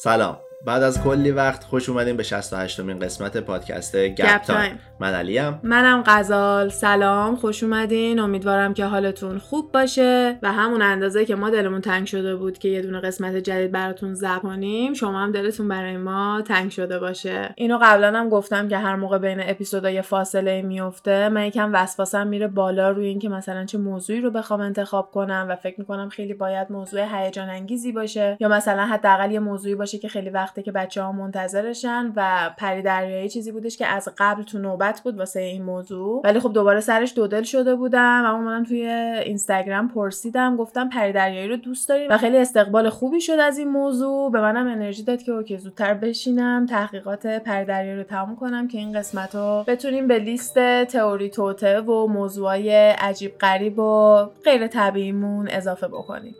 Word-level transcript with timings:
سلام. 0.00 0.49
بعد 0.64 0.82
از 0.82 1.02
کلی 1.02 1.30
وقت 1.30 1.64
خوش 1.64 1.88
اومدیم 1.88 2.16
به 2.16 2.22
68 2.22 2.80
مین 2.80 2.98
قسمت 2.98 3.36
پادکست 3.36 3.96
گپ 3.96 4.42
تایم. 4.42 4.78
من 5.00 5.14
علیم. 5.14 5.60
منم 5.62 6.02
غزال. 6.06 6.68
سلام 6.68 7.36
خوش 7.36 7.62
اومدین. 7.62 8.18
امیدوارم 8.18 8.74
که 8.74 8.84
حالتون 8.84 9.38
خوب 9.38 9.72
باشه 9.72 10.38
و 10.42 10.52
همون 10.52 10.82
اندازه 10.82 11.24
که 11.24 11.34
ما 11.34 11.50
دلمون 11.50 11.80
تنگ 11.80 12.06
شده 12.06 12.36
بود 12.36 12.58
که 12.58 12.68
یه 12.68 12.82
دونه 12.82 13.00
قسمت 13.00 13.36
جدید 13.36 13.72
براتون 13.72 14.14
ضبط 14.14 14.44
کنیم 14.44 14.94
شما 14.94 15.20
هم 15.20 15.32
دلتون 15.32 15.68
برای 15.68 15.96
ما 15.96 16.42
تنگ 16.42 16.70
شده 16.70 16.98
باشه. 16.98 17.54
اینو 17.56 17.78
قبلا 17.82 18.18
هم 18.18 18.28
گفتم 18.28 18.68
که 18.68 18.78
هر 18.78 18.96
موقع 18.96 19.18
بین 19.18 19.38
اپیزودای 19.40 20.02
فاصله 20.02 20.62
میفته 20.62 21.28
من 21.28 21.46
یکم 21.46 21.70
وسواسم 21.74 22.26
میره 22.26 22.48
بالا 22.48 22.90
روی 22.90 23.06
اینکه 23.06 23.28
مثلا 23.28 23.64
چه 23.64 23.78
موضوعی 23.78 24.20
رو 24.20 24.30
بخوام 24.30 24.60
انتخاب 24.60 25.10
کنم 25.10 25.46
و 25.48 25.56
فکر 25.56 25.80
می‌کنم 25.80 26.08
خیلی 26.08 26.34
باید 26.34 26.72
موضوع 26.72 27.00
هیجان 27.12 27.48
انگیزی 27.48 27.92
باشه 27.92 28.36
یا 28.40 28.48
مثلا 28.48 28.86
حداقل 28.86 29.30
یه 29.30 29.40
موضوعی 29.40 29.74
باشه 29.74 29.98
که 29.98 30.08
خیلی 30.08 30.30
وقته 30.50 30.62
که 30.62 30.72
بچه 30.72 31.02
ها 31.02 31.12
منتظرشن 31.12 32.12
و 32.16 32.50
پری 32.58 32.82
دریایی 32.82 33.28
چیزی 33.28 33.52
بودش 33.52 33.76
که 33.76 33.86
از 33.86 34.08
قبل 34.18 34.42
تو 34.42 34.58
نوبت 34.58 35.00
بود 35.00 35.18
واسه 35.18 35.40
این 35.40 35.62
موضوع. 35.62 36.20
ولی 36.24 36.40
خب 36.40 36.52
دوباره 36.52 36.80
سرش 36.80 37.12
دودل 37.16 37.42
شده 37.42 37.74
بودم. 37.74 38.22
اما 38.26 38.38
منم 38.38 38.64
توی 38.64 38.86
اینستاگرام 39.24 39.88
پرسیدم 39.88 40.56
گفتم 40.56 40.88
پری 40.88 41.12
دریایی 41.12 41.48
رو 41.48 41.56
دوست 41.56 41.88
داریم 41.88 42.10
و 42.10 42.18
خیلی 42.18 42.38
استقبال 42.38 42.88
خوبی 42.88 43.20
شد 43.20 43.32
از 43.32 43.58
این 43.58 43.68
موضوع. 43.68 44.32
به 44.32 44.40
منم 44.40 44.66
انرژی 44.66 45.02
داد 45.02 45.22
که 45.22 45.32
okay 45.32 45.58
زودتر 45.58 45.94
بشینم 45.94 46.66
تحقیقات 46.66 47.26
پری 47.26 47.64
دریایی 47.64 47.98
رو 47.98 48.04
تموم 48.04 48.36
کنم 48.36 48.68
که 48.68 48.78
این 48.78 48.98
قسمت 48.98 49.34
رو 49.34 49.64
بتونیم 49.66 50.08
به 50.08 50.18
لیست 50.18 50.84
تئوری 50.84 51.30
توطئه 51.30 51.80
و 51.80 52.06
موضوعای 52.06 52.70
عجیب 52.90 53.38
غریب 53.38 53.78
و 53.78 54.24
غیر 54.44 54.66
طبیعیمون 54.66 55.48
اضافه 55.48 55.88
بکنیم. 55.88 56.34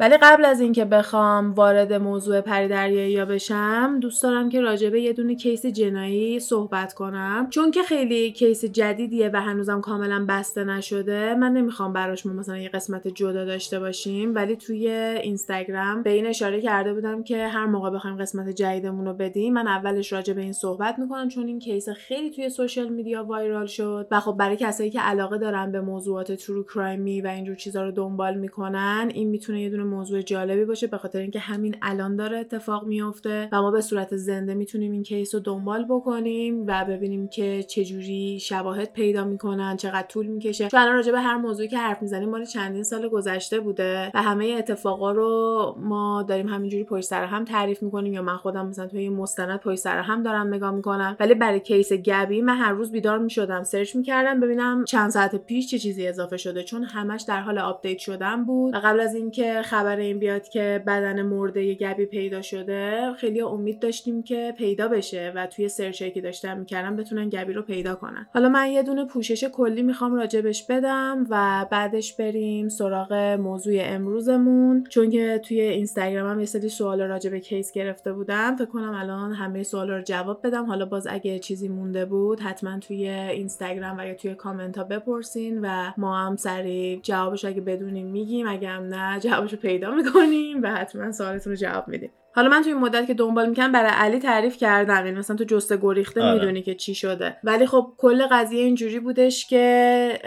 ولی 0.00 0.16
قبل 0.22 0.44
از 0.44 0.60
اینکه 0.60 0.84
بخوام 0.84 1.52
وارد 1.52 1.92
موضوع 1.92 2.40
پریا 2.40 3.24
بشم 3.24 3.98
دوست 4.00 4.22
دارم 4.22 4.48
که 4.48 4.60
راجع 4.60 4.90
به 4.90 5.00
یه 5.00 5.12
دونه 5.12 5.34
case 5.34 5.66
جنایی 5.66 6.40
صحبت 6.40 6.94
کنم. 6.94 7.46
چون 7.50 7.70
که 7.70 7.82
خیلی 7.82 8.32
case 8.32 8.64
جدیدیه 8.64 9.30
و 9.32 9.40
هنوزم 9.40 9.80
کاملا 9.80 10.26
بسته 10.28 10.64
نشده 10.64 11.34
من 11.34 11.52
نمی‌خوام 11.52 11.92
براش 11.92 12.26
ما 12.26 12.32
مثلا 12.32 12.58
یه 12.58 12.68
قسمت 12.68 13.08
جدا 13.08 13.44
داشته 13.44 13.80
باشیم. 13.80 14.34
ولی 14.34 14.56
توی 14.56 14.88
اینستاگرام 15.22 16.02
به 16.02 16.10
این 16.10 16.26
اشاره 16.26 16.60
کرده 16.60 16.94
بودم 16.94 17.22
که 17.22 17.46
هر 17.46 17.66
موقع 17.66 17.90
بخوایم 17.90 18.16
قسمت 18.16 18.48
جدیدمون 18.48 19.06
رو 19.06 19.12
بدیم 19.12 19.52
من 19.52 19.68
اولش 19.68 20.12
راجع 20.12 20.32
به 20.32 20.40
این 20.40 20.52
صحبت 20.52 20.98
می‌کنم 20.98 21.28
چون 21.28 21.46
این 21.46 21.58
case 21.58 21.88
خیلی 21.88 22.30
توی 22.30 22.48
social 22.48 22.88
media 22.88 23.24
viral 23.24 23.66
شد. 23.66 24.08
و 24.10 24.20
خب 24.20 24.32
برای 24.32 24.56
کسایی 24.56 24.90
که 24.90 25.00
علاقه 25.00 25.38
دارن 25.38 25.72
به 25.72 25.80
موضوعات 25.80 26.32
true 26.32 26.64
crime 26.64 27.11
ی 27.11 27.20
و 27.20 27.26
اینجور 27.26 27.56
چیزا 27.56 27.82
رو 27.82 27.90
دنبال 27.90 28.34
می‌کنن 28.34 29.10
این 29.14 29.35
می‌تونه 29.36 29.62
یه 29.62 29.70
دونه 29.70 29.84
موضوع 29.84 30.22
جالبی 30.22 30.64
باشه 30.64 30.86
به 30.86 30.98
خاطر 30.98 31.18
اینکه 31.18 31.38
همین 31.38 31.76
الان 31.82 32.16
داره 32.16 32.38
اتفاق 32.38 32.86
میفته 32.86 33.48
و 33.52 33.62
ما 33.62 33.70
به 33.70 33.80
صورت 33.80 34.16
زنده 34.16 34.54
می‌تونیم 34.54 34.92
این 34.92 35.02
case 35.02 35.34
رو 35.34 35.40
دنبال 35.40 35.84
بکنیم 35.84 36.64
و 36.66 36.84
ببینیم 36.88 37.28
که 37.28 37.62
چجوری 37.62 38.38
شواهد 38.40 38.92
پیدا 38.92 39.24
می‌کنن 39.24 39.76
چقدر 39.76 40.06
طول 40.06 40.26
می‌کشه. 40.26 40.68
چون 40.68 40.80
الان 40.80 40.94
راجع 40.94 41.12
به 41.12 41.20
هر 41.20 41.36
موضوعی 41.36 41.68
که 41.68 41.78
حرف 41.78 42.02
می‌زنیم 42.02 42.28
مال 42.28 42.44
چندین 42.44 42.82
سال 42.82 43.08
گذشته 43.08 43.60
بوده 43.60 44.10
و 44.14 44.22
همه 44.22 44.54
اتفاقا 44.58 45.12
رو 45.12 45.74
ما 45.78 46.22
داریم 46.22 46.48
همینجوری 46.48 46.84
پشت 46.84 47.04
سر 47.04 47.24
هم 47.24 47.44
تعریف 47.44 47.82
می‌کنیم 47.82 48.12
یا 48.12 48.22
من 48.22 48.36
خودم 48.36 48.66
مثلا 48.66 48.86
توی 48.86 49.08
مستند 49.08 49.60
پشت 49.60 49.78
سر 49.78 49.98
هم 49.98 50.22
دارم 50.22 50.54
نگاه 50.54 50.70
می‌کنم. 50.70 51.16
ولی 51.20 51.34
برای 51.34 51.60
case 51.60 51.92
گبی 51.92 52.42
من 52.42 52.56
هر 52.56 52.72
روز 52.72 52.92
بیدار 52.92 53.18
می‌شدم 53.18 53.62
search 53.62 53.96
می‌کردم 53.96 54.40
ببینم 54.40 54.84
چند 54.84 55.10
ساعت 55.10 55.36
پیش 55.36 55.70
چه 55.70 55.78
چیزی 55.78 56.06
اضافه 56.06 56.36
شده. 56.36 56.62
چون 56.62 56.82
همش 56.82 57.22
در 57.22 57.40
حال 57.40 57.58
update 57.58 57.98
شدن 57.98 58.44
بود 58.44 58.74
و 58.74 58.78
قبل 58.78 59.00
از 59.00 59.14
این 59.14 59.25
که 59.30 59.62
خبر 59.62 59.96
این 59.96 60.18
بیاد 60.18 60.48
که 60.48 60.82
بدن 60.86 61.22
مرده 61.22 61.74
گبی 61.74 62.06
پیدا 62.06 62.42
شده 62.42 63.12
خیلی 63.12 63.40
امید 63.40 63.78
داشتیم 63.78 64.22
که 64.22 64.54
پیدا 64.58 64.88
بشه 64.88 65.32
و 65.34 65.46
توی 65.46 65.68
search 65.68 66.04
ی 66.04 66.10
که 66.10 66.20
داشتم 66.20 66.58
می‌کردم 66.58 66.96
بتونن 66.96 67.28
گبی 67.28 67.52
رو 67.52 67.62
پیدا 67.62 67.94
کنن. 67.94 68.26
حالا 68.34 68.48
من 68.48 68.70
یه 68.70 68.82
دونه 68.82 69.04
پوشش 69.04 69.44
کلی 69.44 69.82
می‌خوام 69.82 70.14
راجبش 70.14 70.66
بدم 70.66 71.26
و 71.30 71.66
بعدش 71.70 72.16
بریم 72.16 72.68
سراغ 72.68 73.12
موضوع 73.40 73.74
امروزمون. 73.78 74.84
چون 74.84 75.10
که 75.10 75.40
توی 75.44 75.60
اینستاگرامم 75.60 76.40
یه 76.40 76.46
سری 76.46 76.68
سوال 76.68 77.02
راجب 77.02 77.36
case 77.36 77.72
گرفته 77.72 78.12
بودم 78.12 78.56
فکر 78.56 78.66
کنم 78.66 78.94
الان 78.94 79.32
همه 79.32 79.62
سوالا 79.62 79.96
رو 79.96 80.02
جواب 80.02 80.46
بدم. 80.46 80.64
حالا 80.64 80.86
باز 80.86 81.06
اگه 81.10 81.38
چیزی 81.38 81.68
مونده 81.68 82.04
بود 82.04 82.40
حتما 82.40 82.78
توی 82.78 83.08
اینستاگرام 83.08 83.96
و 83.98 84.06
یا 84.06 84.14
توی 84.14 84.34
کامنت 84.34 84.78
ها 84.78 84.84
بپرسین 84.84 85.60
و 85.62 85.92
ما 85.96 86.18
هم 86.18 86.36
سریع 86.36 87.00
جوابش 87.02 87.44
اگه 87.44 87.60
بدونیم 87.60 88.06
میگیم 88.06 88.48
اگه 88.48 88.68
هم 88.68 88.82
نه 88.82 89.15
جوابش 89.18 89.52
رو 89.52 89.58
پیدا 89.58 89.90
می‌کنیم 89.90 90.62
و 90.62 90.74
حتما 90.74 91.12
سوالتون 91.12 91.52
رو 91.52 91.56
جواب 91.58 91.88
میدیم 91.88 92.10
حالا 92.36 92.48
من 92.48 92.62
توی 92.62 92.72
این 92.72 92.80
مدت 92.80 93.06
که 93.06 93.14
دنبال 93.14 93.48
می‌کنم 93.48 93.72
برای 93.72 93.90
علی 93.94 94.18
تعریف 94.18 94.56
کردم 94.56 95.06
یعنی 95.06 95.18
مثلا 95.18 95.36
تو 95.36 95.44
جسته 95.44 95.78
گریخته 95.82 96.22
آره. 96.22 96.34
می‌دونی 96.34 96.62
که 96.62 96.74
چی 96.74 96.94
شده 96.94 97.36
ولی 97.44 97.66
خب 97.66 97.92
کل 97.96 98.26
قضیه 98.26 98.64
اینجوری 98.64 99.00
بودش 99.00 99.46
که 99.46 100.18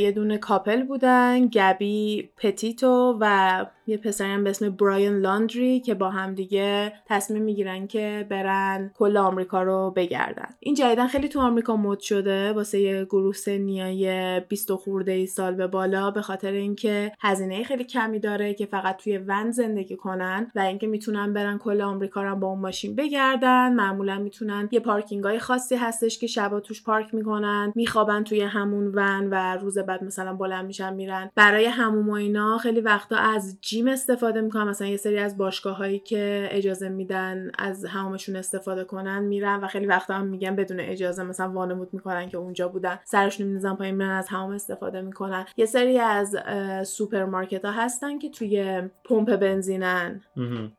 یه 0.00 0.12
دونه 0.12 0.38
کاپل 0.38 0.82
بودن 0.82 1.46
گبی 1.46 2.30
پتیتو 2.36 3.18
و 3.20 3.66
یه 3.90 3.96
پسرم 3.96 4.44
به 4.44 4.50
اسم 4.50 4.70
برایان 4.70 5.20
لاندری 5.20 5.80
که 5.80 5.94
با 5.94 6.10
هم 6.10 6.34
دیگه 6.34 6.92
تصمیم 7.06 7.42
می‌گیرن 7.42 7.86
که 7.86 8.26
برن 8.30 8.90
کل 8.94 9.16
آمریکا 9.16 9.62
رو 9.62 9.92
بگردن. 9.96 10.48
این 10.60 10.74
جدیدن 10.74 11.06
خیلی 11.06 11.28
تو 11.28 11.40
آمریکا 11.40 11.76
مد 11.76 11.98
شده 11.98 12.52
واسه 12.52 12.80
یه 12.80 13.04
گروه 13.04 13.34
سنیای 13.34 14.40
20 14.40 14.74
خورده 14.74 15.12
ای 15.12 15.26
سال 15.26 15.54
به 15.54 15.66
بالا 15.66 16.10
به 16.10 16.22
خاطر 16.22 16.52
اینکه 16.52 17.12
هزینه 17.20 17.64
خیلی 17.64 17.84
کمی 17.84 18.18
داره 18.18 18.54
که 18.54 18.66
فقط 18.66 18.96
توی 18.96 19.18
ون 19.18 19.50
زندگی 19.50 19.96
کنن 19.96 20.50
و 20.54 20.60
اینکه 20.60 20.86
می‌تونن 20.86 21.32
برن 21.32 21.58
کل 21.58 21.80
آمریکا 21.80 22.22
رو 22.22 22.36
با 22.36 22.46
اون 22.46 22.60
ماشین 22.60 22.94
بگردن. 22.94 23.74
معمولا 23.74 24.18
می‌تونن 24.18 24.68
یه 24.72 24.80
پارکینگ 24.80 25.24
های 25.24 25.38
خاصی 25.38 25.76
هستش 25.76 26.18
که 26.18 26.26
شبا 26.26 26.60
توش 26.60 26.84
پارک 26.84 27.14
می‌کنن 27.14 27.72
میخوابن 27.74 28.24
توی 28.24 28.40
همون 28.40 28.92
ون 28.94 29.28
و 29.30 29.56
روز 29.56 29.78
بعد 29.78 30.04
مثلا 30.04 30.32
بلند 30.34 30.66
میشن 30.66 30.94
میرن. 30.94 31.30
برای 31.34 31.64
حموم 31.66 32.08
و 32.08 32.12
اینا 32.12 32.58
خیلی 32.58 32.80
وقتا 32.80 33.16
از 33.16 33.58
gym 33.80 33.88
استفاده 33.88 34.40
می‌کنن. 34.40 34.68
مثلا 34.68 34.88
یه 34.88 34.96
سری 34.96 35.18
از 35.18 35.38
باشگاه 35.38 35.76
هایی 35.76 35.98
که 35.98 36.48
اجازه 36.50 36.88
میدن 36.88 37.50
از 37.58 37.84
حمومشون 37.84 38.36
استفاده 38.36 38.84
کنن 38.84 39.22
میرن 39.22 39.60
و 39.60 39.66
خیلی 39.66 39.86
وقتا 39.86 40.14
هم 40.14 40.26
میگن 40.26 40.56
بدون 40.56 40.80
اجازه 40.80 41.22
مثلا 41.22 41.50
وانمود 41.52 41.88
می‌کنن 41.92 42.28
که 42.28 42.36
اونجا 42.36 42.68
بودن. 42.68 42.98
سرشون 43.04 43.46
می‌ندازن 43.46 43.76
پایین 43.76 43.94
میرن 43.94 44.10
از 44.10 44.28
حموم 44.28 44.50
استفاده 44.50 45.00
می‌کنن. 45.00 45.46
یه 45.56 45.66
سری 45.66 45.98
از 45.98 46.36
سوپرمارکت 46.84 47.64
ها 47.64 47.70
هستن 47.70 48.18
که 48.18 48.30
توی 48.30 48.82
پمپ 49.04 49.36
بنزینن. 49.36 50.20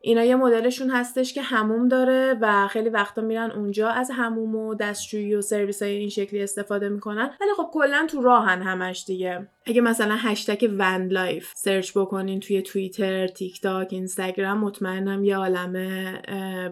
اینا 0.02 0.24
یه 0.24 0.36
مدلشون 0.36 0.90
هستش 0.90 1.34
که 1.34 1.42
حموم 1.42 1.88
داره 1.88 2.38
و 2.42 2.68
خیلی 2.68 2.90
وقتا 2.90 3.22
میرن 3.22 3.52
اونجا 3.52 3.90
از 3.90 4.12
حموم 4.14 4.56
و 4.56 4.76
دستشویی 4.76 5.36
و 5.36 5.42
سرویس 5.42 5.84
های 5.84 5.92
این 5.92 6.10
شکلی 6.10 6.44
استفاده 6.44 6.90
می‌کنن. 6.90 7.30
ولی 7.42 7.52
خب 7.58 7.70
کلا 7.74 8.08
تو 8.10 8.22
راهن 8.22 8.62
همش 8.62 9.04
دیگه. 9.08 9.48
اگه 9.66 9.82
مثلا 9.82 10.16
hashtag 10.20 10.70
van 10.78 11.08
life 11.08 11.52
search 11.56 11.92
بکنین 11.98 12.40
توی 12.40 12.62
توییتر، 12.62 13.28
تیک 13.28 13.62
تاک، 13.62 13.88
اینستاگرام 13.92 14.58
مطمئنم 14.58 15.24
یه 15.24 15.38
عالمه 15.38 16.22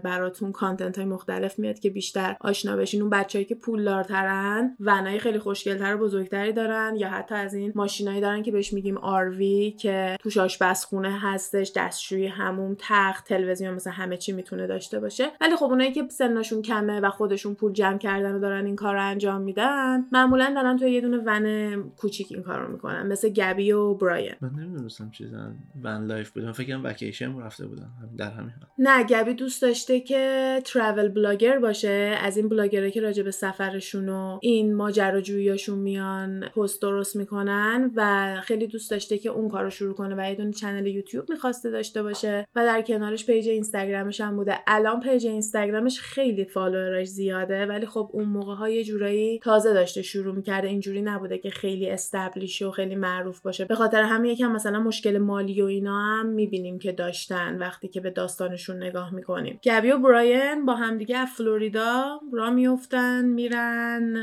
براتون 0.03 0.51
کانتنت 0.51 0.97
های 0.97 1.07
مختلف 1.07 1.59
میاد 1.59 1.79
که 1.79 1.89
بیشتر 1.89 2.35
آشنا 2.41 2.75
بشین. 2.75 3.01
اون 3.01 3.09
بچههایی 3.09 3.45
که 3.45 3.55
پولدارترن 3.55 4.75
ونای 4.79 5.19
خیلی 5.19 5.39
خوشگلتر 5.39 5.95
و 5.95 5.97
بزرگتری 5.97 6.53
دارن 6.53 6.95
یا 6.97 7.09
حتی 7.09 7.35
از 7.35 7.53
این 7.53 7.71
ماشینایی 7.75 8.21
دارن 8.21 8.43
که 8.43 8.51
بهش 8.51 8.73
میگیم 8.73 8.97
آروی 8.97 9.71
که 9.71 10.17
توش 10.19 10.37
آشپزخونه 10.37 11.19
هستش 11.19 11.71
دستشویی 11.75 12.27
هموم 12.27 12.75
تخت 12.79 13.27
تلویزیون 13.27 13.73
مثلا 13.73 13.93
همه 13.93 14.17
چی 14.17 14.31
می‌تونه 14.31 14.67
داشته 14.67 14.99
باشه. 14.99 15.31
ولی 15.41 15.55
خب 15.55 15.65
اونایی 15.65 15.91
که 15.91 16.03
سنشون 16.09 16.61
کمه 16.61 16.99
و 16.99 17.09
خودشون 17.09 17.55
پول 17.55 17.73
جمع 17.73 17.97
کردن 17.97 18.35
و 18.35 18.39
دارن 18.39 18.65
این 18.65 18.75
کار 18.75 18.97
انجام 18.97 19.41
میدن 19.41 20.05
معمولا 20.11 20.51
دارن 20.55 20.77
توی 20.77 20.91
یه 20.91 21.01
دونه 21.01 21.17
ون 21.25 21.83
کوچیک 21.97 22.27
این 22.31 22.43
کار 22.43 22.59
رو 22.59 22.78
می‌کنن 22.79 23.07
مثل 23.07 23.29
گبی 23.29 23.71
و 23.71 23.93
براین 23.93 24.35
من 24.41 24.49
نمی‌دونستم 24.49 25.11
چیزا 25.11 25.51
van 25.83 26.05
life 26.05 26.29
بودم 26.29 26.51
فکر 26.51 26.67
کنم 26.67 26.83
وکیشن 26.83 27.39
رفته 27.39 27.67
بودم 27.67 27.91
در 28.17 28.31
همین 28.31 28.51
نه 28.77 29.03
گبی 29.03 29.33
دوست 29.33 29.61
داشته 29.61 29.99
که 29.99 30.61
travel 30.65 31.07
blogger 31.07 31.59
باشه. 31.59 32.17
از 32.21 32.37
این 32.37 32.49
بلاگره 32.49 32.91
که 32.91 33.01
راجع 33.01 33.23
به 33.23 33.31
سفرشون 33.31 34.09
و 34.09 34.39
این 34.41 34.75
ماجراجوییاشون 34.75 35.79
میان 35.79 36.49
پست 36.55 36.81
درست 36.81 37.15
می‌کنن 37.15 37.91
و 37.95 38.35
خیلی 38.43 38.67
دوست 38.67 38.91
داشته 38.91 39.17
که 39.17 39.29
اون 39.29 39.49
کارو 39.49 39.69
شروع 39.69 39.93
کنه 39.93 40.15
و 40.17 40.29
یه 40.29 40.35
دونه 40.35 40.51
channel 40.51 40.87
یوتیوب 40.87 41.29
می‌خواسته 41.29 41.69
داشته 41.69 42.03
باشه 42.03 42.47
و 42.55 42.65
در 42.65 42.81
کنارش 42.81 43.25
page 43.25 43.49
اینستاگرامش 43.49 44.21
هم 44.21 44.35
بوده. 44.35 44.55
الان 44.67 44.99
page 44.99 45.27
اینستاگرامش 45.27 45.99
خیلی 45.99 46.45
follower 46.45 46.95
ش 46.95 47.07
زیاده 47.07 47.65
ولی 47.65 47.85
خب 47.85 48.09
اون 48.13 48.25
موقع 48.25 48.55
ها 48.55 48.69
یه 48.69 48.83
جورایی 48.83 49.39
تازه 49.39 49.73
داشته 49.73 50.01
شروع 50.01 50.35
می‌کرده. 50.35 50.67
اینجوری 50.67 51.01
نبوده 51.01 51.37
که 51.37 51.49
خیلی 51.49 51.89
establish 51.89 52.61
و 52.69 52.71
خیلی 52.71 52.95
معروف 52.95 53.41
باشه. 53.41 53.65
به 53.65 53.75
خاطر 53.75 54.01
همین 54.01 54.31
یکم 54.31 54.51
مثلا 54.51 54.79
مشکل 54.79 55.17
مالی 55.17 55.61
و 55.61 55.65
اینا 55.65 55.99
هم 55.99 56.25
می‌بینیم 56.25 56.79
که 56.79 56.91
داشتن 56.91 57.57
وقتی 57.57 57.87
که 57.87 58.01
به 58.01 58.09
داستانشون 58.09 58.83
نگاه 58.83 59.13
می‌کنیم. 59.13 59.59
گبی 59.63 59.91
و 59.91 59.97
براین 59.97 60.65
با 60.65 60.75
همدیگه 60.75 61.17
از 61.17 61.27
فلوریدا 61.27 62.19
راه 62.33 62.49
میفتن 62.49 63.25
میرن 63.25 64.17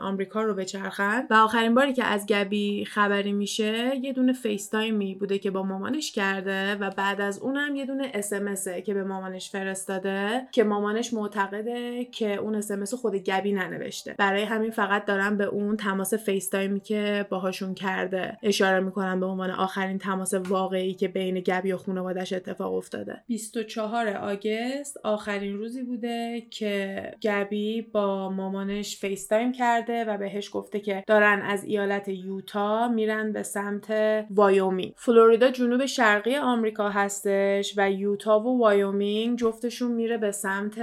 آمریکا 0.00 0.42
رو 0.42 0.54
بچرخن. 0.54 1.26
و 1.30 1.34
آخرین 1.34 1.74
باری 1.74 1.92
که 1.92 2.04
از 2.04 2.26
گبی 2.26 2.84
خبری 2.84 3.32
میشه 3.32 3.96
یه 4.02 4.12
دونه 4.12 4.32
FaceTime 4.32 4.68
ی 4.68 5.14
بوده 5.14 5.38
که 5.38 5.50
با 5.50 5.62
مامانش 5.62 6.12
کرده 6.12 6.74
و 6.74 6.90
بعد 6.90 7.20
از 7.20 7.38
اونم 7.38 7.76
یه 7.76 7.86
دونه 7.86 8.10
اس 8.14 8.32
که 8.68 8.94
به 8.94 9.04
مامانش 9.04 9.50
فرستاده 9.50 10.46
که 10.52 10.64
مامانش 10.64 11.14
معتقده 11.14 12.04
که 12.04 12.34
اون 12.36 12.54
اس 12.54 12.94
خود 12.94 13.14
گبی 13.14 13.52
ننوشته. 13.52 14.14
برای 14.18 14.42
همین 14.42 14.70
فقط 14.70 15.04
دارن 15.04 15.36
به 15.36 15.44
اون 15.44 15.76
تماس 15.76 16.14
FaceTime 16.14 16.48
ی 16.48 16.80
که 16.80 17.26
باهاشون 17.30 17.69
کرده. 17.74 18.38
اشاره 18.42 18.80
می‌کنن 18.80 19.20
به 19.20 19.26
عنوان 19.26 19.50
آخرین 19.50 19.98
تماس 19.98 20.34
واقعی 20.34 20.94
که 20.94 21.08
بین 21.08 21.40
گبی 21.40 21.72
و 21.72 21.76
خانوادش 21.76 22.32
اتفاق 22.32 22.74
افتاده. 22.74 23.22
24 23.26 24.08
August 24.08 24.96
آخرین 25.04 25.58
روزی 25.58 25.82
بوده 25.82 26.42
که 26.50 27.02
گبی 27.22 27.82
با 27.82 28.30
مامانش 28.30 28.96
FaceTime 28.96 29.52
کرده 29.52 30.04
و 30.04 30.18
بهش 30.18 30.50
گفته 30.52 30.80
که 30.80 31.04
دارن 31.06 31.42
از 31.42 31.64
ایالت 31.64 32.08
یوتا 32.08 32.88
میرن 32.88 33.32
به 33.32 33.42
سمت 33.42 33.90
وایومینگ. 34.30 34.92
فلوریدا 34.96 35.50
جنوب 35.50 35.86
شرقی 35.86 36.36
آمریکا 36.36 36.88
هستش 36.88 37.74
و 37.76 37.90
یوتا 37.90 38.40
و 38.40 38.58
وایومینگ 38.58 39.38
جفتشون 39.38 39.92
میره 39.92 40.16
به 40.16 40.30
سمت 40.30 40.78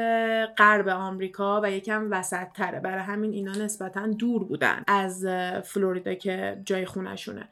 غرب 0.58 0.88
آمریکا 0.88 1.62
و 1.64 1.72
یکم 1.72 2.08
وسط 2.12 2.48
تره 2.54 2.80
برای 2.80 3.04
همین 3.04 3.34
اینا 3.34 3.52
نسبتا 3.52 4.08
دور 4.08 4.44
بودن 4.44 4.84
از 4.88 5.26
فلوریدا 5.64 6.14
که 6.14 6.62
جای 6.66 6.77
خونشونه 6.86 7.50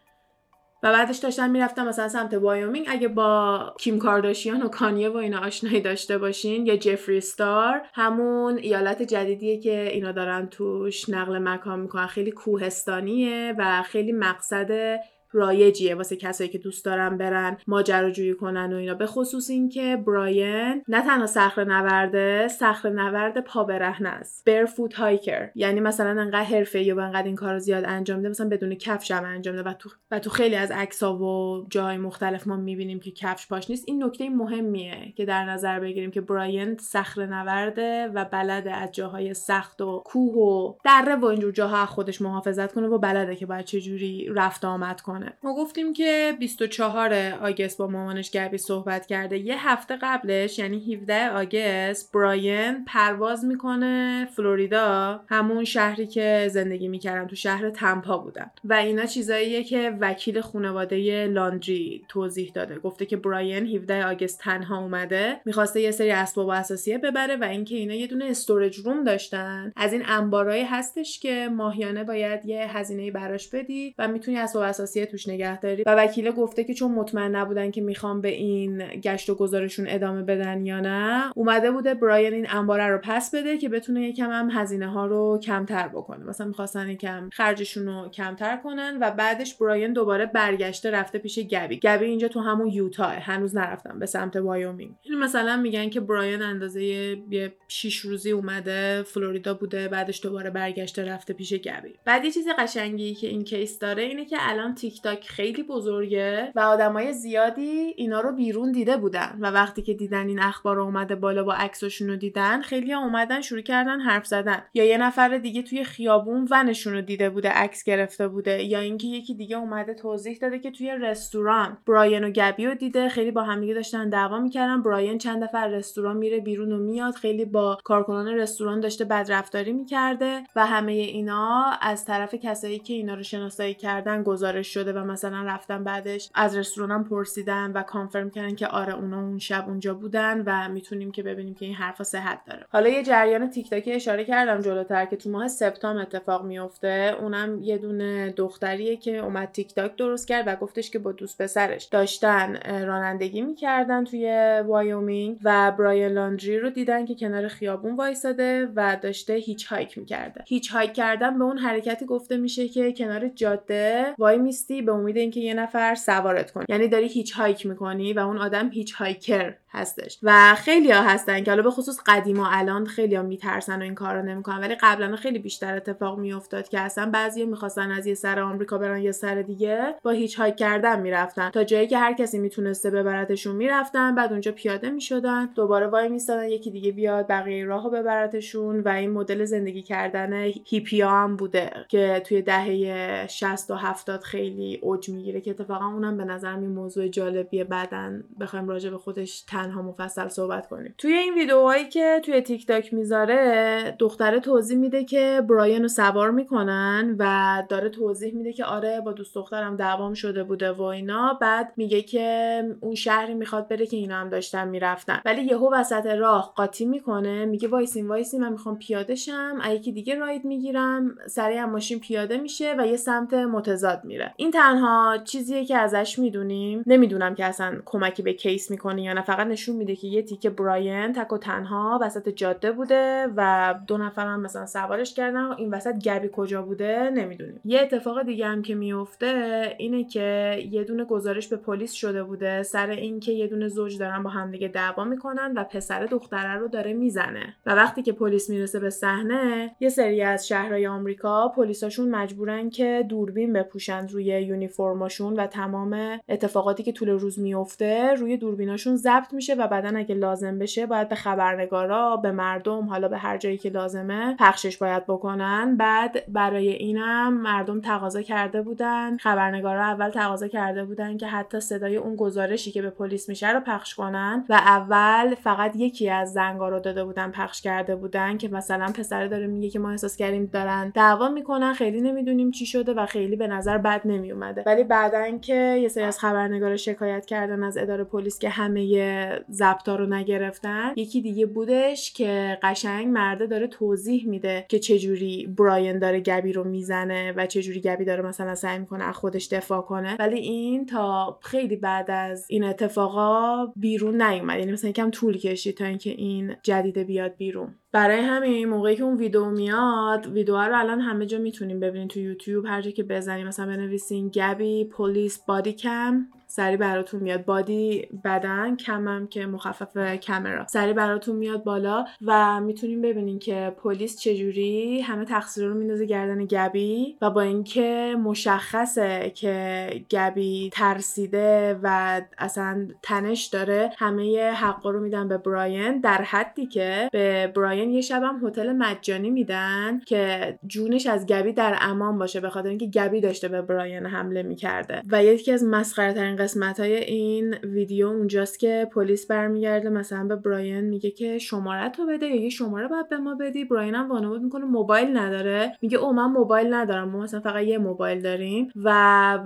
و 0.83 0.91
بعدش 0.91 1.17
داشتن 1.17 1.49
می‌رفتن 1.49 1.87
مثلا 1.87 2.07
سمت 2.07 2.33
وایومینگ. 2.33 2.85
اگه 2.89 3.07
با 3.07 3.59
کیم 3.79 3.99
کارداشیان 3.99 4.61
و 4.61 4.67
کانیه 4.67 5.09
و 5.09 5.17
اینا 5.17 5.39
آشنایی 5.39 5.81
داشته 5.81 6.17
باشین 6.17 6.65
یا 6.65 6.77
جفری 6.77 7.21
ستار 7.21 7.81
همون 7.93 8.57
ایالت 8.57 9.03
جدیدیه 9.03 9.59
که 9.59 9.89
اینا 9.91 10.11
دارن 10.11 10.47
توش 10.47 11.09
نقل 11.09 11.37
مکان 11.37 11.79
می‌کنن. 11.79 12.07
خیلی 12.07 12.31
کوهستانیه 12.31 13.53
و 13.57 13.83
خیلی 13.83 14.11
مقصد 14.11 14.99
رایجیه 15.35 15.95
واسه 15.95 16.15
کسایی 16.15 16.49
که 16.49 16.57
دوست 16.57 16.85
دارن 16.85 17.17
برن 17.17 17.57
ماجراجویی 17.67 18.33
کنن 18.33 18.73
و 18.73 18.75
اینا. 18.75 18.93
به 18.93 19.05
خصوص 19.05 19.49
اینکه 19.49 20.03
براین 20.07 20.83
نه 20.87 21.01
تنها 21.01 21.25
صخره 21.25 21.63
نورده 21.63 22.47
صخره 22.47 22.91
نورد 22.91 23.43
پا 23.43 23.63
برهنه 23.63 24.09
است. 24.09 24.45
برفوت 24.45 24.93
هایکر 24.93 25.49
یعنی 25.55 25.79
مثلا 25.79 26.21
انقدر 26.21 26.43
حرفه 26.43 26.83
یا 26.83 27.03
انقدر 27.03 27.23
این 27.23 27.35
کارو 27.35 27.59
زیاد 27.59 27.83
انجام 27.87 28.17
میده 28.17 28.29
مثلا 28.29 28.49
بدون 28.49 28.75
کفش 28.75 29.11
هم 29.11 29.23
انجام 29.25 29.55
میده. 29.55 29.69
و 29.69 29.73
تو 29.73 29.89
و 30.11 30.19
تو 30.19 30.29
خیلی 30.29 30.55
از 30.55 30.71
عکس‌ها 30.71 31.17
و 31.17 31.65
جای 31.69 31.97
مختلف 31.97 32.47
ما 32.47 32.55
می‌بینیم 32.55 32.99
که 32.99 33.11
کفش 33.11 33.47
پاش 33.47 33.69
نیست. 33.69 33.83
این 33.87 34.03
نکته 34.03 34.29
مهمیه 34.29 35.13
که 35.17 35.25
در 35.25 35.45
نظر 35.45 35.79
بگیریم 35.79 36.11
که 36.11 36.21
براین 36.21 36.77
صخره 36.77 37.25
نورده 37.25 38.07
و 38.07 38.25
بلده 38.25 38.73
از 38.73 38.91
جاهای 38.91 39.33
سخت 39.33 39.81
و 39.81 40.03
کوه 40.05 40.35
و 40.35 40.73
دره 40.85 41.15
و 41.15 41.25
اینجور 41.25 41.51
جاها 41.51 41.85
خودش 41.85 42.21
محافظت 42.21 42.73
کنه 42.73 42.87
و 42.87 42.97
بلده 42.97 43.35
که 43.35 43.45
باید 43.45 43.65
چجوری 43.65 44.29
رفت 44.35 44.65
آمد 44.65 45.01
کنه. 45.01 45.24
ما 45.43 45.55
گفتیم 45.55 45.93
که 45.93 46.33
24 46.39 47.13
آگست 47.41 47.77
با 47.77 47.87
مامانش 47.87 48.31
گبی 48.31 48.57
صحبت 48.57 49.05
کرده. 49.05 49.37
یه 49.37 49.69
هفته 49.69 49.97
قبلش 50.01 50.59
یعنی 50.59 50.93
17 50.93 51.29
آگست 51.29 52.11
براین 52.11 52.85
پرواز 52.87 53.45
می‌کنه 53.45 54.27
فلوریدا 54.35 55.21
همون 55.29 55.63
شهری 55.63 56.07
که 56.07 56.47
زندگی 56.51 56.87
می‌کردن 56.87 57.27
تو 57.27 57.35
شهر 57.35 57.69
تمپا 57.69 58.17
بودن. 58.17 58.51
و 58.63 58.73
اینا 58.73 59.05
چیزاییه 59.05 59.63
که 59.63 59.97
وکیل 60.01 60.41
خانواده 60.41 61.27
لاندری 61.27 62.05
توضیح 62.09 62.51
داده. 62.55 62.79
گفته 62.79 63.05
که 63.05 63.17
براین 63.17 63.67
17 63.75 64.05
آگست 64.05 64.39
تنها 64.39 64.79
اومده 64.79 65.41
می‌خواسته 65.45 65.81
یه 65.81 65.91
سری 65.91 66.11
اسباب 66.11 66.47
و 66.47 66.51
اساسیه 66.51 66.97
ببره 66.97 67.35
و 67.35 67.43
اینکه 67.43 67.75
اینا 67.75 67.93
یه 67.93 68.07
دونه 68.07 68.25
استورج 68.25 68.77
روم 68.77 69.03
داشتن. 69.03 69.73
از 69.75 69.93
این 69.93 70.03
انبارایی 70.05 70.63
هستش 70.63 71.19
که 71.19 71.49
ماهیانه 71.51 72.03
باید 72.03 72.45
یه 72.45 72.77
هزینه 72.77 73.11
براش 73.11 73.49
بدی 73.49 73.95
و 73.97 74.07
می‌تونی 74.07 74.37
اسباب 74.37 74.63
اساسیه 74.63 75.04
توش 75.05 75.27
نگهداری 75.27 75.83
و 75.85 75.95
وکیله 75.95 76.31
گفته 76.31 76.63
که 76.63 76.73
چون 76.73 76.91
مطمئن 76.91 77.35
نبودن 77.35 77.71
که 77.71 77.81
می‌خوام 77.81 78.21
به 78.21 78.29
این 78.29 78.77
گشت 78.77 79.29
و 79.29 79.35
گذارشون 79.35 79.85
ادامه 79.89 80.21
بدن 80.23 80.65
یا 80.65 80.79
نه 80.79 81.31
اومده 81.35 81.71
بوده 81.71 81.93
براین 81.93 82.33
این 82.33 82.47
انباره 82.49 82.87
رو 82.87 82.99
پس 83.03 83.35
بده 83.35 83.57
که 83.57 83.69
بتونه 83.69 84.07
یکم 84.07 84.31
هم 84.31 84.49
هزینه 84.51 84.87
ها 84.87 85.05
رو 85.05 85.39
کمتر 85.43 85.87
بکنه. 85.87 86.25
مثلا 86.25 86.47
می‌خواستن 86.47 86.89
یکم 86.89 87.29
خرجشون 87.33 87.85
رو 87.85 88.09
کمتر 88.09 88.57
کنن 88.57 88.97
و 89.01 89.11
بعدش 89.11 89.55
براین 89.55 89.93
دوباره 89.93 90.25
برگشته 90.25 90.91
رفته 90.91 91.19
پیش 91.19 91.39
گبی. 91.39 91.79
گبی 91.79 92.05
اینجا 92.05 92.27
تو 92.27 92.39
همون 92.39 92.67
یوتا 92.67 93.05
هنوز 93.05 93.55
نرفتن 93.55 93.99
به 93.99 94.05
سمت 94.05 94.35
وایومینگ. 94.35 94.91
مثلا 95.21 95.57
میگن 95.57 95.89
که 95.89 95.99
براین 95.99 96.41
اندازه 96.41 96.83
یه 96.83 97.53
6 97.67 97.97
روزی 97.97 98.31
اومده 98.31 99.03
فلوریدا 99.03 99.53
بوده 99.53 99.87
بعدش 99.87 100.23
دوباره 100.23 100.49
برگشته 100.49 101.05
رفته 101.05 101.33
پیش 101.33 101.53
گبی. 101.53 101.93
بعد 102.05 102.25
یه 102.25 102.31
چیز 102.31 102.47
قشنگی 102.57 103.13
که 103.13 103.27
این 103.27 103.43
case 103.43 103.79
داره 103.79 104.03
اینه 104.03 104.25
که 104.25 104.37
الان 104.39 104.75
تیک 104.75 104.94
تاک 105.01 105.27
خیلی 105.27 105.63
بزرگه 105.63 106.51
و 106.55 106.59
آدمای 106.59 107.13
زیادی 107.13 107.93
اینا 107.97 108.21
رو 108.21 108.31
بیرون 108.31 108.71
دیده 108.71 108.97
بودن 108.97 109.37
و 109.41 109.51
وقتی 109.51 109.81
که 109.81 109.93
دیدن 109.93 110.27
این 110.27 110.39
اخبار 110.39 110.79
اومده 110.79 111.15
بالا 111.15 111.43
با 111.43 111.53
عکسشون 111.53 112.07
رو 112.07 112.15
دیدن 112.15 112.61
خیلی 112.61 112.91
ها 112.91 113.03
اومدن 113.03 113.41
شروع 113.41 113.61
کردن 113.61 113.99
حرف 113.99 114.25
زدن. 114.25 114.63
یا 114.73 114.83
یه 114.83 114.97
نفر 114.97 115.37
دیگه 115.37 115.61
توی 115.61 115.83
خیابون 115.83 116.47
ونشون 116.51 116.93
رو 116.93 117.01
دیده 117.01 117.29
بوده 117.29 117.49
عکس 117.49 117.83
گرفته 117.83 118.27
بوده 118.27 118.63
یا 118.63 118.79
اینکه 118.79 119.07
یکی 119.07 119.33
دیگه 119.35 119.57
اومده 119.57 119.93
توضیح 119.93 120.37
داده 120.41 120.59
که 120.59 120.71
توی 120.71 120.91
رستوران 120.91 121.77
براین 121.87 122.23
و 122.23 122.29
گبی 122.29 122.65
رو 122.65 122.73
دیده. 122.75 123.09
خیلی 123.09 123.31
با 123.31 123.43
همدیگه 123.43 123.73
داشتن 123.73 124.09
دعوا 124.09 124.39
می‌کردن. 124.39 124.81
براین 124.81 125.17
چند 125.17 125.43
دفعه 125.43 125.61
رستوران 125.61 126.17
میره 126.17 126.39
بیرون 126.39 126.71
و 126.71 126.77
میاد. 126.77 127.13
خیلی 127.13 127.45
با 127.45 127.77
کارکنان 127.83 128.27
رستوران 128.27 128.79
داشته 128.79 129.05
بدرفتاری 129.05 129.73
می‌کرده 129.73 130.43
و 130.55 130.65
همه 130.65 130.91
اینا 130.91 131.65
از 131.81 132.05
طرف 132.05 132.35
کسایی 132.35 132.79
که 132.79 132.93
اینا 132.93 133.13
رو 133.13 133.23
شناسایی 133.23 133.73
کردن 133.73 134.23
گزارش 134.23 134.77
و 134.91 135.05
مثلا 135.05 135.43
رفتن 135.43 135.83
بعدش 135.83 136.29
از 136.33 136.57
رستورانم 136.57 137.03
پرسیدن 137.03 137.71
و 137.71 137.83
confirm 137.83 138.29
کردن 138.29 138.55
که 138.55 138.67
آره 138.67 138.95
اونا 138.95 139.21
اون 139.21 139.39
شب 139.39 139.65
اونجا 139.67 139.93
بودن 139.93 140.43
و 140.45 140.69
می‌تونیم 140.69 141.11
که 141.11 141.23
ببینیم 141.23 141.53
که 141.53 141.65
این 141.65 141.75
حرفا 141.75 142.03
صحت 142.03 142.39
داره. 142.45 142.65
حالا 142.69 142.89
یه 142.89 143.03
جریان 143.03 143.49
تیک 143.49 143.69
تاکی 143.69 143.93
اشاره 143.93 144.25
کردم 144.25 144.61
جلوتر 144.61 145.05
که 145.05 145.15
تو 145.15 145.29
ماه 145.29 145.47
سپتامبر 145.47 146.01
اتفاق 146.01 146.45
میفته 146.45 147.15
اونم 147.21 147.59
یه 147.61 147.77
دونه 147.77 148.29
دختریه 148.31 148.97
که 148.97 149.17
اومد 149.17 149.51
تیک 149.51 149.75
تاک 149.75 149.95
درست 149.95 150.27
کرد 150.27 150.43
و 150.47 150.55
گفتش 150.55 150.91
که 150.91 150.99
با 150.99 151.11
دوست 151.11 151.41
پسرش 151.41 151.83
داشتن 151.83 152.55
رانندگی 152.85 153.41
می‌کردن 153.41 154.03
توی 154.03 154.61
وایومینگ 154.67 155.39
و 155.43 155.71
برایان 155.71 156.11
لاندری 156.11 156.59
رو 156.59 156.69
دیدن 156.69 157.05
که 157.05 157.15
کنار 157.15 157.47
خیابون 157.47 157.95
وایساده 157.95 158.71
و 158.75 158.97
داشته 159.01 159.33
hitchhike 159.33 159.97
می‌کرده. 159.97 160.43
hitchhike 160.47 160.93
کردن 160.93 161.37
به 161.37 161.43
اون 161.43 161.57
حرکتی 161.57 162.05
گفته 162.05 162.37
میشه 162.37 162.67
که 162.67 162.93
کنار 162.93 163.27
جاده 163.27 164.15
وای 164.17 164.37
به 164.81 164.91
امید 164.91 165.17
اینکه 165.17 165.39
یه 165.39 165.53
نفر 165.53 165.95
سوارت 165.95 166.51
کنه. 166.51 166.65
یعنی 166.69 166.87
داری 166.87 167.07
hitchhike 167.07 167.65
می‌کنی 167.65 168.13
و 168.13 168.19
اون 168.19 168.37
آدم 168.37 168.69
hitchhiker 168.69 169.53
هستش. 169.71 170.19
و 170.23 170.55
خیلی 170.55 170.91
ها 170.91 171.01
هستن 171.01 171.43
که 171.43 171.51
حالا 171.51 171.63
به 171.63 171.71
خصوص 171.71 171.99
قدیم 172.05 172.39
و 172.39 172.45
الان 172.49 172.85
خیلی 172.85 173.15
ها 173.15 173.23
میترسن 173.23 173.79
و 173.79 173.83
این 173.83 173.95
کار 173.95 174.15
رو 174.15 174.21
نمی‌کنن. 174.21 174.59
ولی 174.59 174.75
قبلا 174.81 175.15
خیلی 175.15 175.39
بیشتر 175.39 175.75
اتفاق 175.75 176.19
میافتاد 176.19 176.69
که 176.69 176.79
اصلا 176.79 177.09
بعضی 177.13 177.45
می‌خواستن 177.45 177.91
از 177.91 178.07
یه 178.07 178.13
سر 178.13 178.39
آمریکا 178.39 178.77
برن 178.77 179.01
یه 179.01 179.11
سر 179.11 179.41
دیگه 179.41 179.95
با 180.03 180.11
hitchhike 180.11 180.55
کردن 180.55 180.99
می‌رفتن. 180.99 181.49
تا 181.49 181.63
جایی 181.63 181.87
که 181.87 181.97
هر 181.97 182.13
کسی 182.13 182.39
می‌تونسته 182.39 182.89
ببرتشون 182.89 183.55
می‌رفتن 183.55 184.15
بعد 184.15 184.31
اونجا 184.31 184.51
پیاده 184.51 184.89
می‌شدن. 184.89 185.49
دوباره 185.55 185.87
وای 185.87 186.09
میستادن 186.09 186.49
یکی 186.49 186.71
دیگه 186.71 186.91
بیاد 186.91 187.27
بقیه 187.27 187.65
راهو 187.65 187.89
ببرتشون 187.89 188.79
و 188.79 188.89
این 188.89 189.11
مدل 189.11 189.45
زندگی 189.45 189.81
کردن 189.81 190.33
هیپیا 190.65 191.09
هم 191.09 191.35
بوده 191.35 191.71
که 191.87 192.21
توی 192.25 192.41
دهه 192.41 193.27
60 193.27 193.71
و 193.71 193.75
70 193.75 194.23
خیلی 194.23 194.64
اوج 194.73 195.09
می‌گیره 195.09 195.41
که 195.41 195.51
اتفاقا 195.51 195.85
اونم 195.85 196.17
به 196.17 196.23
نظر 196.23 196.55
من 196.55 196.67
موضوع 196.67 197.07
جالبیه. 197.07 197.63
بعدن 197.63 198.23
بخوایم 198.39 198.67
راجع 198.67 198.89
به 198.89 198.97
خودش 198.97 199.41
تنها 199.41 199.81
مفصل 199.81 200.27
صحبت 200.27 200.67
کنیم. 200.67 200.95
توی 200.97 201.13
این 201.13 201.33
ویدیوهایی 201.33 201.89
که 201.89 202.21
توی 202.25 202.41
تیک 202.41 202.67
تاک 202.67 202.93
می‌ذاره 202.93 203.95
دختره 203.99 204.39
توضیح 204.39 204.77
میده 204.77 205.03
که 205.03 205.41
براین 205.49 205.81
رو 205.81 205.87
سوار 205.87 206.31
می‌کنن 206.31 207.15
و 207.19 207.63
داره 207.69 207.89
توضیح 207.89 208.35
میده 208.35 208.53
که 208.53 208.65
آره 208.65 209.01
با 209.01 209.11
دوست 209.11 209.35
دخترم 209.35 209.75
دعوام 209.75 210.13
شده 210.13 210.43
بوده 210.43 210.71
و 210.71 210.81
اینا. 210.81 211.37
بعد 211.41 211.73
میگه 211.77 212.01
که 212.01 212.61
اون 212.79 212.95
شهری 212.95 213.33
می‌خواد 213.33 213.67
بره 213.67 213.85
که 213.85 213.97
اینا 213.97 214.15
هم 214.15 214.29
داشتن 214.29 214.67
می‌رفتن. 214.67 215.21
ولی 215.25 215.41
یهو 215.41 215.73
وسط 215.73 216.05
راه 216.05 216.53
قاطی 216.55 216.85
می‌کنه. 216.85 217.45
میگه 217.45 217.67
وایسین 217.67 218.07
وایسین 218.07 218.41
من 218.41 218.51
می‌خوام 218.51 218.77
پیاده 218.77 219.15
شم. 219.15 219.59
یکی 219.69 219.91
دیگه 219.91 220.15
ride 220.15 220.45
می‌گیرم. 220.45 221.15
سریع 221.27 221.65
ماشین 221.65 221.99
پیاده 221.99 222.37
میشه 222.37 222.75
و 222.77 222.87
یه 222.87 222.97
سمت 222.97 223.33
متضاد 223.33 224.01
میره. 224.03 224.33
این 224.37 224.51
تنها 224.55 225.17
چیزیه 225.23 225.65
که 225.65 225.77
ازش 225.77 226.19
می‌دونیم 226.19 226.83
نمی‌دونم 226.87 227.35
که 227.35 227.45
اصلا 227.45 227.81
کمکی 227.85 228.23
به 228.23 228.33
case 228.33 228.71
می‌کنه 228.71 229.03
یا 229.03 229.13
نه. 229.13 229.21
فقط 229.21 229.47
نشون 229.47 229.75
میده 229.75 229.95
که 229.95 230.07
یه 230.07 230.21
تیکه 230.21 230.49
براین 230.49 231.13
تک 231.13 231.33
و 231.33 231.37
تنها 231.37 231.99
وسط 232.01 232.29
جاده 232.29 232.71
بوده 232.71 233.27
و 233.35 233.73
دو 233.87 233.97
نفر 233.97 234.25
هم 234.25 234.41
مثلا 234.41 234.65
سوارش 234.65 235.13
کردن 235.13 235.45
و 235.45 235.55
این 235.57 235.73
وسط 235.73 235.95
گبی 235.95 236.29
کجا 236.33 236.61
بوده 236.61 237.09
نمی‌دونیم. 237.09 237.59
یه 237.65 237.81
اتفاق 237.81 238.23
دیگه 238.23 238.45
هم 238.45 238.61
که 238.61 238.75
میفته 238.75 239.75
اینه 239.77 240.03
که 240.03 240.57
یه 240.71 240.83
دونه 240.83 241.05
گزارش 241.05 241.47
به 241.47 241.55
پلیس 241.55 241.91
شده 241.91 242.23
بوده. 242.23 242.63
سر 242.63 242.89
اینکه 242.89 243.31
یه 243.31 243.47
دونه 243.47 243.67
زوج 243.67 243.97
دارن 243.97 244.23
با 244.23 244.29
همدیگه 244.29 244.67
دعوا 244.67 245.03
می‌کنن 245.03 245.53
و 245.55 245.63
پسر 245.63 246.05
دختره 246.05 246.53
رو 246.59 246.67
داره 246.67 246.93
می‌زنه. 246.93 247.55
و 247.65 247.75
وقتی 247.75 248.01
که 248.01 248.11
پلیس 248.11 248.49
می‌رسه 248.49 248.79
به 248.79 248.89
صحنه 248.89 249.75
یه 249.79 249.89
سری 249.89 250.21
از 250.21 250.47
شهرهای 250.47 250.87
آمریکا 250.87 251.47
پلیساشون 251.47 252.09
مجبورن 252.09 252.69
که 252.69 253.05
دوربین 253.09 253.53
بپوشن 253.53 254.07
روی 254.07 254.44
یونیفرماشون 254.45 255.33
و 255.33 255.47
تمام 255.47 256.19
اتفاقاتی 256.29 256.83
که 256.83 256.91
طول 256.91 257.09
روز 257.09 257.39
میفته 257.39 258.13
روی 258.13 258.37
دوربیناشون 258.37 258.95
ضبط 258.95 259.33
میشه 259.33 259.53
و 259.53 259.67
بعدا 259.67 259.97
اگه 259.97 260.15
لازم 260.15 260.59
بشه 260.59 260.85
باید 260.85 261.09
به 261.09 261.15
خبرنگارا 261.15 262.17
به 262.17 262.31
مردم 262.31 262.85
حالا 262.85 263.07
به 263.07 263.17
هر 263.17 263.37
جایی 263.37 263.57
که 263.57 263.69
لازمه 263.69 264.35
پخشش 264.39 264.77
باید 264.77 265.05
بکنن. 265.05 265.77
بعد 265.77 266.33
برای 266.33 266.69
اینم 266.69 267.33
مردم 267.33 267.81
تقاضا 267.81 268.21
کرده 268.21 268.61
بودن. 268.61 269.17
خبرنگارا 269.17 269.83
اول 269.83 270.09
تقاضا 270.09 270.47
کرده 270.47 270.85
بودن 270.85 271.17
که 271.17 271.27
حتی 271.27 271.59
صدای 271.59 271.97
اون 271.97 272.15
گزارشی 272.15 272.71
که 272.71 272.81
به 272.81 272.89
پلیس 272.89 273.29
میشه 273.29 273.51
رو 273.51 273.59
پخش 273.59 273.95
کنن 273.95 274.45
و 274.49 274.53
اول 274.53 275.35
فقط 275.35 275.75
یکی 275.75 276.09
از 276.09 276.33
زنگا 276.33 276.69
رو 276.69 276.79
داده 276.79 277.03
بودن 277.03 277.31
پخش 277.31 277.61
کرده 277.61 277.95
بودن 277.95 278.37
که 278.37 278.47
مثلا 278.47 278.91
پسر 278.91 279.27
داره 279.27 279.47
میگه 279.47 279.69
که 279.69 279.79
ما 279.79 279.91
احساس 279.91 280.17
کردیم 280.17 280.49
دارن 280.53 280.91
دعوا 280.95 281.29
می‌کنن 281.29 281.73
خیلی 281.73 282.01
نمی‌دونیم 282.01 282.51
چی 282.51 282.65
شده 282.65 282.93
و 282.93 283.05
خیلی 283.05 283.35
به 283.35 283.47
نظر 283.47 283.77
بد 283.77 284.05
نمیومده 284.35 284.63
ولی 284.65 284.83
بعدا 284.83 285.37
که 285.37 285.77
یه 285.81 285.87
سری 285.87 286.03
از 286.03 286.19
خبرنگارا 286.19 286.77
شکایت 286.77 287.25
کردن 287.25 287.63
از 287.63 287.77
اداره 287.77 288.03
پلیس 288.03 288.39
که 288.39 288.49
همه 288.49 289.45
ضبطا 289.51 289.95
رو 289.95 290.05
نگرفتن 290.05 290.93
یکی 290.95 291.21
دیگه 291.21 291.45
بودش 291.45 292.13
که 292.13 292.57
قشنگ 292.63 293.07
مرده 293.07 293.47
داره 293.47 293.67
توضیح 293.67 294.27
میده 294.27 294.65
که 294.69 294.79
چجوری 294.79 295.47
براین 295.57 295.99
داره 295.99 296.19
گبی 296.19 296.53
رو 296.53 296.63
می‌زنه 296.63 297.31
و 297.31 297.45
چجوری 297.45 297.81
گبی 297.81 298.05
داره 298.05 298.21
مثلا 298.21 298.55
سعی 298.55 298.79
می‌کنه 298.79 299.03
از 299.03 299.15
خودش 299.15 299.47
دفاع 299.47 299.81
کنه. 299.81 300.15
ولی 300.19 300.39
این 300.39 300.85
تا 300.85 301.39
خیلی 301.41 301.75
بعد 301.75 302.11
از 302.11 302.45
این 302.49 302.63
اتفاقا 302.63 303.65
بیرون 303.75 304.21
نیومد. 304.21 304.59
یعنی 304.59 304.71
مثلا 304.71 304.89
یکم 304.89 305.11
طول 305.11 305.37
کشید 305.37 305.77
تا 305.77 305.85
اینکه 305.85 306.09
این 306.09 306.55
جدیده 306.63 307.03
بیاد 307.03 307.35
بیرون. 307.37 307.75
برای 307.95 308.19
همین 308.19 308.69
موقعی 308.69 308.95
که 308.95 309.03
اون 309.03 309.17
ویدیو 309.17 309.45
میاد 309.45 310.27
ویدیو 310.27 310.55
رو 310.55 310.79
الان 310.79 311.01
همه 311.01 311.25
جا 311.25 311.37
می‌تونیم 311.37 311.79
ببینین 311.79 312.07
تو 312.07 312.19
یوتیوب. 312.19 312.65
هر 312.65 312.81
جا 312.81 312.91
که 312.91 313.03
بزنیم 313.03 313.47
مثلا 313.47 313.65
بنویسین 313.65 314.29
گبی 314.29 314.85
پلیس 314.85 315.45
بادی 315.45 315.73
کم. 315.73 316.27
سری 316.47 316.77
براتون 316.77 317.19
میاد. 317.19 317.45
بادی 317.45 318.07
بدن 318.23 318.75
کمم 318.75 319.27
که 319.27 319.45
مخفف 319.45 320.25
کامرا 320.27 320.67
سری 320.67 320.93
براتون 320.93 321.35
میاد 321.35 321.63
بالا 321.63 322.05
و 322.25 322.61
می‌تونیم 322.61 323.01
ببینین 323.01 323.39
که 323.39 323.75
پلیس 323.77 324.19
چجوری 324.19 325.01
همه 325.01 325.25
تقصیر 325.25 325.65
رو 325.65 325.73
میندازه 325.73 326.05
گردن 326.05 326.45
گبی 326.45 327.17
و 327.21 327.29
با 327.29 327.41
اینکه 327.41 328.15
مشخصه 328.23 329.31
که 329.35 329.87
گبی 330.11 330.69
ترسیده 330.73 331.79
و 331.83 332.21
اصلا 332.37 332.87
تنش 333.03 333.45
داره 333.45 333.91
همه 333.97 334.51
حقا 334.51 334.89
رو 334.89 334.99
میدن 334.99 335.27
به 335.27 335.37
براین 335.37 335.99
در 335.99 336.21
حدی 336.21 336.65
که 336.65 337.09
به 337.11 337.51
براین 337.55 337.89
یه 337.89 338.01
شبم 338.01 338.47
هتل 338.47 338.71
مجانی 338.71 339.29
میدن 339.29 339.99
که 340.05 340.59
جونش 340.67 341.07
از 341.07 341.25
گبی 341.25 341.53
در 341.53 341.77
امان 341.81 342.17
باشه 342.17 342.39
به 342.39 342.49
خاطر 342.49 342.69
اینکه 342.69 342.85
گبی 342.85 343.21
داشته 343.21 343.47
به 343.47 343.61
براین 343.61 344.05
حمله 344.05 344.43
می‌کرده. 344.43 345.01
و 345.11 345.23
یکی 345.23 345.51
از 345.51 345.63
مسخره 345.63 346.13
ترین 346.35 346.45
قسمت 346.45 346.79
های 346.79 346.95
این 346.95 347.55
ویدیو 347.63 348.07
اونجاست 348.07 348.59
که 348.59 348.89
پلیس 348.93 349.27
برمیگرده. 349.27 349.89
مثلا 349.89 350.23
به 350.23 350.35
براین 350.35 350.81
میگه 350.81 351.11
که 351.11 351.37
شماره 351.37 351.89
تو 351.89 352.05
بده 352.05 352.25
یا 352.25 352.35
یه 352.35 352.49
شماره 352.49 352.87
باید 352.87 353.09
به 353.09 353.17
ما 353.17 353.35
بدی. 353.35 353.65
براین 353.65 353.95
هم 353.95 354.09
وانمود 354.09 354.41
می‌کنه. 354.41 354.65
موبایل 354.65 355.17
نداره. 355.17 355.77
میگه 355.81 355.97
او 355.97 356.13
من 356.13 356.25
موبایل 356.25 356.73
ندارم. 356.73 357.09
ما 357.09 357.19
مثلا 357.19 357.39
فقط 357.39 357.63
یه 357.63 357.77
موبایل 357.77 358.21
داریم. 358.21 358.67
و 358.75 358.89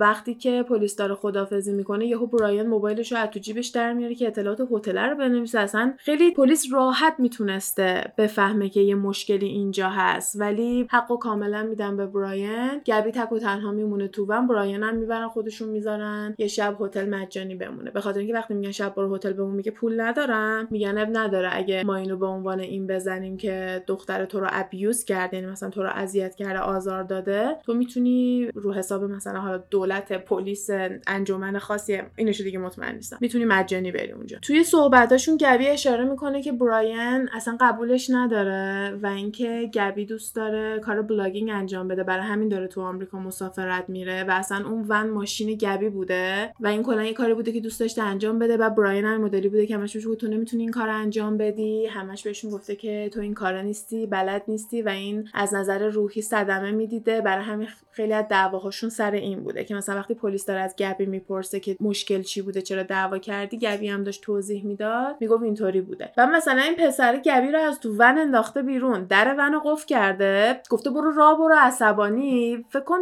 وقتی 0.00 0.34
که 0.34 0.62
پلیس 0.62 0.96
داره 0.96 1.14
خدافزی 1.14 1.72
می‌کنه 1.72 2.06
یهو 2.06 2.26
براین 2.26 2.66
موبایلش 2.66 3.12
رو 3.12 3.18
از 3.18 3.28
تو 3.30 3.38
جیبش 3.38 3.68
در 3.68 3.92
میاره 3.92 4.14
که 4.14 4.26
اطلاعات 4.26 4.60
هتل 4.72 4.98
رو 4.98 5.16
بنویسه. 5.16 5.58
اصلا 5.58 5.94
خیلی 5.98 6.30
پلیس 6.30 6.66
راحت 6.72 7.14
می‌تونسته 7.18 8.12
بفهمه 8.18 8.68
که 8.68 8.80
یه 8.80 8.94
مشکلی 8.94 9.46
اینجا 9.46 9.88
هست. 9.88 10.40
ولی 10.40 10.86
حقو 10.90 11.16
کاملا 11.16 11.62
میدن 11.62 11.96
به 11.96 12.06
براین 12.06 12.80
گبی 12.86 13.10
تک 13.10 13.32
و 13.32 13.38
تنها 13.38 13.72
میمونه 13.72 14.08
تو 14.08 14.26
و 14.26 14.46
براین 14.46 14.82
هم 14.82 14.96
می‌برن 14.96 15.28
خودشون 15.28 15.68
می‌ذارن. 15.68 16.34
یه 16.38 16.46
شب 16.46 16.76
هتل 16.82 17.08
مجانی 17.08 17.54
بمونه. 17.54 17.90
به 17.90 18.00
خاطر 18.00 18.18
اینکه 18.18 18.34
وقتی 18.34 18.54
میگن 18.54 18.70
شب 18.70 18.94
برو 18.94 19.14
هتل 19.14 19.32
بمون 19.32 19.54
میگه 19.54 19.70
پول 19.70 20.00
ندارم. 20.00 20.68
میگن 20.70 20.98
اب 20.98 21.08
نداره. 21.12 21.48
اگه 21.52 21.84
ما 21.84 21.96
اینو 21.96 22.16
به 22.16 22.26
عنوان 22.26 22.60
این 22.60 22.86
بزنیم 22.86 23.36
که 23.36 23.84
دختر 23.86 24.24
تو 24.24 24.40
رو 24.40 24.46
ابیوز 24.50 25.04
کرد 25.04 25.34
یعنی 25.34 25.46
مثلا 25.46 25.70
تو 25.70 25.82
رو 25.82 25.88
اذیت 25.94 26.34
کرده 26.34 26.58
آزار 26.58 27.02
داده 27.02 27.56
تو 27.66 27.74
می‌تونی 27.74 28.50
رو 28.54 28.72
حساب 28.72 29.04
مثلا 29.04 29.40
حالا 29.40 29.58
دولت 29.70 30.12
پلیس 30.12 30.70
انجمن 31.06 31.58
خاصی 31.58 32.02
اینشو 32.16 32.44
دیگه 32.44 32.58
مطمئن 32.58 32.94
نیستم. 32.94 33.18
می‌تونی 33.20 33.44
مجانی 33.44 33.92
بری 33.92 34.12
اونجا. 34.12 34.38
توی 34.42 34.64
صحبتاشون 34.64 35.36
گبی 35.36 35.66
اشاره 35.66 36.04
می‌کنه 36.04 36.42
که 36.42 36.52
براین 36.52 37.28
اصلا 37.32 37.56
قبولش 37.60 38.10
نداره 38.10 38.98
و 39.02 39.06
اینکه 39.06 39.70
گبی 39.74 40.06
دوست 40.06 40.36
داره 40.36 40.78
کار 40.78 41.02
blogging 41.02 41.50
انجام 41.50 41.88
بده. 41.88 42.02
برای 42.04 42.24
همین 42.24 42.48
داره 42.48 42.66
تو 42.66 42.80
آمریکا 42.80 43.18
مسافرت 43.18 43.84
میره 43.88 44.24
و 44.24 44.30
اصلا 44.30 44.68
اون 44.68 44.84
ون 44.88 45.10
ماشین 45.10 45.54
گبی 45.54 45.88
بوده 45.88 46.52
و 46.60 46.66
این 46.70 46.82
کلا 46.82 47.04
یه 47.04 47.12
کاری 47.12 47.34
بوده 47.34 47.52
که 47.52 47.60
دوست 47.60 47.80
داشته 47.80 48.02
انجام 48.02 48.38
بده. 48.38 48.56
و 48.56 48.70
براین 48.70 49.04
هم 49.04 49.20
مدلی 49.20 49.48
بوده 49.48 49.66
که 49.66 49.74
همش 49.74 49.96
بهش 49.96 50.04
تو 50.18 50.28
نمی‌تونی 50.28 50.62
این 50.62 50.72
کار 50.72 50.88
انجام 50.88 51.36
بدی. 51.36 51.86
همش 51.86 52.22
بهشون 52.22 52.50
گفته 52.50 52.76
که 52.76 53.10
تو 53.12 53.20
این 53.20 53.34
کارا 53.34 53.62
نیستی 53.62 54.06
بلد 54.06 54.42
نیستی 54.48 54.82
و 54.82 54.88
این 54.88 55.28
از 55.34 55.54
نظر 55.54 55.88
روحی 55.88 56.22
صدمه 56.22 56.70
می‌دیده. 56.70 57.20
برای 57.20 57.44
همین 57.44 57.68
خیلی 57.92 58.12
از 58.12 58.24
دعواهاشون 58.30 58.90
سر 58.90 59.10
این 59.10 59.40
بوده 59.40 59.64
که 59.64 59.74
مثلا 59.74 59.96
وقتی 59.96 60.14
پلیس 60.14 60.46
داره 60.46 60.60
از 60.60 60.74
گبی 60.78 61.06
می‌پرسه 61.06 61.60
که 61.60 61.76
مشکل 61.80 62.22
چی 62.22 62.42
بوده 62.42 62.62
چرا 62.62 62.82
دعوا 62.82 63.18
کردی 63.18 63.58
گبی 63.58 63.88
هم 63.88 64.04
داشت 64.04 64.22
توضیح 64.22 64.64
می‌داد. 64.64 65.16
می‌گفت 65.20 65.42
اینطوری 65.42 65.80
بوده. 65.80 66.12
و 66.16 66.26
مثلا 66.26 66.62
این 66.62 66.74
پسر 66.74 67.16
گبی 67.16 67.52
رو 67.52 67.58
از 67.58 67.80
تو 67.80 67.94
ون 67.98 68.18
انداخته 68.18 68.62
بیرون. 68.62 69.04
در 69.04 69.34
ون 69.38 69.60
قفل 69.64 69.86
کرده. 69.86 70.60
گفته 70.70 70.90
برو 70.90 71.10
راه 71.10 71.38
برو 71.38 71.54
عصبانی. 71.58 72.64
فکر 72.70 72.84
کن 72.84 72.98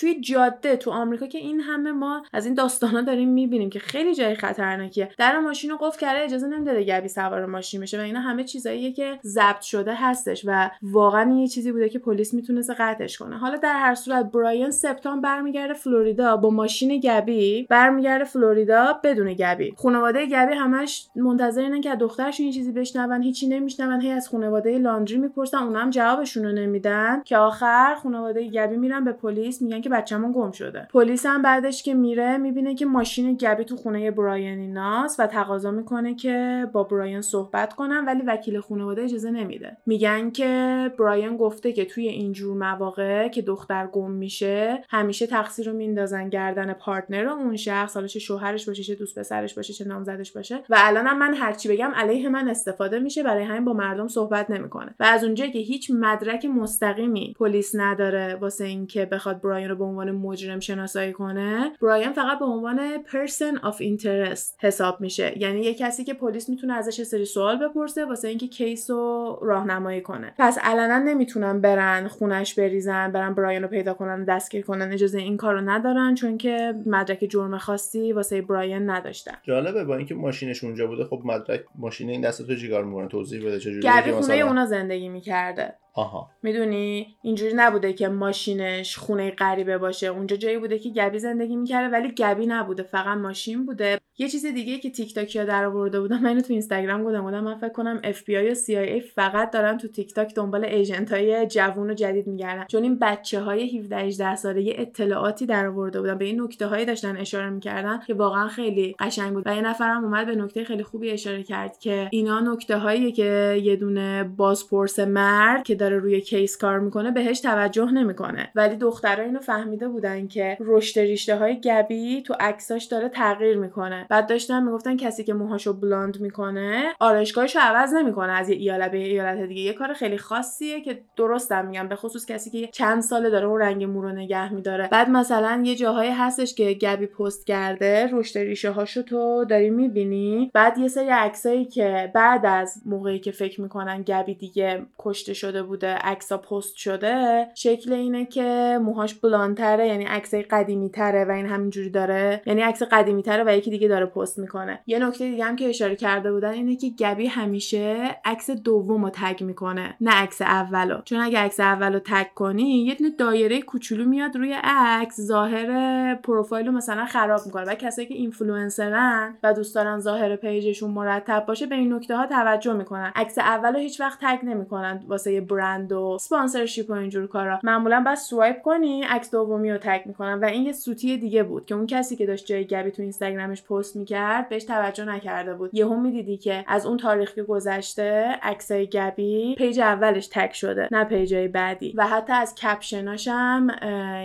توی 0.00 0.20
جاده 0.20 0.76
تو 0.76 0.90
آمریکا 0.90 1.26
که 1.26 1.38
این 1.38 1.60
همه 1.60 1.92
ما 1.92 2.22
از 2.32 2.46
این 2.46 2.54
داستانا 2.54 3.00
داریم 3.00 3.28
می‌بینیم 3.28 3.70
که 3.70 3.78
خیلی 3.78 4.14
جای 4.14 4.34
خطرناکیه. 4.34 5.08
در 5.18 5.38
ماشین 5.38 5.70
رو 5.70 5.76
قفل 5.76 5.98
کرده 5.98 6.24
اجازه 6.24 6.46
نمی‌داده 6.46 6.84
گبی 6.84 7.08
سوار 7.08 7.46
ماشین 7.46 7.80
بشه 7.80 7.98
و 7.98 8.00
اینا 8.00 8.20
همه 8.20 8.44
چیزاییه 8.44 8.92
که 8.92 9.18
ضبط 9.24 9.60
شده 9.60 9.94
هستش 9.94 10.42
و 10.46 10.70
واقعا 10.82 11.34
یه 11.40 11.48
چیزی 11.48 11.72
بوده 11.72 11.88
که 11.88 11.98
پلیس 11.98 12.34
می‌تونست 12.34 12.70
قطعش 12.78 13.18
کنه. 13.18 13.38
حالا 13.38 13.56
در 13.56 13.74
هر 13.76 13.94
صورت 13.94 14.24
برایان 14.32 14.70
سپتامبر 14.70 15.30
برمیگرده 15.30 15.74
فلوریدا 15.74 16.36
با 16.36 16.50
ماشین 16.50 17.00
گبی 17.00 17.66
برمیگرده 17.70 18.24
فلوریدا 18.24 19.00
بدون 19.04 19.32
گبی. 19.32 19.74
خانواده 19.76 20.26
گبی 20.26 20.54
همش 20.54 21.08
منتظر 21.16 21.60
اینن 21.60 21.80
که 21.80 21.94
دخترشون 21.94 22.46
یه 22.46 22.52
چیزی 22.52 22.72
بشنون 22.72 23.22
هیچی 23.22 23.48
نمیشنون 23.48 24.00
هی 24.00 24.10
از 24.10 24.28
خانواده 24.28 24.78
لاندری 24.78 25.18
می‌پرسن 25.18 25.58
اونا 25.58 25.78
هم 25.78 25.90
جوابشون 25.90 26.44
رو 26.44 26.52
نمیدن. 26.52 27.22
که 27.24 27.36
آخر 27.36 27.94
خانواده 28.02 28.48
گبی 28.48 28.76
میرن 28.76 29.04
به 29.04 29.12
پلیس 29.12 29.62
میگن 29.62 29.89
بچه‌مون 29.90 30.32
گم 30.32 30.50
شده. 30.50 30.88
پلیس 30.92 31.26
هم 31.26 31.42
بعدش 31.42 31.82
که 31.82 31.94
میره 31.94 32.36
می‌بینه 32.36 32.74
که 32.74 32.86
ماشین 32.86 33.34
گبی 33.34 33.64
تو 33.64 33.76
خونه 33.76 34.10
براین 34.10 34.58
ایناست 34.58 35.20
و 35.20 35.26
تقاضا 35.26 35.70
می‌کنه 35.70 36.14
که 36.14 36.66
با 36.72 36.84
براین 36.84 37.20
صحبت 37.20 37.74
کنن 37.74 38.04
ولی 38.04 38.22
وکیل 38.26 38.60
خانواده 38.60 39.02
اجازه 39.02 39.30
نمیده. 39.30 39.76
میگن 39.86 40.30
که 40.30 40.92
براین 40.98 41.36
گفته 41.36 41.72
که 41.72 41.84
توی 41.84 42.08
اینجور 42.08 42.56
مواقع 42.56 43.28
که 43.28 43.42
دختر 43.42 43.86
گم 43.86 44.10
میشه 44.10 44.84
همیشه 44.88 45.26
تقصیر 45.26 45.70
رو 45.70 45.76
میندازن 45.76 46.28
گردن 46.28 46.72
پارتنر 46.72 47.28
اون 47.28 47.56
شخص 47.56 47.94
حالا 47.94 48.06
چه 48.06 48.18
شوهرش 48.18 48.66
باشه 48.66 48.82
چه 48.82 48.94
دوست 48.94 49.18
پسرش 49.18 49.54
باشه 49.54 49.72
چه 49.72 49.84
نامزدش 49.84 50.32
باشه. 50.32 50.56
و 50.56 50.76
الانم 50.78 51.18
من 51.18 51.34
هرچی 51.34 51.68
بگم 51.68 51.90
علیه 51.94 52.28
من 52.28 52.48
استفاده 52.48 52.98
میشه 52.98 53.22
برای 53.22 53.44
همین 53.44 53.64
با 53.64 53.72
مردم 53.72 54.08
صحبت 54.08 54.50
نمی‌کنه. 54.50 54.94
و 55.00 55.04
از 55.04 55.24
اونجایی 55.24 55.52
که 55.52 55.58
هیچ 55.58 55.90
مدرک 55.90 56.44
مستقیمی 56.44 57.34
پلیس 57.38 57.74
نداره 57.74 58.34
واسه 58.34 58.64
اینکه 58.64 59.06
بخواد 59.06 59.40
براین 59.40 59.69
رو 59.70 59.76
به 59.76 59.84
عنوان 59.84 60.10
مجرم 60.10 60.60
شناسایی 60.60 61.12
کنه 61.12 61.72
براین 61.82 62.12
فقط 62.12 62.38
به 62.38 62.44
عنوان 62.44 63.02
person 63.02 63.56
of 63.56 63.80
interest 63.80 64.58
حساب 64.62 65.00
میشه. 65.00 65.32
یعنی 65.36 65.60
یه 65.60 65.74
کسی 65.74 66.04
که 66.04 66.14
پلیس 66.14 66.48
می‌تونه 66.48 66.74
ازش 66.74 66.98
یه 66.98 67.04
سری 67.04 67.24
سوال 67.24 67.68
بپرسه 67.68 68.04
واسه 68.04 68.28
اینکه 68.28 68.46
case 68.46 68.90
رو 68.90 69.38
راهنمایی 69.42 70.00
کنه. 70.00 70.34
پس 70.38 70.58
علنا 70.58 70.98
نمی‌تونن 70.98 71.60
برن 71.60 72.08
خونش 72.08 72.54
بریزن 72.54 73.12
برن 73.12 73.34
براین 73.34 73.62
رو 73.62 73.68
پیدا 73.68 73.94
کنن 73.94 74.24
دستگیر 74.24 74.64
کنن 74.64 74.92
اجازه 74.92 75.18
این 75.18 75.36
کارو 75.36 75.60
ندارن 75.60 76.14
چون 76.14 76.38
که 76.38 76.74
مدرک 76.86 77.24
جرم 77.30 77.58
خاصی 77.58 78.12
واسه 78.12 78.42
براین 78.42 78.90
نداشتن. 78.90 79.34
جالبه 79.42 79.84
با 79.84 79.96
اینکه 79.96 80.14
ماشینش 80.14 80.64
اونجا 80.64 80.86
بوده 80.86 81.04
خب 81.04 81.22
مدرک 81.24 81.64
ماشین 81.78 82.10
این 82.10 82.20
دست 82.20 82.46
تو 82.46 82.56
چیکار 82.56 82.84
می‌کنه؟ 82.84 83.08
توضیح 83.08 83.46
بده 83.46 83.58
چجوری 83.58 84.12
خونه 84.12 84.34
اونا 84.34 84.66
زندگی 84.66 85.08
می‌کرده. 85.08 85.74
آها. 85.94 86.30
می‌دونی؟ 86.42 87.16
اینجوری 87.22 87.52
نبوده 87.54 87.92
که 87.92 88.08
ماشینش 88.08 88.96
خونه 88.98 89.30
غریبه 89.30 89.78
باشه. 89.78 90.06
اونجا 90.06 90.36
جایی 90.36 90.58
بوده 90.58 90.78
که 90.78 90.90
گبی 90.90 91.18
زندگی 91.18 91.56
می‌کرده 91.56 91.88
ولی 91.98 92.12
گبی 92.14 92.46
نبوده. 92.46 92.82
فقط 92.82 93.18
ماشین 93.18 93.66
بوده. 93.66 94.00
یه 94.20 94.28
چیز 94.28 94.46
دیگه 94.46 94.78
که 94.78 94.90
تیک 94.90 95.14
تاکیا 95.14 95.44
در 95.44 95.64
آورده 95.64 96.00
بودم 96.00 96.18
من 96.22 96.40
تو 96.40 96.52
اینستاگرام 96.52 97.04
گفتم 97.04 97.22
بودم 97.22 97.44
من 97.44 97.54
فکر 97.54 97.68
کنم 97.68 98.00
اف 98.04 98.24
بی 98.24 98.36
آی 98.36 98.50
و 98.50 98.54
CIA 98.54 99.00
فقط 99.00 99.50
دارن 99.50 99.78
تو 99.78 99.88
تیک 99.88 100.14
تاک 100.14 100.34
دنبال 100.34 100.64
agent 100.64 101.12
های 101.12 101.46
جوون 101.46 101.90
و 101.90 101.94
جدید 101.94 102.26
میگردن. 102.26 102.64
چون 102.68 102.82
این 102.82 102.98
بچه 102.98 103.40
های 103.40 103.78
17 103.78 103.96
18 103.96 104.36
ساله 104.36 104.62
یه 104.62 104.74
اطلاعاتی 104.78 105.46
در 105.46 105.66
آورده 105.66 106.00
بودن 106.00 106.18
به 106.18 106.24
این 106.24 106.42
نکته 106.42 106.66
هایی 106.66 106.84
داشتن 106.84 107.16
اشاره 107.16 107.50
می‌کردن 107.50 108.00
که 108.06 108.14
واقعا 108.14 108.48
خیلی 108.48 108.96
قشنگ 108.98 109.32
بود. 109.32 109.42
و 109.46 109.54
یه 109.54 109.60
نفرم 109.60 110.04
اومد 110.04 110.26
به 110.26 110.36
نکته 110.36 110.64
خیلی 110.64 110.82
خوبی 110.82 111.10
اشاره 111.10 111.42
کرد 111.42 111.78
که 111.78 112.08
اینا 112.12 112.40
نکته 112.40 112.76
هایی 112.76 113.12
که 113.12 113.60
یه 113.62 113.76
دونه 113.76 114.24
بازپرس 114.24 114.98
مرد 114.98 115.62
که 115.62 115.74
داره 115.74 115.98
روی 115.98 116.20
case 116.20 116.56
کار 116.56 116.78
می‌کنه 116.78 117.10
بهش 117.10 117.40
توجه 117.40 117.90
نمی‌کنه. 117.90 118.50
ولی 118.54 118.76
دخترها 118.76 119.22
اینو 119.22 119.40
فهمیده 119.40 119.88
بودن 119.88 120.26
که 120.26 120.56
رشد 120.60 121.00
ریشته 121.00 121.36
های 121.36 121.60
گبی 121.60 122.22
تو 122.22 122.34
عکساش 122.40 122.84
داره 122.84 123.08
تغییر 123.08 123.56
می‌کنه. 123.56 124.06
بعد 124.10 124.28
داشتن 124.28 124.62
می‌گفتن 124.62 124.96
کسی 124.96 125.24
که 125.24 125.34
موهاشو 125.34 125.72
بلاند 125.72 126.20
می‌کنه 126.20 126.94
آرایشگاهشو 127.00 127.58
عوض 127.62 127.92
نمی‌کنه 127.92 128.32
از 128.32 128.48
یه 128.48 128.56
ایالت 128.56 128.90
به 128.90 128.98
ایالت 128.98 129.48
دیگه. 129.48 129.60
یه 129.60 129.72
کار 129.72 129.92
خیلی 129.92 130.18
خاصیه 130.18 130.80
که 130.80 131.02
درستم 131.16 131.66
میگم 131.66 131.88
به 131.88 131.96
خصوص 131.96 132.26
کسی 132.26 132.50
که 132.50 132.66
چند 132.66 133.02
ساله 133.02 133.30
داره 133.30 133.46
اون 133.46 133.60
رنگ 133.60 133.84
مو 133.84 134.02
رو 134.02 134.12
نگه 134.12 134.54
میداره. 134.54 134.88
بعد 134.92 135.10
مثلا 135.10 135.62
یه 135.64 135.74
جاهایی 135.74 136.10
هستش 136.10 136.54
که 136.54 136.74
گبی 136.74 137.06
پست 137.06 137.46
کرده 137.46 138.08
رشد 138.12 138.38
ریشه 138.38 138.70
هاشو 138.70 139.02
تو 139.02 139.44
داری 139.44 139.70
می‌بینی. 139.70 140.50
بعد 140.54 140.78
یه 140.78 140.88
سری 140.88 141.08
عکسایی 141.08 141.64
که 141.64 142.10
بعد 142.14 142.46
از 142.46 142.82
موقعی 142.86 143.18
که 143.18 143.30
فکر 143.30 143.60
می‌کنن 143.60 144.02
گبی 144.02 144.34
دیگه 144.34 144.86
کشته 144.98 145.34
شده 145.34 145.62
بوده 145.62 145.94
عکسا 145.94 146.38
پست 146.38 146.76
شده 146.76 147.46
شکل 147.54 147.92
اینه 147.92 148.26
که 148.26 148.78
موهاش 148.82 149.14
بلانتره 149.14 149.86
یعنی 149.86 150.04
عکس 150.04 150.34
قدیمی 150.34 150.90
تره 150.90 151.24
و 151.24 151.30
این 151.30 151.46
همینجوری 151.46 151.90
داره. 151.90 152.42
یعنی 152.46 152.62
عکس 152.62 152.82
قدیمی 152.82 153.22
تره 153.22 153.44
و 153.46 153.56
یکی 153.56 153.70
دیگه 153.70 153.88
داره 153.88 153.99
پست 154.06 154.38
می‌کنه. 154.38 154.80
یه 154.86 154.98
نکته 154.98 155.30
دیگه 155.30 155.44
هم 155.44 155.56
که 155.56 155.68
اشاره 155.68 155.96
کرده 155.96 156.32
بودن 156.32 156.50
اینه 156.50 156.76
که 156.76 156.88
گبی 156.88 157.26
همیشه 157.26 158.16
عکس 158.24 158.50
دوم 158.50 159.04
رو 159.04 159.10
tag 159.14 159.44
می‌کنه 159.44 159.96
نه 160.00 160.10
عکس 160.10 160.42
اولو. 160.42 161.00
چون 161.04 161.20
اگه 161.20 161.38
عکس 161.38 161.60
اولو 161.60 161.98
tag 161.98 162.26
کنی 162.34 162.84
یه 162.84 162.94
دونه 162.94 163.10
دایره 163.10 163.62
کوچولو 163.62 164.04
میاد 164.04 164.36
روی 164.36 164.56
عکس 164.64 165.20
ظاهر 165.20 166.14
پروفایل 166.14 166.66
رو 166.66 166.72
مثلا 166.72 167.04
خراب 167.04 167.40
می‌کنه. 167.46 167.64
و 167.64 167.74
کسایی 167.74 168.08
که 168.08 168.14
اینفلوئنسرن 168.14 169.34
و 169.42 169.54
دوست 169.54 169.74
دارن 169.74 169.98
ظاهر 169.98 170.36
page 170.36 170.63
شون 170.63 170.90
مرتب 170.90 171.44
باشه 171.48 171.66
به 171.66 171.74
این 171.74 171.94
نکته 171.94 172.16
ها 172.16 172.26
توجه 172.26 172.72
می‌کنن. 172.72 173.12
عکس 173.16 173.38
اولو 173.38 173.78
هیچ 173.78 174.00
وقت 174.00 174.18
tag 174.22 174.38
نمی‌کنن 174.42 175.04
واسه 175.08 175.40
برند 175.40 175.92
و 175.92 176.18
sponsorship 176.20 176.90
و 176.90 176.92
اینجور 176.92 177.26
کارا. 177.26 177.58
معمولا 177.62 178.02
بعد 178.06 178.14
swipe 178.14 178.62
کنی 178.62 179.02
عکس 179.02 179.30
دومی 179.30 179.70
رو 179.70 179.78
tag 179.78 180.00
می‌کنن. 180.06 180.38
و 180.38 180.44
این 180.44 180.62
یه 180.62 180.72
سوتی 180.72 181.16
دیگه 181.18 181.42
بود 181.42 181.66
که 181.66 181.74
اون 181.74 181.86
کسی 181.86 182.16
که 182.16 182.26
داشت 182.26 182.46
جای 182.46 182.64
گبی 182.64 182.90
تو 182.90 183.02
اینستاگرامش 183.02 183.62
می‌کرد 183.96 184.48
بهش 184.48 184.64
توجه 184.64 185.04
نکرده 185.04 185.54
بود. 185.54 185.70
یهو 185.72 186.00
می‌دیدی 186.00 186.36
که 186.36 186.64
از 186.68 186.86
اون 186.86 186.96
تاریخ 186.96 187.34
که 187.34 187.42
گذشته 187.42 188.38
عکسای 188.42 188.86
گبی 188.86 189.54
page 189.58 189.80
اولش 189.80 190.28
tag 190.32 190.52
شده 190.52 190.88
نه 190.92 191.04
page 191.04 191.39
ای 191.39 191.48
بعدی. 191.48 191.94
و 191.96 192.06
حتی 192.06 192.32
از 192.32 192.54
caption 192.54 193.12
اش 193.12 193.28
هم 193.28 193.70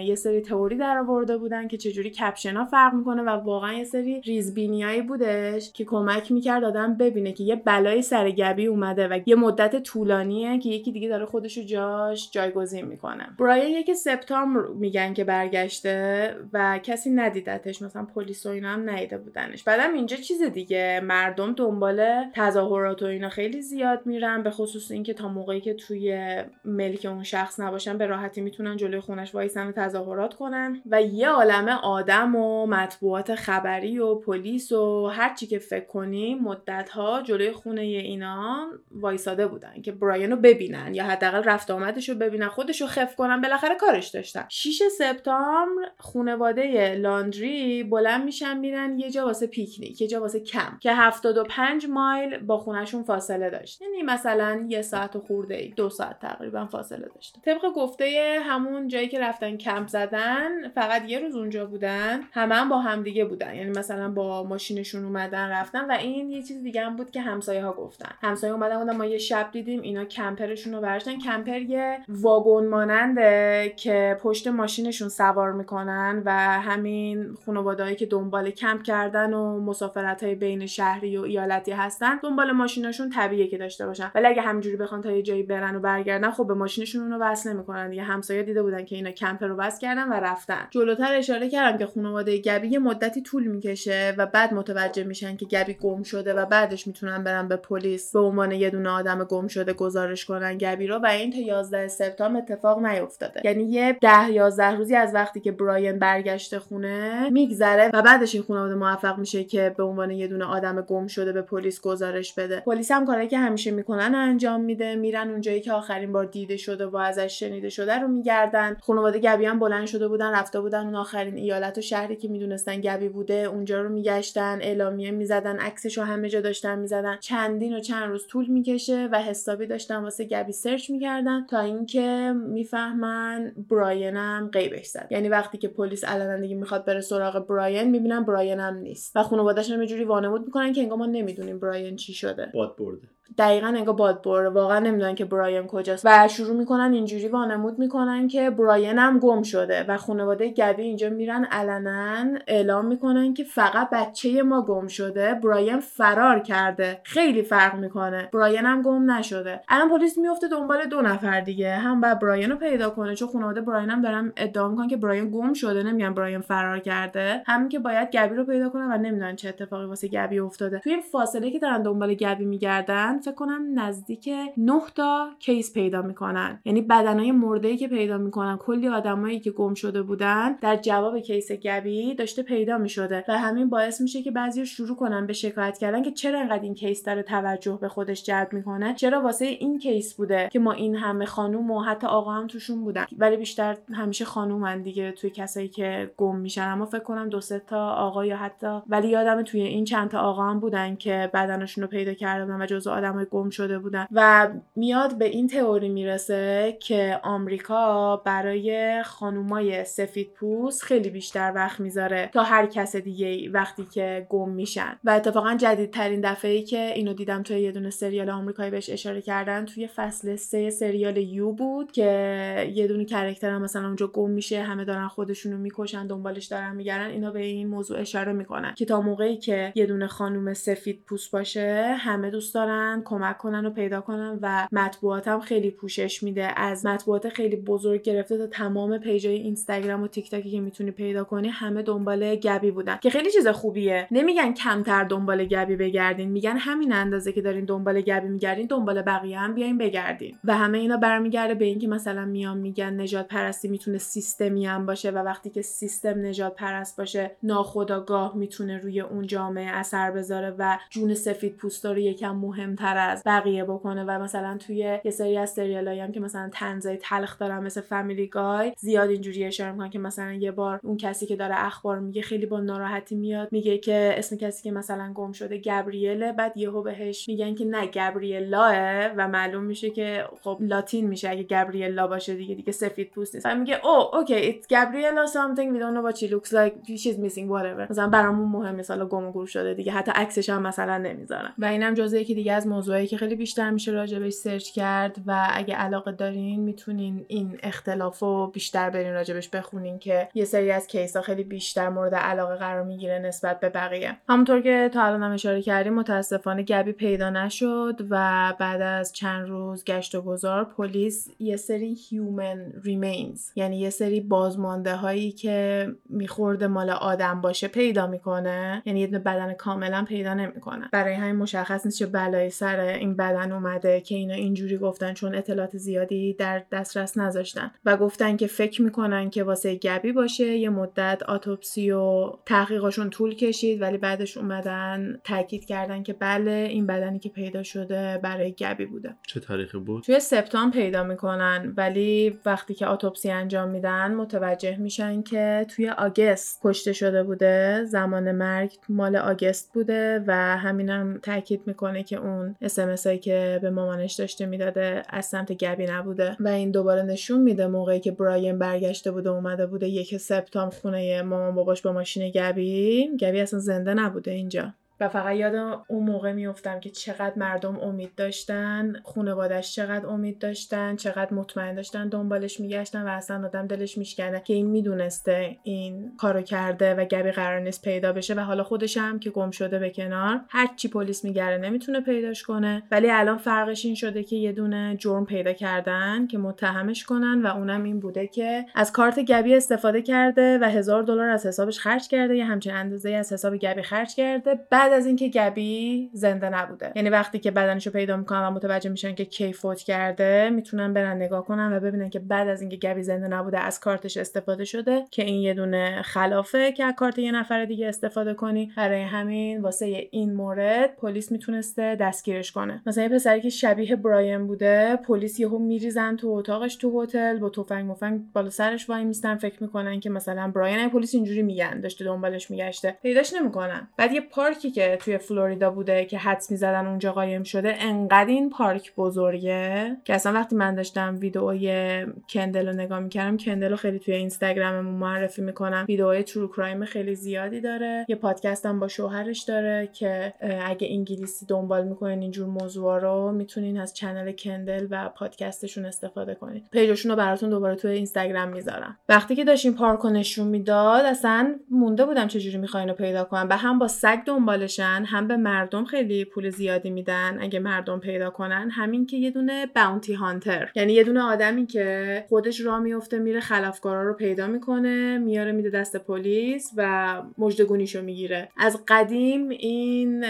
یه 0.03 0.15
سری 0.15 0.41
تئوری 0.41 0.77
در 0.77 0.97
آورده 0.97 1.37
بودن 1.37 1.67
که 1.67 1.77
چجوری 1.77 2.09
کپشنا 2.09 2.65
فرق 2.65 2.93
می‌کنه 2.93 3.21
و 3.21 3.29
واقعا 3.29 3.73
یه 3.73 3.83
سری 3.83 4.21
ریزبینیایی 4.21 5.01
بودش 5.01 5.71
که 5.71 5.85
کمک 5.85 6.31
می‌کرد 6.31 6.63
آدم 6.63 6.97
ببینه 6.97 7.31
که 7.31 7.43
یه 7.43 7.55
بلای 7.55 8.01
سر 8.01 8.31
گبی 8.31 8.65
اومده 8.65 9.07
و 9.07 9.19
یه 9.25 9.35
مدت 9.35 9.83
طولانیه 9.83 10.59
که 10.59 10.69
یکی 10.69 10.91
دیگه 10.91 11.09
داره 11.09 11.25
خودشو 11.25 11.61
جاش 11.61 12.31
جایگزین 12.31 12.85
می‌کنه. 12.85 13.27
برایان 13.39 13.71
یک 13.71 13.93
سپتامبر 13.93 14.61
میگن 14.67 15.13
که 15.13 15.23
برگشته 15.23 16.35
و 16.53 16.79
کسی 16.83 17.09
ندیدتش 17.09 17.81
مثلا 17.81 18.07
پلیس 18.15 18.45
و 18.45 18.49
اینا 18.49 18.69
هم 18.69 18.89
ندیده 18.89 19.17
بودنش 19.45 19.63
بعدم 19.63 19.93
اینجا 19.93 20.17
چیز 20.17 20.41
دیگه 20.41 21.01
مردم 21.03 21.53
دنبال 21.53 22.25
تظاهرات 22.33 23.03
و 23.03 23.05
اینا 23.05 23.29
خیلی 23.29 23.61
زیاد 23.61 24.01
میرن 24.05 24.43
به 24.43 24.51
خصوص 24.51 24.91
اینکه 24.91 25.13
تا 25.13 25.27
موقعی 25.27 25.61
که 25.61 25.73
توی 25.73 26.37
ملک 26.65 27.05
اون 27.05 27.23
شخص 27.23 27.59
نباشن 27.59 27.97
به 27.97 28.05
راحتی 28.05 28.41
می‌تونن 28.41 28.77
جلوی 28.77 28.99
خونش 28.99 29.35
وایسن 29.35 29.67
و 29.67 29.71
تظاهرات 29.71 30.33
کنن. 30.33 30.81
و 30.85 31.01
یه 31.01 31.29
عالم 31.29 31.69
آدم 31.69 32.35
و 32.35 32.67
مطبوعات 32.67 33.35
خبری 33.35 33.99
و 33.99 34.15
پلیس 34.15 34.71
و 34.71 35.07
هر 35.07 35.33
چی 35.33 35.47
که 35.47 35.59
فکر 35.59 35.85
کنی 35.85 36.35
مدت 36.35 36.89
ها 36.89 37.21
جلوی 37.21 37.51
خونه 37.51 37.81
اینا 37.81 38.67
وایساده 38.91 39.47
بودن 39.47 39.81
که 39.81 39.91
برایان 39.91 40.31
رو 40.31 40.37
ببینن 40.37 40.93
یا 40.93 41.03
حداقل 41.03 41.43
رفت 41.43 41.71
آمدش 41.71 42.09
رو 42.09 42.15
ببینن 42.15 42.47
خودش 42.47 42.81
رو 42.81 42.87
خف 42.87 43.15
کنن 43.15 43.41
بالاخره 43.41 43.75
کارش 43.75 44.07
داشتن. 44.07 44.45
6 44.49 44.81
سپتامبر 44.97 45.81
خانواده 45.97 46.95
لاندری 46.95 47.83
بلند 47.83 48.25
میشن 48.25 48.57
میرن 48.57 48.99
یه 48.99 49.11
جا 49.11 49.25
واسه 49.35 49.47
پیکنیک 49.47 50.01
یه 50.01 50.07
جا 50.07 50.21
واسه 50.21 50.39
کم 50.39 50.77
که 50.79 50.93
75 50.93 51.85
مایل 51.89 52.37
با 52.37 52.57
خونشون 52.57 53.03
فاصله 53.03 53.49
داشت. 53.49 53.81
یعنی 53.81 54.03
مثلا 54.03 54.65
یه 54.69 54.81
ساعت 54.81 55.15
و 55.15 55.19
خورده 55.19 55.55
ای 55.55 55.69
دو 55.69 55.89
ساعت 55.89 56.19
تقریبا 56.19 56.65
فاصله 56.65 57.07
داشت. 57.15 57.37
طبق 57.45 57.61
گفته 57.75 58.37
همون 58.43 58.87
جایی 58.87 59.07
که 59.07 59.19
رفتن 59.19 59.57
کمپ 59.57 59.87
زدن 59.87 60.69
فقط 60.69 61.09
یه 61.09 61.19
روز 61.19 61.35
اونجا 61.35 61.65
بودن 61.65 62.19
همه 62.31 62.55
هم 62.55 62.69
با 62.69 62.79
همدیگه 62.79 63.25
بودن. 63.25 63.55
یعنی 63.55 63.69
مثلا 63.69 64.11
با 64.11 64.43
ماشینشون 64.43 65.05
اومدن 65.05 65.49
رفتن 65.49 65.85
و 65.91 65.91
این 65.91 66.29
یه 66.29 66.43
چیز 66.43 66.63
دیگه 66.63 66.81
هم 66.81 66.95
بود 66.95 67.11
که 67.11 67.21
همسایه 67.21 67.65
ها 67.65 67.73
گفتن. 67.73 68.11
همسایه 68.21 68.53
اومدن 68.53 68.79
بودن 68.79 68.97
ما 68.97 69.05
یه 69.05 69.17
شب 69.17 69.49
دیدیم 69.51 69.81
اینا 69.81 70.05
کمپرشون 70.05 70.73
رو 70.73 70.81
برشتن. 70.81 71.19
کمپر 71.19 71.61
یه 71.61 71.99
واگن 72.09 72.67
ماننده 72.67 73.73
که 73.77 74.17
پشت 74.21 74.47
ماشینشون 74.47 75.09
سوار 75.09 75.51
می‌کنن 75.51 76.21
و 76.25 76.31
همین 76.61 77.37
خانوادهایی 77.45 77.95
که 77.95 78.05
دنبال 78.05 78.49
کمپ 78.49 78.83
کردن 78.83 79.24
و 79.33 79.59
مسافرت 79.59 80.23
های 80.23 80.35
بین 80.35 80.65
شهری 80.65 81.17
و 81.17 81.21
ایالتی 81.21 81.71
هستن 81.71 82.19
دنبال 82.23 82.51
ماشینشون 82.51 83.09
طبیعیه 83.09 83.47
که 83.47 83.57
داشته 83.57 83.85
باشن. 83.85 84.11
ولی 84.15 84.27
اگه 84.27 84.41
همینجوری 84.41 84.75
بخوان 84.75 85.01
تا 85.01 85.11
یه 85.11 85.21
جایی 85.21 85.43
برن 85.43 85.75
و 85.75 85.79
برگردن 85.79 86.31
خب 86.31 86.47
به 86.47 86.53
ماشینشون 86.53 87.01
اونو 87.01 87.17
وصل 87.17 87.53
نمی‌کنن 87.53 87.89
دیگه. 87.89 88.03
همسایه 88.03 88.43
دیده 88.43 88.63
بودن 88.63 88.85
که 88.85 88.95
اینا 88.95 89.11
کمپر 89.11 89.47
رو 89.47 89.55
وصل 89.55 89.79
کردن 89.79 90.09
و 90.09 90.13
رفتن. 90.13 90.67
جلوتر 90.71 91.15
اشاره 91.15 91.49
کردم 91.49 91.77
که 91.77 91.85
خانواده 91.85 92.41
گبی 92.41 92.67
یه 92.67 92.79
مدتی 92.79 93.21
طول 93.21 93.47
می‌کشه 93.47 94.15
و 94.17 94.25
بعد 94.25 94.53
متوجه 94.53 95.03
میشن 95.03 95.35
که 95.35 95.45
گبی 95.45 95.73
گم 95.73 96.03
شده 96.03 96.33
و 96.33 96.45
بعدش 96.45 96.87
می‌تونن 96.87 97.23
برن 97.23 97.47
به 97.47 97.55
پلیس. 97.55 98.13
به 98.13 98.19
عنوان 98.19 98.51
یه 98.51 98.69
دونه 98.69 98.89
آدم 98.89 99.23
گم 99.23 99.47
شده 99.47 99.73
گزارش 99.73 100.25
کنن 100.25 100.57
گبی 100.57 100.87
رو 100.87 100.95
و 100.97 101.05
این 101.05 101.31
تا 101.31 101.39
11 101.39 101.87
سپتامبر 101.87 102.39
اتفاق 102.39 102.85
نیفتاده. 102.85 103.41
یعنی 103.43 103.63
یه 103.63 103.97
10 104.01 104.31
11 104.31 104.71
روزی 104.71 104.95
از 104.95 105.15
وقتی 105.15 105.39
که 105.39 105.51
براین 105.51 105.99
برگشته 105.99 106.59
خونه 106.59 107.29
میگذره 107.29 107.89
و 107.93 108.01
بعدش 108.01 108.35
این 108.35 108.43
خانواده 108.43 108.75
موفق 108.75 109.14
میشه 109.19 109.43
که 109.43 109.75
به 109.77 109.83
عنوان 109.83 110.11
یه 110.11 110.27
دونه 110.27 110.45
آدم 110.45 110.81
گم 110.81 111.07
شده 111.07 111.31
به 111.31 111.41
پلیس 111.41 111.81
گزارش 111.81 112.33
بده. 112.33 112.59
پلیس 112.59 112.91
هم 112.91 113.05
کاری 113.05 113.27
که 113.27 113.37
همیشه 113.37 113.71
می‌کنن 113.71 114.15
انجام 114.15 114.61
میده. 114.61 114.95
میرن 114.95 115.29
اونجایی 115.29 115.61
که 115.61 115.71
آخرین 115.71 116.11
بار 116.11 116.25
دیده 116.25 116.57
شده 116.57 116.85
و 116.85 116.97
ازش 116.97 117.39
شنیده 117.39 117.69
شده 117.69 117.99
رو 117.99 118.07
میگردن. 118.07 118.77
خانواده 118.81 119.19
گبی 119.19 119.45
هم 119.45 119.59
بلند 119.59 119.87
شده 119.87 120.07
بودن 120.07 120.31
رفته 120.31 120.61
بودن 120.61 120.85
اون 120.85 120.95
آخرین 120.95 121.37
ایالت 121.37 121.77
و 121.77 121.81
شهری 121.81 122.15
که 122.15 122.27
می‌دونستن 122.27 122.81
گبی 122.81 123.09
بوده 123.09 123.33
اونجا 123.33 123.81
رو 123.81 123.89
میگشتن 123.89 124.59
اعلامیه 124.61 125.11
می‌زدن 125.11 125.59
عکسش 125.59 125.97
رو 125.97 126.03
همه 126.03 126.29
جا 126.29 126.41
داشتن 126.41 126.79
می‌زدن. 126.79 127.17
چندین 127.19 127.75
و 127.75 127.79
چند 127.79 128.09
روز 128.09 128.27
طول 128.27 128.47
می‌کشه 128.47 129.09
و 129.11 129.21
حسابی 129.21 129.67
داشتن 129.67 129.97
واسه 129.97 130.25
گبی 130.25 130.51
سرچ 130.51 130.89
می‌کردن 130.89 131.45
تا 131.49 131.59
اینکه 131.59 132.33
می‌فهمن 132.47 133.51
براین 133.69 134.15
هم 134.15 134.49
قیبش 134.53 134.85
زد. 134.85 135.07
یعنی 135.11 135.29
وقتی 135.29 135.57
که 135.57 135.67
پلیس 135.67 136.03
علنا 136.03 136.37
دیگه 136.37 136.55
می‌خواد 136.55 136.85
بره 136.85 137.01
سراغ 137.01 137.47
براین 137.47 137.91
می‌بینن 137.91 138.23
براین 138.23 138.59
هم 138.59 138.77
نیست. 138.77 139.04
و 139.15 139.23
خانواده‌اش 139.23 139.71
هم 139.71 139.81
یه 139.81 139.87
جوری 139.87 140.03
وانمود 140.03 140.45
می‌کنن 140.45 140.73
که 140.73 140.81
انگار 140.81 140.97
ما 140.97 141.05
نمی‌دونیم 141.05 141.59
براین 141.59 141.95
چی 141.95 142.13
شده. 142.13 142.51
باد 142.53 142.75
برده. 142.77 143.07
دقیقا 143.37 143.67
انگار 143.67 143.95
باد 143.95 144.21
برده 144.23 144.49
واقعا 144.49 144.79
نمی‌دونن 144.79 145.15
که 145.15 145.25
براین 145.25 145.67
کجاست. 145.67 146.05
و 146.05 146.27
شروع 146.27 146.57
می‌کنن 146.57 146.93
اینجوری 146.93 147.27
وانمود 147.27 147.79
می‌کنن 147.79 148.27
که 148.27 148.49
براین 148.49 148.97
هم 148.97 149.19
گم 149.19 149.43
شده 149.43 149.85
و 149.87 149.97
خانواده 149.97 150.49
گبی 150.49 150.83
اینجا 150.83 151.09
میرن 151.09 151.45
علنا 151.45 152.25
اعلام 152.47 152.85
می‌کنن 152.85 153.33
که 153.33 153.43
فقط 153.43 153.89
بچه 153.89 154.43
ما 154.43 154.61
گم 154.61 154.87
شده 154.87 155.33
براین 155.33 155.79
فرار 155.79 156.39
کرده. 156.39 157.01
خیلی 157.03 157.41
فرق 157.43 157.75
می‌کنه. 157.75 158.29
براین 158.33 158.65
هم 158.65 158.81
گم 158.81 159.11
نشده. 159.11 159.61
الان 159.69 159.89
پلیس 159.89 160.17
میفته 160.17 160.47
دنبال 160.47 160.85
دو 160.85 161.01
نفر 161.01 161.41
دیگه. 161.41 161.75
هم 161.75 162.01
بعد 162.01 162.19
براین 162.19 162.49
رو 162.51 162.57
پیدا 162.57 162.89
کنه 162.89 163.15
چون 163.15 163.27
خانواده 163.27 163.61
براین 163.61 163.89
هم 163.89 164.01
دارن 164.01 164.33
ادعا 164.37 164.67
می‌کنن 164.67 164.87
که 164.87 164.97
براین 164.97 165.31
گم 165.31 165.53
شده 165.53 165.83
نمیگن 165.83 166.13
براین 166.13 166.41
فرار 166.41 166.79
کرده. 166.79 167.43
همین 167.47 167.69
که 167.69 167.79
باید 167.79 168.09
گبی 168.09 168.35
رو 168.35 168.45
پیدا 168.45 168.69
کنن 168.69 168.91
و 168.91 168.97
نمی‌دونن 168.97 169.35
چه 169.35 169.49
اتفاقی 169.49 169.85
واسه 169.85 170.07
گبی 170.07 170.39
افتاده. 170.39 170.79
توی 170.79 171.01
فاصله 171.11 171.51
که 171.51 171.59
دارن 171.59 171.81
دنبال 171.81 172.13
گبی 172.13 172.45
میگردن 172.45 173.14
میگردن 173.15 173.31
فکر 173.31 173.35
کنم 173.35 173.79
نزدیک 173.79 174.29
9 174.57 174.81
تا 174.95 175.29
case 175.39 175.73
پیدا 175.73 176.01
می‌کنن. 176.01 176.59
یعنی 176.65 176.81
بدنهای 176.81 177.31
مرده 177.31 177.77
که 177.77 177.87
پیدا 177.87 178.17
می‌کنن 178.17 178.57
کلی 178.57 178.87
آدمایی 178.87 179.39
که 179.39 179.51
گم 179.51 179.73
شده 179.73 180.01
بودن 180.01 180.55
در 180.61 180.75
جواب 180.75 181.19
case 181.19 181.51
گبی 181.51 182.15
داشته 182.15 182.43
پیدا 182.43 182.77
می‌شده 182.77 183.25
و 183.27 183.37
همین 183.37 183.69
باعث 183.69 184.01
میشه 184.01 184.21
که 184.21 184.31
بعضی 184.31 184.65
شروع 184.65 184.97
کنن 184.97 185.27
به 185.27 185.33
شکایت 185.33 185.77
کردن 185.77 186.03
که 186.03 186.11
چرا 186.11 186.39
انقدر 186.39 186.63
این 186.63 186.73
case 186.73 187.03
داره 187.03 187.23
توجه 187.23 187.77
به 187.81 187.87
خودش 187.87 188.23
جلب 188.23 188.53
می‌کنه؟ 188.53 188.93
چرا 188.93 189.21
واسه 189.21 189.45
این 189.45 189.79
case 189.79 190.13
بوده 190.13 190.49
که 190.51 190.59
ما 190.59 190.71
این 190.71 190.95
همه 190.95 191.25
خانوم 191.25 191.71
و 191.71 191.81
حتی 191.81 192.07
آقا 192.07 192.31
هم 192.31 192.47
توشون 192.47 192.83
بودن؟ 192.83 193.05
ولی 193.17 193.37
بیشتر 193.37 193.77
همیشه 193.93 194.25
خانومن 194.25 194.81
دیگه 194.81 195.11
توی 195.11 195.29
کسایی 195.29 195.67
که 195.67 196.11
گم 196.17 196.35
میشن. 196.35 196.67
اما 196.67 196.85
فکر 196.85 197.03
کنم 197.03 197.29
دو 197.29 197.41
سه 197.41 197.59
تا 197.59 197.89
آقا 197.89 198.25
یا 198.25 198.37
حتی 198.37 198.79
ولی 198.87 199.07
یادم 199.07 199.41
توی 199.41 199.61
این 199.61 199.85
چند 199.85 200.09
تا 200.09 200.19
آقا 200.19 200.43
هم 200.43 200.59
بودن 200.59 200.95
که 200.95 201.29
بدنشون 201.33 201.81
رو 201.81 201.87
پیدا 201.87 202.13
کرده 202.13 202.45
بودن 202.45 202.61
و 202.61 202.65
جزو 202.65 202.91
آدمای 203.05 203.25
گم 203.31 203.49
شده 203.49 203.79
بودن. 203.79 204.07
و 204.11 204.49
میاد 204.75 205.17
به 205.17 205.25
این 205.25 205.47
تئوری 205.47 205.89
می‌رسه 205.89 206.77
که 206.79 207.19
آمریکا 207.23 208.17
برای 208.17 209.03
خانومای 209.03 209.83
سفید 209.83 210.33
پوست 210.33 210.83
خیلی 210.83 211.09
بیشتر 211.09 211.51
وقت 211.55 211.79
می‌ذاره 211.79 212.29
تا 212.33 212.43
هر 212.43 212.65
کس 212.65 212.95
دیگه 212.95 213.49
وقتی 213.49 213.85
که 213.85 214.27
گم 214.29 214.49
میشن. 214.49 214.99
و 215.03 215.09
اتفاقا 215.09 215.55
جدیدترین 215.55 216.21
دفعه 216.21 216.51
ای 216.51 216.63
که 216.63 216.91
اینو 216.95 217.13
دیدم 217.13 217.43
توی 217.43 217.59
یه 217.59 217.71
دونه 217.71 217.89
سریال 217.89 218.29
آمریکایی 218.29 218.71
بهش 218.71 218.89
اشاره 218.89 219.21
کردن 219.21 219.65
توی 219.65 219.87
فصل 219.87 220.35
سه 220.35 220.69
سریال 220.69 221.17
یو 221.17 221.51
بود 221.51 221.91
که 221.91 222.71
یه 222.73 222.87
دونه 222.87 223.05
کرکتر 223.05 223.49
هم 223.49 223.61
مثلا 223.61 223.85
اونجا 223.85 224.07
گم 224.07 224.29
میشه 224.29 224.61
همه 224.61 224.85
دارن 224.85 225.07
خودشونو 225.07 225.57
می‌کشن 225.57 226.07
دنبالش 226.07 226.45
دارن 226.45 226.75
میگردن 226.75 227.09
اینا 227.09 227.31
به 227.31 227.41
این 227.41 227.67
موضوع 227.67 227.99
اشاره 227.99 228.33
می‌کنن. 228.33 228.73
که 228.73 228.85
تا 228.85 229.01
موقعی 229.01 229.37
که 229.37 229.73
یه 229.75 229.85
دونه 229.85 230.07
خانم 230.07 230.53
سفید 230.53 231.03
پوست 231.07 231.31
باشه 231.31 231.95
همه 231.99 232.29
دوست 232.29 232.53
دارن 232.53 232.94
کمک 233.03 233.37
کنن 233.37 233.65
و 233.65 233.69
پیدا 233.69 234.01
کنن 234.01 234.39
و 234.41 234.67
مطبوعات 234.71 235.27
هم 235.27 235.39
خیلی 235.39 235.71
پوشش 235.71 236.23
میده. 236.23 236.59
از 236.59 236.85
مطبوعات 236.85 237.29
خیلی 237.29 237.55
بزرگ 237.55 238.01
گرفته 238.01 238.37
تا 238.37 238.47
تمام 238.47 238.97
پیجای 238.97 239.35
اینستاگرام 239.35 240.03
و 240.03 240.07
تیک 240.07 240.31
تاکی 240.31 240.51
که 240.51 240.59
می‌تونی 240.59 240.91
پیدا 240.91 241.23
کنی 241.23 241.47
همه 241.47 241.81
دنبال 241.81 242.35
گبی 242.35 242.71
بودن 242.71 242.97
که 243.01 243.09
خیلی 243.09 243.31
چیز 243.31 243.47
خوبیه. 243.47 244.07
نمیگن 244.11 244.53
کمتر 244.53 245.03
دنبال 245.03 245.45
گبی 245.45 245.75
بگردین 245.75 246.29
میگن 246.29 246.57
همین 246.57 246.93
اندازه 246.93 247.31
که 247.31 247.41
دارین 247.41 247.65
دنبال 247.65 248.01
گبی 248.01 248.27
میگردین 248.27 248.67
دنبال 248.67 249.01
بقیه 249.01 249.39
هم 249.39 249.53
بیاین 249.53 249.77
بگردین. 249.77 250.35
و 250.43 250.57
همه 250.57 250.77
اینا 250.77 250.97
برمیگرده 250.97 251.53
به 251.53 251.65
اینکه 251.65 251.87
مثلا 251.87 252.25
میان 252.25 252.57
میگن 252.57 253.01
نجات 253.01 253.27
پرستی 253.27 253.67
می‌تونه 253.67 253.97
سیستمی 253.97 254.65
هم 254.65 254.85
باشه 254.85 255.11
و 255.11 255.17
وقتی 255.17 255.49
که 255.49 255.61
سیستم 255.61 256.25
نجات 256.25 256.55
پرست 256.55 256.97
باشه 256.97 257.31
ناخداگاه 257.43 258.37
می‌تونه 258.37 258.77
روی 258.77 259.01
اون 259.01 259.27
جامعه 259.27 259.67
اثر 259.67 260.11
بذاره 260.11 260.55
و 260.59 260.77
جون 260.89 261.13
سفید 261.13 261.55
پوستا 261.55 261.91
رو 261.91 261.97
یکم 261.97 262.35
مهمتر 262.35 262.84
از 262.85 263.23
بقیه 263.25 263.63
بکنه 263.63 264.03
و 264.03 264.23
مثلا 264.23 264.57
توی 264.57 264.75
یه 264.75 265.11
سری 265.11 265.37
از 265.37 265.49
سریالایی 265.49 265.99
هم 265.99 266.11
که 266.11 266.19
مثلا 266.19 266.49
تنزای 266.53 266.97
تلخ 266.97 267.39
دارن 267.39 267.63
مثل 267.63 267.81
فامیلی 267.81 268.27
گای 268.27 268.73
زیاد 268.77 269.09
اینجوری 269.09 269.45
اشاره 269.45 269.71
می‌کنن 269.71 269.89
که 269.89 269.99
مثلا 269.99 270.33
یه 270.33 270.51
بار 270.51 270.79
اون 270.83 270.97
کسی 270.97 271.25
که 271.25 271.35
داره 271.35 271.55
اخبار 271.57 271.99
میگه 271.99 272.21
خیلی 272.21 272.45
با 272.45 272.59
ناراحتی 272.59 273.15
میاد 273.15 273.47
میگه 273.51 273.77
که 273.77 274.15
اسم 274.17 274.37
کسی 274.37 274.63
که 274.63 274.71
مثلا 274.71 275.13
گم 275.13 275.31
شده 275.31 275.57
گبریله 275.57 276.31
بعد 276.31 276.57
یهو 276.57 276.81
بهش 276.81 277.27
میگن 277.27 277.55
که 277.55 277.65
نه 277.65 277.87
گبریلاه 277.87 279.07
و 279.17 279.27
معلوم 279.27 279.63
میشه 279.63 279.89
که 279.89 280.25
خب 280.41 280.57
لاتین 280.61 281.07
میشه 281.07 281.29
اگه 281.29 281.43
گبریلا 281.43 282.07
باشه 282.07 282.35
دیگه 282.35 282.55
دیگه 282.55 282.71
سفید 282.71 283.11
پوست 283.11 283.35
نیست. 283.35 283.47
میگه 283.47 283.85
او 283.85 284.15
اوکی 284.15 284.53
it's 284.53 284.65
Gabriella 284.65 285.27
something 285.27 285.73
we 285.73 285.79
don't 285.79 285.93
know 285.95 286.11
what 286.11 286.17
she 286.17 286.27
looks 286.27 286.51
like 286.51 286.73
she's 286.87 287.17
missing 287.17 287.47
whatever. 287.47 287.91
مثلا 287.91 288.07
برامون 288.07 288.49
مهم 288.49 288.75
مثلا 288.75 289.05
گم 289.05 289.25
و 289.25 289.31
گور 289.31 289.45
شده 289.47 289.73
دیگه 289.73 289.91
حتی 289.91 290.11
عکسش 290.15 290.49
هم 290.49 290.61
مثلا 290.61 290.97
نمی‌ذارن. 290.97 291.53
و 291.57 291.65
اینم 291.65 291.93
جزء 291.93 292.17
یکی 292.17 292.35
دیگه 292.35 292.53
از 292.53 292.67
موضوعی 292.75 293.07
که 293.07 293.17
خیلی 293.17 293.35
بیشتر 293.35 293.69
میشه 293.69 293.91
راجبش 293.91 294.33
search 294.33 294.71
کرد 294.71 295.17
و 295.27 295.47
اگه 295.53 295.75
علاقه 295.75 296.11
دارین 296.11 296.59
می‌تونین 296.59 297.25
این 297.27 297.57
اختلافو 297.63 298.47
بیشتر 298.47 298.89
برین 298.89 299.13
راجبش 299.13 299.49
بخونین 299.49 299.99
که 299.99 300.27
یه 300.33 300.45
سری 300.45 300.71
از 300.71 300.87
case 300.87 301.14
ا 301.14 301.21
خیلی 301.21 301.43
بیشتر 301.43 301.89
مورد 301.89 302.15
علاقه 302.15 302.55
قرار 302.55 302.83
می‌گیره 302.83 303.19
نسبت 303.19 303.59
به 303.59 303.69
بقیه. 303.69 304.17
همونطور 304.29 304.61
که 304.61 304.89
تا 304.93 305.03
الان 305.03 305.23
هم 305.23 305.31
اشاره 305.31 305.61
کردیم 305.61 305.93
متاسفانه 305.93 306.63
گبی 306.63 306.91
پیدا 306.91 307.29
نشد 307.29 308.01
و 308.09 308.53
بعد 308.59 308.81
از 308.81 309.13
چند 309.13 309.49
روز 309.49 309.83
گشت 309.83 310.15
و 310.15 310.21
گذار 310.21 310.63
پلیس 310.63 311.29
یه 311.39 311.57
سری 311.57 311.97
human 312.09 312.73
remains 312.83 313.51
یعنی 313.55 313.79
یه 313.79 313.89
سری 313.89 314.21
بازمانده 314.21 314.95
هایی 314.95 315.31
که 315.31 315.87
می‌خورده 316.09 316.67
مال 316.67 316.89
آدم 316.89 317.41
باشه 317.41 317.67
پیدا 317.67 318.07
می‌کنه. 318.07 318.81
یعنی 318.85 318.99
یه 318.99 319.07
بدن 319.07 319.53
کاملا 319.53 320.05
پیدا 320.07 320.33
نمی‌کنه. 320.33 320.89
برای 320.91 321.13
همین 321.13 321.35
مشخص 321.35 321.85
نیست 321.85 321.99
چه 321.99 322.05
بلایی 322.05 322.49
سر 322.65 322.79
این 322.79 323.15
بدن 323.15 323.51
اومده 323.51 324.01
که 324.01 324.15
اینا 324.15 324.33
اینجوری 324.33 324.77
گفتن 324.77 325.13
چون 325.13 325.35
اطلاعات 325.35 325.77
زیادی 325.77 326.33
در 326.33 326.63
دسترس 326.71 327.17
نذاشتن. 327.17 327.71
و 327.85 327.97
گفتن 327.97 328.37
که 328.37 328.47
فکر 328.47 328.81
می‌کنن 328.81 329.29
که 329.29 329.43
واسه 329.43 329.75
گبی 329.75 330.11
باشه 330.11 330.45
یه 330.45 330.69
مدت 330.69 331.23
آتوپسی 331.27 331.91
و 331.91 332.31
تحقیقاشون 332.45 333.09
طول 333.09 333.35
کشید 333.35 333.81
ولی 333.81 333.97
بعدش 333.97 334.37
اومدن 334.37 335.19
تاکید 335.23 335.65
کردن 335.65 336.03
که 336.03 336.13
بله 336.13 336.51
این 336.51 336.87
بدنی 336.87 337.19
که 337.19 337.29
پیدا 337.29 337.63
شده 337.63 338.19
برای 338.23 338.51
گبی 338.51 338.85
بوده. 338.85 339.15
چه 339.27 339.39
تاریخی 339.39 339.77
بود؟ 339.77 340.03
توی 340.03 340.19
سپتامبر 340.19 340.73
پیدا 340.73 341.03
می‌کنن 341.03 341.73
ولی 341.77 342.39
وقتی 342.45 342.73
که 342.73 342.85
آتوپسی 342.85 343.31
انجام 343.31 343.69
میدن 343.69 344.13
متوجه 344.13 344.77
میشن 344.77 345.21
که 345.21 345.65
توی 345.75 345.89
آگست 345.89 346.59
کشته 346.63 346.93
شده 346.93 347.23
بوده. 347.23 347.85
زمان 347.85 348.31
مرگ 348.31 348.71
مال 348.89 349.15
آگست 349.15 349.73
بوده 349.73 350.23
و 350.27 350.57
همینم 350.57 351.19
تاکید 351.23 351.61
می‌کنه 351.65 352.03
که 352.03 352.17
اون 352.17 352.54
اسمس 352.61 353.07
هایی 353.07 353.19
که 353.19 353.59
به 353.61 353.69
مامانش 353.69 354.13
داشته 354.13 354.45
می‌داده 354.45 355.03
از 355.09 355.25
سمت 355.25 355.51
گبی 355.51 355.85
نبوده. 355.85 356.37
و 356.39 356.47
این 356.47 356.71
دوباره 356.71 357.03
نشون 357.03 357.41
میده 357.41 357.67
موقعی 357.67 357.99
که 357.99 358.11
براین 358.11 358.59
برگشته 358.59 359.11
بوده 359.11 359.29
اومده 359.29 359.65
بوده 359.65 359.87
یک 359.87 360.17
سپتامبر 360.17 360.75
خونه 360.75 361.21
مامان 361.21 361.55
باباش 361.55 361.81
با 361.81 361.91
ماشین 361.91 362.29
گبی. 362.29 363.09
گبی 363.19 363.39
اصلا 363.39 363.59
زنده 363.59 363.93
نبوده 363.93 364.31
اینجا. 364.31 364.73
و 364.99 365.09
فقط 365.09 365.35
یاد 365.35 365.83
اون 365.87 366.03
موقع 366.03 366.31
میفتم 366.31 366.79
که 366.79 366.89
چقدر 366.89 367.33
مردم 367.35 367.79
امید 367.79 368.15
داشتن 368.15 368.93
خانوادش 369.03 369.75
چقدر 369.75 370.07
امید 370.07 370.39
داشتن 370.39 370.95
چقدر 370.95 371.33
مطمئن 371.33 371.75
داشتن 371.75 372.09
دنبالش 372.09 372.59
میگشتن 372.59 373.03
و 373.03 373.07
اصلا 373.07 373.45
آدم 373.45 373.67
دلش 373.67 373.97
میشکنه 373.97 374.41
که 374.45 374.53
این 374.53 374.67
می‌دونسته 374.67 375.57
این 375.63 376.11
کارو 376.17 376.41
کرده 376.41 376.93
و 376.93 377.05
گبی 377.05 377.31
قرار 377.31 377.59
نیست 377.59 377.81
پیدا 377.81 378.13
بشه 378.13 378.33
و 378.33 378.39
حالا 378.39 378.63
خودش 378.63 378.97
هم 378.97 379.19
که 379.19 379.29
گم 379.29 379.51
شده 379.51 379.79
به 379.79 379.89
کنار 379.89 380.41
هر 380.49 380.67
چی 380.75 380.87
پلیس 380.87 381.23
میگره 381.23 381.57
نمی‌تونه 381.57 382.01
پیداش 382.01 382.43
کنه. 382.43 382.83
ولی 382.91 383.11
الان 383.11 383.37
فرقش 383.37 383.85
این 383.85 383.95
شده 383.95 384.23
که 384.23 384.35
یه 384.35 384.51
دونه 384.51 384.95
جرم 384.99 385.25
پیدا 385.25 385.53
کردن 385.53 386.27
که 386.27 386.37
متهمش 386.37 387.03
کنن 387.03 387.41
و 387.41 387.47
اونم 387.47 387.83
این 387.83 387.99
بوده 387.99 388.27
که 388.27 388.65
از 388.75 388.91
کارت 388.91 389.19
گبی 389.19 389.55
استفاده 389.55 390.01
کرده 390.01 390.59
و 390.61 390.69
هزار 390.69 391.03
دلار 391.03 391.29
از 391.29 391.45
حسابش 391.45 391.79
خرج 391.79 392.07
کرده 392.07 392.35
یه 392.35 392.45
همچین 392.45 392.73
اندازه 392.73 393.09
از 393.09 393.33
حساب 393.33 393.57
گبی 393.57 393.81
خرج 393.81 394.15
کرده. 394.15 394.59
از 394.91 395.05
اینکه 395.05 395.29
گبی 395.29 396.09
زنده 396.13 396.49
نبوده. 396.49 396.91
یعنی 396.95 397.09
وقتی 397.09 397.39
که 397.39 397.51
بدنشو 397.51 397.91
پیدا 397.91 398.17
می‌کنن 398.17 398.47
و 398.47 398.51
متوجه 398.51 398.89
میشن 398.89 399.15
که 399.15 399.25
کی 399.25 399.53
فوت 399.53 399.81
کرده 399.81 400.49
می‌تونن 400.49 400.93
برن 400.93 401.15
نگاه 401.15 401.45
کنن 401.45 401.73
و 401.73 401.79
ببینن 401.79 402.09
که 402.09 402.19
بعد 402.19 402.47
از 402.47 402.61
اینکه 402.61 402.77
گبی 402.77 403.03
زنده 403.03 403.27
نبوده 403.27 403.59
از 403.59 403.79
کارتش 403.79 404.17
استفاده 404.17 404.65
شده 404.65 405.03
که 405.11 405.23
این 405.23 405.41
یه 405.41 405.53
دونه 405.53 406.01
خلافه 406.01 406.71
که 406.71 406.83
از 406.83 406.93
کارت 406.97 407.19
یه 407.19 407.31
نفر 407.31 407.65
دیگه 407.65 407.87
استفاده 407.87 408.33
کنی. 408.33 408.71
برای 408.77 409.01
همین 409.01 409.61
واسه 409.61 410.07
این 410.11 410.33
مورد 410.33 410.95
پلیس 410.95 411.31
می‌تونسته 411.31 411.95
دستگیرش 411.95 412.51
کنه. 412.51 412.81
مثلا 412.85 413.03
یه 413.03 413.09
پسری 413.09 413.41
که 413.41 413.49
شبیه 413.49 413.95
براین 413.95 414.47
بوده 414.47 414.95
پلیس 414.95 415.39
یهو 415.39 415.59
میریزن 415.59 416.15
تو 416.15 416.27
اتاقش 416.29 416.75
تو 416.75 417.03
هتل 417.03 417.37
با 417.37 417.49
تفنگ 417.49 417.91
مفنگ 417.91 418.21
بالا 418.33 418.49
سرش 418.49 418.89
وای 418.89 419.03
میستن 419.03 419.35
فکر 419.35 419.63
می‌کنن 419.63 419.99
که 419.99 420.09
مثلا 420.09 420.51
براین 420.55 420.89
پلیس 420.89 421.15
اینجوری 421.15 421.41
میگن 421.41 421.79
داشته 421.79 422.05
دنبالش 422.05 422.51
میگشته. 422.51 422.97
پیداش 423.01 423.33
نمی‌کنن. 423.33 423.87
بعد 423.97 424.13
یه 424.13 424.21
پارکی 424.21 424.71
که 424.75 424.97
توی 425.01 425.17
فلوریدا 425.17 425.71
بوده 425.71 426.05
که 426.05 426.17
حدس 426.17 426.51
می‌زدن 426.51 426.87
اونجا 426.87 427.11
قایم 427.11 427.43
شده 427.43 427.75
انقدر 427.79 428.29
این 428.29 428.49
پارک 428.49 428.95
بزرگه 428.95 429.97
که 430.03 430.13
اصلا 430.13 430.33
وقتی 430.33 430.55
من 430.55 430.75
داشتم 430.75 431.17
ویدئوی 431.19 432.05
کندل 432.29 432.67
رو 432.67 432.73
نگاه 432.73 432.99
می‌کردم 432.99 433.37
کندل 433.37 433.69
رو 433.69 433.75
خیلی 433.75 433.99
توی 433.99 434.13
اینستاگراممون 434.13 434.95
معرفی 434.95 435.41
می‌کنم. 435.41 435.85
ویدئوهای 435.87 436.23
true 436.23 436.47
crime 436.47 436.85
خیلی 436.85 437.15
زیادی 437.15 437.61
داره. 437.61 438.05
یه 438.09 438.15
پادکست 438.15 438.65
هم 438.65 438.79
با 438.79 438.87
شوهرش 438.87 439.43
داره 439.43 439.89
که 439.93 440.33
اگه 440.65 440.87
انگلیسی 440.91 441.45
دنبال 441.45 441.87
می‌کنین 441.87 442.21
اینجور 442.21 442.47
موضوع 442.47 442.99
رو 442.99 443.31
می‌تونین 443.31 443.79
از 443.79 443.93
channel 443.93 444.31
کندل 444.31 444.87
و 444.89 445.09
پادکستشون 445.09 445.85
استفاده 445.85 446.35
کنید 446.35 446.63
page 446.71 446.91
شون 446.91 447.11
رو 447.11 447.17
براتون 447.17 447.49
دوباره 447.49 447.75
توی 447.75 447.91
اینستاگرام 447.91 448.49
می‌ذارم. 448.49 448.97
وقتی 449.09 449.35
که 449.35 449.43
داشتیم 449.43 449.73
پارک 449.73 450.05
نشون 450.05 450.47
می‌داد 450.47 451.05
اصلا 451.05 451.55
مونده 451.71 452.05
بودم 452.05 452.27
چجوری 452.27 452.57
می‌خواین 452.57 452.89
رو 452.89 452.95
پیدا 452.95 453.23
کنم. 453.23 453.47
به 453.47 453.55
هم 453.55 453.79
با 453.79 453.87
سگ 453.87 454.19
دنبال 454.25 454.64
دنبالشن 454.65 455.05
هم 455.07 455.27
به 455.27 455.37
مردم 455.37 455.85
خیلی 455.85 456.25
پول 456.25 456.49
زیادی 456.49 456.89
میدن 456.89 457.37
اگه 457.41 457.59
مردم 457.59 457.99
پیدا 457.99 458.29
کنن 458.29 458.69
همین 458.71 459.05
که 459.05 459.17
یه 459.17 459.31
دونه 459.31 459.65
bounty 459.75 460.13
hunter 460.13 460.71
یعنی 460.75 460.93
یه 460.93 461.03
دونه 461.03 461.21
آدمی 461.21 461.65
که 461.65 462.25
خودش 462.29 462.61
را 462.61 462.79
میفته 462.79 463.19
میره 463.19 463.39
خلافکارا 463.39 464.03
رو 464.03 464.13
پیدا 464.13 464.47
می‌کنه 464.47 465.17
میاره 465.17 465.51
میده 465.51 465.69
دست 465.69 465.97
پلیس 465.97 466.71
و 466.77 467.21
مژدگونیشو 467.37 468.01
می‌گیره. 468.01 468.49
از 468.57 468.83
قدیم 468.87 469.49
این 469.49 470.25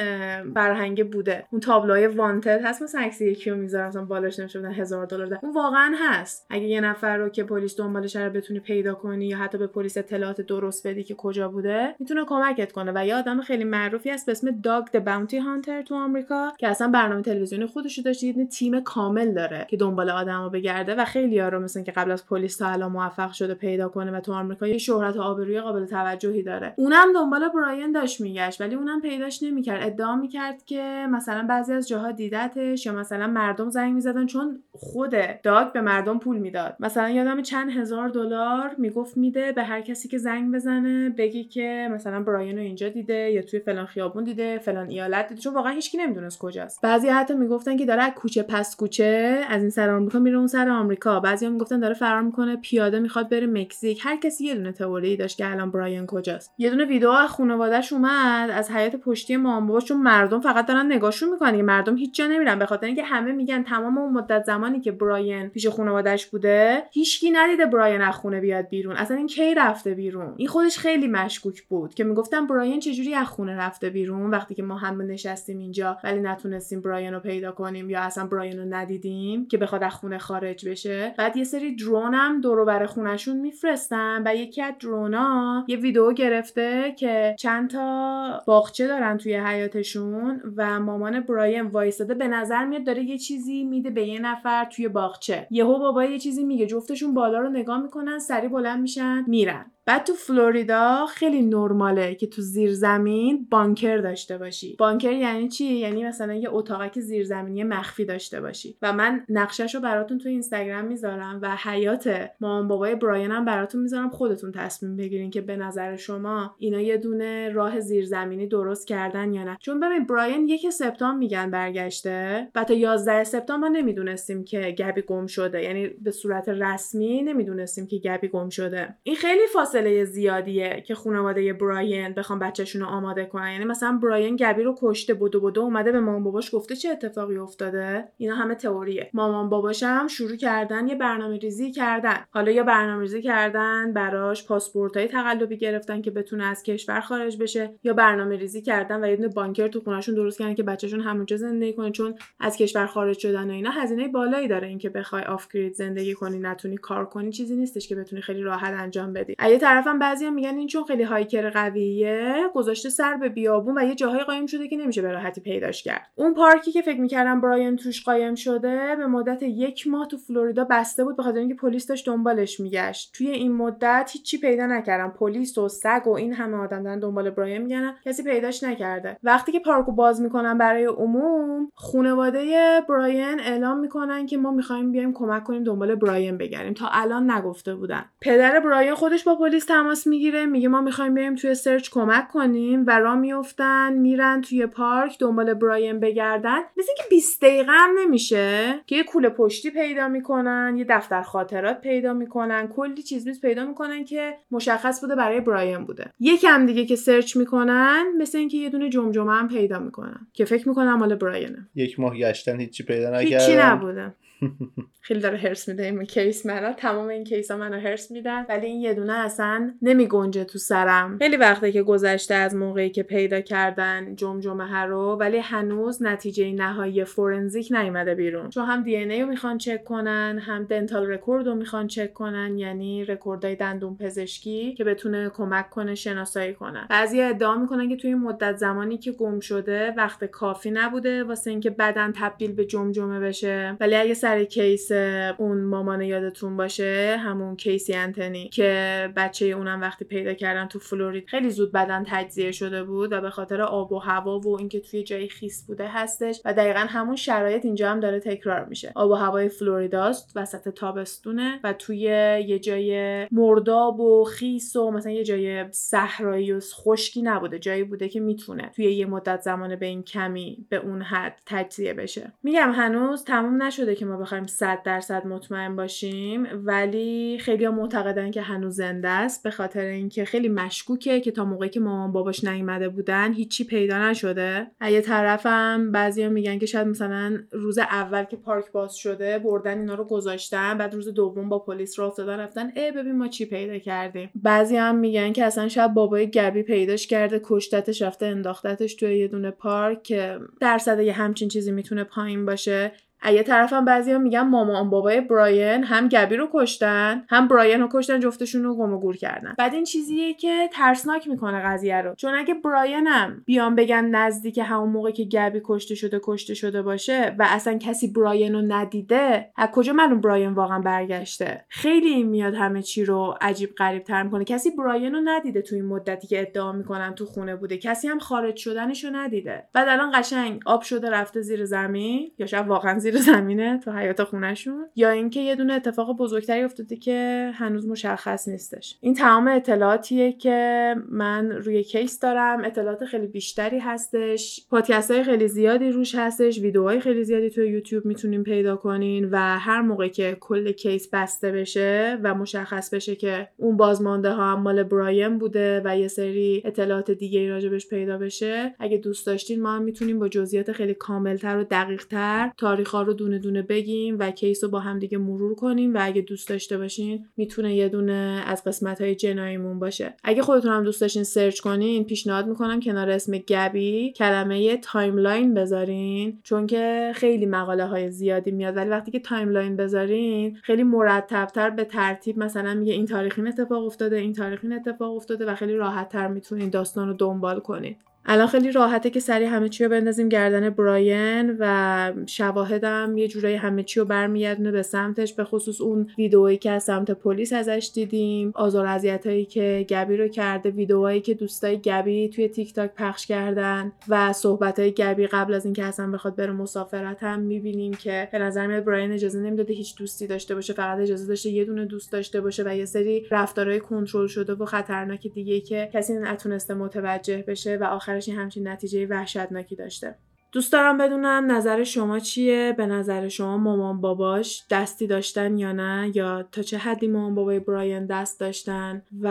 فرهنگ 0.53 1.11
بوده. 1.11 1.45
اون 1.51 1.61
تابلوهای 1.61 2.07
وانتد 2.07 2.61
هست 2.63 2.81
مثلا 2.81 3.01
عکس 3.01 3.21
یکی 3.21 3.49
رو 3.49 3.57
می‌ذارن 3.57 3.87
مثلا 3.87 4.05
بالاش 4.05 4.39
نمیشه 4.39 4.59
بودن 4.59 4.73
هزار 4.73 5.05
دلار 5.05 5.39
اون 5.41 5.53
واقعا 5.53 5.95
هست. 5.99 6.45
اگه 6.49 6.63
یه 6.63 6.81
نفر 6.81 7.17
رو 7.17 7.29
که 7.29 7.43
پلیس 7.43 7.77
دنبالش 7.77 8.15
رو 8.15 8.29
بتونی 8.29 8.59
پیدا 8.59 8.93
کنی 8.93 9.27
یا 9.27 9.37
حتی 9.37 9.57
به 9.57 9.67
پلیس 9.67 9.97
اطلاعات 9.97 10.41
درست 10.41 10.87
بدی 10.87 11.03
که 11.03 11.15
کجا 11.15 11.49
بوده 11.49 11.95
می‌تونه 11.99 12.25
کمکت 12.25 12.71
کنه. 12.71 12.91
و 12.95 13.05
یه 13.05 13.15
آدم 13.15 13.41
خیلی 13.41 13.63
معروفی 13.63 14.09
هست 14.09 14.24
به 14.25 14.31
اسم 14.31 14.61
داگ 14.61 14.85
د 14.85 15.05
باونتی 15.05 15.37
هانتر 15.37 15.81
تو 15.81 15.95
آمریکا 15.95 16.51
که 16.57 16.67
اصلا 16.67 16.87
برنامه 16.87 17.21
تلویزیونی 17.21 17.65
خودش 17.65 17.99
داشت 17.99 18.23
یه 18.23 18.45
تیم 18.45 18.79
کامل 18.79 19.33
داره 19.33 19.65
که 19.69 19.77
دنبال 19.77 20.09
آدمو 20.09 20.49
بگرده 20.49 20.95
و 20.95 21.05
خیلی 21.05 21.39
رو 21.39 21.59
مثلا 21.59 21.83
که 21.83 21.91
قبل 21.91 22.11
از 22.11 22.25
پلیس 22.25 22.57
تا 22.57 22.67
الان 22.67 22.91
موفق 22.91 23.31
شده 23.31 23.53
پیدا 23.53 23.89
کنه 23.89 24.11
و 24.11 24.19
تو 24.19 24.33
آمریکا 24.33 24.67
یه 24.67 24.77
شهرت 24.77 25.17
آبروی 25.17 25.61
قابل 25.61 25.85
توجهی 25.85 26.43
داره. 26.43 26.73
اونم 26.77 27.07
دنبال 27.15 27.49
براین 27.49 27.91
داشت 27.91 28.21
میگشت 28.21 28.61
ولی 28.61 28.75
اونم 28.75 29.01
پیداش 29.01 29.43
نمی‌کرد. 29.43 29.83
ادعا 29.83 30.15
می‌کرد 30.15 30.65
که 30.65 31.07
مثلا 31.11 31.45
بعضی 31.49 31.73
از 31.73 31.87
جاها 31.87 32.11
دیدتش 32.11 32.85
یا 32.85 32.93
مثلا 32.93 33.27
مردم 33.27 33.69
زنگ 33.69 33.93
می‌زدن 33.93 34.25
چون 34.25 34.63
خود 34.71 35.15
داگ 35.43 35.71
به 35.71 35.81
مردم 35.81 36.19
پول 36.19 36.37
می‌داد. 36.37 36.75
مثلا 36.79 37.09
یادم 37.09 37.41
چند 37.41 37.71
هزار 37.71 38.09
دلار 38.09 38.71
می‌گفت 38.77 39.17
میده 39.17 39.51
به 39.51 39.63
هر 39.63 39.81
کسی 39.81 40.07
که 40.07 40.17
زنگ 40.17 40.55
بزنه 40.55 41.09
بگی 41.09 41.43
که 41.43 41.89
مثلا 41.91 42.23
براین 42.23 42.57
رو 42.57 42.63
اینجا 42.63 42.89
دیده 42.89 43.31
یا 43.31 43.41
توی 43.41 43.59
فلان 43.59 43.85
خیابون 43.85 44.14
دیده 44.23 44.57
فلان 44.57 44.89
ایالت 44.89 45.27
دیده. 45.27 45.41
چون 45.41 45.53
واقعا 45.53 45.71
هیچکی 45.71 45.97
نمی‌دونست 45.97 46.39
کجاست. 46.39 46.81
بعضی 46.81 47.07
حتی 47.07 47.33
می‌گفتن 47.33 47.77
که 47.77 47.85
داره 47.85 48.09
کوچه 48.09 48.43
پس 48.43 48.75
کوچه 48.75 49.41
از 49.49 49.61
این 49.61 49.69
سر 49.69 49.89
آمریکا 49.89 50.19
میره 50.19 50.37
اون 50.37 50.47
سر 50.47 50.69
آمریکا. 50.69 51.19
بعضیا 51.19 51.49
می‌گفتن 51.49 51.79
داره 51.79 51.93
فرار 51.93 52.21
می‌کنه 52.21 52.55
پیاده 52.55 52.99
می‌خواد 52.99 53.29
بره 53.29 53.47
مکزیک. 53.47 53.99
هر 54.03 54.15
کسی 54.17 54.45
یه 54.45 54.55
دونه 54.55 54.71
تئوری 54.71 55.17
داشت 55.17 55.37
که 55.37 55.51
الان 55.51 55.71
براین 55.71 56.05
کجاست. 56.05 56.53
یه 56.57 56.69
دونه 56.69 56.85
ویدیو 56.85 57.09
از 57.09 57.29
خانواده‌اش 57.29 57.93
اومد 57.93 58.49
از 58.49 58.71
حیات 58.71 58.95
پشتی 58.95 59.37
مام 59.37 59.79
چون 59.79 59.97
مردم 60.01 60.39
فقط 60.39 60.65
دارن 60.65 60.85
نگاهشون 60.85 61.29
می‌کنن 61.29 61.61
مردم 61.61 61.97
هیچ 61.97 62.15
جا 62.15 62.27
نمیرن. 62.27 62.59
به 62.59 62.65
خاطر 62.65 62.87
اینکه 62.87 63.03
همه 63.03 63.31
میگن 63.31 63.63
تمام 63.63 63.97
اون 63.97 64.13
مدت 64.13 64.43
زمانی 64.43 64.79
که 64.79 64.91
براین 64.91 65.49
پیش 65.49 65.67
خانواده‌اش 65.67 66.25
بوده 66.25 66.83
هیچکی 66.91 67.31
ندیده 67.31 67.65
براین 67.65 68.01
از 68.01 68.15
خونه 68.15 68.39
بیاد 68.39 68.69
بیرون. 68.69 68.95
اصلا 68.95 69.17
این 69.17 69.27
کی 69.27 69.53
رفته 69.55 69.93
بیرون؟ 69.93 70.33
این 70.37 70.47
خودش 70.47 70.77
خیلی 70.77 71.07
مشکوک 71.07 71.61
بود 71.61 71.93
که 71.93 72.03
می‌گفتن 72.03 72.47
براین 72.47 72.79
چجوری 72.79 73.13
از 73.13 73.27
خونه 73.27 73.57
رفته 73.57 73.89
بیرون؟ 73.89 74.04
وقتی 74.11 74.55
که 74.55 74.63
ما 74.63 74.75
هم 74.75 75.01
نشستیم 75.01 75.57
اینجا 75.57 75.97
ولی 76.03 76.19
نتونستیم 76.19 76.81
براین 76.81 77.13
رو 77.13 77.19
پیدا 77.19 77.51
کنیم 77.51 77.89
یا 77.89 78.01
اصلا 78.01 78.27
براین 78.27 78.59
رو 78.59 78.65
ندیدیم 78.69 79.47
که 79.47 79.57
بخواد 79.57 79.83
از 79.83 79.93
خونه 79.93 80.17
خارج 80.17 80.69
بشه. 80.69 81.13
بعد 81.17 81.37
یه 81.37 81.43
سری 81.43 81.75
درون 81.75 82.13
هم 82.13 82.41
دور 82.41 82.65
بر 82.65 82.85
خونشون 82.85 83.37
میفرستن 83.37 84.23
و 84.25 84.35
یکی 84.35 84.61
از 84.61 84.73
درونا 84.79 85.65
یه 85.67 85.77
ویدیو 85.77 86.13
گرفته 86.13 86.95
که 86.99 87.35
چند 87.39 87.69
تا 87.69 88.43
باغچه 88.47 88.87
دارن 88.87 89.17
توی 89.17 89.35
حیاتشون 89.35 90.41
و 90.57 90.79
مامان 90.79 91.19
براین 91.19 91.61
وایستاده 91.61 92.13
به 92.13 92.27
نظر 92.27 92.65
میاد 92.65 92.85
داره 92.85 93.03
یه 93.03 93.17
چیزی 93.17 93.63
میده 93.63 93.89
به 93.89 94.07
یه 94.07 94.19
نفر 94.19 94.65
توی 94.65 94.87
باغچه. 94.87 95.47
یهو 95.51 95.79
بابا 95.79 96.03
یه 96.03 96.19
چیزی 96.19 96.43
میگه 96.43 96.65
جفتشون 96.65 97.13
بالا 97.13 97.39
رو 97.39 97.49
نگاه 97.49 97.81
می‌کنن 97.81 98.19
سری 98.19 98.47
بلند 98.47 98.81
میشن 98.81 99.25
میرن. 99.27 99.74
بعد 99.85 100.03
تو 100.03 100.13
فلوریدا 100.13 101.05
خیلی 101.05 101.41
نرماله 101.41 102.15
که 102.15 102.27
تو 102.27 102.41
زیر 102.41 102.73
زمین 102.73 103.47
بانکر 103.51 103.97
داشته 103.97 104.37
باشی. 104.37 104.75
بانکر 104.79 105.11
یعنی 105.11 105.47
چی؟ 105.47 105.65
یعنی 105.65 106.03
مثلا 106.03 106.33
یه 106.33 106.49
اتاقک 106.51 106.99
زیرزمینی 106.99 107.63
مخفی 107.63 108.05
داشته 108.05 108.41
باشی. 108.41 108.77
و 108.81 108.93
من 108.93 109.25
نقشش 109.29 109.75
رو 109.75 109.81
براتون 109.81 110.17
تو 110.17 110.29
اینستاگرام 110.29 110.85
می‌ذارم 110.85 111.39
و 111.41 111.55
حیات 111.55 112.29
مامان 112.41 112.67
بابای 112.67 112.95
براین 112.95 113.31
هم 113.31 113.45
براتون 113.45 113.81
می‌ذارم 113.81 114.09
خودتون 114.09 114.51
تصمیم 114.51 114.97
بگیرین 114.97 115.29
که 115.29 115.41
به 115.41 115.55
نظر 115.55 115.95
شما 115.95 116.55
اینا 116.57 116.81
یه 116.81 116.97
دونه 116.97 117.49
راه 117.49 117.79
زیرزمینی 117.79 118.47
درست 118.47 118.87
کردن 118.87 119.33
یا 119.33 119.43
نه. 119.43 119.57
چون 119.61 119.79
ببین 119.79 120.05
براین 120.05 120.47
یک 120.47 120.69
سپتامبر 120.69 121.17
میگن 121.17 121.51
برگشته. 121.51 122.47
و 122.55 122.63
تا 122.63 122.73
11 122.73 123.23
سپتامبر 123.23 123.67
ما 123.67 123.75
نمی‌دونستیم 123.75 124.43
که 124.43 124.75
گبی 124.79 125.01
گم 125.01 125.27
شده. 125.27 125.63
یعنی 125.63 125.87
به 125.87 126.11
صورت 126.11 126.49
رسمی 126.49 127.21
نمی‌دونستیم 127.21 127.87
که 127.87 127.97
گبی 127.97 128.27
گم 128.27 128.49
شده. 128.49 128.95
این 129.03 129.15
خیلی 129.15 129.47
فاصله 129.53 129.74
زیادیه 130.05 130.83
که 130.87 130.95
خانواده 130.95 131.53
براین 131.53 132.13
بخوان 132.13 132.39
بچهشون 132.39 132.81
رو 132.81 132.87
آماده 132.87 133.25
کنن. 133.25 133.51
یعنی 133.51 133.65
مثلا 133.65 133.99
براین 134.03 134.35
گبی 134.35 134.63
رو 134.63 134.75
کشته 134.81 135.13
بودو 135.13 135.39
بودو 135.39 135.61
اومده 135.61 135.91
به 135.91 135.99
مامان 135.99 136.23
باباش 136.23 136.55
گفته 136.55 136.75
چه 136.75 136.89
اتفاقی 136.89 137.37
افتاده؟ 137.37 138.07
اینا 138.17 138.35
همه 138.35 138.55
تئوریه. 138.55 139.09
مامان 139.13 139.49
باباش 139.49 139.83
هم 139.83 140.07
شروع 140.07 140.35
کردن 140.35 140.87
یه 140.87 140.95
برنامه 140.95 141.37
ریزی 141.37 141.71
کردن. 141.71 142.17
حالا 142.29 142.51
یا 142.51 142.63
برنامه 142.63 143.01
ریزی 143.01 143.21
کردن 143.21 143.93
براش 143.93 144.47
پاسپورت 144.47 144.97
های 144.97 145.07
تقلبی 145.07 145.57
گرفتن 145.57 146.01
که 146.01 146.11
بتونه 146.11 146.45
از 146.45 146.63
کشور 146.63 146.99
خارج 146.99 147.37
بشه 147.37 147.73
یا 147.83 147.93
برنامه 147.93 148.35
ریزی 148.35 148.61
کردن 148.61 149.03
و 149.03 149.07
یه 149.07 149.15
دونه 149.15 149.27
bunker 149.27 149.67
تو 149.67 149.79
خونهشون 149.79 150.15
درست 150.15 150.39
کردن 150.39 150.55
که 150.55 150.63
بچهشون 150.63 150.99
همونجا 150.99 151.37
زندگی 151.37 151.73
کنه. 151.73 151.91
چون 151.91 152.15
از 152.39 152.57
کشور 152.57 152.85
خارج 152.85 153.17
شدن 153.17 153.49
و 153.49 153.53
اینا 153.53 153.69
هزینه 153.69 154.07
بالایی 154.07 154.47
داره 154.47 154.67
اینکه 154.67 154.89
بخوای 154.89 155.23
off 155.23 155.47
زندگی 155.73 156.13
کنی 156.13 156.39
نتونی 156.39 156.77
کار 156.77 157.05
کنی 157.05 157.31
چیزی 157.31 157.55
نیستش 157.55 157.87
که 157.87 157.95
بتونی 157.95 158.21
خیلی 158.21 158.41
راحت 158.41 158.73
انجام 158.73 159.13
بدی. 159.13 159.35
طرفم 159.65 159.99
بعضیا 159.99 160.31
میگن 160.31 160.57
این 160.57 160.67
چون 160.67 160.83
خیلی 160.83 161.03
هایکر 161.03 161.49
قویه 161.49 162.35
گذاشته 162.53 162.89
سر 162.89 163.17
به 163.17 163.29
بیابون 163.29 163.77
و 163.77 163.83
یه 163.83 163.95
جاهای 163.95 164.23
قایم 164.23 164.45
شده 164.45 164.67
که 164.67 164.77
نمیشه 164.77 165.01
به 165.01 165.11
راحتی 165.11 165.41
پیداش 165.41 165.83
کرد. 165.83 166.07
اون 166.15 166.33
پارکی 166.33 166.71
که 166.71 166.81
فکر 166.81 166.99
می‌کردم 166.99 167.41
برایان 167.41 167.75
توش 167.75 168.03
قایم 168.03 168.35
شده 168.35 168.95
به 168.97 169.07
مدت 169.07 169.43
یک 169.43 169.87
ماه 169.87 170.07
تو 170.07 170.17
فلوریدا 170.17 170.63
بسته 170.63 171.03
بود 171.03 171.17
به 171.17 171.23
خاطر 171.23 171.39
اینکه 171.39 171.55
پلیس 171.55 171.87
داشت 171.87 172.05
دنبالش 172.05 172.59
میگشت. 172.59 173.13
توی 173.13 173.29
این 173.29 173.53
مدت 173.53 174.09
هیچی 174.13 174.37
پیدا 174.37 174.65
نکردم. 174.65 175.09
پلیس 175.09 175.57
و 175.57 175.67
سگ 175.69 176.07
و 176.07 176.09
این 176.09 176.33
همه 176.33 176.57
آدم 176.57 176.83
دارن 176.83 176.99
دنبال 176.99 177.29
برایان 177.29 177.61
میگن 177.61 177.95
کسی 178.05 178.23
پیداش 178.23 178.63
نکرده. 178.63 179.17
وقتی 179.23 179.51
که 179.51 179.59
پارکو 179.59 179.91
باز 179.91 180.21
می‌کنن 180.21 180.57
برای 180.57 180.85
عموم 180.85 181.71
خانواده 181.73 182.81
براین 182.89 183.39
اعلام 183.39 183.79
می‌کنن 183.79 184.25
که 184.25 184.37
ما 184.37 184.51
می‌خوایم 184.51 184.91
بیایم 184.91 185.13
کمک 185.13 185.43
کنیم 185.43 185.63
دنبال 185.63 185.95
براین 185.95 186.37
بگردیم. 186.37 186.73
تا 186.73 186.87
الان 186.91 187.31
نگفته 187.31 187.75
بودن. 187.75 188.05
پدر 188.21 188.59
براین 188.59 188.95
خودش 188.95 189.23
با 189.23 189.35
تماس 189.63 190.07
می‌گیره 190.07 190.45
میگه 190.45 190.67
ما 190.67 190.81
می‌خوایم 190.81 191.15
بریم 191.15 191.35
توی 191.35 191.55
search 191.55 191.89
کمک 191.89 192.27
کنیم 192.27 192.83
و 192.87 192.99
را 192.99 193.15
میفتن 193.15 193.93
میرن 193.93 194.41
توی 194.41 194.65
پارک 194.65 195.19
دنبال 195.19 195.53
براین 195.53 195.99
بگردن. 195.99 196.59
مثل 196.77 196.91
که 196.97 197.03
20 197.09 197.41
دقیقه 197.41 197.71
هم 197.71 197.89
نمیشه 197.99 198.75
که 198.85 198.95
یه 198.95 199.03
کوله 199.03 199.29
پشتی 199.29 199.69
پیدا 199.69 200.07
می‌کنن 200.07 200.75
یه 200.77 200.85
دفتر 200.89 201.21
خاطرات 201.21 201.81
پیدا 201.81 202.13
می‌کنن 202.13 202.67
کلی 202.67 203.03
چیز 203.03 203.27
میز 203.27 203.41
پیدا 203.41 203.65
می‌کنن 203.65 204.05
که 204.05 204.37
مشخص 204.51 205.01
بوده 205.01 205.15
برای 205.15 205.41
براین 205.41 205.85
بوده. 205.85 206.05
یکم 206.19 206.65
دیگه 206.65 206.85
که 206.85 206.95
search 206.95 207.37
می‌کنن 207.37 208.05
مثل 208.17 208.37
اینکه 208.37 208.57
یه 208.57 208.69
دونه 208.69 208.89
جمجمه 208.89 209.33
هم 209.33 209.47
پیدا 209.47 209.79
می‌کنن 209.79 210.27
که 210.33 210.45
فکر 210.45 210.69
می‌کنم 210.69 210.93
مال 210.93 211.15
براینه 211.15 211.67
یک 211.75 211.99
ماه 211.99 212.17
گشتن 212.17 212.59
هیچی 212.59 212.83
پیدا 212.83 213.09
نکردن. 213.09 213.39
هیچی 213.39 213.55
نبوده. 213.55 214.13
خیلی 215.01 215.19
داره 215.19 215.37
حرص 215.37 215.67
میده 215.69 215.83
این 215.83 216.03
case 216.03 216.45
منو. 216.45 216.73
تمام 216.73 217.07
این 217.07 217.23
case 217.23 217.51
ها 217.51 217.57
منو 217.57 217.79
حرص 217.79 218.11
میدن. 218.11 218.45
ولی 218.49 218.65
این 218.65 218.81
یه 218.81 218.93
دونه 218.93 219.13
اصلا 219.13 219.73
نمی 219.81 220.07
گنجه 220.07 220.43
تو 220.43 220.59
سرم. 220.59 221.17
خیلی 221.17 221.37
وقته 221.37 221.71
که 221.71 221.83
گذشته 221.83 222.33
از 222.33 222.55
موقعی 222.55 222.89
که 222.89 223.03
پیدا 223.03 223.41
کردن 223.41 224.15
جمجمه 224.15 224.81
رو 224.83 225.17
ولی 225.19 225.37
هنوز 225.37 226.03
نتیجه 226.03 226.51
نهایی 226.51 227.05
forensic 227.05 227.67
نیومده 227.71 228.15
بیرون. 228.15 228.49
چون 228.49 228.65
هم 228.65 228.83
DNA 228.83 229.11
رو 229.11 229.27
می‌خوان 229.27 229.57
چک 229.57 229.83
کنن 229.83 230.39
هم 230.41 230.63
dental 230.63 231.07
record 231.07 231.47
رو 231.47 231.55
می‌خوان 231.55 231.87
چک 231.87 232.13
کنن 232.13 232.57
یعنی 232.57 233.05
رکوردای 233.05 233.55
دندون 233.55 233.97
پزشکی 233.97 234.73
که 234.73 234.83
بتونه 234.83 235.29
کمک 235.29 235.69
کنه 235.69 235.95
شناسایی 235.95 236.53
کنن 236.53 236.87
بعضی 236.89 237.21
ادعا 237.21 237.55
می‌کنن 237.55 237.89
که 237.89 237.95
توی 237.95 238.09
این 238.09 238.19
مدت 238.19 238.57
زمانی 238.57 238.97
که 238.97 239.11
گم 239.11 239.39
شده 239.39 239.93
وقت 239.97 240.25
کافی 240.25 240.71
نبوده 240.71 241.23
واسه 241.23 241.51
اینکه 241.51 241.69
بدن 241.69 242.13
تبدیل 242.15 242.51
به 242.51 242.65
جمجمه 242.65 243.19
بشه. 243.19 243.77
ولی 243.79 243.95
اگه 243.95 244.13
سر 244.25 244.43
case 244.43 244.91
اون 245.37 245.63
مامان 245.63 246.01
یادتون 246.01 246.57
باشه 246.57 247.17
همون 247.19 247.55
Casey 247.55 247.93
Anthony 247.93 248.49
که 248.49 249.13
بچه 249.15 249.45
اونم 249.45 249.81
وقتی 249.81 250.05
پیدا 250.05 250.33
کردن 250.33 250.67
تو 250.67 250.79
فلوریدا 250.79 251.27
خیلی 251.27 251.49
زود 251.49 251.71
بدن 251.71 252.03
تجزیه 252.07 252.51
شده 252.51 252.83
بود 252.83 253.13
و 253.13 253.21
به 253.21 253.29
خاطر 253.29 253.61
آب 253.61 253.91
و 253.91 253.99
هوا 253.99 254.39
و 254.39 254.57
اینکه 254.57 254.79
توی 254.79 255.03
جای 255.03 255.27
خیس 255.27 255.65
بوده 255.67 255.87
هستش 255.87 256.41
و 256.45 256.53
دقیقا 256.53 256.79
همون 256.79 257.15
شرایط 257.15 257.65
اینجا 257.65 257.91
هم 257.91 257.99
داره 257.99 258.19
تکرار 258.19 258.65
میشه. 258.65 258.91
آب 258.95 259.11
و 259.11 259.13
هوای 259.13 259.49
فلوریداست 259.49 260.31
وسط 260.35 260.69
تابستونه 260.69 261.59
و 261.63 261.73
توی 261.73 261.99
یه 262.47 262.59
جای 262.59 263.27
مرداب 263.31 263.99
و 263.99 264.23
خیس 264.23 264.75
و 264.75 264.91
مثلا 264.91 265.11
یه 265.11 265.23
جای 265.23 265.65
صحرایی 265.71 266.51
و 266.51 266.59
خشکی 266.59 267.21
نبوده 267.21 267.59
جایی 267.59 267.83
بوده 267.83 268.09
که 268.09 268.19
می‌تونه 268.19 268.71
توی 268.75 268.93
یه 268.93 269.05
مدت 269.05 269.41
زمان 269.41 269.75
به 269.75 269.85
این 269.85 270.03
کمی 270.03 270.65
به 270.69 270.75
اون 270.75 271.01
حد 271.01 271.39
تجزیه 271.45 271.93
بشه. 271.93 272.33
میگم 272.43 272.71
هنوز 272.71 273.23
تموم 273.23 273.63
نشده 273.63 273.95
که 273.95 274.05
ما 274.05 274.14
بخوایم 274.17 274.45
100 274.45 274.83
درصد 274.83 275.27
مطمئن 275.27 275.75
باشیم 275.75 276.47
ولی 276.65 277.37
خیلی 277.41 277.67
معتقدن 277.67 278.31
که 278.31 278.41
هنوز 278.41 278.75
زنده 278.75 279.09
است 279.09 279.43
به 279.43 279.51
خاطر 279.51 279.85
اینکه 279.85 280.25
خیلی 280.25 280.49
مشکوکه 280.49 281.19
که 281.19 281.31
تا 281.31 281.45
موقعی 281.45 281.69
که 281.69 281.79
مامان 281.79 282.11
باباش 282.11 282.43
نیومده 282.43 282.89
بودن 282.89 283.33
هیچی 283.33 283.63
پیدا 283.63 284.09
نشده. 284.09 284.67
یه 284.81 285.01
طرفم 285.01 285.91
بعضیا 285.91 286.29
میگن 286.29 286.59
که 286.59 286.65
شاید 286.65 286.87
مثلا 286.87 287.37
روز 287.51 287.77
اول 287.77 288.23
که 288.23 288.37
پارک 288.37 288.71
باز 288.71 288.95
شده 288.95 289.39
بردن 289.39 289.79
اینا 289.79 289.93
رو 289.93 290.03
گذاشتن 290.03 290.77
بعد 290.77 290.93
روز 290.93 291.13
دوم 291.13 291.49
با 291.49 291.59
پلیس 291.59 291.99
راه 291.99 292.07
افتادن 292.07 292.39
رفتن 292.39 292.71
ای 292.75 292.91
ببین 292.91 293.17
ما 293.17 293.27
چی 293.27 293.45
پیدا 293.45 293.77
کردیم. 293.77 294.29
بعضی 294.35 294.77
هم 294.77 294.95
میگن 294.95 295.33
که 295.33 295.45
اصلا 295.45 295.67
شاید 295.67 295.93
بابای 295.93 296.27
گبی 296.27 296.63
پیداش 296.63 297.07
کرده 297.07 297.41
کشتتش 297.43 298.01
رفته 298.01 298.25
انداختتش 298.25 298.95
توی 298.95 299.17
یه 299.17 299.27
دونه 299.27 299.51
پارک 299.51 300.03
که 300.03 300.39
درصد 300.61 300.99
یه 300.99 301.13
همچین 301.13 301.49
چیزی 301.49 301.71
می‌تونه 301.71 302.03
پایین 302.03 302.45
باشه. 302.45 302.91
یه 303.33 303.43
طرفم 303.43 303.85
بعضیا 303.85 304.17
میگن 304.17 304.41
مامان 304.41 304.89
بابای 304.89 305.21
براین 305.21 305.83
هم 305.83 306.07
گبی 306.07 306.35
رو 306.35 306.49
کشتن 306.53 307.25
هم 307.29 307.47
براین 307.47 307.81
رو 307.81 307.89
کشتن 307.91 308.19
جفتشون 308.19 308.63
رو 308.63 308.75
گم 308.75 308.93
و 308.93 308.99
گور 308.99 309.17
کردن. 309.17 309.55
بعد 309.57 309.73
این 309.73 309.83
چیزیه 309.83 310.33
که 310.33 310.69
ترسناک 310.73 311.27
می‌کنه 311.27 311.59
قضیه 311.59 312.01
رو. 312.01 312.15
چون 312.15 312.33
اگه 312.33 312.53
براین 312.53 313.07
هم 313.07 313.43
بیان 313.45 313.75
بگن 313.75 314.05
نزدیک 314.05 314.57
همون 314.63 314.89
موقع 314.89 315.11
که 315.11 315.23
گبی 315.23 315.61
کشته 315.63 315.95
شده 315.95 316.19
کشته 316.23 316.53
شده 316.53 316.81
باشه 316.81 317.35
و 317.39 317.45
اصلا 317.49 317.77
کسی 317.77 318.07
براین 318.07 318.53
رو 318.53 318.61
ندیده 318.61 319.51
از 319.55 319.69
کجا 319.73 319.93
معلوم 319.93 320.21
براین 320.21 320.53
واقعا 320.53 320.79
برگشته؟ 320.79 321.65
خیلی 321.69 322.07
این 322.07 322.27
میاد 322.27 322.53
همه 322.53 322.81
چی 322.81 323.05
رو 323.05 323.37
عجیب 323.41 323.75
غریب 323.75 324.03
تر 324.03 324.23
می‌کنه. 324.23 324.43
کسی 324.45 324.71
براین 324.71 325.15
رو 325.15 325.21
ندیده 325.23 325.61
تو 325.61 325.75
این 325.75 325.85
مدتی 325.85 326.27
که 326.27 326.41
ادعا 326.41 326.71
می‌کنن 326.71 327.15
تو 327.15 327.25
خونه 327.25 327.55
بوده. 327.55 327.77
کسی 327.77 328.07
هم 328.07 328.19
خارج 328.19 328.55
شدنش 328.55 329.05
ندیده. 329.11 329.63
بعد 329.73 329.87
الان 329.87 330.11
قشنگ 330.15 330.61
آب 330.65 330.81
شده 330.81 331.09
رفته 331.09 331.41
زیر 331.41 331.65
زمین 331.65 332.31
یا 332.37 332.45
شاید 332.45 332.67
واقعا 332.67 332.99
زیر 332.99 333.14
زمینه 333.19 333.79
تو 333.79 333.91
حیات 333.91 334.23
خونشون 334.23 334.85
یا 334.95 335.09
اینکه 335.09 335.39
یه 335.39 335.55
دونه 335.55 335.73
اتفاق 335.73 336.17
بزرگتری 336.17 336.63
افتاده 336.63 336.95
که 336.95 337.51
هنوز 337.53 337.87
مشخص 337.87 338.47
نیستش. 338.47 338.97
این 339.01 339.13
تمام 339.13 339.47
اطلاعاتیه 339.47 340.31
که 340.31 340.95
من 341.09 341.51
روی 341.51 341.83
کیس 341.83 342.19
دارم. 342.19 342.65
اطلاعات 342.65 343.05
خیلی 343.05 343.27
بیشتری 343.27 343.79
هستش. 343.79 344.65
پادکست 344.69 345.11
های 345.11 345.23
خیلی 345.23 345.47
زیادی 345.47 345.91
روش 345.91 346.15
هستش. 346.15 346.59
ویدیوهای 346.59 346.99
خیلی 346.99 347.23
زیادی 347.23 347.49
تو 347.49 347.61
یوتیوب 347.61 348.05
می‌تونین 348.05 348.43
پیدا 348.43 348.75
کنین 348.75 349.29
و 349.31 349.37
هر 349.59 349.81
موقع 349.81 350.07
که 350.07 350.37
کل 350.39 350.71
case 350.71 351.09
بسته 351.13 351.51
بشه 351.51 352.19
و 352.23 352.35
مشخص 352.35 352.93
بشه 352.93 353.15
که 353.15 353.47
اون 353.57 353.77
بازمانده 353.77 354.29
ها 354.29 354.51
هم 354.51 354.61
مال 354.61 354.83
برایم 354.83 355.37
بوده 355.37 355.81
و 355.85 355.97
یه 355.97 356.07
سری 356.07 356.61
اطلاعات 356.65 357.11
دیگه 357.11 357.39
ای 357.39 357.49
راجبش 357.49 357.87
پیدا 357.87 358.17
بشه 358.17 358.75
اگه 358.79 358.97
دوست 358.97 359.27
داشتین 359.27 359.61
ما 359.61 359.71
هم 359.71 359.81
می‌تونیم 359.83 360.19
با 360.19 360.27
جزئیات 360.27 360.71
خیلی 360.71 360.93
کاملتر 360.93 361.57
و 361.57 361.63
دقیقتر 361.63 362.51
تاریخ 362.57 362.91
ها 362.91 363.03
رو 363.05 363.13
دونه 363.13 363.39
دونه 363.39 363.61
بگیم 363.61 364.19
و 364.19 364.31
case 364.31 364.63
رو 364.63 364.69
با 364.69 364.79
هم 364.79 364.99
دیگه 364.99 365.17
مرور 365.17 365.55
کنیم 365.55 365.93
و 365.93 365.97
اگه 366.01 366.21
دوست 366.21 366.49
داشته 366.49 366.77
باشین 366.77 367.25
می‌تونه 367.37 367.75
یه 367.75 367.89
دونه 367.89 368.43
از 368.47 368.63
قسمت 368.63 369.01
های 369.01 369.15
جناییمون 369.15 369.79
باشه. 369.79 370.13
اگه 370.23 370.41
خودتون 370.41 370.71
هم 370.71 370.83
دوست 370.83 371.01
داشتین 371.01 371.23
search 371.23 371.59
کنین 371.59 372.03
پیشنهاد 372.03 372.47
می‌کنم 372.47 372.79
کنار 372.79 373.09
اسم 373.09 373.37
گبی 373.37 374.13
کلمه 374.13 374.77
timeline 374.77 375.53
بذارین 375.53 376.39
چون 376.43 376.67
که 376.67 377.11
خیلی 377.15 377.45
مقاله 377.45 377.85
های 377.85 378.11
زیادی 378.11 378.51
میاد. 378.51 378.77
ولی 378.77 378.89
وقتی 378.89 379.11
که 379.11 379.19
timeline 379.19 379.75
بذارین 379.75 380.57
خیلی 380.63 380.83
مرتبتر 380.83 381.69
به 381.69 381.83
ترتیب 381.83 382.37
مثلا 382.37 382.73
میگه 382.73 382.93
این 382.93 383.05
تاریخ 383.05 383.33
این 383.37 383.47
اتفاق 383.47 383.85
افتاده 383.85 384.15
این 384.15 384.33
تاریخ 384.33 384.59
این 384.63 384.73
اتفاق 384.73 385.15
افتاده 385.15 385.45
و 385.45 385.55
خیلی 385.55 385.75
راحتتر 385.75 386.27
می‌تونین 386.27 386.69
داستان 386.69 387.07
رو 387.07 387.13
دنبال 387.13 387.59
کنین. 387.59 387.95
الان 388.27 388.47
خیلی 388.47 388.71
راحته 388.71 389.09
که 389.09 389.19
سری 389.19 389.45
همه 389.45 389.69
چی 389.69 389.83
رو 389.83 389.89
بندازیم 389.89 390.29
گردن 390.29 390.69
براین 390.69 391.57
و 391.59 392.13
شواهدم 392.25 393.17
یه 393.17 393.27
جورایی 393.27 393.55
همه 393.55 393.83
چی 393.83 393.99
رو 393.99 394.05
برمیگردونه 394.05 394.71
به 394.71 394.81
سمتش 394.81 395.33
به 395.33 395.43
خصوص 395.43 395.81
اون 395.81 396.09
ویدئویی 396.17 396.57
که 396.57 396.71
از 396.71 396.83
سمت 396.83 397.11
پلیس 397.11 397.53
ازش 397.53 397.91
دیدیم 397.93 398.51
آزار 398.55 398.85
اذیت 398.85 399.27
هایی 399.27 399.45
که 399.45 399.85
گبی 399.89 400.17
رو 400.17 400.27
کرده 400.27 400.69
ویدئوهایی 400.69 401.21
که 401.21 401.33
دوستای 401.33 401.77
گبی 401.77 402.29
توی 402.29 402.47
تیک 402.47 402.73
تاک 402.73 402.91
پخش 402.95 403.25
کردن 403.25 403.91
و 404.07 404.33
صحبت 404.33 404.79
های 404.79 404.91
گبی 404.91 405.27
قبل 405.27 405.53
از 405.53 405.65
اینکه 405.65 405.83
اصلا 405.83 406.11
بخواد 406.11 406.35
بره 406.35 406.51
مسافرت 406.51 407.23
هم 407.23 407.39
می‌بینیم 407.39 407.93
که 407.93 408.29
به 408.31 408.39
نظر 408.39 408.67
میاد 408.67 408.83
براین 408.83 409.11
اجازه 409.11 409.39
نمی‌داده 409.39 409.73
هیچ 409.73 409.95
دوستی 409.97 410.27
داشته 410.27 410.55
باشه 410.55 410.73
فقط 410.73 410.99
اجازه 410.99 411.27
داشته 411.27 411.49
یه 411.49 411.65
دونه 411.65 411.85
دوست 411.85 412.11
داشته 412.11 412.41
باشه 412.41 412.63
و 412.65 412.75
یه 412.75 412.85
سری 412.85 413.25
رفتارهای 413.31 413.79
کنترل 413.79 414.27
شده 414.27 414.53
و 414.53 414.65
خطرناک 414.65 415.27
دیگه 415.27 415.59
که 415.59 415.89
کسی 415.93 416.13
نتونسته 416.13 416.73
متوجه 416.73 417.43
بشه 417.47 417.77
و 417.77 417.83
آخر 417.83 418.14
آخرش 418.15 418.29
همچین 418.29 418.67
نتیجه 418.67 419.07
وحشتناکی 419.07 419.75
داشته. 419.75 420.15
دوست 420.51 420.73
دارم 420.73 420.97
بدونم 420.97 421.51
نظر 421.51 421.83
شما 421.83 422.19
چیه؟ 422.19 422.73
به 422.77 422.85
نظر 422.85 423.27
شما 423.27 423.57
مامان 423.57 424.01
باباش 424.01 424.63
دستی 424.69 425.07
داشتن 425.07 425.57
یا 425.57 425.71
نه؟ 425.71 426.11
یا 426.15 426.43
تا 426.43 426.61
چه 426.61 426.77
حدی 426.77 427.07
مامان 427.07 427.35
بابای 427.35 427.59
براین 427.59 428.05
دست 428.05 428.39
داشتن؟ 428.39 429.01
و 429.21 429.27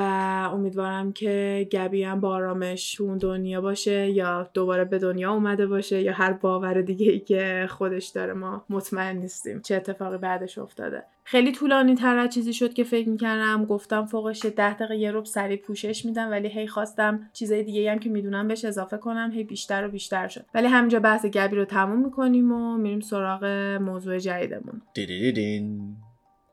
امیدوارم 0.52 1.12
که 1.12 1.68
گبی 1.72 2.02
هم 2.02 2.20
با 2.20 2.28
آرامش 2.28 3.00
اون 3.00 3.18
دنیا 3.18 3.60
باشه 3.60 4.10
یا 4.10 4.50
دوباره 4.54 4.84
به 4.84 4.98
دنیا 4.98 5.32
اومده 5.32 5.66
باشه 5.66 6.02
یا 6.02 6.12
هر 6.12 6.32
باور 6.32 6.80
دیگه 6.82 7.12
ای 7.12 7.20
که 7.20 7.66
خودش 7.70 8.06
داره 8.06 8.32
ما 8.32 8.64
مطمئن 8.70 9.16
نیستیم 9.16 9.60
چه 9.60 9.74
اتفاقی 9.74 10.18
بعدش 10.18 10.58
افتاده. 10.58 11.02
خیلی 11.26 11.52
طولانی 11.52 11.94
تر 11.94 12.18
از 12.18 12.34
چیزی 12.34 12.52
شد 12.52 12.74
که 12.74 12.84
فکر 12.84 13.08
می‌کردم. 13.08 13.64
گفتم 13.64 14.06
فوقش 14.06 14.44
ده 14.44 14.74
دقیقه 14.74 14.96
یه 14.96 15.10
روب 15.10 15.24
سریع 15.24 15.56
پوشش 15.56 16.04
میدم 16.04 16.30
ولی 16.30 16.48
هی 16.48 16.66
خواستم 16.66 17.30
چیزای 17.32 17.62
دیگه 17.62 17.92
هم 17.92 17.98
که 17.98 18.10
می‌دونم 18.10 18.48
بهش 18.48 18.64
اضافه 18.64 18.96
کنم 18.96 19.30
هی 19.34 19.44
بیشتر 19.44 19.87
و 19.87 19.90
بیشتر 19.90 20.28
شد. 20.28 20.44
ولی 20.54 20.66
همینجا 20.66 21.00
بحث 21.00 21.26
گبی 21.26 21.56
رو 21.56 21.64
تموم 21.64 22.04
می‌کنیم 22.04 22.52
و 22.52 22.76
میریم 22.76 23.00
سراغ 23.00 23.44
موضوع 23.80 24.18
جدیدمون. 24.18 24.82
دیدیدین 24.94 25.96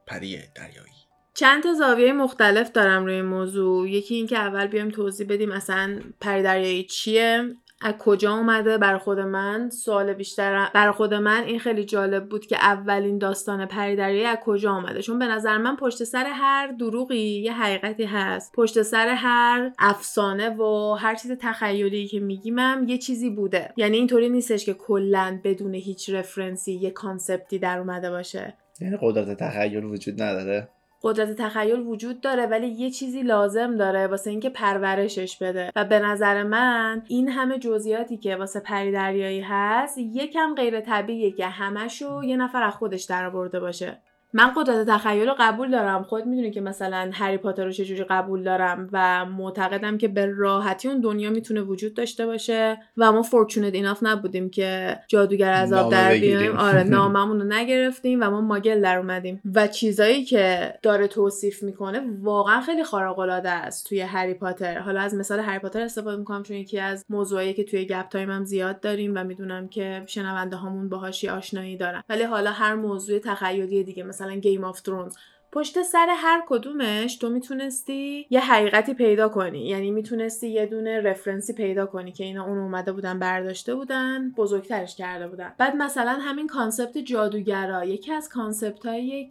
پریه 0.08 0.44
دریایی. 0.56 0.92
چند 1.34 1.64
تا 1.64 1.74
زاویه 1.74 2.14
مختلف 2.14 2.72
دارم 2.72 3.06
روی 3.06 3.22
موضوع. 3.22 3.90
یکی 3.90 4.16
اینکه 4.16 4.38
اول 4.38 4.68
بیایم 4.68 4.90
توضیح 4.90 5.28
بدیم 5.28 5.52
اصلا 5.52 6.00
پری 6.22 6.44
دریایی 6.44 6.84
چیه. 6.84 7.56
از 7.82 7.94
کجا 8.00 8.34
اومده 8.34 8.78
بر 8.78 8.98
خود 8.98 9.20
من؟ 9.20 9.70
سوال 9.70 10.14
بیشتر. 10.14 10.70
بر 10.74 10.92
خود 10.92 11.14
من 11.14 11.44
این 11.44 11.60
خیلی 11.60 11.84
جالب 11.84 12.30
بود 12.30 12.46
که 12.46 12.56
اولین 12.56 13.18
داستان 13.18 13.66
پریدریایی 13.66 14.26
از 14.26 14.38
کجا 14.44 14.76
اومده. 14.76 15.02
چون 15.02 15.20
به 15.20 15.26
نظر 15.26 15.58
من 15.58 15.76
پشت 15.76 16.04
سر 16.04 16.26
هر 16.26 16.68
دروغی 16.68 17.18
یه 17.18 17.54
حقیقتی 17.54 18.06
هست. 18.06 18.52
پشت 18.56 18.82
سر 18.82 19.08
هر 19.08 19.72
افسانه 19.80 20.50
و 20.50 20.94
هر 20.94 21.16
چیز 21.16 21.32
تخیلی 21.32 22.08
که 22.08 22.20
میگیمم 22.20 22.86
یه 22.88 22.98
چیزی 22.98 23.30
بوده. 23.30 23.74
یعنی 23.78 23.98
اینطوری 23.98 24.30
نیستش 24.30 24.66
که 24.66 24.74
کلا 24.74 25.40
بدون 25.44 25.74
هیچ 25.74 26.10
رفرنسی 26.10 26.74
یه 26.74 26.92
کانسپتی 26.92 27.60
در 27.60 27.80
اومده 27.80 28.10
باشه. 28.10 28.54
یعنی 28.82 28.98
قدرت 29.02 29.38
تخیل 29.38 29.84
وجود 29.84 30.22
نداره. 30.22 30.68
قدرت 31.04 31.32
تخیل 31.32 31.80
وجود 31.80 32.22
داره 32.22 32.46
ولی 32.46 32.68
یه 32.68 32.90
چیزی 32.90 33.22
لازم 33.22 33.78
داره 33.78 34.08
واسه 34.08 34.30
اینکه 34.30 34.50
پرورشش 34.50 35.38
بده. 35.38 35.72
و 35.76 35.86
به 35.86 36.00
نظر 36.00 36.44
من 36.44 37.04
این 37.08 37.30
همه 37.30 37.60
جزئیاتی 37.60 38.18
که 38.18 38.36
واسه 38.36 38.60
پری 38.60 38.92
دریایی 38.92 39.42
هست 39.42 39.98
یکم 39.98 40.56
غیر 40.56 40.82
طبیعیه 40.82 41.32
که 41.32 41.48
همشو 41.48 42.24
یه 42.24 42.38
نفر 42.38 42.64
از 42.64 42.74
خودش 42.74 43.04
درآورده 43.04 43.60
باشه. 43.60 44.02
من 44.34 44.52
قدرت 44.56 44.88
تخیل 44.88 45.28
رو 45.28 45.36
قبول 45.40 45.72
دارم. 45.72 46.04
خودت 46.04 46.26
می‌دونی 46.26 46.52
که 46.52 46.62
مثلا 46.62 47.10
هری 47.14 47.38
پاتر 47.38 47.66
رو 47.66 47.72
چجوری 47.72 48.04
قبول 48.04 48.44
دارم 48.44 48.90
و 48.92 49.26
معتقدم 49.26 49.98
که 49.98 50.08
به 50.08 50.26
راحتی 50.26 50.88
اون 50.88 51.02
دنیا 51.02 51.30
می‌تونه 51.30 51.62
وجود 51.62 51.94
داشته 51.94 52.26
باشه 52.26 52.78
و 52.98 53.12
ما 53.12 53.22
fortunate 53.22 53.74
enough 53.74 54.00
نبودیم 54.02 54.50
که 54.50 55.00
جادوگر 55.08 55.54
از 55.54 55.74
آب 55.74 55.92
در 55.92 56.14
بیاریم. 56.14 56.58
آره 56.68 56.84
نامه‌مون 56.84 57.42
رو 57.42 57.48
نگرفتیم 57.48 58.22
و 58.22 58.30
ما 58.30 58.42
muggle 58.42 58.82
در 58.82 58.98
اومدیم. 58.98 59.42
و 59.56 59.68
چیزایی 59.68 60.26
که 60.26 60.74
داره 60.82 61.08
توصیف 61.08 61.64
می‌کنه 61.64 62.02
واقعا 62.22 62.62
خیلی 62.62 62.84
خارق 62.84 63.20
العاده 63.20 63.50
است 63.50 63.90
توی 63.90 64.02
هری 64.02 64.34
پاتر. 64.34 64.80
حالا 64.80 65.02
از 65.02 65.16
مثال 65.16 65.40
هری 65.40 65.60
پاتر 65.60 65.82
استفاده 65.82 66.18
می‌کنم 66.18 66.44
چون 66.44 66.58
یکی 66.58 66.80
از 66.80 67.06
موضوعایی 67.10 67.54
که 67.54 67.64
توی 67.64 67.86
گپ 67.86 68.10
تایم 68.10 68.32
هم 68.32 68.44
زیاد 68.44 68.80
داریم 68.80 69.12
و 69.16 69.24
می‌دونم 69.24 69.68
که 69.68 70.04
شنونده 70.06 70.56
هامون 70.56 70.90
باهاش 70.90 71.26
آشنایی 71.26 71.78
دارن. 71.78 72.04
ولی 72.10 72.24
حالا 72.24 72.52
هر 72.52 72.76
موضوع 72.76 73.20
تخیلی 73.20 73.84
دیگه 73.84 74.04
مثلا 74.04 74.21
مثلا 74.22 74.36
Game 74.36 74.64
of 74.64 74.82
Thrones 74.82 75.18
پشت 75.54 75.82
سر 75.82 76.08
هر 76.10 76.44
کدومش 76.48 77.16
تو 77.16 77.30
می‌تونستی 77.30 78.26
یه 78.30 78.40
حقیقتی 78.40 78.94
پیدا 78.94 79.30
کنی. 79.30 79.68
یعنی 79.68 79.92
می‌تونستی 79.92 80.50
یه 80.50 80.66
دونه 80.66 81.02
reference 81.02 81.49
ی 81.49 81.54
پیدا 81.54 81.86
کنی 81.86 82.12
که 82.12 82.24
اینا 82.24 82.46
اون 82.46 82.58
اومده 82.58 82.92
بودن 82.92 83.20
برداشته 83.20 83.76
بودن 83.76 84.32
بزرگترش 84.38 84.96
کرده 84.96 85.28
بودن. 85.28 85.54
بعد 85.58 85.76
مثلا 85.76 86.18
همین 86.22 86.48
concept 86.48 86.98
جادوگرا 86.98 87.86
یکی 87.86 88.14
از 88.14 88.30
concept 88.30 88.82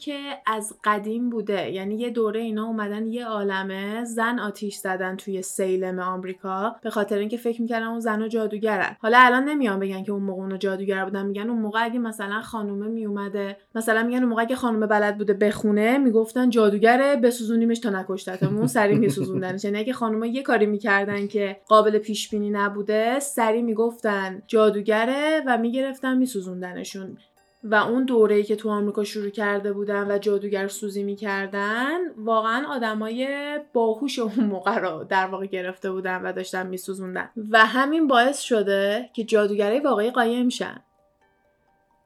که 0.00 0.18
از 0.46 0.74
قدیم 0.84 1.30
بوده. 1.30 1.70
یعنی 1.70 1.94
یه 1.94 2.10
دوره 2.10 2.40
اینا 2.40 2.64
اومدن 2.64 3.06
یه 3.06 3.26
عالمه 3.26 4.04
زن 4.04 4.38
آتیش 4.38 4.74
زدن 4.74 5.16
توی 5.16 5.42
سیلم 5.42 5.98
آمریکا 5.98 6.76
به 6.82 6.90
خاطر 6.90 7.18
اینکه 7.18 7.36
فکر 7.36 7.62
می‌کردن 7.62 7.86
اون 7.86 8.00
زنا 8.00 8.28
جادوگرن. 8.28 8.96
حالا 9.00 9.18
الان 9.20 9.44
نمیان 9.44 9.80
بگن 9.80 10.04
که 10.04 10.12
اون 10.12 10.22
موقع 10.22 10.42
اونا 10.42 10.56
جادوگر 10.56 11.04
بودن 11.04 11.26
میگن 11.26 11.50
اون 11.50 11.58
موقع 11.58 11.84
اگه 11.84 11.98
مثلا 11.98 12.40
خانومه 12.40 12.88
میومده 12.88 13.56
مثلا 13.74 14.02
میگن 14.02 14.18
اون 14.18 14.28
موقع 14.28 14.42
اگه 14.42 14.56
خانومه 14.56 14.86
بلد 14.86 15.18
بوده 15.18 15.34
بخونه 15.34 15.98
می‌گفتن 16.10 16.50
جادوگره 16.50 17.16
بسوزونیمش 17.16 17.78
تا 17.78 17.90
نکشتتمون 17.90 18.66
سری 18.66 18.94
میسوزوندنش 18.94 19.64
یعنی 19.64 19.78
اگه 19.78 19.92
خانوما 19.92 20.26
یه 20.26 20.42
کاری 20.42 20.66
می‌کردن 20.66 21.26
که 21.26 21.60
قابل 21.68 21.98
پیش 21.98 22.30
بینی 22.30 22.50
نبوده 22.50 23.20
سری 23.20 23.62
می‌گفتن 23.62 24.42
جادوگره 24.46 25.42
و 25.46 25.58
می‌گرفتن 25.58 26.16
میسوزوندنشون. 26.18 27.18
و 27.64 27.74
اون 27.74 28.04
دوره‌ای 28.04 28.42
که 28.42 28.56
تو 28.56 28.70
آمریکا 28.70 29.04
شروع 29.04 29.30
کرده 29.30 29.72
بودن 29.72 30.10
و 30.10 30.18
جادوگر 30.18 30.68
سوزی 30.68 31.02
می‌کردن 31.02 31.98
واقعا 32.16 32.66
آدمای 32.68 33.28
باهوش 33.72 34.18
اون 34.18 34.44
موقع 34.44 34.78
رو 34.78 35.04
در 35.08 35.26
واقع 35.26 35.46
گرفته 35.46 35.92
بودن 35.92 36.22
و 36.22 36.32
داشتن 36.32 36.66
میسوزوندن. 36.66 37.30
و 37.50 37.66
همین 37.66 38.06
باعث 38.06 38.40
شده 38.40 39.10
که 39.12 39.24
جادوگرای 39.24 39.80
واقعی 39.80 40.10
قایم 40.10 40.48
شن. 40.48 40.80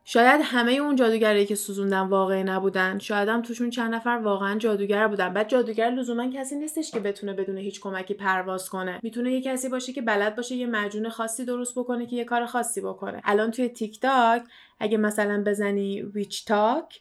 شاید 0.06 0.40
همه 0.44 0.72
اون 0.72 0.96
جادوگری 0.96 1.46
که 1.46 1.54
سوزوندن 1.54 2.00
واقعی 2.00 2.44
نبودن. 2.44 2.98
شاید 2.98 3.28
هم 3.28 3.42
توشون 3.42 3.70
چند 3.70 3.94
نفر 3.94 4.20
واقعا 4.22 4.58
جادوگر 4.58 5.08
بودن. 5.08 5.32
بعد 5.32 5.48
جادوگر 5.48 5.90
لزوما 5.90 6.30
کسی 6.30 6.56
نیستش 6.56 6.90
که 6.90 7.00
بتونه 7.00 7.32
بدون 7.32 7.58
هیچ 7.58 7.80
کمکی 7.80 8.14
پرواز 8.14 8.68
کنه. 8.68 9.00
می‌تونه 9.02 9.32
یه 9.32 9.40
کسی 9.40 9.68
باشه 9.68 9.92
که 9.92 10.02
بلد 10.02 10.36
باشه 10.36 10.54
یه 10.54 10.66
مجون 10.66 11.08
خاصی 11.08 11.44
درست 11.44 11.78
بکنه 11.78 12.06
که 12.06 12.16
یه 12.16 12.24
کار 12.24 12.46
خاصی 12.46 12.80
بکنه. 12.80 13.20
الان 13.24 13.50
توی 13.50 13.68
تیک 13.68 14.00
تاک 14.00 14.42
اگه 14.80 14.96
مثلا 14.96 15.42
بزنی 15.46 16.02
WitchTok 16.02 17.00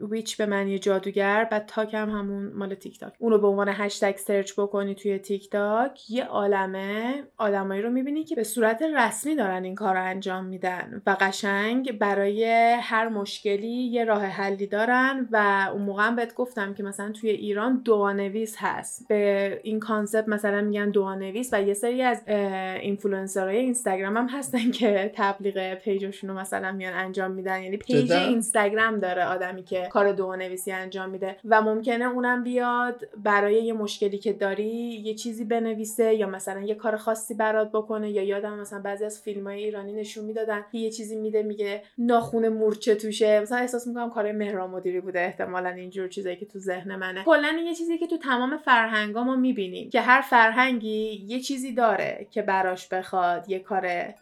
witch 0.00 0.36
به 0.36 0.46
معنی 0.46 0.78
جادوگر 0.78 1.44
بعد 1.44 1.66
Tok 1.66 1.94
هم 1.94 2.10
همون 2.10 2.52
مال 2.52 2.74
تیک 2.74 3.00
تاک 3.00 3.12
اونو 3.18 3.38
به 3.38 3.46
عنوان 3.46 3.68
هشتگ 3.68 4.16
سرچ 4.16 4.52
بکنی 4.52 4.94
توی 4.94 5.18
تیک 5.18 5.50
تاک 5.50 6.10
یه 6.10 6.24
عالمه. 6.24 7.22
آدمایی 7.38 7.82
رو 7.82 7.90
می‌بینی 7.90 8.24
که 8.24 8.34
به 8.34 8.44
صورت 8.44 8.82
رسمی 8.82 9.34
دارن 9.36 9.64
این 9.64 9.74
کار 9.74 9.94
رو 9.94 10.04
انجام 10.04 10.44
میدن 10.44 11.02
و 11.06 11.16
قشنگ 11.20 11.98
برای 11.98 12.44
هر 12.80 13.08
مشکلی 13.08 13.68
یه 13.68 14.04
راه 14.04 14.24
حلی 14.24 14.66
دارن 14.66 15.28
و 15.30 15.68
اون 15.72 15.82
موقع 15.82 16.06
هم 16.06 16.16
بهت 16.16 16.34
گفتم 16.34 16.74
که 16.74 16.82
مثلا 16.82 17.12
توی 17.12 17.30
ایران 17.30 17.82
دعانویس 17.84 18.56
هست. 18.58 19.08
به 19.08 19.60
این 19.62 19.80
concept 19.80 20.28
مثلا 20.28 20.60
میگن 20.60 20.90
دعانویس 20.90 21.54
و 21.54 21.62
یه 21.62 21.74
سری 21.74 22.02
از 22.02 22.22
اینفلوئنسرهای 22.28 23.56
اینستاگرام 23.56 24.16
هم 24.16 24.28
هستن 24.28 24.70
که 24.70 25.12
تبلیغ 25.14 25.74
page 25.74 26.02
شون 26.02 26.30
رو 26.30 26.36
مثلا 26.36 26.72
میان 26.72 26.94
انجام 26.94 27.30
میدن. 27.30 27.62
یعنی 27.62 27.76
page 27.76 28.12
اینستاگرام 28.12 28.98
داره 28.98 29.24
آدمی 29.24 29.62
که 29.62 29.83
کار 29.88 30.12
دعانویسی 30.12 30.72
انجام 30.72 31.10
میده. 31.10 31.36
و 31.44 31.62
ممکنه 31.62 32.04
اونم 32.04 32.44
بیاد 32.44 33.04
برای 33.16 33.64
یه 33.64 33.72
مشکلی 33.72 34.18
که 34.18 34.32
داری 34.32 35.02
یه 35.04 35.14
چیزی 35.14 35.44
بنویسه 35.44 36.14
یا 36.14 36.26
مثلا 36.26 36.60
یه 36.60 36.74
کار 36.74 36.96
خاصی 36.96 37.34
برات 37.34 37.72
بکنه 37.72 38.10
یا 38.10 38.22
یادم 38.22 38.58
مثلا 38.58 38.80
بعضی 38.80 39.04
از 39.04 39.20
فیلم 39.20 39.46
های 39.46 39.64
ایرانی 39.64 39.92
نشون 39.92 40.24
می‌دادن 40.24 40.64
یه 40.72 40.90
چیزی 40.90 41.16
میده 41.16 41.42
میگه 41.42 41.82
ناخون 41.98 42.48
مورچه 42.48 42.94
توشه. 42.94 43.40
مثلا 43.40 43.58
احساس 43.58 43.86
می‌کنم 43.86 44.10
کار 44.10 44.32
مهران 44.32 44.70
مدیری 44.70 45.00
بوده. 45.00 45.20
احتمالا 45.20 45.68
اینجور 45.68 46.08
چیزایی 46.08 46.36
که 46.36 46.46
تو 46.46 46.58
ذهن 46.58 46.96
منه. 46.96 47.24
کلا 47.24 47.60
یه 47.64 47.74
چیزی 47.74 47.98
که 47.98 48.06
تو 48.06 48.18
تمام 48.18 48.56
فرهنگا 48.56 49.24
ما 49.24 49.36
می‌بینیم 49.36 49.90
که 49.90 50.00
هر 50.00 50.20
فرهنگی 50.20 51.24
یه 51.26 51.40
چیزی 51.40 51.74
داره 51.74 52.26
که 52.30 52.42
براش 52.42 52.88
بخواد 52.88 53.50
یه 53.50 53.58
کار 53.58 54.14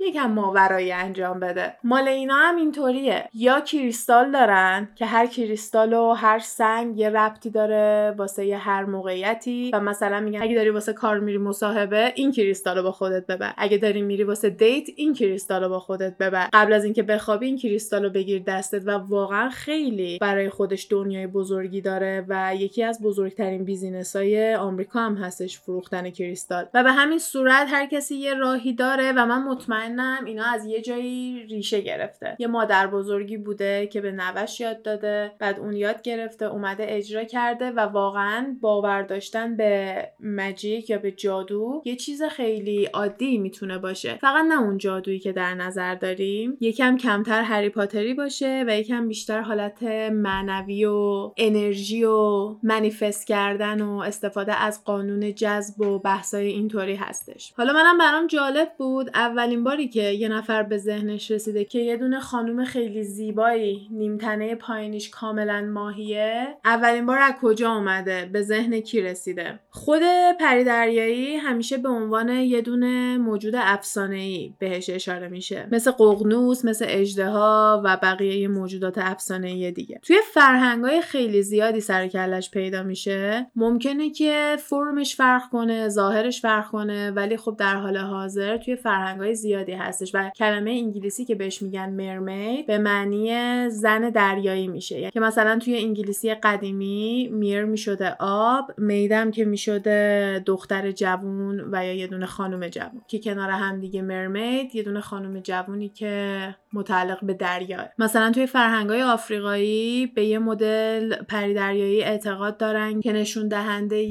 یکم 0.00 0.30
ماورایی 0.30 0.92
انجام 0.92 1.40
بده. 1.40 1.76
مال 1.84 2.08
اینا 2.08 2.34
هم 2.34 2.56
اینطوریه. 2.56 3.28
یا 3.34 3.60
کریستال 3.60 4.30
دارن 4.32 4.88
که 4.94 5.06
هر 5.06 5.26
کریستال 5.26 5.92
و 5.92 6.12
هر 6.12 6.38
سنگ 6.38 6.98
یه 6.98 7.10
ربطی 7.10 7.50
داره 7.50 8.14
واسه 8.18 8.46
یه 8.46 8.58
هر 8.58 8.84
موقعیتی 8.84 9.70
و 9.74 9.80
مثلا 9.80 10.20
میگن 10.20 10.42
اگه 10.42 10.54
داری 10.54 10.70
واسه 10.70 10.92
کار 10.92 11.20
میری 11.20 11.38
مصاحبه 11.38 12.12
این 12.16 12.32
کریستال 12.32 12.76
رو 12.76 12.82
با 12.82 12.92
خودت 12.92 13.26
ببر. 13.26 13.54
اگه 13.56 13.78
داری 13.78 14.02
میری 14.02 14.24
واسه 14.24 14.50
دیت 14.50 14.86
این 14.96 15.14
کریستال 15.14 15.62
رو 15.62 15.68
با 15.68 15.80
خودت 15.80 16.18
ببر. 16.18 16.48
قبل 16.52 16.72
از 16.72 16.84
اینکه 16.84 17.02
بخوابی 17.02 17.46
این 17.46 17.58
کریستال 17.58 18.04
رو 18.04 18.10
بگیر 18.10 18.42
دستت 18.42 18.82
و 18.86 18.90
واقعا 18.90 19.50
خیلی 19.50 20.18
برای 20.18 20.50
خودش 20.50 20.86
دنیای 20.90 21.26
بزرگی 21.26 21.80
داره 21.80 22.24
و 22.28 22.54
یکی 22.54 22.82
از 22.82 23.02
بزرگترین 23.02 23.64
بیزینس 23.64 24.16
های 24.16 24.54
آمریکا 24.54 25.00
هم 25.00 25.14
هستش 25.14 25.58
فروختن 25.58 26.10
کریستال. 26.10 26.66
و 26.74 26.82
به 26.82 26.92
همین 26.92 27.18
صورت 27.18 27.66
هر 27.70 27.86
کسی 27.86 28.14
یه 28.16 28.34
راهی 28.34 28.72
داره 28.72 29.12
و 29.12 29.26
من 29.26 29.42
مطمئن 29.42 29.85
مطمئنم 29.86 30.24
اینا 30.24 30.44
از 30.44 30.66
یه 30.66 30.80
جایی 30.80 31.46
ریشه 31.46 31.80
گرفته. 31.80 32.36
یه 32.38 32.46
مادر 32.46 32.86
بزرگی 32.86 33.36
بوده 33.36 33.86
که 33.86 34.00
به 34.00 34.12
نوش 34.12 34.60
یاد 34.60 34.82
داده 34.82 35.32
بعد 35.38 35.58
اون 35.58 35.72
یاد 35.72 36.02
گرفته 36.02 36.44
اومده 36.44 36.86
اجرا 36.88 37.24
کرده 37.24 37.70
و 37.70 37.80
واقعا 37.80 38.56
باور 38.60 39.02
داشتن 39.02 39.56
به 39.56 40.02
مجیک 40.20 40.90
یا 40.90 40.98
به 40.98 41.12
جادو 41.12 41.82
یه 41.84 41.96
چیز 41.96 42.22
خیلی 42.22 42.84
عادی 42.84 43.38
می‌تونه 43.38 43.78
باشه. 43.78 44.14
فقط 44.14 44.44
نه 44.44 44.62
اون 44.62 44.78
جادویی 44.78 45.18
که 45.18 45.32
در 45.32 45.54
نظر 45.54 45.94
داریم. 45.94 46.56
یکم 46.60 46.96
کمتر 46.96 47.42
هری 47.42 47.68
پاتری 47.68 48.14
باشه 48.14 48.64
و 48.66 48.78
یکم 48.78 49.08
بیشتر 49.08 49.40
حالت 49.40 49.82
معنوی 50.12 50.84
و 50.84 51.32
انرژی 51.36 52.04
و 52.04 52.48
منیفست 52.62 53.26
کردن 53.26 53.80
و 53.82 53.98
استفاده 53.98 54.54
از 54.54 54.84
قانون 54.84 55.34
جذب 55.34 55.80
و 55.80 55.98
بحثای 55.98 56.46
اینطوری 56.46 56.94
هستش. 56.94 57.52
حالا 57.56 57.72
منم 57.72 57.98
برام 57.98 58.26
جالب 58.26 58.72
بود. 58.78 59.10
اولین 59.14 59.64
بار 59.64 59.75
که 59.84 60.02
یه 60.02 60.28
نفر 60.28 60.62
به 60.62 60.78
ذهنش 60.78 61.30
رسیده 61.30 61.64
که 61.64 61.78
یه 61.78 61.96
دونه 61.96 62.20
خانوم 62.20 62.64
خیلی 62.64 63.02
زیبایی 63.02 63.88
نیمتنه 63.90 64.54
پایینیش 64.54 65.10
کاملا 65.10 65.70
ماهیه 65.72 66.56
اولین 66.64 67.06
بار 67.06 67.18
از 67.18 67.34
کجا 67.40 67.72
اومده؟ 67.72 68.30
به 68.32 68.42
ذهن 68.42 68.80
کی 68.80 69.00
رسیده؟ 69.02 69.58
خود 69.70 70.02
پری 70.40 70.64
دریایی 70.64 71.36
همیشه 71.36 71.78
به 71.78 71.88
عنوان 71.88 72.28
یه 72.28 72.60
دونه 72.60 73.18
موجود 73.18 73.54
افسانه 73.56 74.16
ای 74.16 74.54
بهش 74.58 74.90
اشاره 74.90 75.28
میشه. 75.28 75.68
مثل 75.72 75.90
ققنوس 75.90 76.64
مثل 76.64 76.84
اجدها 76.88 77.82
و 77.84 77.96
بقیه 78.02 78.48
موجودات 78.48 78.98
افسانه 78.98 79.48
ای 79.48 79.72
دیگه. 79.72 80.00
توی 80.02 80.16
فرهنگای 80.34 81.00
خیلی 81.00 81.42
زیادی 81.42 81.80
سر 81.80 82.08
کلش 82.08 82.50
پیدا 82.50 82.82
میشه. 82.82 83.46
ممکنه 83.56 84.10
که 84.10 84.56
فرمش 84.58 85.16
فرق 85.16 85.42
کنه 85.50 85.88
ظاهرش 85.88 86.40
فرق 86.40 86.66
کنه 86.66 87.10
ولی 87.10 87.36
خب 87.36 87.56
در 87.58 87.76
حال 87.76 87.96
حاضر 87.96 88.56
توی 88.56 88.76
فرهنگای 88.76 89.34
زیادی 89.34 89.65
هستش 89.74 90.10
و 90.14 90.30
کلمه 90.30 90.70
انگلیسی 90.70 91.24
که 91.24 91.34
بهش 91.34 91.62
میگن 91.62 91.90
مرمید 91.90 92.66
به 92.66 92.78
معنی 92.78 93.30
زن 93.70 94.10
دریایی 94.10 94.68
میشه. 94.68 94.98
یعنی 94.98 95.10
که 95.10 95.20
مثلا 95.20 95.58
توی 95.58 95.76
انگلیسی 95.76 96.34
قدیمی 96.34 97.28
میر 97.32 97.64
می‌شده 97.64 98.16
آب 98.20 98.72
میدم 98.78 99.30
که 99.30 99.44
می‌شده 99.44 100.42
دختر 100.46 100.90
جوون 100.90 101.60
و 101.72 101.84
یا 101.84 101.92
یه 101.92 102.06
دونه 102.06 102.26
خانم 102.26 102.68
جوون. 102.68 103.02
که 103.08 103.18
کنار 103.18 103.50
هم 103.50 103.80
دیگه 103.80 104.02
مرمید 104.02 104.74
یه 104.74 104.82
دونه 104.82 105.00
خانم 105.00 105.40
جوونی 105.40 105.88
که 105.88 106.54
متعلق 106.72 107.24
به 107.24 107.34
دریا. 107.34 107.78
مثلا 107.98 108.32
توی 108.32 108.46
فرهنگای 108.46 109.02
آفریقایی 109.02 110.06
به 110.06 110.24
یه 110.24 110.38
مدل 110.38 111.14
پری 111.28 111.54
دریایی 111.54 112.02
اعتقاد 112.02 112.56
دارن 112.56 113.00
که 113.00 113.12
نشون 113.12 113.48
دهنده 113.48 114.06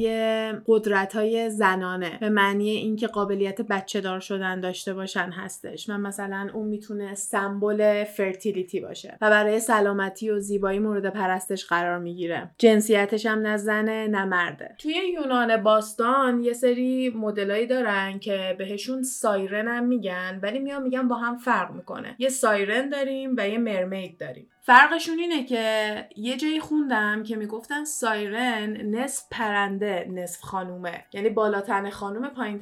قدرت 0.67 1.15
های 1.15 1.49
زنانه. 1.49 2.17
به 2.19 2.29
معنی 2.29 2.69
اینکه 2.69 3.07
قابلیت 3.07 3.61
بچه 3.61 4.01
دار 4.01 4.19
شدن 4.19 4.59
داشته 4.59 4.93
باشن 4.93 5.29
هستش 5.45 5.89
و 5.89 5.97
مثلا 5.97 6.49
اون 6.53 6.67
می‌تونه 6.67 7.15
سمبل 7.15 8.03
فرتیلیتی 8.03 8.79
باشه 8.79 9.17
و 9.21 9.29
برای 9.29 9.59
سلامتی 9.59 10.29
و 10.29 10.39
زیبایی 10.39 10.79
مورد 10.79 11.09
پرستش 11.09 11.65
قرار 11.65 11.99
می‌گیره. 11.99 12.51
جنسیتش 12.57 13.25
هم 13.25 13.39
نه 13.39 13.57
زنه 13.57 14.07
نه 14.07 14.25
مرده. 14.25 14.75
توی 14.77 14.93
یونان 15.13 15.63
باستان 15.63 16.43
یه 16.43 16.53
سری 16.53 17.13
مدلایی 17.15 17.67
دارن 17.67 18.19
که 18.19 18.55
بهشون 18.59 19.03
سایرن 19.03 19.67
هم 19.67 19.85
میگن 19.85 20.39
ولی 20.43 20.59
میان 20.59 20.83
میگن 20.83 21.07
با 21.07 21.15
هم 21.15 21.37
فرق 21.37 21.71
می‌کنه. 21.71 22.15
یه 22.19 22.29
سایرن 22.29 22.89
داریم 22.89 23.35
و 23.37 23.49
یه 23.49 23.57
مرمید 23.57 24.17
داریم. 24.17 24.47
فرقشون 24.61 25.19
اینه 25.19 25.43
که 25.43 25.95
یه 26.15 26.37
جایی 26.37 26.59
خوندم 26.59 27.23
که 27.23 27.35
می‌گفتن 27.35 27.83
سایرن 27.83 28.77
نصف 28.77 29.23
پرنده 29.31 30.07
نصف 30.09 30.41
خانومه. 30.41 31.05
یعنی 31.13 31.29
بالاتنه 31.29 31.89
خانوم 31.89 32.29
پایین 32.29 32.59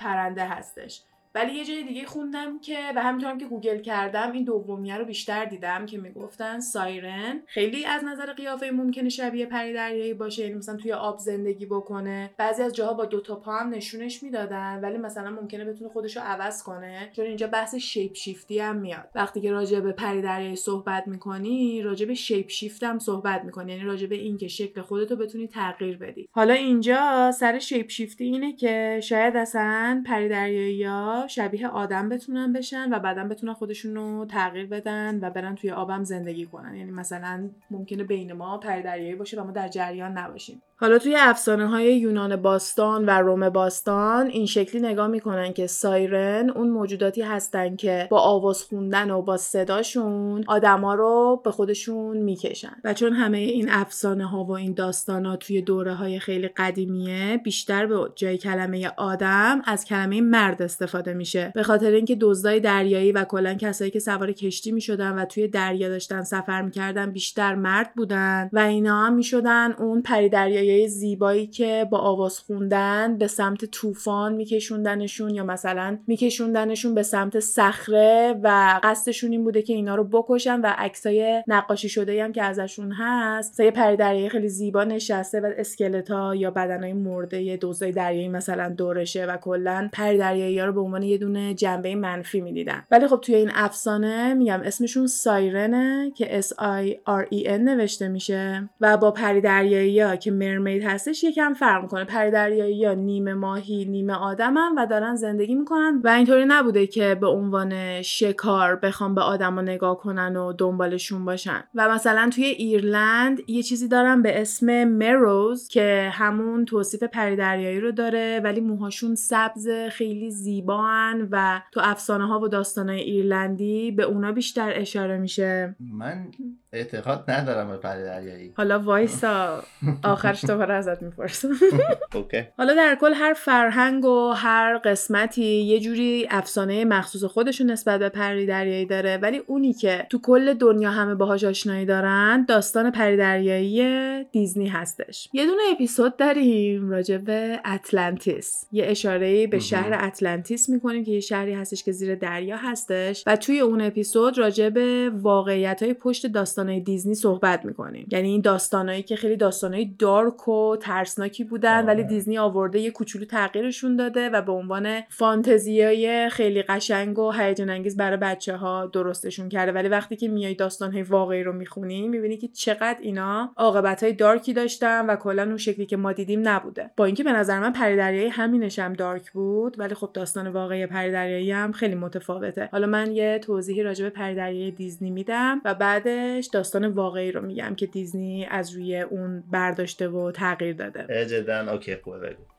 پرنده 0.00 0.44
هستش. 0.44 1.02
ولی 1.34 1.54
یه 1.54 1.64
جای 1.64 1.82
دیگه 1.82 2.06
خوندم 2.06 2.58
که 2.58 2.78
و 2.96 3.02
همینطورم 3.02 3.38
که 3.38 3.46
گوگل 3.46 3.78
کردم 3.78 4.32
این 4.32 4.44
دومیه 4.44 4.96
رو 4.96 5.04
بیشتر 5.04 5.44
دیدم 5.44 5.86
که 5.86 5.98
می‌گفتن 5.98 6.60
سایرن. 6.60 7.42
خیلی 7.46 7.84
از 7.84 8.04
نظر 8.04 8.32
قیافه 8.32 8.70
ممکنه 8.70 9.08
شبیه 9.08 9.46
پری 9.46 9.72
دریایی 9.72 10.14
باشه 10.14 10.42
یعنی 10.42 10.54
مثلا 10.54 10.76
توی 10.76 10.92
آب 10.92 11.18
زندگی 11.18 11.66
بکنه. 11.66 12.30
بعضی 12.36 12.62
از 12.62 12.74
جاها 12.74 12.94
با 12.94 13.04
دو 13.04 13.20
تا 13.20 13.36
پا 13.36 13.52
هم 13.52 13.68
نشونش 13.68 14.22
می‌دادن 14.22 14.80
ولی 14.82 14.98
مثلا 14.98 15.30
ممکنه 15.30 15.64
بتونه 15.64 15.90
خودش 15.90 16.16
رو 16.16 16.22
عوض 16.22 16.62
کنه 16.62 17.10
چون 17.16 17.26
اینجا 17.26 17.46
بحث 17.46 17.74
شیپ 17.74 18.14
شیفتی 18.14 18.58
هم 18.58 18.76
میاد. 18.76 19.08
وقتی 19.14 19.40
که 19.40 19.50
راجع 19.50 19.80
به 19.80 19.92
پری 19.92 20.22
دریایی 20.22 20.56
صحبت 20.56 21.08
می‌کنی 21.08 21.82
راجع 21.82 22.06
به 22.06 22.14
شیپ 22.14 22.48
شیفت 22.48 22.82
هم 22.82 22.98
صحبت 22.98 23.44
می‌کنی 23.44 23.72
یعنی 23.72 23.84
راجع 23.84 24.06
به 24.06 24.14
اینکه 24.14 24.48
شکل 24.48 24.80
خودتو 24.80 25.16
بتونی 25.16 25.48
تغییر 25.48 25.98
بدی. 25.98 26.28
حالا 26.32 26.54
اینجا 26.54 27.30
سر 27.32 27.58
شیپ 27.58 27.90
شیفتی 27.90 28.24
اینه 28.24 28.52
که 28.52 29.00
شاید 29.02 29.36
اصلا 29.36 30.02
پری 30.06 30.28
دریایی 30.28 30.86
شبیه 31.28 31.68
آدم 31.68 32.08
بتونن 32.08 32.52
بشن 32.52 32.94
و 32.94 32.98
بعدا 32.98 33.24
بتونن 33.24 33.52
خودشون 33.52 33.94
رو 33.94 34.26
تغییر 34.26 34.66
بدن 34.66 35.18
و 35.22 35.30
برن 35.30 35.54
توی 35.54 35.70
آبم 35.70 36.04
زندگی 36.04 36.46
کنن. 36.46 36.74
یعنی 36.74 36.90
مثلا 36.90 37.50
ممکنه 37.70 38.04
بین 38.04 38.32
ما 38.32 38.58
پری 38.58 39.14
باشه 39.14 39.40
و 39.40 39.44
ما 39.44 39.50
در 39.50 39.68
جریان 39.68 40.18
نباشیم. 40.18 40.62
حالا 40.82 40.98
توی 40.98 41.16
افسانه 41.18 41.66
های 41.66 41.98
یونان 41.98 42.36
باستان 42.36 43.04
و 43.04 43.10
روم 43.10 43.48
باستان 43.48 44.26
این 44.26 44.46
شکلی 44.46 44.82
نگاه 44.82 45.06
می‌کنن 45.06 45.52
که 45.52 45.66
سایرن 45.66 46.50
اون 46.50 46.70
موجوداتی 46.70 47.22
هستن 47.22 47.76
که 47.76 48.06
با 48.10 48.20
آواز 48.20 48.62
خوندن 48.62 49.10
و 49.10 49.22
با 49.22 49.36
صداشون 49.36 50.44
آدما 50.46 50.94
رو 50.94 51.40
به 51.44 51.50
خودشون 51.50 52.16
می‌کشن. 52.16 52.76
و 52.84 52.94
چون 52.94 53.12
همه 53.12 53.38
این 53.38 53.70
افسانه 53.70 54.26
ها 54.26 54.44
و 54.44 54.50
این 54.50 54.74
داستان 54.74 55.26
ها 55.26 55.36
توی 55.36 55.62
دوره 55.62 55.94
های 55.94 56.18
خیلی 56.18 56.48
قدیمیه 56.48 57.40
بیشتر 57.44 57.86
به 57.86 58.10
جای 58.14 58.38
کلمه 58.38 58.88
آدم 58.96 59.62
از 59.64 59.84
کلمه 59.84 60.20
مرد 60.20 60.62
استفاده 60.62 61.14
میشه. 61.14 61.52
به 61.54 61.62
خاطر 61.62 61.90
اینکه 61.90 62.16
دزدای 62.20 62.60
دریایی 62.60 63.12
و 63.12 63.24
کلا 63.24 63.54
کسایی 63.54 63.90
که 63.90 63.98
سوار 63.98 64.32
کشتی 64.32 64.72
می‌شدن 64.72 65.18
و 65.18 65.24
توی 65.24 65.48
دریا 65.48 65.88
داشتن 65.88 66.22
سفر 66.22 66.62
می‌کردن 66.62 67.10
بیشتر 67.10 67.54
مرد 67.54 67.94
بودن 67.96 68.50
و 68.52 68.58
اینا 68.58 69.06
هم 69.06 69.14
می‌شدن 69.14 69.72
اون 69.72 70.02
پری 70.02 70.28
دریایی 70.28 70.71
زیبایی 70.88 71.46
که 71.46 71.86
با 71.90 71.98
آواز 71.98 72.38
خوندن 72.38 73.18
به 73.18 73.26
سمت 73.26 73.64
طوفان 73.64 74.34
میکشوندنشون 74.34 75.30
یا 75.34 75.44
مثلا 75.44 75.98
میکشوندنشون 76.06 76.94
به 76.94 77.02
سمت 77.02 77.40
صخره 77.40 78.34
و 78.42 78.80
قصدشون 78.82 79.32
این 79.32 79.44
بوده 79.44 79.62
که 79.62 79.72
اینا 79.72 79.94
رو 79.94 80.04
بکشن 80.04 80.60
و 80.60 80.74
عکسای 80.78 81.42
نقاشی 81.46 81.88
شده 81.88 82.24
هم 82.24 82.32
که 82.32 82.42
ازشون 82.42 82.92
هست 82.92 83.60
یه 83.60 83.70
پری 83.70 83.96
دریایی 83.96 84.28
خیلی 84.28 84.48
زیبا 84.48 84.84
نشسته 84.84 85.40
و 85.40 85.52
اسکلتا 85.56 86.34
یا 86.34 86.50
بدنهای 86.50 86.92
مرده 86.92 87.58
دزدای 87.60 87.92
دریایی 87.92 88.28
مثلا 88.28 88.68
دورشه 88.68 89.26
و 89.26 89.36
کلا 89.36 89.88
پری 89.92 90.18
دریایی 90.18 90.58
ها 90.58 90.66
رو 90.66 90.72
به 90.72 90.80
عنوان 90.80 91.02
یه 91.02 91.18
دونه 91.18 91.54
جنبه 91.54 91.94
منفی 91.94 92.40
می‌دیدن. 92.40 92.84
ولی 92.90 93.06
خب 93.06 93.20
توی 93.22 93.34
این 93.34 93.50
افسانه 93.54 94.34
میگم 94.34 94.60
اسمشون 94.64 95.06
سایرنه 95.06 96.12
که 96.16 96.40
S 96.40 96.46
I 96.46 96.94
R 97.08 97.34
E 97.34 97.46
N 97.46 97.60
نوشته 97.60 98.08
میشه 98.08 98.68
و 98.80 98.96
با 98.96 99.10
پری 99.10 99.40
دریایی 99.40 100.00
ها 100.00 100.16
که 100.16 100.30
مرمید 100.58 100.84
هستش 100.84 101.24
یکم 101.24 101.54
فرق 101.54 101.82
می‌کنه. 101.82 102.04
پری 102.04 102.30
دریایی 102.30 102.84
ها 102.84 102.94
نیمه 102.94 103.34
ماهی 103.34 103.84
نیمه 103.84 104.12
آدمن 104.12 104.74
و 104.78 104.86
دارن 104.86 105.14
زندگی 105.14 105.54
می‌کنن 105.54 106.00
و 106.04 106.08
اینطوری 106.08 106.44
نبوده 106.44 106.86
که 106.86 107.14
به 107.20 107.26
عنوان 107.26 108.02
شکار 108.02 108.76
بخوام 108.76 109.14
به 109.14 109.20
آدما 109.20 109.60
نگاه 109.60 109.98
کنن 109.98 110.36
و 110.36 110.52
دنبالشون 110.52 111.24
باشن. 111.24 111.64
و 111.74 111.88
مثلا 111.88 112.30
توی 112.34 112.44
ایرلند 112.44 113.50
یه 113.50 113.62
چیزی 113.62 113.88
دارن 113.88 114.22
به 114.22 114.40
اسم 114.40 114.84
مروز 114.84 115.68
که 115.68 116.10
همون 116.12 116.64
توصیف 116.64 117.02
پری 117.02 117.36
دریایی 117.36 117.80
رو 117.80 117.92
داره 117.92 118.40
ولی 118.44 118.60
موهاشون 118.60 119.14
سبز 119.14 119.68
خیلی 119.90 120.30
زیبان 120.30 121.28
و 121.30 121.60
تو 121.72 121.80
افسانه 121.84 122.26
ها 122.26 122.40
و 122.40 122.48
داستان 122.48 122.88
های 122.88 123.00
ایرلندی 123.00 123.90
به 123.90 124.02
اونا 124.02 124.32
بیشتر 124.32 124.72
اشاره 124.76 125.18
میشه. 125.18 125.76
من 125.80 126.26
اعتقاد 126.72 127.30
ندارم 127.30 127.68
به 127.68 127.76
پری 127.76 128.02
دریایی 128.02 128.52
حالا 128.56 128.78
وایسا 128.78 129.62
آخرش 130.04 130.44
دوباره 130.44 130.74
ازت 130.74 131.02
می‌پرسم. 131.02 131.48
حالا 132.58 132.74
در 132.74 132.96
کل 133.00 133.12
هر 133.14 133.32
فرهنگ 133.32 134.04
و 134.04 134.30
هر 134.30 134.78
قسمتی 134.78 135.44
یه 135.44 135.80
جوری 135.80 136.26
افسانه 136.30 136.84
مخصوص 136.84 137.24
خودشون 137.24 137.70
نسبت 137.70 138.00
به 138.00 138.08
پری 138.08 138.46
دریایی 138.46 138.86
داره 138.86 139.16
ولی 139.16 139.38
اونی 139.46 139.72
که 139.72 140.06
تو 140.10 140.20
کل 140.20 140.54
دنیا 140.54 140.90
همه 140.90 141.14
باهاش 141.14 141.44
آشنایی 141.44 141.86
دارن 141.86 142.44
داستان 142.44 142.90
پری 142.90 143.16
دریایی 143.16 144.24
دیزنی 144.24 144.68
هستش. 144.68 145.28
یه 145.32 145.46
دونه 145.46 145.62
اپیزود 145.72 146.16
داریم 146.16 146.90
راجع 146.90 147.18
به 147.18 147.60
اتلانتیس. 147.64 148.64
یه 148.72 148.84
اشاره 148.86 149.46
به 149.46 149.58
شهر 149.58 150.04
اتلانتیس 150.06 150.68
می‌کنیم 150.68 151.04
که 151.04 151.10
یه 151.10 151.20
شهری 151.20 151.54
هستش 151.54 151.84
که 151.84 151.92
زیر 151.92 152.14
دریا 152.14 152.56
هستش. 152.56 153.24
و 153.26 153.36
توی 153.36 153.60
اون 153.60 153.80
اپیزود 153.80 154.38
راجع 154.38 154.68
به 154.68 155.10
واقعیت 155.14 155.82
های 155.82 155.94
پشت 155.94 156.26
داستانهای 156.62 156.80
دیزنی 156.80 157.14
صحبت 157.14 157.64
می‌کنیم. 157.64 158.06
یعنی 158.12 158.28
این 158.28 158.40
داستانهایی 158.40 159.02
که 159.02 159.16
خیلی 159.16 159.36
داستانهای 159.36 159.94
دارک 159.98 160.48
و 160.48 160.76
ترسناکی 160.76 161.44
بودن 161.44 161.86
ولی 161.86 162.04
دیزنی 162.04 162.38
آورده 162.38 162.80
یه 162.80 162.90
کوچولو 162.90 163.24
تغییرشون 163.24 163.96
داده 163.96 164.28
و 164.28 164.42
به 164.42 164.52
عنوان 164.52 165.00
فانتزیای 165.08 166.28
خیلی 166.28 166.62
قشنگ 166.62 167.18
و 167.18 167.32
هیجان 167.32 167.70
انگیز 167.70 167.96
برای 167.96 168.16
بچه 168.16 168.56
ها 168.56 168.86
درستشون 168.86 169.48
کرده. 169.48 169.72
ولی 169.72 169.88
وقتی 169.88 170.16
که 170.16 170.28
میای 170.28 170.54
داستانهای 170.54 171.02
واقعی 171.02 171.42
رو 171.42 171.52
می‌خونی 171.52 172.08
می‌بینی 172.08 172.36
که 172.36 172.48
چقدر 172.48 172.98
اینا 173.00 173.52
عاقبت 173.56 174.02
های 174.02 174.12
دارکی 174.12 174.52
داشتن 174.52 175.06
و 175.06 175.16
کلا 175.16 175.42
اون 175.42 175.56
شکلی 175.56 175.86
که 175.86 175.96
ما 175.96 176.12
دیدیم 176.12 176.48
نبوده. 176.48 176.90
با 176.96 177.04
اینکه 177.04 177.24
به 177.24 177.32
نظر 177.32 177.60
من 177.60 177.72
پری 177.72 178.26
همینش 178.26 178.78
هم 178.78 178.92
دارک 178.92 179.32
بود 179.32 179.78
ولی 179.78 179.94
خب 179.94 180.10
داستان 180.14 180.48
واقعی 180.48 180.86
پری 180.86 181.50
هم 181.50 181.72
خیلی 181.72 181.94
متفاوته. 181.94 182.68
حالا 182.72 182.86
من 182.86 183.12
یه 183.12 183.38
توضیحی 183.38 183.82
راجع 183.82 184.04
به 184.04 184.10
پری 184.10 184.70
دیزنی 184.70 185.10
میدم 185.10 185.60
و 185.64 185.74
بعدش 185.74 186.46
داستان 186.52 186.86
واقعی 186.86 187.32
رو 187.32 187.40
میگم 187.40 187.74
که 187.74 187.86
دیزنی 187.86 188.46
از 188.50 188.74
روی 188.74 189.00
اون 189.00 189.44
برداشته 189.50 190.08
و 190.08 190.30
تغییر 190.30 190.76
داده. 190.76 191.26
جدا 191.26 191.72
okay 191.72 191.96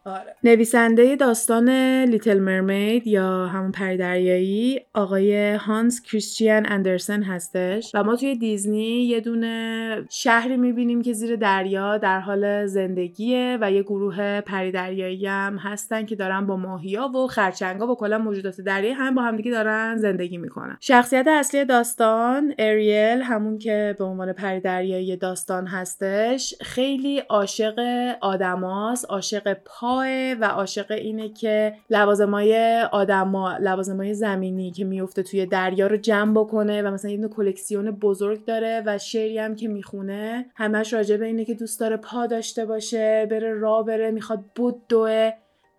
آره. 0.05 0.35
نویسنده 0.43 1.15
داستان 1.15 1.69
Little 2.03 2.39
Mermaid 2.39 3.07
یا 3.07 3.47
همون 3.47 3.71
پری 3.71 3.97
دریایی 3.97 4.81
آقای 4.93 5.53
هانس 5.53 6.01
کریستیان 6.01 6.65
اندرسن 6.69 7.23
هستش 7.23 7.91
و 7.93 8.03
ما 8.03 8.15
توی 8.15 8.35
دیزنی 8.35 9.03
یه 9.03 9.19
دونه 9.19 10.05
شهری 10.09 10.57
می‌بینیم 10.57 11.01
که 11.01 11.13
زیر 11.13 11.35
دریا 11.35 11.97
در 11.97 12.19
حال 12.19 12.65
زندگیه 12.65 13.57
و 13.61 13.71
یه 13.71 13.83
گروه 13.83 14.41
پری 14.41 14.71
دریایی 14.71 15.25
هم 15.25 15.57
هستن 15.57 16.05
که 16.05 16.15
دارن 16.15 16.45
با 16.45 16.57
ماهیا 16.57 17.07
و 17.07 17.27
خرچنگا 17.27 17.87
و 17.87 17.95
کلا 17.95 18.17
موجودات 18.17 18.61
دریایی 18.61 18.93
هم 18.93 19.15
با 19.15 19.21
همدیگه 19.21 19.51
دارن 19.51 19.97
زندگی 19.97 20.37
می‌کنن. 20.37 20.77
شخصیت 20.79 21.27
اصلی 21.27 21.65
داستان 21.65 22.53
اریل 22.59 23.21
همون 23.21 23.57
که 23.57 23.82
به 23.91 24.03
عنوان 24.03 24.33
پری 24.33 24.59
دریایی 24.59 25.15
داستان 25.15 25.67
هستش 25.67 26.53
خیلی 26.61 27.19
عاشق 27.19 27.79
آدماست 28.21 29.05
عاشق 29.05 29.53
پا 29.53 30.03
و 30.39 30.45
عاشق 30.45 30.91
اینه 30.91 31.29
که 31.29 31.73
لوازمای 31.89 32.81
آدما 32.91 33.57
لوازمای 33.57 34.13
زمینی 34.13 34.71
که 34.71 34.85
میفته 34.85 35.23
توی 35.23 35.45
دریا 35.45 35.87
رو 35.87 35.97
جمع 35.97 36.33
بکنه 36.33 36.81
و 36.81 36.91
مثلا 36.91 37.11
یه 37.11 37.27
کلکسیون 37.27 37.91
بزرگ 37.91 38.45
داره 38.45 38.83
و 38.85 38.97
شعری 38.97 39.37
هم 39.37 39.55
که 39.55 39.67
می‌خونه. 39.67 40.45
همش 40.55 40.93
راجع 40.93 41.17
به 41.17 41.25
اینه 41.25 41.45
که 41.45 41.53
دوست 41.53 41.79
داره 41.79 41.97
پا 41.97 42.25
داشته 42.25 42.65
باشه 42.65 43.27
بره 43.31 43.53
راه 43.53 43.83
بره 43.83 44.11
می‌خواد 44.11 44.39
بدوه. 44.55 45.31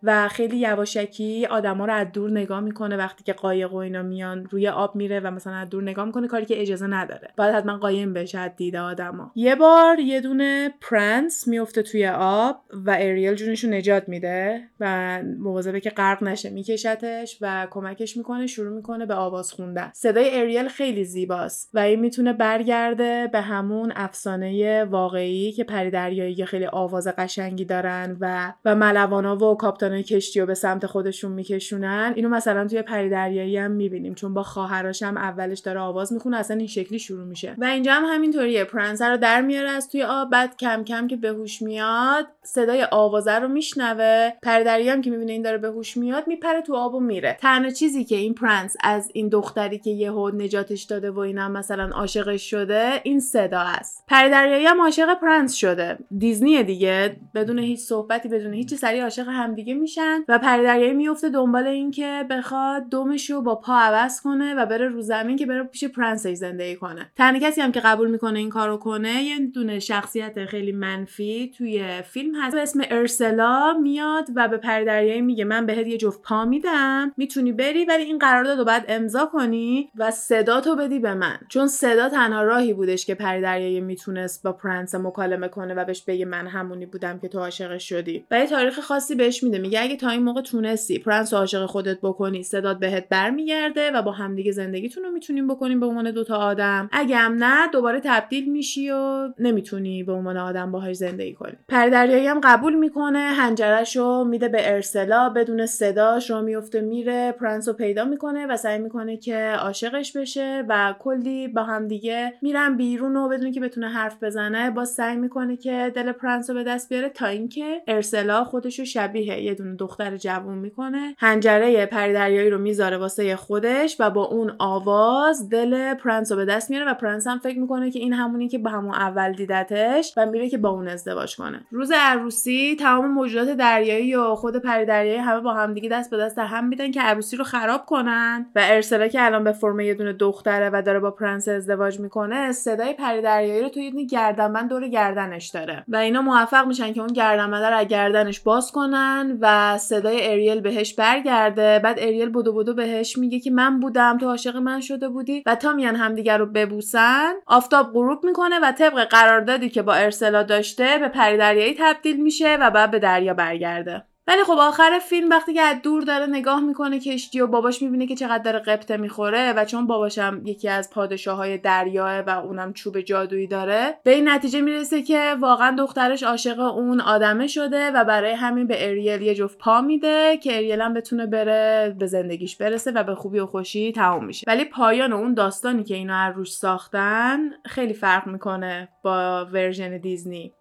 و 0.04 0.28
خیلی 0.28 0.56
یواشکی 0.56 1.46
آدما 1.46 1.84
رو 1.84 1.92
از 1.92 2.06
دور 2.12 2.30
نگاه 2.30 2.60
می‌کنه 2.60 2.96
وقتی 2.96 3.24
که 3.24 3.32
قایق 3.32 3.72
و 3.72 3.76
اینا 3.76 4.02
میان 4.02 4.46
روی 4.50 4.68
آب 4.68 4.96
میره 4.96 5.20
و 5.20 5.30
مثلا 5.30 5.54
از 5.54 5.68
دور 5.68 5.82
نگاه 5.82 6.04
می‌کنه 6.04 6.28
کاری 6.28 6.44
که 6.44 6.62
اجازه 6.62 6.86
نداره. 6.86 7.28
باید 7.36 7.54
حتما 7.54 7.78
قایم 7.78 8.12
بشه 8.12 8.38
از 8.38 8.50
دید 8.56 8.76
آدما. 8.76 9.32
یه 9.34 9.54
بار 9.54 9.98
یه 9.98 10.20
دونه 10.20 10.74
پرنس 10.80 11.48
میفته 11.48 11.82
توی 11.82 12.06
آب 12.08 12.60
و 12.72 12.96
اریل 13.00 13.34
جونش 13.34 13.64
رو 13.64 13.70
نجات 13.70 14.08
میده 14.08 14.60
و 14.80 15.20
مواظبه 15.38 15.80
که 15.80 15.90
غرق 15.90 16.22
نشه 16.22 16.50
میکشدش 16.50 17.38
و 17.40 17.66
کمکش 17.70 18.16
می‌کنه 18.16 18.46
شروع 18.46 18.76
می‌کنه 18.76 19.06
به 19.06 19.14
آواز 19.14 19.52
خوندن. 19.52 19.90
صدای 19.94 20.40
اریل 20.40 20.68
خیلی 20.68 21.04
زیباست 21.04 21.70
و 21.74 21.78
این 21.78 22.00
می‌تونه 22.00 22.32
برگرده 22.32 23.28
به 23.32 23.40
همون 23.40 23.92
افسانه 23.96 24.84
واقعی 24.84 25.52
که 25.52 25.64
پری 25.64 25.90
دریایی 25.90 26.44
خیلی 26.44 26.66
آواز 26.66 27.08
قشنگی 27.08 27.64
دارن 27.64 28.16
و 28.20 28.52
و 28.64 28.74
ملوانا 28.74 29.36
و 29.36 29.56
captain 29.56 29.93
کشتی 30.02 30.40
رو 30.40 30.46
به 30.46 30.54
سمت 30.54 30.86
خودشون 30.86 31.32
میکشونن. 31.32 32.12
اینو 32.16 32.28
مثلا 32.28 32.68
توی 32.68 32.82
پری 32.82 33.10
دریایی 33.10 33.56
هم 33.56 33.70
می‌بینیم 33.70 34.14
چون 34.14 34.34
با 34.34 34.42
خواهرش 34.42 35.02
هم 35.02 35.16
اولش 35.16 35.58
داره 35.58 35.80
آواز 35.80 36.12
می‌خونه 36.12 36.36
اصلا 36.36 36.56
این 36.56 36.66
شکلی 36.66 36.98
شروع 36.98 37.24
میشه. 37.24 37.54
و 37.58 37.64
اینجا 37.64 37.92
هم 37.92 38.04
همینطوریه 38.04 38.64
پرنس 38.64 39.10
رو 39.10 39.16
در 39.16 39.42
میاره 39.42 39.70
از 39.70 39.88
توی 39.88 40.02
آب 40.02 40.30
بعد 40.30 40.56
کم 40.56 40.84
کم 40.84 41.06
که 41.06 41.16
بهوش 41.16 41.62
میاد 41.62 42.26
صدای 42.42 42.86
آوازه 42.90 43.32
رو 43.32 43.48
میشنوه. 43.48 44.30
پری 44.42 44.88
هم 44.88 45.02
که 45.02 45.10
می‌بینه 45.10 45.32
این 45.32 45.42
داره 45.42 45.58
بهوش 45.58 45.96
میاد 45.96 46.26
میپره 46.26 46.62
تو 46.62 46.74
آب 46.74 46.94
و 46.94 47.00
میره. 47.00 47.36
تنها 47.40 47.70
چیزی 47.70 48.04
که 48.04 48.16
این 48.16 48.34
پرنس 48.34 48.76
از 48.82 49.10
این 49.14 49.28
دختری 49.28 49.78
که 49.78 49.90
یهو 49.90 50.30
نجاتش 50.34 50.82
داده 50.82 51.10
و 51.10 51.18
اینم 51.18 51.52
مثلا 51.52 51.90
عاشقش 51.94 52.50
شده 52.50 53.00
این 53.02 53.20
صدا 53.20 53.60
است. 53.60 54.04
پری 54.08 54.66
هم 54.66 54.80
عاشق 54.80 55.14
پرنس 55.14 55.54
شده. 55.54 55.98
دیزنی 56.18 56.62
دیگه. 56.62 57.16
بدون 57.34 57.58
هیچ 57.58 57.80
صحبتی 57.80 58.28
بدون 58.28 58.52
هیچ 58.52 58.74
حرفی 58.74 59.00
عاشق 59.00 59.28
همدیگه 59.28 59.73
میشن 59.74 60.24
و 60.28 60.38
پری 60.38 60.92
میفته 60.92 61.28
دنبال 61.28 61.66
اینکه 61.66 62.26
بخواد 62.30 62.88
دمش 62.88 63.30
رو 63.30 63.42
با 63.42 63.54
پا 63.54 63.78
عوض 63.78 64.20
کنه 64.20 64.54
و 64.54 64.66
بره 64.66 64.88
رو 64.88 65.02
زمین 65.02 65.36
که 65.36 65.46
بره 65.46 65.64
پیش 65.64 65.84
پرنسش 65.84 66.34
زندگی 66.34 66.76
کنه. 66.76 67.10
تنها 67.16 67.40
کسی 67.40 67.60
هم 67.60 67.72
که 67.72 67.80
قبول 67.80 68.10
می‌کنه 68.10 68.38
این 68.38 68.50
کارو 68.50 68.76
کنه 68.76 69.22
یه 69.22 69.38
دونه 69.38 69.78
شخصیت 69.78 70.44
خیلی 70.44 70.72
منفی 70.72 71.52
توی 71.58 72.02
فیلم 72.02 72.34
هست. 72.34 72.56
اسم 72.56 72.80
ارسلا 72.90 73.78
میاد 73.82 74.28
و 74.34 74.48
به 74.48 74.56
پری 74.56 75.20
میگه 75.20 75.44
من 75.44 75.66
بهت 75.66 75.86
یه 75.86 75.96
جفت 75.96 76.22
پا 76.22 76.44
میدم 76.44 77.12
می‌تونی 77.16 77.52
بری 77.52 77.84
ولی 77.84 78.02
این 78.02 78.18
قرارداد 78.18 78.58
رو 78.58 78.64
باید 78.64 78.84
امضا 78.88 79.26
کنی 79.26 79.90
و 79.96 80.10
صدا 80.10 80.60
تو 80.60 80.76
بدی 80.76 80.98
به 80.98 81.14
من. 81.14 81.38
چون 81.48 81.66
صدا 81.66 82.08
تنها 82.08 82.42
راهی 82.42 82.72
بودش 82.72 83.06
که 83.06 83.14
پری 83.14 83.80
می‌تونست 83.80 84.42
با 84.42 84.52
پرنس 84.52 84.94
مکالمه 84.94 85.48
کنه 85.48 85.74
و 85.74 85.84
بهش 85.84 86.02
بگه 86.02 86.24
من 86.24 86.46
همونی 86.46 86.86
بودم 86.86 87.18
که 87.18 87.28
تو 87.28 87.38
عاشقش 87.38 87.88
شدی. 87.88 88.24
و 88.30 88.38
یه 88.38 88.46
تاریخ 88.46 88.80
خاصی 88.80 89.14
بهش 89.14 89.42
میده 89.42 89.58
میگه 89.64 89.82
اگه 89.82 89.96
تا 89.96 90.10
این 90.10 90.22
موقع 90.22 90.40
تونستی 90.40 90.98
پرنس 90.98 91.34
عاشق 91.34 91.66
خودت 91.66 91.98
بکنی 92.02 92.42
صدات 92.42 92.78
بهت 92.78 93.08
برمیگرده 93.08 93.90
و 93.90 94.02
با 94.02 94.12
همدیگه 94.12 94.52
زندگیتون 94.52 95.04
رو 95.04 95.10
می‌تونیم 95.10 95.46
بکنیم 95.46 95.80
به 95.80 95.86
عنوان 95.86 96.10
دوتا 96.10 96.36
آدم. 96.36 96.88
اگه 96.92 97.16
هم 97.16 97.44
نه 97.44 97.68
دوباره 97.72 98.00
تبدیل 98.04 98.50
میشی 98.50 98.90
و 98.90 99.28
نمی‌تونی 99.38 100.02
به 100.02 100.12
عنوان 100.12 100.36
آدم 100.36 100.72
باهاش 100.72 100.96
زندگی 100.96 101.34
کنی. 101.34 101.52
پردریایی 101.68 102.26
هم 102.26 102.40
قبول 102.40 102.74
می‌کنه 102.74 103.18
حنجرش 103.18 103.96
رو 103.96 104.24
میده 104.24 104.48
به 104.48 104.72
ارسلا 104.72 105.28
بدون 105.28 105.66
صداش 105.66 106.30
رو 106.30 106.42
میفته 106.42 106.80
میره 106.80 107.32
پرنس 107.32 107.68
رو 107.68 107.74
پیدا 107.74 108.04
می‌کنه 108.04 108.46
و 108.46 108.56
سعی 108.56 108.78
می‌کنه 108.78 109.16
که 109.16 109.36
عاشقش 109.36 110.16
بشه 110.16 110.64
و 110.68 110.94
کلی 110.98 111.48
با 111.48 111.62
همدیگه 111.62 112.32
میرن 112.42 112.76
بیرون 112.76 113.16
و 113.16 113.28
بدون 113.28 113.52
که 113.52 113.60
بتونه 113.60 113.88
حرف 113.88 114.22
بزنه 114.22 114.70
با 114.70 114.84
سعی 114.84 115.16
می‌کنه 115.16 115.56
که 115.56 115.92
دل 115.94 116.12
پرنس 116.12 116.50
رو 116.50 116.56
به 116.56 116.64
دست 116.64 116.88
بیاره 116.88 117.08
تا 117.08 117.26
اینکه 117.26 117.82
ارسلا 117.86 118.44
خودش 118.44 118.78
رو 118.78 118.84
شبیه 118.84 119.42
یه 119.42 119.53
یه 119.54 119.58
دونه 119.58 119.76
دختر 119.76 120.16
جوون 120.16 120.58
می‌کنه 120.58 121.14
حنجره 121.18 121.86
پری 121.86 122.12
دریایی 122.12 122.50
رو 122.50 122.58
می‌ذاره 122.58 122.96
واسه 122.96 123.36
خودش 123.36 123.96
و 124.00 124.10
با 124.10 124.24
اون 124.24 124.52
آواز 124.58 125.48
دل 125.48 125.94
پرنس 125.94 126.32
رو 126.32 126.38
به 126.38 126.44
دست 126.44 126.70
میاره 126.70 126.90
و 126.90 126.94
پرنس 126.94 127.26
هم 127.26 127.38
فکر 127.38 127.58
می‌کنه 127.58 127.90
که 127.90 127.98
این 127.98 128.12
همونی 128.12 128.48
که 128.48 128.58
با 128.58 128.70
همون 128.70 128.94
اول 128.94 129.32
دیدتش 129.32 130.14
و 130.16 130.26
میره 130.26 130.48
که 130.48 130.58
با 130.58 130.68
اون 130.68 130.88
ازدواج 130.88 131.36
کنه. 131.36 131.60
روز 131.70 131.92
عروسی 131.96 132.76
تمام 132.80 133.10
موجودات 133.10 133.56
دریایی 133.56 134.14
و 134.14 134.34
خود 134.34 134.56
پری 134.56 134.86
دریایی 134.86 135.18
همه 135.18 135.40
با 135.40 135.54
همدیگه 135.54 135.88
دست 135.88 136.10
به 136.10 136.16
دست 136.16 136.38
هم 136.38 136.68
میدن 136.68 136.90
که 136.90 137.00
عروسی 137.00 137.36
رو 137.36 137.44
خراب 137.44 137.86
کنن. 137.86 138.46
و 138.56 138.60
ارسلا 138.64 139.08
که 139.08 139.24
الان 139.24 139.44
به 139.44 139.52
فرم 139.52 139.80
یه 139.80 139.94
دونه 139.94 140.12
دختره 140.12 140.70
و 140.70 140.82
داره 140.82 141.00
با 141.00 141.10
پرنس 141.10 141.48
ازدواج 141.48 142.00
می‌کنه 142.00 142.52
صدای 142.52 142.92
پری 142.92 143.22
دریایی 143.22 143.62
رو 143.62 143.68
توی 143.68 143.84
یه 143.84 143.90
دونه 143.90 144.04
گردنبند 144.04 144.68
دور 144.70 144.88
گردنش 144.88 145.48
داره. 145.48 145.84
و 145.88 145.96
اینا 145.96 146.22
موفق 146.22 146.66
میشن 146.66 146.92
که 146.92 147.00
اون 147.00 147.12
گردنبند 147.12 147.64
رو 147.64 147.76
از 147.76 147.86
گردنش 147.88 148.40
باز 148.40 148.72
کنن 148.72 149.38
و 149.44 149.78
صدای 149.78 150.30
اریل 150.30 150.60
بهش 150.60 150.94
برگرده. 150.94 151.78
بعد 151.78 151.98
اریل 151.98 152.28
بودو 152.28 152.52
بودو 152.52 152.74
بهش 152.74 153.18
میگه 153.18 153.40
که 153.40 153.50
من 153.50 153.80
بودم 153.80 154.18
تو 154.18 154.26
عاشق 154.26 154.56
من 154.56 154.80
شده 154.80 155.08
بودی 155.08 155.42
و 155.46 155.54
تا 155.54 155.72
میان 155.72 155.96
همدیگر 155.96 156.38
رو 156.38 156.46
ببوسن. 156.46 157.32
آفتاب 157.46 157.92
غروب 157.92 158.24
می‌کنه 158.24 158.58
و 158.62 158.72
طبق 158.72 159.04
قراردادی 159.04 159.68
که 159.68 159.82
با 159.82 159.94
ارسلا 159.94 160.42
داشته 160.42 160.98
به 160.98 161.08
پری 161.08 161.36
دریایی 161.36 161.74
تبدیل 161.78 162.22
میشه 162.22 162.56
و 162.60 162.70
بعد 162.70 162.90
به 162.90 162.98
دریا 162.98 163.34
برگرده. 163.34 164.04
ولی 164.26 164.44
خب 164.44 164.56
آخر 164.58 164.98
فیلم 164.98 165.30
وقتی 165.30 165.54
که 165.54 165.60
از 165.60 165.82
دور 165.82 166.02
داره 166.02 166.26
نگاه 166.26 166.60
می‌کنه 166.60 167.00
کشتی 167.00 167.40
و 167.40 167.46
باباش 167.46 167.82
می‌بینه 167.82 168.06
که 168.06 168.16
چقدر 168.16 168.42
داره 168.42 168.58
قبطه 168.58 168.96
می‌خوره 168.96 169.52
و 169.52 169.64
چون 169.64 169.86
باباشم 169.86 170.40
یکی 170.44 170.68
از 170.68 170.90
پادشاه 170.90 171.36
های 171.36 171.58
دریاه 171.58 172.20
و 172.20 172.30
اونم 172.30 172.72
چوب 172.72 173.00
جادویی 173.00 173.46
داره 173.46 173.94
به 174.04 174.10
این 174.10 174.28
نتیجه 174.28 174.60
می‌رسه 174.60 175.02
که 175.02 175.36
واقعا 175.40 175.76
دخترش 175.78 176.22
عاشق 176.22 176.60
اون 176.60 177.00
آدمه 177.00 177.46
شده 177.46 177.90
و 177.90 178.04
برای 178.04 178.32
همین 178.32 178.66
به 178.66 178.88
اریل 178.88 179.22
یه 179.22 179.34
جفت 179.34 179.58
پا 179.58 179.80
میده 179.80 180.36
که 180.36 180.56
اریل 180.56 180.80
هم 180.80 180.94
بتونه 180.94 181.26
بره 181.26 181.96
به 181.98 182.06
زندگیش 182.06 182.56
برسه 182.56 182.90
و 182.90 183.04
به 183.04 183.14
خوبی 183.14 183.38
و 183.38 183.46
خوشی 183.46 183.92
تموم 183.92 184.24
میشه. 184.24 184.44
ولی 184.46 184.64
پایان 184.64 185.12
اون 185.12 185.34
داستانی 185.34 185.84
که 185.84 185.94
اینا 185.94 186.28
روش 186.28 186.52
ساختن 186.52 187.38
خیلی 187.64 187.94
فرق 187.94 188.26
می‌کنه 188.26 188.88
با 189.02 189.46
version 189.52 189.98
دیزنی. 189.98 190.52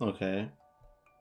OK. 0.00 0.48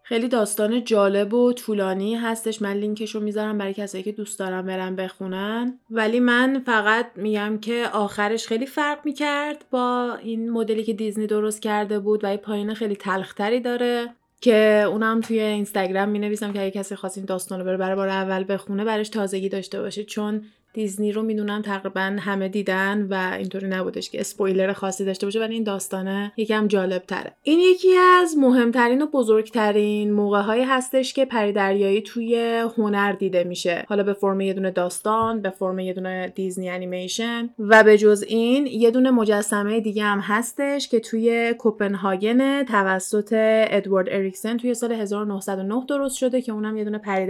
خیلی 0.08 0.28
داستان 0.28 0.84
جالب 0.84 1.34
و 1.34 1.54
طولانی 1.54 2.16
هستش. 2.16 2.62
من 2.62 2.74
لینکش 2.74 3.16
رو 3.16 3.22
می‌ذارم 3.22 3.58
برای 3.58 3.74
کسایی 3.74 4.04
که 4.04 4.12
دوست 4.12 4.40
دارن 4.40 4.66
برن 4.66 4.96
بخونن. 4.96 5.80
ولی 5.92 6.20
من 6.20 6.62
فقط 6.66 7.12
میگم 7.16 7.58
که 7.62 7.86
آخرش 7.94 8.48
خیلی 8.48 8.66
فرق 8.66 9.00
می‌کرد 9.06 9.66
با 9.72 10.18
این 10.22 10.50
مدلی 10.50 10.84
که 10.84 10.94
دیزنی 10.94 11.28
درست 11.28 11.62
کرده 11.62 12.00
بود 12.00 12.24
و 12.24 12.28
این 12.28 12.38
پایان 12.38 12.74
خیلی 12.74 12.96
تلخ‌تری 12.96 13.60
داره 13.60 14.10
که 14.42 14.86
اونم 14.90 15.22
توی 15.22 15.40
اینستاگرام 15.40 16.10
می 16.10 16.20
نویسم 16.20 16.54
که 16.54 16.62
اگه 16.62 16.72
کسی 16.72 16.96
خواست 16.96 17.18
این 17.18 17.26
داستان 17.26 17.60
رو 17.60 17.66
بره 17.66 17.78
برای 17.78 17.96
بار 17.96 18.10
اول 18.10 18.46
بخونه 18.48 18.84
برش 18.84 19.10
تازگی 19.10 19.50
داشته 19.50 19.82
باشه. 19.82 20.04
چون 20.04 20.42
دیزنی 20.76 21.12
رو 21.12 21.22
می‌دونم 21.22 21.62
تقریبا 21.62 22.18
همه 22.20 22.48
دیدن 22.48 23.08
و 23.10 23.36
اینطوری 23.38 23.68
نبودش 23.68 24.10
که 24.10 24.20
اسپویلر 24.20 24.74
خاصی 24.74 25.06
داشته 25.06 25.28
باشه 25.28 25.40
ولی 25.40 25.54
این 25.54 25.64
داستانه 25.64 26.32
یکم 26.38 26.68
جالب 26.68 27.04
تره 27.04 27.34
این 27.44 27.60
یکی 27.60 27.98
از 27.98 28.38
مهمترین 28.38 29.02
و 29.02 29.06
بزرگترین 29.06 30.12
موقع 30.12 30.42
هایی 30.42 30.64
هستش 30.64 31.14
که 31.14 31.26
پری 31.26 32.02
توی 32.02 32.64
هنر 32.78 33.12
دیده 33.12 33.44
میشه. 33.44 33.86
حالا 33.90 34.04
به 34.04 34.14
فرم 34.14 34.42
یه 34.42 34.54
دونه 34.54 34.72
داستان 34.72 35.42
به 35.42 35.50
فرم 35.50 35.80
یه 35.80 35.94
دونه 35.94 36.34
دیزنی 36.36 36.70
انیمیشن 36.70 37.50
و 37.60 37.84
به 37.84 37.98
جز 37.98 38.24
این 38.28 38.68
یه 38.68 38.92
دونه 38.92 39.12
مجسمه 39.12 39.80
دیگه 39.80 40.04
هم 40.04 40.20
هستش 40.20 40.88
که 40.88 41.00
توی 41.00 41.54
کوپنهاگن 41.54 42.64
توسط 42.64 43.34
ادوارد 43.70 44.08
اریکسن 44.10 44.58
توی 44.58 44.74
سال 44.74 44.92
1909 44.92 45.86
درست 45.88 46.18
شده 46.18 46.42
که 46.42 46.52
اونم 46.52 46.78
یه 46.78 46.84
دونه 46.84 46.98
پری 46.98 47.26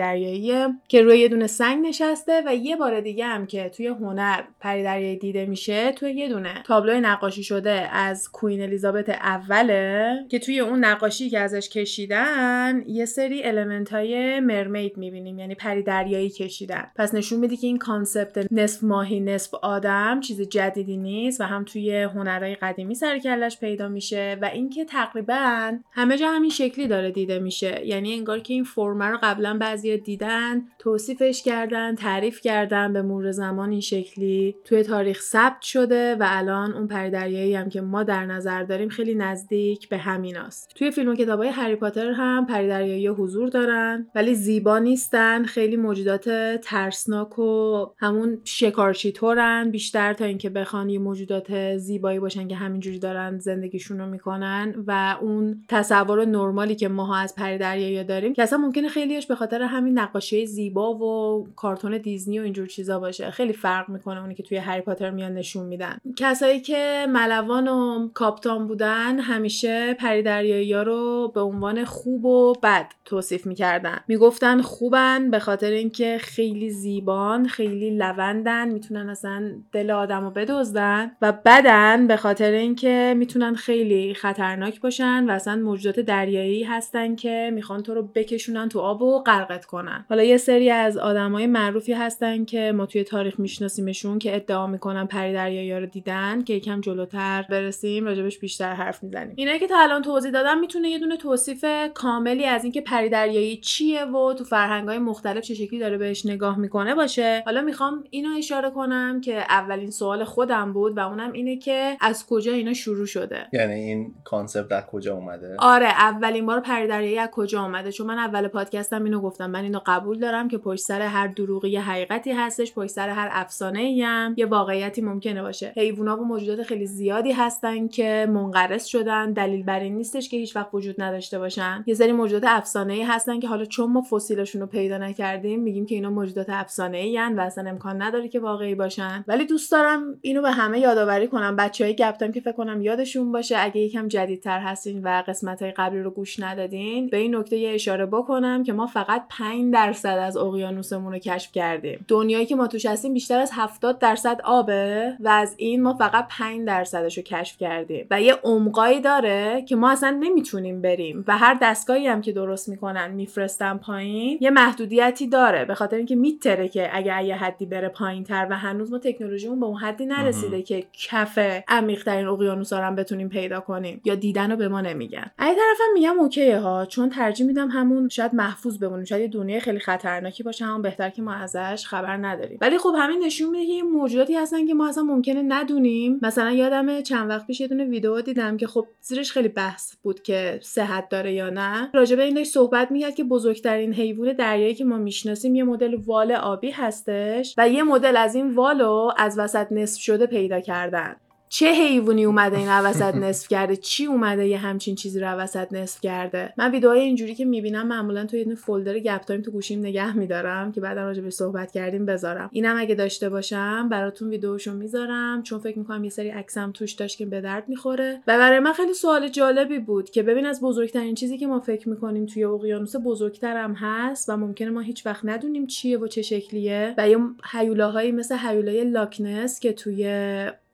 که 0.88 1.02
روی 1.02 1.20
یه 1.20 1.28
دونه 1.28 1.48
سنگ 1.48 1.86
نشسته 1.88 2.44
و 2.46 2.56
یه 2.56 2.76
بار 2.76 3.02
دیگه 3.02 3.26
که 3.48 3.70
توی 3.70 3.88
هنر 3.88 4.42
پری 4.60 5.16
دیده 5.16 5.46
میشه 5.46 5.92
توی 5.92 6.12
یه 6.12 6.30
دونه 6.30 6.64
تابلو 6.66 7.00
نقاشی 7.00 7.44
شده 7.44 7.90
از 7.92 8.32
Queen 8.32 8.62
Elizabeth 8.62 9.10
اوله 9.10 10.16
که 10.30 10.40
توی 10.40 10.60
اون 10.60 10.86
نقاشی 10.86 11.30
که 11.30 11.40
ازش 11.40 11.70
کشیدن 11.70 12.84
یه 12.88 13.06
سری 13.06 13.44
element 13.44 13.90
های 13.90 14.40
mermaid 14.40 14.98
می‌بینیم 14.98 15.40
یعنی 15.40 15.56
پری 15.56 15.84
دریایی 15.84 16.30
کشیدن. 16.30 16.92
پس 16.96 17.14
نشون 17.14 17.40
میده 17.40 17.58
که 17.58 17.68
این 17.68 17.78
concept 17.78 18.48
نصف 18.52 18.84
ماهی 18.84 19.20
نصف 19.20 19.54
آدم 19.54 20.20
چیز 20.20 20.42
جدیدی 20.42 20.98
نیست 20.98 21.42
و 21.42 21.44
هم 21.44 21.64
توی 21.64 22.02
هنرهای 22.02 22.56
قدیمی 22.56 22.96
سر 22.96 23.12
و 23.12 23.20
کلش 23.20 23.60
پیدا 23.60 23.88
میشه 23.88 24.38
و 24.42 24.46
اینکه 24.46 24.86
تقریبا 24.86 25.72
همه 25.92 26.18
جا 26.18 26.30
همین 26.32 26.50
شکلی 26.50 26.88
داره 26.88 27.12
دیده 27.12 27.40
میشه. 27.40 27.86
یعنی 27.86 28.14
انگار 28.14 28.40
که 28.40 28.54
این 28.54 28.64
فرمه 28.64 29.06
رو 29.06 29.18
قبلا 29.24 29.58
بعضیا 29.58 29.98
دیدن 29.98 30.62
توصیفش 30.80 31.44
کردن 31.44 31.96
تعریف 31.96 32.42
کردن 32.42 32.94
به 32.94 33.02
مرور 33.26 33.32
زمان 33.32 33.72
این 33.72 33.82
شکلی 33.82 34.56
توی 34.66 34.84
تاریخ 34.84 35.22
ثبت 35.22 35.62
شده 35.62 36.16
و 36.16 36.26
الان 36.28 36.74
اون 36.74 36.88
پریدریایی 36.88 37.56
هم 37.56 37.70
که 37.70 37.82
ما 37.82 38.04
در 38.04 38.26
نظر 38.26 38.64
داریم 38.64 38.90
خیلی 38.90 39.16
نزدیک 39.16 39.90
به 39.90 39.98
همیناست. 39.98 40.72
توی 40.76 40.92
فیلم 40.92 41.12
و 41.12 41.16
کتابای 41.16 41.48
هری 41.48 41.76
پاتر 41.76 42.12
هم 42.12 42.46
پریدریایی 42.46 43.08
حضور 43.08 43.50
دارن 43.50 44.08
ولی 44.16 44.36
زیبا 44.36 44.80
نیستن 44.80 45.44
خیلی 45.44 45.78
موجودات 45.78 46.30
ترسناک 46.62 47.40
و 47.40 47.86
همون 47.98 48.38
شکارچی 48.44 49.12
طورن 49.12 49.72
بیشتر 49.72 50.14
تا 50.14 50.26
اینکه 50.26 50.50
بخوان 50.50 50.90
یه 50.90 51.00
موجودات 51.00 51.78
زیبایی 51.78 52.20
باشن 52.20 52.48
که 52.48 52.56
همینجوری 52.56 53.00
دارن 53.00 53.40
زندگیشون 53.40 54.00
رو 54.00 54.06
می‌کنن 54.06 54.76
و 54.88 55.18
اون 55.22 55.64
تصور 55.70 56.26
نرمالی 56.26 56.76
که 56.76 56.88
ماها 56.88 57.16
از 57.16 57.36
پریدریایی 57.36 58.04
داریم 58.04 58.34
که 58.34 58.44
اصلا 58.44 58.58
ممکنه 58.58 58.88
خیلیش 58.88 59.28
به 59.28 59.36
خاطر 59.36 59.62
همین 59.62 60.00
نقاشی 60.00 60.46
زیبا 60.46 60.94
و 60.94 61.48
کارتون 61.56 61.98
دیزنی 61.98 62.40
و 62.40 62.44
اینجور 62.44 62.68
چیزا 62.68 63.00
باشه. 63.00 63.15
خیلی 63.22 63.54
فرق 63.54 63.90
می‌کنه 63.90 64.22
اونی 64.22 64.36
که 64.36 64.44
توی 64.44 64.58
هری 64.58 64.82
پاتر 64.82 65.10
میان 65.10 65.34
نشون 65.34 65.66
میدن. 65.66 65.98
کسایی 66.18 66.60
که 66.60 67.06
ملوان 67.10 67.68
و 67.68 68.08
کاپتان 68.14 68.68
بودن 68.68 69.20
همیشه 69.20 69.94
پری 69.94 70.24
دریایی 70.24 70.74
ها 70.74 70.84
رو 70.84 71.32
به 71.36 71.42
عنوان 71.42 71.86
خوب 71.86 72.26
و 72.26 72.54
بد 72.64 72.92
توصیف 73.06 73.48
می‌کردن. 73.48 74.00
می‌گفتن 74.08 74.62
خوبن 74.62 75.32
به 75.32 75.40
خاطر 75.40 75.72
اینکه 75.72 76.18
خیلی 76.18 76.70
زیبان 76.70 77.48
خیلی 77.48 77.98
لوندن 77.98 78.68
می‌تونن 78.70 79.10
اصلا 79.10 79.52
دل 79.72 79.92
آدم 79.92 80.24
رو 80.24 80.30
بدزدن 80.30 81.12
و 81.22 81.34
بدن 81.46 82.08
به 82.08 82.18
خاطر 82.18 82.52
اینکه 82.52 83.14
می‌تونن 83.18 83.56
خیلی 83.56 84.14
خطرناک 84.14 84.82
باشن 84.82 85.26
و 85.30 85.32
اصلا 85.32 85.56
موجودات 85.56 86.00
دریایی 86.00 86.64
هستن 86.64 87.16
که 87.16 87.52
می‌خوان 87.54 87.84
تو 87.84 87.94
رو 87.94 88.02
بکشونن 88.16 88.70
تو 88.70 88.80
آب 88.80 89.02
و 89.02 89.20
غرقت 89.24 89.66
کنن. 89.66 90.06
حالا 90.10 90.24
یه 90.24 90.38
سری 90.38 90.70
از 90.70 90.98
آدمای 90.98 91.48
معروفی 91.48 91.94
هستن 91.94 92.46
که 92.46 92.72
ما 92.72 92.86
توی 92.96 93.04
تاریخ 93.04 93.40
میشناسیمشون 93.40 94.20
که 94.20 94.36
ادعا 94.36 94.68
می‌کنن 94.68 95.06
پری 95.06 95.34
دریایی 95.34 95.74
رو 95.74 95.86
دیدن 95.86 96.44
که 96.44 96.54
یکم 96.54 96.82
جلوتر 96.82 97.46
برسیم 97.50 98.06
راجبش 98.06 98.40
بیشتر 98.40 98.74
حرف 98.74 99.04
می‌زنیم. 99.04 99.34
اینا 99.36 99.58
که 99.58 99.68
تا 99.68 99.80
الان 99.80 100.02
توضیح 100.02 100.32
دادم 100.32 100.60
می‌تونه 100.60 100.90
یه 100.90 101.00
دونه 101.00 101.18
توصیف 101.18 101.66
کاملی 101.94 102.46
از 102.46 102.64
اینکه 102.64 102.82
پری 102.82 103.10
دریایی 103.10 103.58
چیه 103.58 104.06
و 104.06 104.34
تو 104.34 104.44
فرهنگ‌های 104.44 104.98
مختلف 104.98 105.44
چه 105.44 105.54
شکلی 105.54 105.80
داره 105.80 105.98
بهش 105.98 106.26
نگاه 106.26 106.60
می‌کنه 106.60 106.96
باشه. 106.96 107.44
حالا 107.46 107.62
می‌خوام 107.62 108.04
اینو 108.10 108.38
اشاره 108.38 108.70
کنم 108.70 109.22
که 109.22 109.38
اولین 109.40 109.92
سوال 109.92 110.24
خودم 110.24 110.74
بود 110.74 110.98
و 110.98 111.00
اونم 111.00 111.32
اینه 111.32 111.58
که 111.58 111.98
از 112.02 112.26
کجا 112.28 112.52
اینا 112.52 112.74
شروع 112.74 113.06
شده. 113.06 113.48
یعنی 113.54 113.74
این 113.74 114.14
concept 114.24 114.72
از 114.72 114.86
کجا 114.86 115.16
اومده؟ 115.16 115.56
آره 115.60 115.88
اولین 115.88 116.46
بار 116.46 116.60
پری 116.60 116.88
دریایی 116.88 117.18
از 117.18 117.30
کجا 117.32 117.64
اومده؟ 117.64 117.92
چون 117.92 118.08
من 118.08 118.18
اول 118.18 118.48
پادکستم 118.48 119.04
اینو 119.04 119.22
گفتم. 119.22 119.52
من 119.52 119.64
اینو 119.64 119.80
قبول 119.86 120.20
دارم 120.20 120.48
که 120.48 120.58
پشت 120.58 120.82
سر 120.82 121.02
هر 121.02 121.28
دروغی 121.28 121.78
حقیقتی 121.78 122.32
هستش 122.32 122.74
پشت 122.86 122.94
سر 122.94 123.10
هر 123.10 123.30
افسانه 123.32 123.80
ای 123.80 124.02
هم 124.02 124.34
یه 124.38 124.46
واقعیتی 124.46 125.02
ممکنه 125.02 125.42
باشه. 125.42 125.74
حیوونا 125.76 126.18
و 126.18 126.24
موجودات 126.24 126.64
خیلی 126.64 126.86
زیادی 126.86 127.32
هستن 127.32 127.88
که 127.88 128.28
منقرض 128.30 128.86
شدن. 128.86 129.34
دلیل 129.34 129.64
بر 129.64 129.80
این 129.80 129.96
نیستش 129.96 130.30
که 130.30 130.38
هیچ 130.38 130.56
وقت 130.56 130.70
وجود 130.74 131.02
نداشته 131.02 131.40
باشن. 131.40 131.84
یه 131.88 131.94
سری 131.94 132.12
موجودات 132.12 132.44
افسانه 132.46 132.94
ای 132.94 133.04
هستن 133.04 133.40
که 133.40 133.48
حالا 133.48 133.66
چون 133.66 133.92
ما 133.92 134.02
فسیلشون 134.02 134.62
رو 134.62 134.68
پیدا 134.68 134.98
نکردیم 134.98 135.60
میگیم 135.60 135.86
که 135.86 135.96
اینا 135.96 136.10
موجودات 136.10 136.50
افسانه 136.50 136.98
ای 136.98 137.18
و 137.18 137.40
اصلا 137.40 137.70
امکان 137.70 138.02
نداره 138.02 138.28
که 138.28 138.40
واقعی 138.40 138.76
باشن. 138.76 139.26
ولی 139.28 139.46
دوست 139.46 139.72
دارم 139.72 140.04
اینو 140.22 140.42
به 140.42 140.52
همه 140.52 140.80
یادآوری 140.80 141.28
کنم. 141.28 141.56
بچه‌های 141.56 141.96
گپ 141.96 142.10
تایم 142.10 142.32
که 142.32 142.42
فکر 142.42 142.52
کنم 142.52 142.82
یادشون 142.82 143.32
باشه. 143.32 143.56
اگه 143.60 143.82
یکم 143.82 144.08
جدیدتر 144.08 144.60
هستین 144.60 145.02
و 145.04 145.24
قسمت 145.28 145.62
های 145.62 145.72
قبلی 145.72 146.02
رو 146.02 146.12
گوش 146.12 146.40
ندادین 146.40 147.08
به 147.08 147.18
این 147.18 147.36
نکته 147.36 147.58
یه 147.58 147.74
اشاره 147.74 148.06
بکنم 148.06 148.64
که 148.64 148.74
ما 148.74 148.88
فقط 148.88 149.26
5 149.30 149.74
درصد 149.74 150.18
از 150.22 150.38
اقیانوسمون 150.38 151.14
رو 151.14 151.20
کشف 151.20 151.52
کردیم. 151.52 152.06
دنیایی 152.08 152.46
که 152.46 152.56
ما 152.56 152.68
توش 152.76 152.86
هستیم 152.86 153.14
بیشتر 153.14 153.40
از 153.40 153.52
70 153.54 154.00
درصد 154.00 154.42
آبه 154.44 155.14
و 155.20 155.28
از 155.28 155.56
این 155.58 155.82
ما 155.82 155.94
فقط 155.94 156.28
5 156.30 156.68
درصدش 156.68 157.18
رو 157.18 157.24
کشف 157.24 157.58
کردیم. 157.58 158.08
و 158.12 158.22
یه 158.22 158.34
عمقایی 158.44 159.02
داره 159.02 159.62
که 159.62 159.76
ما 159.76 159.92
اصلا 159.92 160.10
نمی‌تونیم 160.10 160.82
بریم 160.82 161.24
و 161.28 161.38
هر 161.38 161.58
دستگاهی 161.62 162.08
هم 162.08 162.22
که 162.22 162.32
درست 162.32 162.70
می‌کنن 162.70 163.12
میفرستن 163.12 163.78
پایین 163.78 164.38
یه 164.42 164.50
محدودیتی 164.50 165.28
داره. 165.28 165.66
به 165.66 165.76
خاطر 165.76 165.98
اینکه 165.98 166.16
میتره 166.16 166.68
که 166.68 166.90
اگه 166.94 167.24
یه 167.24 167.36
حدی 167.36 167.66
بره 167.66 167.90
پایین 167.90 168.24
تر 168.24 168.48
و 168.50 168.58
هنوز 168.58 168.92
ما 168.92 169.00
تکنولوژیمون 169.00 169.60
به 169.60 169.66
اون 169.66 169.78
حدی 169.78 170.06
نرسیده 170.06 170.62
که 170.62 170.84
کف 170.94 171.40
عمیق 171.68 172.04
ترین 172.04 172.28
اقیانوس 172.28 172.74
هم 172.74 172.96
بتونیم 172.96 173.30
پیدا 173.30 173.60
کنیم 173.60 174.02
یا 174.06 174.16
دیدن 174.16 174.52
رو 174.52 174.58
به 174.58 174.68
ما 174.68 174.82
نمیگن. 174.82 175.32
از 175.38 175.56
طرفم 175.56 175.94
میگم 175.94 176.20
اوکیه 176.20 176.60
ها 176.60 176.86
چون 176.86 177.10
ترجیح 177.10 177.48
میدم 177.48 177.68
همون 177.68 178.10
شاید 178.10 178.36
محفوظ 178.36 178.80
بمونیم. 178.80 179.06
شاید 179.06 179.22
یه 179.22 179.28
دنیای 179.28 179.60
خیلی 179.60 179.80
خطرناکی 179.80 180.44
باشه 180.44 180.66
همون 180.66 180.82
بهتر 180.82 181.10
که 181.10 181.22
ما 181.22 181.34
ازش 181.34 181.86
خبر 181.88 182.18
نداریم. 182.18 182.58
ولی 182.66 182.78
خب 182.78 182.94
همین 182.98 183.24
نشون 183.24 183.50
میده 183.50 183.66
که 183.66 183.84
موجوداتی 183.84 184.36
هستن 184.36 184.68
که 184.68 184.74
ما 184.74 184.88
اصلا 184.88 185.04
ممکنه 185.04 185.42
ندونیم. 185.42 186.20
مثلا 186.22 186.52
یادم 186.52 187.02
چند 187.02 187.30
وقت 187.30 187.48
پیش 187.48 187.62
یه 187.62 187.68
دونه 187.68 187.86
ویدیو 187.86 188.22
دیدم 188.22 188.58
که 188.58 188.68
خب 188.68 188.88
زیرش 189.02 189.32
خیلی 189.32 189.48
بحث 189.48 189.96
بود 189.96 190.24
که 190.24 190.60
صحت 190.64 191.10
داره 191.10 191.34
یا 191.34 191.50
نه. 191.50 191.90
راجع 191.94 192.16
به 192.16 192.24
این 192.24 192.36
داشت 192.36 192.52
صحبت 192.52 192.92
می‌کرد 192.92 193.16
که 193.16 193.24
بزرگترین 193.24 193.94
حیوان 193.94 194.34
دریایی 194.34 194.76
که 194.76 194.86
ما 194.86 194.98
می‌شناسیم 194.98 195.56
یه 195.56 195.64
مدل 195.64 195.96
وال 196.06 196.32
آبی 196.32 196.72
هستش 196.72 197.56
و 197.58 197.70
یه 197.70 197.84
مدل 197.84 198.18
از 198.18 198.36
این 198.36 198.56
والو 198.56 199.12
از 199.18 199.40
وسط 199.40 199.68
نصف 199.72 200.02
شده 200.02 200.26
پیدا 200.26 200.60
کردن. 200.60 201.16
چه 201.50 201.72
حیوانی 201.72 202.26
اومده 202.26 202.58
این 202.58 202.70
وسط 202.90 203.16
نصف 203.16 203.48
کرده؟ 203.48 203.76
چی 203.76 204.06
اومده 204.06 204.48
یه 204.48 204.58
همچین 204.58 204.96
چیزی 204.96 205.20
رو 205.20 205.28
وسط 205.28 205.74
نصف 205.74 206.02
کرده؟ 206.02 206.54
من 206.58 206.72
ویدیوهای 206.72 207.00
اینجوری 207.00 207.36
که 207.36 207.46
می‌بینم 207.46 207.88
معمولا 207.88 208.26
تو 208.26 208.38
یه 208.38 208.56
folder 208.56 209.00
گپ 209.00 209.22
تایم 209.22 209.42
تو 209.42 209.52
گوشیم 209.52 209.80
نگه 209.80 210.18
میدارم 210.18 210.72
که 210.72 210.82
بعدا 210.82 211.04
راجع 211.04 211.22
به 211.22 211.30
صحبت 211.30 211.72
کردیم 211.72 212.06
بذارم. 212.06 212.50
اینم 212.52 212.76
اگه 212.80 212.96
داشته 212.96 213.30
باشم 213.30 213.90
براتون 213.90 214.30
ویدیوشو 214.30 214.74
می‌ذارم 214.74 215.44
چون 215.44 215.60
فکر 215.60 215.80
می‌کنم 215.80 216.04
یه 216.04 216.10
سری 216.10 216.30
عکسم 216.30 216.72
توش 216.72 216.92
داشت 216.92 217.18
که 217.18 217.26
به 217.26 217.42
درد 217.42 217.70
می‌خوره. 217.70 218.22
و 218.28 218.38
برای 218.38 218.60
من 218.60 218.74
خیلی 218.74 218.94
سوال 218.94 219.28
جالبی 219.28 219.80
بود 219.80 220.10
که 220.10 220.24
ببین 220.24 220.46
از 220.46 220.62
بزرگترین 220.62 221.16
چیزی 221.16 221.38
که 221.38 221.48
ما 221.48 221.60
فکر 221.60 221.90
می‌کنیم 221.90 222.26
توی 222.26 222.44
اقیانوس 222.44 222.96
بزرگترم 223.04 223.74
هست 223.74 224.30
و 224.30 224.38
ممکنه 224.38 224.70
ما 224.70 224.82
هیچ 224.82 225.06
وقت 225.06 225.26
ندونیم 225.26 225.68
چیه 225.68 225.98
و 225.98 226.08
چه 226.08 226.22
شکلیه 226.22 226.94
و 226.98 227.10
یه 227.10 227.18
هیولاهایی 227.52 228.12
مثل 228.12 228.38
هیولای 228.38 228.84
لاکنس 228.84 229.60
که 229.60 229.74
توی 229.74 230.06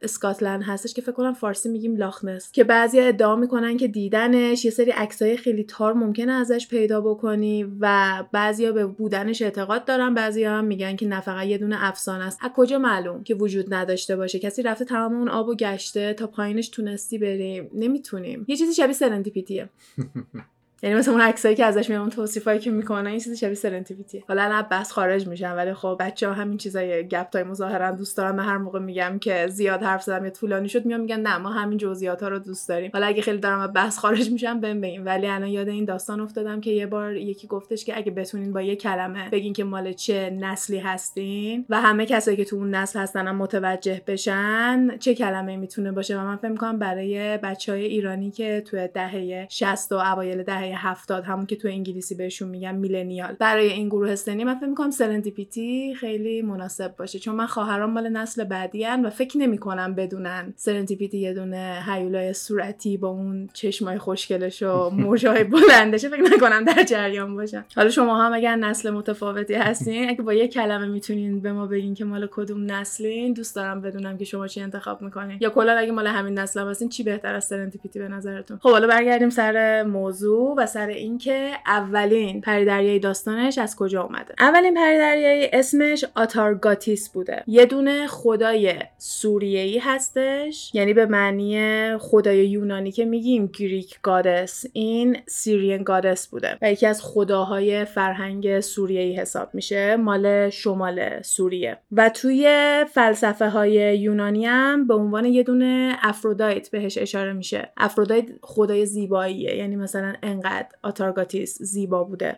اسکاتلند 0.01 0.63
هستش 0.63 0.93
که 0.93 1.01
فکر 1.01 1.11
کنم 1.11 1.33
فارسی 1.33 1.69
میگیم 1.69 1.95
لاخنس 1.95 2.51
که 2.51 2.63
بعضی 2.63 2.99
ادعا 2.99 3.35
می‌کنن 3.35 3.77
که 3.77 3.87
دیدنش 3.87 4.65
یه 4.65 4.71
سری 4.71 4.91
عکسای 4.91 5.37
خیلی 5.37 5.63
تار 5.63 5.93
ممکنه 5.93 6.31
ازش 6.31 6.67
پیدا 6.67 7.01
بکنی 7.01 7.63
و 7.79 8.23
بعضیا 8.31 8.71
به 8.71 8.85
بودنش 8.85 9.41
اعتقاد 9.41 9.85
دارن 9.85 10.13
بعضیا 10.13 10.51
هم 10.51 10.65
میگن 10.65 10.95
که 10.95 11.07
نه 11.07 11.21
فقط 11.21 11.45
یه 11.45 11.57
دونه 11.57 11.75
افسانه 11.79 12.23
است. 12.23 12.39
از 12.41 12.51
کجا 12.55 12.79
معلوم 12.79 13.23
که 13.23 13.35
وجود 13.35 13.73
نداشته 13.73 14.15
باشه؟ 14.15 14.39
کسی 14.39 14.61
رفته 14.61 14.85
تمام 14.85 15.15
اون 15.15 15.29
آب 15.29 15.47
و 15.47 15.55
گشته 15.55 16.13
تا 16.13 16.27
پایینش 16.27 16.69
تونستی 16.69 17.17
بریم؟ 17.17 17.69
نمی‌تونیم. 17.73 18.45
یه 18.47 18.55
چیزی 18.55 18.73
شبیه 18.73 18.93
سرنتیپیتیه 18.93 19.69
یعنی 20.83 20.95
مثل 20.95 21.11
اون 21.11 21.21
عکسایی 21.21 21.55
که 21.55 21.65
ازش 21.65 21.89
میام 21.89 22.09
توصیفایی 22.09 22.59
که 22.59 22.71
می‌کنن 22.71 23.07
این 23.07 23.19
چیز 23.19 23.39
شبیه 23.39 23.53
سرنتیویتی 23.55 24.23
حالا 24.27 24.47
نه 24.47 24.67
بس 24.71 24.91
خارج 24.91 25.27
میشن 25.27 25.55
ولی 25.55 25.73
خب 25.73 25.97
بچه 25.99 26.27
ها 26.27 26.33
همین 26.33 26.57
چیزای 26.57 27.07
گپ 27.07 27.29
تای 27.29 27.43
مظاهرا 27.43 27.91
دوست 27.91 28.17
دارن. 28.17 28.35
من 28.35 28.45
هر 28.45 28.57
موقع 28.57 28.79
میگم 28.79 29.19
که 29.19 29.47
زیاد 29.47 29.83
حرف 29.83 30.03
زدم 30.03 30.25
یا 30.25 30.31
طولانی 30.31 30.69
شد 30.69 30.85
میام 30.85 30.99
میگن 30.99 31.19
نه 31.19 31.37
ما 31.37 31.49
همین 31.49 31.77
جزئیات 31.77 32.23
ها 32.23 32.29
رو 32.29 32.39
دوست 32.39 32.69
داریم. 32.69 32.91
حالا 32.93 33.05
اگه 33.05 33.21
خیلی 33.21 33.37
دارم 33.37 33.73
بس 33.73 33.97
خارج 33.97 34.31
میشم 34.31 34.59
بهم 34.59 34.81
بگین 34.81 35.03
ولی 35.03 35.27
الان 35.27 35.49
یاد 35.49 35.69
این 35.69 35.85
داستان 35.85 36.21
افتادم 36.21 36.61
که 36.61 36.71
یه 36.71 36.85
بار 36.85 37.15
یکی 37.15 37.47
گفتش 37.47 37.85
که 37.85 37.97
اگه 37.97 38.11
بتونین 38.11 38.53
با 38.53 38.61
یه 38.61 38.75
کلمه 38.75 39.29
بگین 39.29 39.53
که 39.53 39.63
مال 39.63 39.93
چه 39.93 40.29
نسلی 40.29 40.79
هستین 40.79 41.65
و 41.69 41.81
همه 41.81 42.05
کسایی 42.05 42.37
که 42.37 42.45
تو 42.45 42.55
اون 42.55 42.75
نسل 42.75 42.99
هستن 42.99 43.27
هم 43.27 43.35
متوجه 43.35 44.01
بشن 44.07 44.97
چه 44.97 45.15
کلمه 45.15 45.57
می‌تونه 45.57 45.91
باشه؟ 45.91 46.19
و 46.19 46.23
من 46.23 46.35
فکر 46.35 46.51
می‌کنم 46.51 46.79
برای 46.79 47.37
بچه 47.37 47.71
های 47.71 47.85
ایرانی 47.85 48.31
که 48.31 48.61
تو 48.61 48.87
دهه 48.87 49.47
60 49.49 49.91
و 49.91 49.95
اوایل 49.95 50.43
دهه 50.43 50.70
هفتاد 50.75 51.23
همون 51.23 51.45
که 51.45 51.55
تو 51.55 51.67
انگلیسی 51.67 52.15
بهشون 52.15 52.49
میگن 52.49 52.75
millennial. 52.75 53.35
برای 53.39 53.67
این 53.67 53.87
گروه 53.87 54.15
سنی 54.15 54.43
من 54.43 54.55
فکر 54.55 54.69
می‌کنم 54.69 54.91
سرنتیپیتی 54.91 55.95
خیلی 55.95 56.41
مناسب 56.41 56.95
باشه. 56.95 57.19
چون 57.19 57.35
من 57.35 57.45
خواهرام 57.45 57.91
مال 57.91 58.09
نسل 58.09 58.43
بعدی 58.43 58.85
و 58.85 59.09
فکر 59.09 59.37
نمی‌کنم 59.37 59.95
بدونن 59.95 60.53
سرنتیپیتی 60.55 61.17
یه 61.17 61.33
دونه 61.33 61.83
هیولای 61.87 62.33
صورتی 62.33 62.97
با 62.97 63.07
اون 63.07 63.49
چشمای 63.53 63.97
خوشگلش 63.97 64.63
و 64.63 64.89
موجای 65.03 65.43
بلندش 65.43 66.05
فکر 66.05 66.21
نکنم 66.21 66.63
در 66.65 66.83
جریان 66.83 67.35
باشن. 67.35 67.65
حالا 67.75 67.89
شما 67.89 68.23
هم 68.23 68.33
اگر 68.33 68.55
نسل 68.55 68.89
متفاوتی 68.89 69.53
هستین 69.53 70.09
اگه 70.09 70.21
با 70.21 70.33
یه 70.33 70.47
کلمه 70.47 70.87
می‌تونین 70.87 71.41
به 71.41 71.51
ما 71.51 71.67
بگین 71.67 71.93
که 71.93 72.05
مال 72.05 72.27
کدوم 72.31 72.71
نسلین 72.71 73.33
دوست 73.33 73.55
دارم 73.55 73.81
بدونم 73.81 74.17
که 74.17 74.25
شما 74.25 74.47
چی 74.47 74.61
انتخاب 74.61 75.01
می‌کنین. 75.01 75.37
یا 75.41 75.49
کلا 75.49 75.77
اگه 75.77 75.91
مال 75.91 76.07
همین 76.07 76.39
نسل 76.39 76.67
هستین 76.67 76.89
چی 76.89 77.03
بهتر 77.03 77.35
از 77.35 77.45
سرنتیپیتی 77.45 77.99
به 77.99 78.07
نظرتون؟ 78.07 78.57
خب 78.57 78.69
حالا 78.69 78.87
برگردیم 78.87 79.29
سر 79.29 79.83
موضوع 79.83 80.55
و 80.61 80.65
سر 80.65 80.87
اینکه 80.87 81.51
اولین 81.65 82.41
پریدریای 82.41 82.99
داستانش 82.99 83.57
از 83.57 83.75
کجا 83.75 84.03
اومده. 84.03 84.35
اولین 84.39 84.73
پریدریای 84.73 85.49
اسمش 85.53 86.05
آتارگاتیس 86.15 87.09
بوده. 87.09 87.43
یه 87.47 87.65
دونه 87.65 88.07
خدای 88.07 88.73
سوریه‌ای 88.97 89.79
هستش 89.79 90.71
یعنی 90.73 90.93
به 90.93 91.05
معنی 91.05 91.97
خدای 91.97 92.47
یونانی 92.47 92.91
که 92.91 93.05
میگیم 93.05 93.47
Greek 93.59 93.99
goddess. 94.01 94.65
این 94.73 95.17
Syrian 95.27 95.83
goddess 95.83 96.27
بوده 96.27 96.57
و 96.61 96.71
یکی 96.71 96.85
از 96.85 97.01
خداهای 97.03 97.85
فرهنگ 97.85 98.59
سوریه‌ای 98.59 99.15
حساب 99.15 99.49
میشه 99.53 99.95
مال 99.95 100.49
شمال 100.49 101.21
سوریه. 101.21 101.77
و 101.91 102.09
توی 102.09 102.45
فلسفه 102.93 103.49
های 103.49 103.97
یونانی 103.97 104.45
هم 104.45 104.87
به 104.87 104.93
عنوان 104.93 105.25
یه 105.25 105.43
دونه 105.43 105.95
افرودایت 106.01 106.71
بهش 106.71 106.97
اشاره 106.97 107.33
میشه. 107.33 107.71
افرودایت 107.77 108.25
خدای 108.41 108.85
زیباییه 108.85 109.55
یعنی 109.55 109.75
مثلا 109.75 110.13
انقدر 110.23 110.50
آتارگاتیس 110.83 111.61
زیبا 111.61 112.03
بوده. 112.03 112.37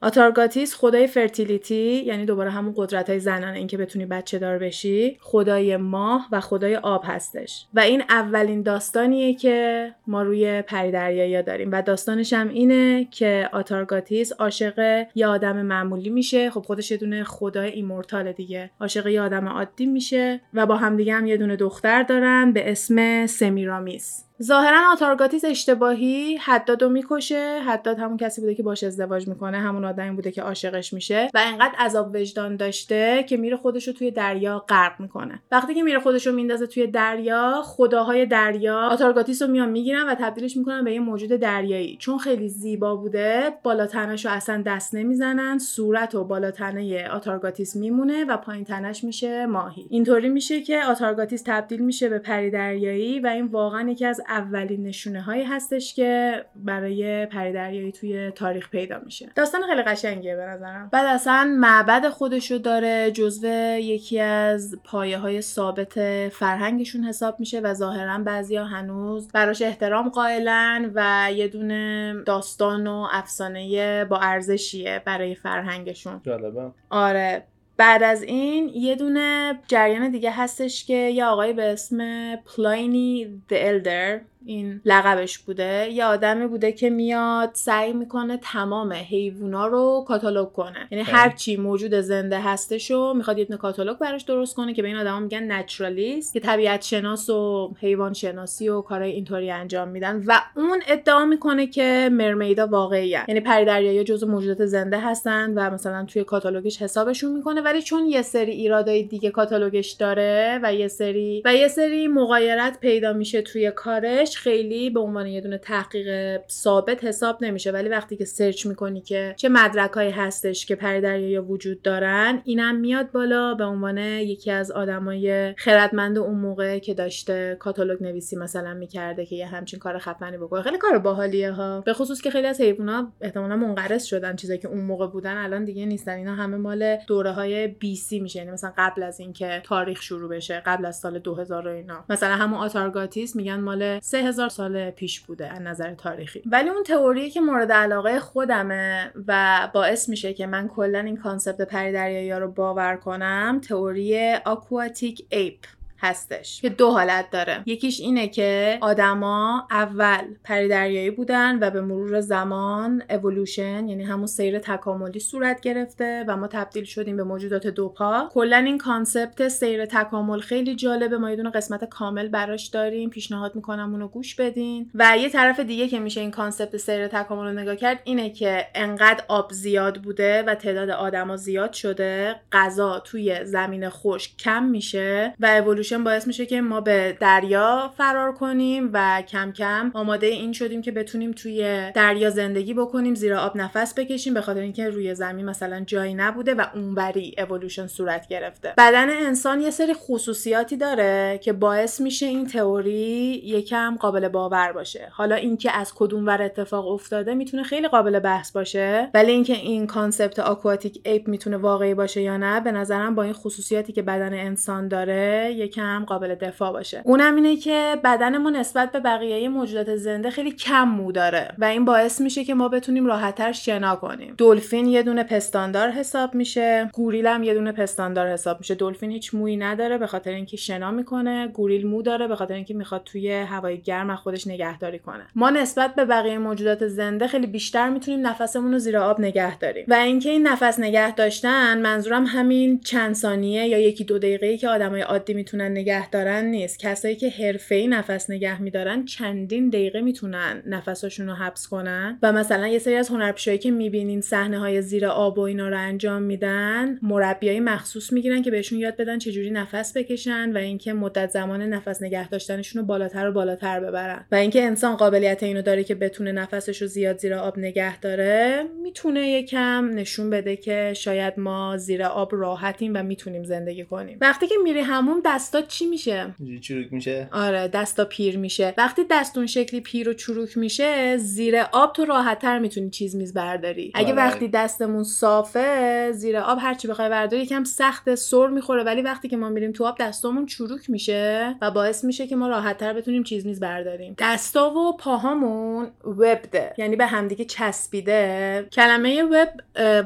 آتارگاتیس 0.00 0.74
خدای 0.74 1.06
fertility 1.06 2.02
یعنی 2.06 2.26
دوباره 2.26 2.50
همون 2.50 2.74
قدرت 2.76 3.10
های 3.10 3.20
زنانه 3.20 3.58
اینکه 3.58 3.76
بتونی 3.76 4.06
بچه 4.06 4.38
دار 4.38 4.58
بشی 4.58 5.18
خدای 5.20 5.76
ماه 5.76 6.28
و 6.32 6.40
خدای 6.40 6.76
آب 6.76 7.02
هستش. 7.04 7.66
و 7.74 7.80
این 7.80 8.02
اولین 8.08 8.62
داستانیه 8.62 9.34
که 9.34 9.88
ما 10.06 10.22
روی 10.22 10.62
پریدریایی 10.62 11.42
داریم. 11.42 11.72
و 11.72 11.82
داستانش 11.82 12.32
هم 12.32 12.48
اینه 12.48 13.04
که 13.10 13.48
آتارگاتیس 13.52 14.32
عاشق 14.32 15.06
یه 15.14 15.26
آدم 15.26 15.62
معمولی 15.62 16.10
میشه. 16.10 16.50
خب 16.50 16.60
خودش 16.60 16.90
یه 16.90 16.96
دونه 16.96 17.24
خدای 17.24 17.70
immortal 17.70 18.32
دیگه. 18.32 18.70
عاشق 18.80 19.06
یه 19.06 19.20
آدم 19.20 19.48
عادی 19.48 19.86
میشه. 19.86 20.40
و 20.54 20.66
با 20.66 20.76
همدیگه 20.76 21.14
هم 21.14 21.26
یه 21.26 21.36
دونه 21.36 21.56
دختر 21.56 22.02
دارن 22.02 22.52
به 22.52 22.70
اسم 22.70 23.26
سمیرامیس 23.26 24.27
ظاهرا 24.42 24.92
آتارگاتیس 24.92 25.44
اشتباهی 25.44 26.36
حدادو 26.36 26.88
می‌کشه. 26.88 27.60
حداد 27.66 27.98
همون 27.98 28.16
کسی 28.16 28.40
بوده 28.40 28.54
که 28.54 28.62
باش 28.62 28.84
ازدواج 28.84 29.28
می‌کنه 29.28 29.58
همون 29.58 29.84
آدمی 29.84 30.10
بوده 30.10 30.30
که 30.30 30.42
عاشقش 30.42 30.92
میشه 30.92 31.30
و 31.34 31.40
انقدر 31.46 31.74
عذاب 31.78 32.14
وجدان 32.14 32.56
داشته 32.56 33.24
که 33.28 33.36
میره 33.36 33.56
خودش 33.56 33.88
رو 33.88 33.94
توی 33.94 34.10
دریا 34.10 34.58
غرق 34.58 35.00
می‌کنه. 35.00 35.42
وقتی 35.52 35.74
که 35.74 35.82
میره 35.82 36.00
خودش 36.00 36.26
رو 36.26 36.32
میندازه 36.32 36.66
توی 36.66 36.86
دریا 36.86 37.62
خداهای 37.64 38.26
دریا 38.26 38.80
آتارگاتیس 38.80 39.42
رو 39.42 39.48
میان 39.48 39.68
می‌گیرن 39.68 40.08
و 40.08 40.14
تبدیلش 40.14 40.56
می‌کنن 40.56 40.84
به 40.84 40.92
یه 40.92 41.00
موجود 41.00 41.30
دریایی. 41.30 41.96
چون 42.00 42.18
خیلی 42.18 42.48
زیبا 42.48 42.96
بوده 42.96 43.52
بالا 43.62 43.86
تنش 43.86 44.26
رو 44.26 44.32
اصلا 44.32 44.62
دست 44.66 44.94
نمی‌زنن 44.94 45.58
صورت 45.58 46.14
و 46.14 46.24
بالا 46.24 46.50
تنه 46.50 47.08
آتارگاتیس 47.08 47.76
میمونه 47.76 48.24
و 48.24 48.36
پایین 48.36 48.64
تنش 48.64 49.04
میشه 49.04 49.46
ماهی. 49.46 49.86
اینطوری 49.90 50.28
میشه 50.28 50.62
که 50.62 50.84
آتارگاتیس 50.84 51.42
تبدیل 51.46 51.80
میشه 51.80 52.08
به 52.08 52.18
پری 52.18 52.50
دریایی 52.50 53.20
و 53.20 53.26
این 53.26 53.46
واقعا 53.46 53.90
یکی 53.90 54.04
از 54.04 54.20
اولین 54.28 54.82
نشونه 54.82 55.22
هایی 55.22 55.44
هستش 55.44 55.94
که 55.94 56.44
برای 56.56 57.26
پریدریایی 57.26 57.92
توی 57.92 58.30
تاریخ 58.30 58.70
پیدا 58.70 58.98
میشه. 59.04 59.28
داستان 59.34 59.62
خیلی 59.62 59.82
قشنگیه 59.82 60.36
به 60.36 60.42
نظرم. 60.42 60.88
بعد 60.92 61.06
اصلا 61.06 61.54
معبد 61.58 62.08
خودشو 62.08 62.58
داره 62.58 63.10
جزو 63.10 63.48
یکی 63.78 64.20
از 64.20 64.78
پایه 64.84 65.18
های 65.18 65.40
ثابت 65.40 66.28
فرهنگشون 66.28 67.04
حساب 67.04 67.40
میشه 67.40 67.60
و 67.60 67.74
ظاهرا 67.74 68.18
بعضیا 68.18 68.64
هنوز 68.64 69.28
براش 69.32 69.62
احترام 69.62 70.08
قائلن 70.08 70.90
و 70.94 71.28
یه 71.34 71.48
دونه 71.48 72.14
داستان 72.26 72.86
و 72.86 73.06
افسانه 73.12 74.04
با 74.04 74.18
ارزشیه 74.18 75.02
برای 75.04 75.34
فرهنگشون. 75.34 76.20
جالبه. 76.24 76.70
آره. 76.90 77.44
بعد 77.78 78.02
از 78.02 78.22
این 78.22 78.68
یه 78.68 78.94
دونه 78.94 79.58
جریان 79.68 80.10
دیگه 80.10 80.30
هستش 80.30 80.84
که 80.84 80.94
یه 80.94 81.24
آقای 81.24 81.52
به 81.52 81.72
اسم 81.72 82.36
پلاینی 82.36 83.42
the 83.50 83.54
Elder 83.54 84.20
این 84.48 84.80
لقبش 84.84 85.38
بوده. 85.38 85.88
یه 85.92 86.04
آدمی 86.04 86.46
بوده 86.46 86.72
که 86.72 86.90
میاد 86.90 87.50
سعی 87.52 87.92
می‌کنه 87.92 88.38
تمام 88.42 88.92
حیوونا 88.92 89.66
رو 89.66 90.04
کاتالوگ 90.08 90.52
کنه. 90.52 90.88
یعنی 90.90 91.04
هر 91.04 91.30
چی 91.30 91.56
موجود 91.56 91.94
زنده 91.94 92.40
هستشو 92.40 93.14
می‌خواد 93.16 93.38
یه 93.38 93.44
کاتالوگ 93.44 93.98
براش 93.98 94.22
درست 94.22 94.56
کنه 94.56 94.74
که 94.74 94.82
به 94.82 94.88
این 94.88 94.96
آدما 94.96 95.20
میگن 95.20 95.52
نچرالیست 95.52 96.32
که 96.32 96.40
طبیعت 96.40 96.82
شناس 96.82 97.30
و 97.30 97.72
حیوان 97.80 98.12
شناسی 98.12 98.68
و 98.68 98.80
کارهای 98.80 99.10
اینطوری 99.10 99.50
انجام 99.50 99.88
میدن. 99.88 100.22
و 100.26 100.40
اون 100.56 100.82
ادعا 100.88 101.24
می‌کنه 101.24 101.66
که 101.66 102.08
مرمیدا 102.12 102.66
واقعی 102.66 103.08
یعنی 103.08 103.40
پری 103.40 103.64
دریایی 103.64 104.04
جزو 104.04 104.26
موجودات 104.26 104.66
زنده 104.66 105.00
هستن 105.00 105.52
و 105.54 105.70
مثلا 105.70 106.04
توی 106.04 106.24
کاتالوگش 106.24 106.82
حسابشون 106.82 107.32
می‌کنه. 107.32 107.60
ولی 107.60 107.82
چون 107.82 108.06
یه 108.06 108.22
سری 108.22 108.52
ایرادای 108.52 109.02
دیگه 109.02 109.30
کاتالوگش 109.30 109.90
داره 109.90 110.60
و 110.62 110.74
یه 110.74 110.88
سری 110.88 111.42
و 111.44 111.54
یه 111.54 111.68
سری 111.68 112.08
مغایرت 112.08 112.80
پیدا 112.80 113.12
میشه 113.12 113.42
توی 113.42 113.70
کارش 113.70 114.37
خیلی 114.38 114.90
به 114.90 115.00
عنوان 115.00 115.26
یه 115.26 115.40
دونه 115.40 115.58
تحقیق 115.58 116.40
ثابت 116.50 117.04
حساب 117.04 117.44
نمیشه. 117.44 117.70
ولی 117.70 117.88
وقتی 117.88 118.16
که 118.16 118.24
سرچ 118.24 118.66
می‌کنی 118.66 119.00
که 119.00 119.34
چه 119.36 119.48
مدرکایی 119.48 120.10
هستش 120.10 120.66
که 120.66 120.74
پری 120.74 121.38
وجود 121.38 121.82
دارن 121.82 122.42
اینم 122.44 122.76
میاد 122.76 123.12
بالا 123.12 123.54
به 123.54 123.64
عنوان 123.64 123.98
یکی 123.98 124.50
از 124.50 124.70
آدمای 124.70 125.54
خردمند 125.56 126.18
اون 126.18 126.38
موقع 126.38 126.78
که 126.78 126.94
داشته 126.94 127.56
کاتالوگ 127.60 128.02
نویسی 128.02 128.36
مثلا 128.36 128.74
می‌کرده 128.74 129.26
که 129.26 129.36
یه 129.36 129.46
همچین 129.46 129.78
کار 129.78 129.98
خفنی 129.98 130.36
بکنه. 130.36 130.62
خیلی 130.62 130.78
کار 130.78 130.98
باحالیه 130.98 131.52
ها. 131.52 131.80
به 131.80 131.92
خصوص 131.92 132.20
که 132.20 132.30
خیلی 132.30 132.46
از 132.46 132.60
حیونا 132.60 133.12
احتمالا 133.20 133.56
منقرض 133.56 134.04
شدن 134.04 134.36
چیزایی 134.36 134.58
که 134.58 134.68
اون 134.68 134.80
موقع 134.80 135.06
بودن 135.06 135.36
الان 135.36 135.64
دیگه 135.64 135.86
نیستن. 135.86 136.12
اینا 136.12 136.34
همه 136.34 136.56
مال 136.56 136.96
دوره 137.06 137.30
های 137.30 137.66
BC 137.68 138.20
میشه. 138.20 138.38
یعنی 138.38 138.50
مثلا 138.50 138.72
قبل 138.78 139.02
از 139.02 139.20
اینکه 139.20 139.62
تاریخ 139.64 140.02
شروع 140.02 140.30
بشه 140.30 140.62
قبل 140.66 140.86
از 140.86 140.96
سال 140.96 141.18
2000 141.18 141.68
و 141.68 141.70
اینا. 141.70 142.04
مثلا 142.08 142.34
همون 142.34 142.58
آتارگاتیس 142.58 143.36
میگن 143.36 143.60
مال 143.60 143.98
3000 144.22 144.48
سال 144.48 144.90
پیش 144.90 145.20
بوده 145.20 145.52
از 145.52 145.62
نظر 145.62 145.94
تاریخی. 145.94 146.42
ولی 146.46 146.68
اون 146.68 146.82
تئوری 146.82 147.30
که 147.30 147.40
مورد 147.40 147.72
علاقه 147.72 148.20
خودمه 148.20 149.12
و 149.26 149.68
باعث 149.74 150.08
میشه 150.08 150.34
که 150.34 150.46
من 150.46 150.68
کلا 150.68 150.98
این 150.98 151.16
concept 151.16 151.62
پری 151.62 151.92
دریایی 151.92 152.32
رو 152.32 152.50
باور 152.52 152.96
کنم 152.96 153.60
تئوری 153.68 154.34
aquatic 154.44 155.26
ape 155.30 155.58
هستش. 156.00 156.60
که 156.60 156.68
دو 156.68 156.90
حالت 156.90 157.30
داره. 157.30 157.62
یکیش 157.66 158.00
اینه 158.00 158.28
که 158.28 158.78
آدما 158.80 159.66
اول 159.70 160.24
پریدریایی 160.44 161.10
بودن 161.10 161.58
و 161.58 161.70
به 161.70 161.80
مرور 161.80 162.20
زمان 162.20 163.02
اولوشن 163.10 163.88
یعنی 163.88 164.04
همون 164.04 164.26
سیر 164.26 164.58
تکاملی 164.58 165.20
صورت 165.20 165.60
گرفته 165.60 166.24
و 166.28 166.36
ما 166.36 166.46
تبدیل 166.46 166.84
شدیم 166.84 167.16
به 167.16 167.24
موجودات 167.24 167.66
دو 167.66 167.88
پا 167.88 168.28
کلا 168.32 168.56
این 168.56 168.78
concept 168.78 169.48
سیر 169.48 169.86
تکامل 169.86 170.40
خیلی 170.40 170.74
جالبه. 170.74 171.18
ما 171.18 171.30
یه 171.30 171.36
دونه 171.36 171.50
قسمت 171.50 171.84
کامل 171.84 172.28
براش 172.28 172.66
داریم. 172.66 173.10
پیشنهاد 173.10 173.54
می‌کنم 173.54 173.92
اونو 173.92 174.08
گوش 174.08 174.34
بدین. 174.34 174.90
و 174.94 175.16
یه 175.18 175.28
طرف 175.28 175.60
دیگه 175.60 175.88
که 175.88 175.98
میشه 175.98 176.20
این 176.20 176.30
concept 176.30 176.76
سیر 176.76 177.08
تکامل 177.08 177.44
رو 177.44 177.52
نگاه 177.52 177.76
کرد 177.76 178.00
اینه 178.04 178.30
که 178.30 178.66
انقدر 178.74 179.24
آب 179.28 179.52
زیاد 179.52 180.02
بوده 180.02 180.42
و 180.42 180.54
تعداد 180.54 180.90
آدما 180.90 181.36
زیاد 181.36 181.72
شده. 181.72 182.36
غذا 182.52 183.00
توی 183.00 183.44
زمین 183.44 183.88
خشک 183.88 184.36
کم 184.36 184.64
میشه 184.64 185.34
و 185.40 185.62
باعث 185.96 186.26
میشه 186.26 186.46
که 186.46 186.60
ما 186.60 186.80
به 186.80 187.16
دریا 187.20 187.92
فرار 187.96 188.32
کنیم 188.32 188.90
و 188.92 189.22
کم 189.28 189.52
کم 189.52 189.90
آماده 189.94 190.26
این 190.26 190.52
شدیم 190.52 190.82
که 190.82 190.92
بتونیم 190.92 191.32
توی 191.32 191.90
دریا 191.94 192.30
زندگی 192.30 192.74
بکنیم 192.74 193.14
زیر 193.14 193.34
آب 193.34 193.56
نفس 193.56 193.94
بکشیم 193.94 194.34
به 194.34 194.40
خاطر 194.40 194.60
اینکه 194.60 194.88
روی 194.90 195.14
زمین 195.14 195.44
مثلا 195.44 195.80
جایی 195.80 196.14
نبوده 196.14 196.54
و 196.54 196.64
اونوری 196.74 197.34
اولوشن 197.38 197.86
صورت 197.86 198.28
گرفته. 198.28 198.74
بدن 198.78 199.10
انسان 199.10 199.60
یه 199.60 199.70
سری 199.70 199.94
خصوصیاتی 199.94 200.76
داره 200.76 201.40
که 201.42 201.52
باعث 201.52 202.00
میشه 202.00 202.26
این 202.26 202.46
تئوری 202.46 203.42
یکم 203.44 203.96
قابل 204.00 204.28
باور 204.28 204.72
باشه. 204.72 205.08
حالا 205.12 205.34
اینکه 205.34 205.72
از 205.72 205.92
کدوم 205.94 206.26
ور 206.26 206.42
اتفاق 206.42 206.88
افتاده 206.88 207.34
می‌تونه 207.34 207.62
خیلی 207.62 207.88
قابل 207.88 208.18
بحث 208.18 208.52
باشه 208.52 209.10
ولی 209.14 209.32
اینکه 209.32 209.52
این 209.52 209.86
concept 209.86 210.38
aquatic 210.38 211.00
ape 211.04 211.28
می‌تونه 211.28 211.56
واقعی 211.56 211.94
باشه 211.94 212.22
یا 212.22 212.36
نه 212.36 212.60
به 212.60 212.72
نظرم 212.72 213.14
با 213.14 213.22
این 213.22 213.32
خصوصیاتی 213.32 213.92
که 213.92 214.02
بدن 214.02 214.34
انسان 214.34 214.88
داره 214.88 215.52
یکم 215.78 216.04
قابل 216.04 216.34
دفاع 216.34 216.72
باشه. 216.72 217.02
اونم 217.04 217.36
اینه 217.36 217.56
که 217.56 217.96
بدن 218.04 218.38
ما 218.38 218.50
نسبت 218.50 218.92
به 218.92 219.00
بقیه 219.00 219.48
موجودات 219.48 219.96
زنده 219.96 220.30
خیلی 220.30 220.52
کم 220.52 220.88
مو 220.88 221.12
داره 221.12 221.54
و 221.58 221.64
این 221.64 221.84
باعث 221.84 222.20
میشه 222.20 222.44
که 222.44 222.54
ما 222.54 222.68
بتونیم 222.68 223.06
راحتتر 223.06 223.52
شنا 223.52 223.96
کنیم. 223.96 224.34
دلفین 224.38 224.86
یه 224.86 225.02
دونه 225.02 225.24
پستاندار 225.24 225.90
حساب 225.90 226.34
میشه. 226.34 226.90
گوریل 226.92 227.26
هم 227.26 227.42
یه 227.42 227.54
دونه 227.54 227.72
پستاندار 227.72 228.28
حساب 228.28 228.58
میشه. 228.60 228.74
دلفین 228.74 229.10
هیچ 229.10 229.34
مویی 229.34 229.56
نداره 229.56 229.98
به 229.98 230.06
خاطر 230.06 230.30
اینکه 230.30 230.56
شنا 230.56 230.90
می‌کنه. 230.90 231.48
گوریل 231.48 231.86
مو 231.86 232.02
داره 232.02 232.26
به 232.26 232.36
خاطر 232.36 232.54
اینکه 232.54 232.74
می‌خواد 232.74 233.02
توی 233.04 233.32
هوای 233.32 233.80
گرم 233.80 234.16
خودش 234.16 234.46
نگهداری 234.46 234.98
کنه. 234.98 235.26
ما 235.34 235.50
نسبت 235.50 235.94
به 235.94 236.04
بقیه 236.04 236.38
موجودات 236.38 236.86
زنده 236.86 237.26
خیلی 237.26 237.46
بیشتر 237.46 237.88
می‌تونیم 237.88 238.26
نفسمون 238.26 238.72
رو 238.72 238.78
زیر 238.78 238.98
آب 238.98 239.20
نگه 239.20 239.58
داریم. 239.58 239.84
و 239.88 239.94
اینکه 239.94 240.30
این 240.30 240.46
نفس 240.46 240.80
نگه 240.80 241.14
داشتن 241.14 241.80
منظورم 241.80 242.24
همین 242.26 242.80
چند 242.80 243.14
ثانیه 243.14 243.66
یا 243.66 243.78
یکی 243.78 244.04
دو 244.04 244.18
دقیقه‌ای 244.18 244.58
که 244.58 244.68
آدمای 244.68 245.00
عادی 245.00 245.34
می‌تونن 245.34 245.67
نگه 245.68 246.10
دارن 246.10 246.44
نیست. 246.44 246.78
کسایی 246.78 247.16
که 247.16 247.30
حرفه‌ای 247.30 247.88
نفس 247.88 248.30
نگه 248.30 248.62
میدارن 248.62 249.04
چندین 249.04 249.68
دقیقه 249.68 250.00
می‌تونن 250.00 250.62
نفساشون 250.66 251.26
رو 251.26 251.34
حبس 251.34 251.66
کنن. 251.66 252.18
و 252.22 252.32
مثلا 252.32 252.68
یه 252.68 252.78
سری 252.78 252.94
از 252.94 253.08
هنرپیشهایی 253.08 253.58
که 253.58 253.70
می‌بینین 253.70 254.20
صحنه 254.20 254.58
های 254.58 254.82
زیر 254.82 255.06
آب 255.06 255.38
و 255.38 255.40
اینا 255.40 255.68
رو 255.68 255.78
انجام 255.78 256.22
میدن 256.22 256.98
مربیای 257.02 257.60
مخصوص 257.60 258.12
می‌گیرن 258.12 258.42
که 258.42 258.50
بهشون 258.50 258.78
یاد 258.78 258.96
بدن 258.96 259.18
چجوری 259.18 259.50
نفس 259.50 259.96
بکشن 259.96 260.52
و 260.52 260.56
اینکه 260.56 260.92
مدت 260.92 261.30
زمان 261.30 261.62
نفس 261.62 262.02
نگه 262.02 262.28
داشتنشون 262.28 262.80
رو 262.80 262.86
بالاتر 262.86 263.28
و 263.28 263.32
بالاتر 263.32 263.80
ببرن. 263.80 264.26
و 264.32 264.34
اینکه 264.34 264.62
انسان 264.62 264.96
قابلیت 264.96 265.42
اینو 265.42 265.62
داره 265.62 265.84
که 265.84 265.94
بتونه 265.94 266.32
نفسش 266.32 266.82
رو 266.82 266.88
زیاد 266.88 267.18
زیر 267.18 267.34
آب 267.34 267.58
نگه 267.58 268.00
داره 268.00 268.64
می‌تونه 268.82 269.28
یکم 269.28 269.90
نشون 269.94 270.30
بده 270.30 270.56
که 270.56 270.92
شاید 270.96 271.34
ما 271.36 271.76
زیر 271.76 272.02
آب 272.02 272.28
راحتیم 272.32 272.92
و 272.94 273.02
می‌تونیم 273.02 273.44
زندگی 273.44 273.84
کنیم. 273.84 274.18
وقتی 274.20 274.46
که 274.46 274.54
میری 274.64 274.80
همون 274.80 275.22
دستا 275.24 275.57
چی 275.62 275.86
میشه؟ 275.86 276.34
چروک 276.60 276.92
میشه. 276.92 277.28
آره 277.32 277.68
دستا 277.68 278.04
پیر 278.04 278.38
میشه. 278.38 278.74
وقتی 278.78 279.02
دستون 279.10 279.46
شکلی 279.46 279.80
پیر 279.80 280.08
و 280.08 280.12
چروک 280.12 280.58
میشه 280.58 281.16
زیر 281.16 281.60
آب 281.72 281.92
تو 281.92 282.04
راحتتر 282.04 282.58
می‌تونی 282.58 282.90
چیز 282.90 283.16
میز 283.16 283.34
برداری. 283.34 283.92
اگه 283.94 284.06
آره. 284.06 284.16
وقتی 284.16 284.48
دستمون 284.48 285.04
صافه 285.04 286.12
زیر 286.12 286.36
آب 286.36 286.58
هر 286.60 286.74
چی 286.74 286.88
بخوای 286.88 287.08
برداری 287.08 287.42
یکم 287.42 287.64
سخت 287.64 288.14
سر 288.14 288.46
می‌خوره. 288.46 288.84
ولی 288.84 289.02
وقتی 289.02 289.28
که 289.28 289.36
ما 289.36 289.48
میریم 289.48 289.72
تو 289.72 289.84
آب 289.84 289.96
دستامون 290.00 290.46
چروک 290.46 290.90
میشه 290.90 291.56
و 291.62 291.70
باعث 291.70 292.04
میشه 292.04 292.26
که 292.26 292.36
ما 292.36 292.48
راحتتر 292.48 292.92
بتونیم 292.92 293.22
چیز 293.22 293.46
میز 293.46 293.60
برداریم. 293.60 294.14
دستا 294.18 294.70
و 294.70 294.96
پاهامون 294.96 295.86
وبده 296.04 296.74
یعنی 296.78 296.96
به 296.96 297.06
همدیگه 297.06 297.44
چسبیده. 297.44 298.66
کلمه 298.72 299.22
وب 299.22 299.48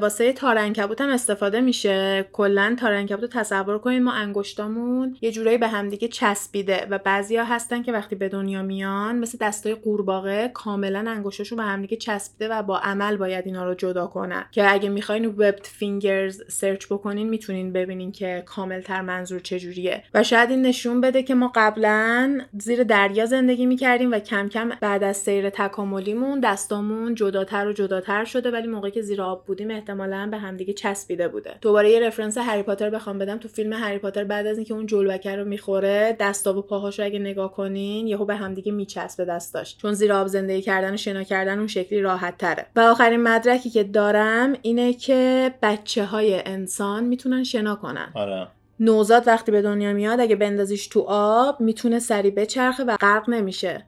واسه 0.01 0.33
تارنکبوت 0.33 1.01
هم 1.01 1.09
استفاده 1.09 1.61
میشه. 1.61 2.25
کلا 2.33 2.75
تارنکبوت 2.79 3.29
تصور 3.29 3.79
کنید 3.79 4.01
ما 4.01 4.11
انگشتامون 4.11 5.17
یه 5.21 5.31
جورایی 5.43 5.57
به 5.57 5.67
همدیگه 5.67 6.07
چسبیده 6.07 6.87
و 6.89 6.97
بعضیا 6.97 7.43
هستن 7.43 7.83
که 7.83 7.91
وقتی 7.91 8.15
به 8.15 8.29
دنیا 8.29 8.61
میان 8.61 9.15
مثل 9.15 9.37
دستای 9.41 9.75
قورباغه 9.75 10.51
کاملا 10.53 11.05
انگشتاشون 11.07 11.57
به 11.57 11.63
همدیگه 11.63 11.97
چسبیده 11.97 12.53
و 12.53 12.63
با 12.63 12.77
عمل 12.77 13.17
باید 13.17 13.45
اینا 13.45 13.65
رو 13.65 13.73
جدا 13.73 14.07
کنن. 14.07 14.45
که 14.51 14.73
اگه 14.73 14.89
می‌خواین 14.89 15.25
webbed 15.25 15.67
fingers 15.67 16.41
سرچ 16.47 16.85
بکنین 16.85 17.29
می‌تونین 17.29 17.73
ببینین 17.73 18.11
که 18.11 18.43
کاملتر 18.45 19.01
منظور 19.01 19.39
چجوریه. 19.39 20.03
و 20.13 20.23
شاید 20.23 20.49
این 20.49 20.61
نشون 20.61 21.01
بده 21.01 21.23
که 21.23 21.35
ما 21.35 21.51
قبلا 21.55 22.41
زیر 22.59 22.83
دریا 22.83 23.25
زندگی 23.25 23.65
می‌کردیم 23.65 24.11
و 24.11 24.19
کم 24.19 24.49
کم 24.49 24.69
بعد 24.81 25.03
از 25.03 25.17
سیر 25.17 25.49
تکاملیمون 25.49 26.39
دستامون 26.39 27.15
جداتر 27.15 27.67
و 27.67 27.73
جداتر 27.73 28.25
شده 28.25 28.51
ولی 28.51 28.67
موقعی 28.67 28.91
که 28.91 29.01
زیر 29.01 29.21
آب 29.21 29.45
بودیم 29.45 29.71
احتمالا 29.71 30.27
به 30.31 30.37
همدیگه 30.37 30.73
چسبیده 30.73 31.27
بوده. 31.27 31.55
دوباره 31.61 31.89
یه 31.89 31.99
reference 31.99 32.37
هری 32.37 32.63
پاتر 32.63 32.89
بخوام 32.89 33.19
بدم. 33.19 33.37
تو 33.37 33.47
فیلم 33.47 33.73
هری 33.73 33.97
پاتر 33.97 34.23
بعد 34.23 34.47
از 34.47 34.57
اینکه 34.57 34.73
اون 34.73 34.85
جلبکه 34.85 35.32
رو 35.35 35.45
می‌خوره 35.45 36.17
دستا 36.19 36.59
و 36.59 36.61
پاهاش 36.61 36.99
رو 36.99 37.05
اگه 37.05 37.19
نگاه 37.19 37.53
کنین 37.53 38.07
یهو 38.07 38.25
به 38.25 38.35
همدیگه 38.35 38.71
میچسبه 38.71 39.25
دستاش. 39.25 39.77
چون 39.77 39.93
زیر 39.93 40.13
آب 40.13 40.27
زندگی 40.27 40.61
کردن 40.61 40.93
و 40.93 40.97
شنا 40.97 41.23
کردن 41.23 41.57
اون 41.57 41.67
شکلی 41.67 42.01
راحت 42.01 42.37
تره 42.37 42.65
و 42.75 42.79
آخرین 42.79 43.23
مدرکی 43.23 43.69
که 43.69 43.83
دارم 43.83 44.53
اینه 44.61 44.93
که 44.93 45.53
بچه 45.61 46.05
های 46.05 46.41
انسان 46.45 47.03
می‌تونن 47.03 47.43
شنا 47.43 47.75
کنن. 47.75 48.11
آره. 48.15 48.47
نوزاد 48.79 49.27
وقتی 49.27 49.51
به 49.51 49.61
دنیا 49.61 49.93
میاد 49.93 50.19
اگه 50.19 50.35
بندازیش 50.35 50.87
تو 50.87 51.05
آب 51.07 51.61
می‌تونه 51.61 51.99
سری 51.99 52.31
بچرخه 52.31 52.83
و 52.83 52.97
غرق 52.97 53.29
نمیشه. 53.29 53.85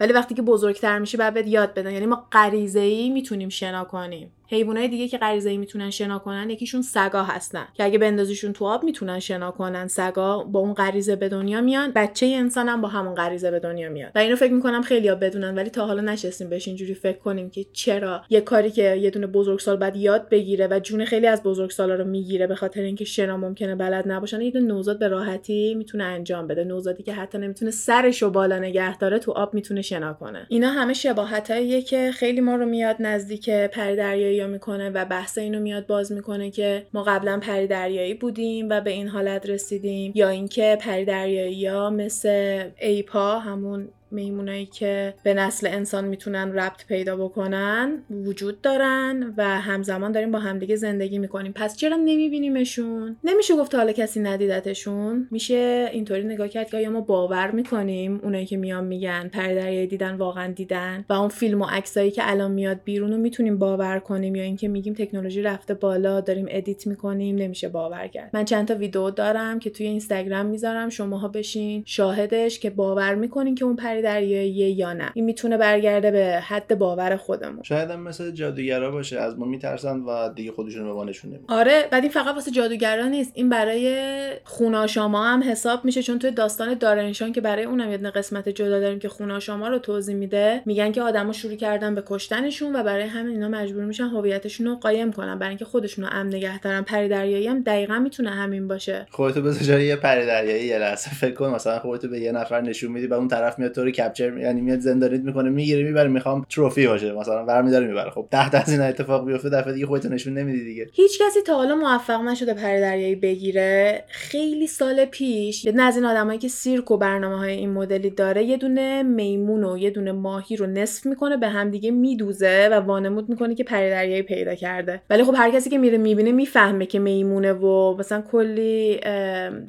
ولی 0.00 0.12
وقتی 0.12 0.34
که 0.34 0.42
بزرگتر 0.42 0.98
میشه 0.98 1.18
بعد 1.18 1.46
یاد 1.46 1.74
بدن. 1.74 1.90
یعنی 1.90 2.06
ما 2.06 2.26
غریزه 2.32 2.80
ای 2.80 3.10
می‌تونیم 3.10 3.48
شنا 3.48 3.84
کنیم. 3.84 4.32
حیوانات 4.48 4.90
دیگه 4.90 5.08
که 5.08 5.18
غریزه‌ای 5.18 5.56
می‌تونن 5.56 5.90
شنا 5.90 6.18
کنن 6.18 6.50
یکیشون 6.50 6.82
سگا 6.82 7.22
هستن. 7.22 7.68
که 7.74 7.84
اگه 7.84 7.98
بندازیشون 7.98 8.52
تو 8.52 8.64
آب 8.64 8.84
می‌تونن 8.84 9.18
شنا 9.18 9.50
کنن. 9.50 9.86
سگا 9.86 10.44
با 10.44 10.60
اون 10.60 10.74
غریزه 10.74 11.16
به 11.16 11.28
دنیا 11.28 11.60
میان 11.60 11.92
بچه 11.94 12.26
انسان 12.26 12.68
هم 12.68 12.80
با 12.80 12.88
همون 12.88 13.14
غریزه 13.14 13.50
به 13.50 13.58
دنیا 13.58 13.88
میاد. 13.88 14.12
و 14.14 14.18
اینو 14.18 14.36
فکر 14.36 14.52
می‌کنم 14.52 14.82
خیلی 14.82 15.08
ها 15.08 15.14
بدونن 15.14 15.54
ولی 15.54 15.70
تا 15.70 15.86
حالا 15.86 16.00
نشستیم 16.00 16.48
بهش 16.48 16.68
اینجوری 16.68 16.94
فکر 16.94 17.18
کنیم 17.18 17.50
که 17.50 17.66
چرا 17.72 18.22
یه 18.30 18.40
کاری 18.40 18.70
که 18.70 18.94
یه 18.94 19.10
دونه 19.10 19.26
بزرگسال 19.26 19.76
بعد 19.76 19.96
یاد 19.96 20.28
بگیره 20.28 20.68
و 20.70 20.78
جون 20.78 21.04
خیلی 21.04 21.26
از 21.26 21.42
بزرگسالا 21.42 21.94
رو 21.94 22.04
می‌گیره 22.04 22.46
به 22.46 22.54
خاطر 22.54 22.80
اینکه 22.80 23.04
شنا 23.04 23.36
ممکنه 23.36 23.74
بلد 23.74 24.04
نباشن 24.08 24.40
یه 24.40 24.60
نوزاد 24.60 24.98
به 24.98 25.08
راحتی 25.08 25.74
می‌تونه 25.74 26.04
انجام 26.04 26.46
بده. 26.46 26.64
نوزادی 26.64 27.02
که 27.02 27.12
حتی 27.12 27.38
نمی‌تونه 27.38 27.70
سرش 27.70 28.22
رو 28.22 28.30
بالا 28.30 28.58
نگه 28.58 28.98
داره 28.98 29.18
تو 29.18 29.32
آب 29.32 29.54
می‌تونه 29.54 29.82
شنا 29.82 30.12
کنه. 30.12 30.46
اینا 30.48 30.70
همه 30.70 30.92
شباهتاییه 30.92 31.82
که 31.82 32.10
خیلی 32.14 32.40
ما 32.40 32.56
رو 32.56 32.66
میاد 32.66 32.96
نزدیک 33.00 33.50
پری 33.50 33.96
دریایی 34.36 34.46
می‌کنه 34.46 34.90
و 34.90 35.04
بحث 35.04 35.38
اینو 35.38 35.60
میاد 35.60 35.86
باز 35.86 36.12
می‌کنه 36.12 36.50
که 36.50 36.86
ما 36.92 37.02
قبلا 37.02 37.38
پری 37.42 37.66
دریایی 37.66 38.14
بودیم 38.14 38.68
و 38.70 38.80
به 38.80 38.90
این 38.90 39.08
حالت 39.08 39.48
رسیدیم 39.48 40.12
یا 40.14 40.28
اینکه 40.28 40.78
پری 40.80 41.04
دریایی 41.04 41.66
ها 41.66 41.90
مثل 41.90 42.64
ایپا 42.78 43.38
همون 43.38 43.88
میمونایی 44.16 44.66
که 44.66 45.14
به 45.22 45.34
نسل 45.34 45.66
انسان 45.66 46.04
می‌تونن 46.04 46.52
ربط 46.52 46.86
پیدا 46.86 47.16
بکنن 47.16 48.02
وجود 48.10 48.60
دارن 48.60 49.34
و 49.36 49.44
همزمان 49.60 50.12
داریم 50.12 50.30
با 50.30 50.38
همدیگه 50.38 50.76
زندگی 50.76 51.18
می‌کنیم. 51.18 51.52
پس 51.52 51.76
چرا 51.76 51.96
نمیبینیمشون؟ 51.96 53.16
نمیشه 53.24 53.56
گفت 53.56 53.74
حالا 53.74 53.92
کسی 53.92 54.20
ندیدتشون. 54.20 55.28
میشه 55.30 55.88
اینطوری 55.92 56.24
نگاه 56.24 56.48
کرد 56.48 56.70
که 56.70 56.76
آیا 56.76 56.90
ما 56.90 57.00
باور 57.00 57.50
می‌کنیم 57.50 58.20
اونایی 58.22 58.46
که 58.46 58.56
میان 58.56 58.84
میگن 58.84 59.28
پردریای 59.28 59.86
دیدن 59.86 60.14
واقعا 60.14 60.52
دیدن 60.52 61.04
و 61.08 61.12
اون 61.12 61.28
فیلم 61.28 61.62
و 61.62 61.64
عکسایی 61.64 62.10
که 62.10 62.30
الان 62.30 62.50
میاد 62.50 62.80
بیرون 62.84 63.12
رو 63.12 63.18
می‌تونیم 63.18 63.58
باور 63.58 63.98
کنیم 63.98 64.34
یا 64.34 64.42
اینکه 64.42 64.68
میگیم 64.68 64.94
تکنولوژی 64.94 65.42
رفته 65.42 65.74
بالا 65.74 66.20
داریم 66.20 66.46
edit 66.48 66.86
می‌کنیم 66.86 67.36
نمیشه 67.36 67.68
باور 67.68 68.06
کرد. 68.06 68.30
من 68.32 68.44
چند 68.44 68.68
تا 68.68 68.74
ویدیو 68.74 69.10
دارم 69.10 69.58
که 69.58 69.70
توی 69.70 69.86
اینستاگرام 69.86 70.46
می‌ذارم 70.46 70.88
شماها 70.88 71.28
بشین 71.28 71.82
شاهدش 71.86 72.60
که 72.60 72.70
باور 72.70 73.14
می‌کنین 73.14 73.54
که 73.54 73.64
اون 73.64 73.69
پری 73.69 73.76
دریایی 74.06 74.72
یا 74.72 74.92
نه. 74.92 75.10
این 75.14 75.24
می‌تونه 75.24 75.56
برگرده 75.56 76.10
به 76.10 76.40
حد 76.40 76.78
باور 76.78 77.16
خودمون. 77.16 77.62
شاید 77.62 77.90
هم 77.90 78.00
مثل 78.00 78.30
جادوگرا 78.30 78.90
باشه. 78.90 79.18
از 79.18 79.38
ما 79.38 79.46
میترسن 79.46 80.00
و 80.00 80.28
دیگه 80.34 80.52
خودشون 80.52 80.84
به 80.84 80.92
ما 80.92 81.04
نشون 81.04 81.38
آره 81.48 81.84
بعد 81.90 82.02
این 82.02 82.12
فقط 82.12 82.34
واسه 82.34 82.50
جادوگرا 82.50 83.06
نیست. 83.06 83.32
این 83.34 83.48
برای 83.48 83.96
خوناشاما 84.44 85.24
هم 85.24 85.42
حساب 85.42 85.84
میشه. 85.84 86.02
چون 86.02 86.18
توی 86.18 86.30
داستان 86.30 86.74
Darren 86.74 87.09
Shan 87.09 87.32
که 87.32 87.40
برای 87.40 87.64
اونم 87.64 87.90
یه 87.90 87.98
قسمت 87.98 88.48
جدا 88.48 88.80
داریم 88.80 88.98
که 88.98 89.08
خوناشاما 89.08 89.68
رو 89.68 89.78
توضیح 89.78 90.16
میده 90.16 90.62
میگن 90.66 90.92
که 90.92 91.02
آدما 91.02 91.32
شروع 91.32 91.54
کردن 91.54 91.94
به 91.94 92.02
کشتنشون 92.06 92.76
و 92.76 92.82
برای 92.82 93.02
همین 93.02 93.32
اینا 93.32 93.48
مجبور 93.48 93.84
میشن 93.84 94.04
هویتشون 94.04 94.66
رو 94.66 94.76
قایم 94.76 95.12
کنن. 95.12 95.38
برای 95.38 95.48
اینکه 95.48 95.64
خودشون 95.64 96.04
رو 96.04 96.10
امن 96.12 96.34
نگه 96.34 96.60
دارن. 96.60 96.82
پری 96.82 97.08
دریایی 97.08 97.46
هم 97.46 97.62
دقیقا 97.62 97.98
می‌تونه 97.98 98.30
همین 98.30 98.68
باشه. 98.68 99.06
خودتو 99.10 99.42
بذار 99.42 99.80
یه 99.80 99.96
پری 99.96 100.26
دریایی 100.26 100.66
یه 100.66 100.78
لحظه. 100.78 101.10
فکر 101.10 101.34
کن 101.34 101.50
مثلا 101.50 101.78
خودتو 101.78 102.08
به 102.08 102.20
یه 102.20 102.32
نفر 102.32 102.60
نشون 102.60 102.92
میدی 102.92 103.06
و 103.06 103.14
اون 103.14 103.28
طرف 103.28 103.58
میاد 103.58 103.72
تو 103.72 103.84
رو 103.86 103.92
کپچر 103.92 104.38
یعنی 104.38 104.60
میاد 104.60 104.78
زندانیت 104.78 105.20
می‌کنه 105.20 105.50
می‌گیره 105.50 105.82
می‌بره 105.82 106.08
می‌خوام 106.08 106.46
تروفی 106.50 106.86
باشه 106.86 107.12
مثلا 107.12 107.44
برمیداره 107.44 107.86
می‌بره. 107.86 108.10
خب 108.10 108.28
ده 108.30 108.50
تا 108.50 108.58
از 108.58 108.72
این 108.72 108.80
اتفاق 108.80 109.26
بیفته 109.26 109.48
دفعه 109.48 109.72
دیگه 109.72 109.86
خودت 109.86 110.06
نشون 110.06 110.38
نمیدی 110.38 110.64
دیگه. 110.64 110.88
هیچ 110.92 111.22
کسی 111.22 111.40
تا 111.46 111.56
حالا 111.56 111.74
موفق 111.76 112.20
نشده 112.20 112.54
پری 112.54 112.80
دریایی 112.80 113.14
بگیره. 113.14 114.04
خیلی 114.08 114.66
سال 114.66 115.04
پیش 115.04 115.64
یه 115.64 115.82
از 115.82 115.96
این 115.96 116.04
آدمایی 116.04 116.38
که 116.38 116.48
سیرک 116.48 116.90
و 116.90 116.96
برنامه 116.96 117.38
های 117.38 117.52
این 117.52 117.70
مدلی 117.70 118.10
داره 118.10 118.44
یه 118.44 118.56
دونه 118.56 119.02
میمون 119.02 119.64
و 119.64 119.78
یه 119.78 119.90
دونه 119.90 120.12
ماهی 120.12 120.56
رو 120.56 120.66
نصف 120.66 121.06
می‌کنه 121.06 121.36
به 121.36 121.48
هم 121.48 121.70
دیگه 121.70 121.90
میدوزه 121.90 122.68
و 122.72 122.74
وانمود 122.74 123.28
می‌کنه 123.28 123.54
که 123.54 123.64
پری 123.64 123.90
دریایی 123.90 124.22
پیدا 124.22 124.54
کرده. 124.54 125.02
ولی 125.10 125.24
خب 125.24 125.34
هر 125.36 125.50
کسی 125.50 125.70
که 125.70 125.78
میره 125.78 125.98
می‌بینه 125.98 126.32
می‌فهمه 126.32 126.86
که 126.86 126.98
میمونه 126.98 127.52
و 127.52 127.96
مثلا 127.98 128.20
کلی 128.20 129.00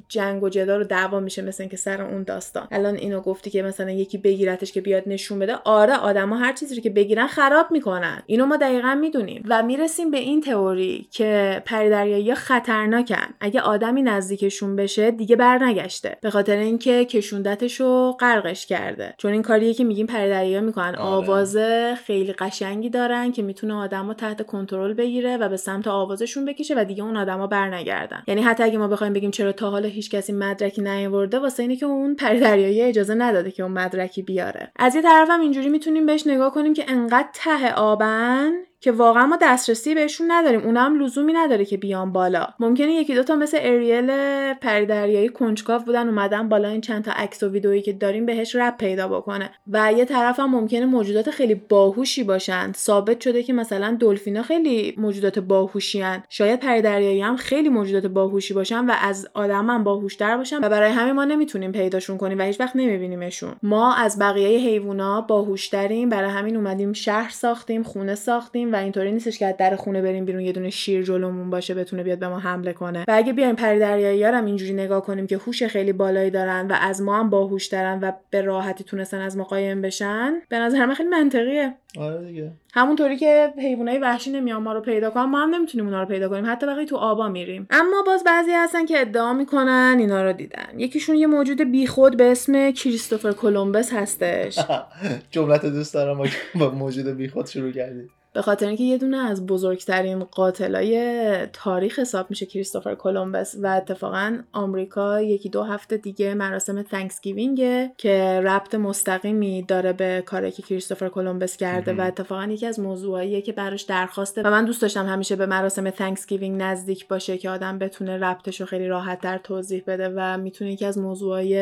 جنگ 0.10 0.44
و 0.44 0.50
جدال 0.50 0.82
و 0.82 0.84
دعوا 0.84 1.20
میشه 1.20 1.42
مثلا 1.42 1.68
که 1.68 1.78
سر 1.78 2.02
اون 2.02 2.24
داستان. 2.24 2.68
الان 2.72 2.96
اینو 2.96 3.22
گفتی 3.22 3.50
که 3.50 3.62
مثلا 3.62 3.90
یکی 4.08 4.18
بگیرتش 4.18 4.72
که 4.72 4.82
بیاد 4.82 5.04
نشون 5.08 5.40
بده 5.40 5.56
آره 5.64 5.94
آدما 5.94 6.38
هر 6.38 6.54
چیزی 6.54 6.76
رو 6.76 6.82
که 6.82 6.90
بگیرن 6.90 7.28
خراب 7.28 7.72
می‌کنن. 7.72 8.24
اینو 8.26 8.46
ما 8.46 8.58
دقیقا 8.58 8.96
می‌دونیم. 8.96 9.44
و 9.48 9.64
می‌رسیم 9.64 10.12
به 10.12 10.18
این 10.18 10.42
تئوری 10.42 11.08
که 11.12 11.62
پریدریایی 11.66 12.36
خطرناکن. 12.36 13.28
اگه 13.40 13.62
آدمی 13.62 14.02
نزدیکشون 14.02 14.76
بشه 14.76 15.12
دیگه 15.12 15.36
برنگشته. 15.36 16.18
به 16.22 16.30
خاطر 16.30 16.58
اینکه 16.58 17.06
کشوندتش 17.06 17.80
رو 17.80 18.18
غرقش 18.20 18.66
کرده. 18.66 19.14
چون 19.18 19.32
این 19.32 19.42
کاریه 19.42 19.74
که 19.74 19.84
میگیم 19.84 20.06
پریدریایی 20.06 20.62
می‌کنن. 20.66 20.96
آره. 20.96 21.00
آواز 21.00 21.58
خیلی 22.06 22.34
قشنگی 22.34 22.90
دارن 22.90 23.32
که 23.32 23.42
می‌تونه 23.42 23.74
آدمو 23.74 24.14
تحت 24.14 24.46
کنترل 24.46 24.94
بگیره 24.94 25.38
و 25.38 25.50
به 25.50 25.58
سمت 25.58 25.88
آوازشون 25.88 26.46
بکشه 26.46 26.76
و 26.78 26.84
دیگه 26.84 27.04
اون 27.04 27.18
آدما 27.18 27.48
برنگردن. 27.48 28.24
یعنی 28.28 28.42
حتی 28.42 28.64
اگه 28.64 28.78
ما 28.78 28.88
بخوایم 28.88 29.14
بگیم 29.14 29.32
چرا 29.32 29.52
تا 29.52 29.70
حالا 29.70 29.88
هیچ 29.88 30.12
کسی 30.12 30.34
مدرکی 30.34 30.82
نیاورده 30.82 31.40
واسه 31.40 31.64
اینه 31.64 31.76
که 31.76 31.86
اون 31.86 32.16
پریدریایی 32.16 32.82
اجازه 32.82 33.14
نداده 33.14 33.52
که 33.52 33.64
اون 33.64 33.72
مدرکی 33.98 34.22
بیاره. 34.22 34.72
از 34.76 34.96
یه 34.96 35.02
طرفم 35.02 35.40
اینجوری 35.40 35.70
می‌تونیم 35.70 36.06
بهش 36.06 36.28
نگاه 36.28 36.54
کنیم 36.54 36.74
که 36.74 36.86
انقدر 36.88 37.30
ته 37.34 37.74
آبن 37.74 38.52
که 38.80 38.92
واقعا 38.92 39.26
ما 39.26 39.38
دسترسی 39.42 39.96
بهشون 39.96 40.32
نداریم. 40.32 40.62
اونا 40.62 40.82
هم 40.82 41.00
لزومی 41.00 41.34
نداره 41.34 41.66
که 41.66 41.78
بیان 41.78 42.12
بالا. 42.12 42.48
ممکنه 42.60 42.94
یکی 42.94 43.16
دوتا 43.16 43.36
مثل 43.36 43.58
اریل 43.62 44.08
پریدریایی 44.54 45.30
کنجکاو 45.30 45.82
بودن 45.82 46.08
اومدن 46.08 46.50
بالا 46.50 46.68
این 46.68 46.82
چند 46.82 47.04
تا 47.04 47.12
عکس 47.12 47.44
و 47.44 47.50
ویدئویی 47.50 47.82
که 47.82 47.94
داریم 47.94 48.26
بهش 48.26 48.56
رب 48.56 48.78
پیدا 48.78 49.08
بکنه. 49.08 49.50
و 49.68 49.94
یه 49.94 50.06
طرف 50.06 50.40
هم 50.40 50.52
ممکنه 50.52 50.86
موجودات 50.86 51.32
خیلی 51.32 51.56
باهوشی 51.56 52.24
باشن. 52.24 52.72
ثابت 52.76 53.22
شده 53.22 53.44
که 53.44 53.54
مثلا 53.54 53.98
دلفینا 54.00 54.44
خیلی 54.44 54.96
موجودات 54.98 55.40
باهوشی 55.40 56.04
شاید 56.30 56.60
پریدریایی 56.60 57.22
هم 57.22 57.36
خیلی 57.36 57.70
موجودات 57.70 58.06
باهوشی 58.12 58.54
باشن 58.54 58.86
و 58.86 58.94
از 59.02 59.28
آدم 59.34 59.70
هم 59.70 59.84
باهوشتر 59.84 60.38
باشن 60.38 60.58
و 60.58 60.70
برای 60.70 60.92
همین 60.92 61.14
ما 61.14 61.26
نمی‌تونیم 61.26 61.72
پیداشون 61.72 62.18
کنیم 62.18 62.40
و 62.40 62.42
هیچ 62.42 62.60
وقت 62.60 62.76
نمیبینیمشون. 62.76 63.56
ما 63.64 63.94
از 63.94 64.20
بقیه 64.20 64.60
حیوونا 64.60 65.22
باهوشتریم. 65.22 66.10
برای 66.10 66.30
همین 66.30 66.56
اومدیم 66.56 66.94
شهر 66.94 67.30
ساختیم 67.30 67.84
خونه 67.84 68.16
ساختیم. 68.16 68.67
و 68.72 68.76
اینطوری 68.76 69.12
نیستش 69.12 69.40
که 69.40 69.46
از 69.46 69.58
در 69.58 69.76
خونه 69.76 70.02
بریم 70.02 70.26
بیرون 70.26 70.42
یه 70.42 70.52
دونه 70.52 70.70
شیر 70.70 71.04
جلومون 71.04 71.50
باشه 71.50 71.74
بتونه 71.74 72.04
بیاد 72.04 72.20
به 72.20 72.28
ما 72.28 72.40
حمله 72.40 72.74
کنه. 72.74 73.06
و 73.08 73.12
اگه 73.14 73.34
بیایم 73.34 73.56
پری 73.56 73.80
دریایی 73.80 74.24
هم 74.24 74.46
اینجوری 74.46 74.74
نگاه 74.74 75.06
کنیم 75.06 75.28
که 75.28 75.38
هوش 75.38 75.64
خیلی 75.64 75.94
بالایی 75.94 76.32
دارن 76.32 76.68
و 76.68 76.76
از 76.82 77.02
ما 77.02 77.20
هم 77.20 77.30
باهوش 77.30 77.66
دارن 77.66 78.00
و 78.02 78.12
به 78.30 78.42
راحتی 78.42 78.84
تونستن 78.84 79.22
از 79.22 79.38
ما 79.38 79.44
قایم 79.44 79.82
بشن 79.82 80.34
به 80.50 80.60
نظر 80.60 80.86
من 80.86 80.94
خیلی 80.94 81.10
منطقیه. 81.10 81.74
آره 82.00 82.26
دیگه. 82.26 82.52
همونطوری 82.74 83.18
که 83.18 83.54
حیوانای 83.58 83.98
وحشی 83.98 84.32
نمیان 84.32 84.64
ما 84.64 84.74
رو 84.74 84.82
پیدا 84.82 85.10
کنن 85.10 85.24
ما 85.24 85.42
هم 85.42 85.56
نمی‌تونیم 85.56 85.86
اونا 85.86 86.02
رو 86.02 86.08
پیدا 86.08 86.30
کنیم. 86.30 86.52
حتی 86.52 86.66
وقتی 86.66 86.86
تو 86.86 86.96
آبا 86.96 87.30
میریم. 87.30 87.68
اما 87.70 88.04
باز 88.06 88.24
بعضی 88.24 88.52
هستن 88.52 88.86
که 88.86 89.02
ادعا 89.02 89.34
می‌کنن 89.34 89.96
اینا 90.00 90.24
رو 90.24 90.34
دیدن. 90.34 90.68
یکیشون 90.78 91.16
یه 91.16 91.28
موجود 91.28 91.72
بیخود 91.72 92.18
به 92.18 92.32
اسم 92.32 92.72
کریستوفر 92.72 93.32
کلمبس 93.32 93.94
هستش. 93.94 94.60
جملت 95.32 95.66
دوست 95.66 95.94
دارم 95.94 96.30
با 96.56 96.70
موجود 96.70 97.08
بیخود 97.18 97.46
شروع 97.46 97.72
کردی. 97.72 98.10
به 98.38 98.44
خاطر 98.44 98.68
اینکه 98.68 98.84
یه 98.84 98.98
دونه 98.98 99.18
از 99.18 99.46
بزرگترین 99.46 100.20
قاتلای 100.24 101.48
تاریخ 101.54 102.00
حساب 102.00 102.30
میشه 102.30 102.46
کریستوفر 102.46 102.96
کلمبس 102.96 103.56
و 103.64 103.68
اتفاقا 103.68 104.38
آمریکا 104.52 105.22
یکی 105.22 105.50
دو 105.50 105.64
هفته 105.64 105.98
دیگه 105.98 106.34
مراسم 106.34 106.82
تنکسگیوینگه 106.82 107.92
که 107.98 108.42
ربط 108.44 108.76
مستقیمی 108.76 109.64
داره 109.64 109.94
به 109.94 110.24
کاری 110.26 110.52
که 110.52 110.64
کریستوفر 110.64 111.10
کلمبس 111.10 111.58
کرده 111.58 111.94
و 111.94 112.02
اتفاقا 112.02 112.44
یکی 112.44 112.66
از 112.66 112.80
موضوعاییه 112.80 113.42
که 113.42 113.52
براش 113.52 113.82
درخواسته 113.82 114.42
و 114.42 114.52
من 114.52 114.66
دوست 114.66 114.82
داشتم 114.82 115.06
همیشه 115.06 115.36
به 115.36 115.46
مراسم 115.46 115.90
Thanksgiving 115.90 116.62
نزدیک 116.62 117.08
باشه 117.08 117.38
که 117.38 117.50
آدم 117.50 117.80
بتونه 117.80 118.18
ربطش 118.18 118.62
رو 118.62 118.68
خیلی 118.68 118.88
راحت 118.88 119.22
در 119.22 119.38
توضیح 119.38 119.84
بده 119.88 120.14
و 120.16 120.38
می‌تونه 120.38 120.72
یکی 120.72 120.86
از 120.86 120.98
موضوعای 120.98 121.56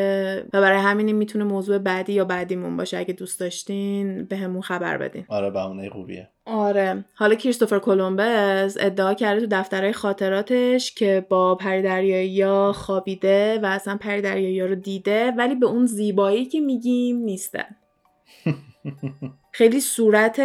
و 0.52 0.60
برای 0.60 0.78
همین 0.78 1.12
می‌تونه 1.12 1.44
موضوع 1.44 1.78
بعدی 1.78 2.12
یا 2.12 2.24
بعدیمون 2.24 2.76
باشه. 2.76 2.98
اگه 2.98 3.14
دوست 3.14 3.40
داشتین 3.40 4.24
بهمون 4.24 4.62
خبر 4.62 4.98
بدین. 4.98 5.24
آره 5.28 5.50
بهونه 5.50 5.90
خوبیه. 5.90 6.30
آره. 6.46 7.04
حالا 7.14 7.34
کریستوفر 7.34 7.78
کلمبس 7.78 8.76
ادعا 8.80 9.14
کرده 9.14 9.40
تو 9.40 9.46
دفترهای 9.50 9.92
خاطراتش 9.92 10.94
که 10.94 11.26
با 11.28 11.54
پری 11.54 12.72
خوابیده 12.72 13.60
و 13.62 13.66
اصلا 13.66 13.96
پری 13.96 14.60
رو 14.60 14.74
دیده 14.74 15.30
ولی 15.30 15.54
به 15.54 15.66
اون 15.66 15.86
زیبایی 15.86 16.44
که 16.44 16.60
میگیم 16.60 17.16
نیسته 17.16 17.66
خیلی 19.56 19.80
صورت 19.80 20.40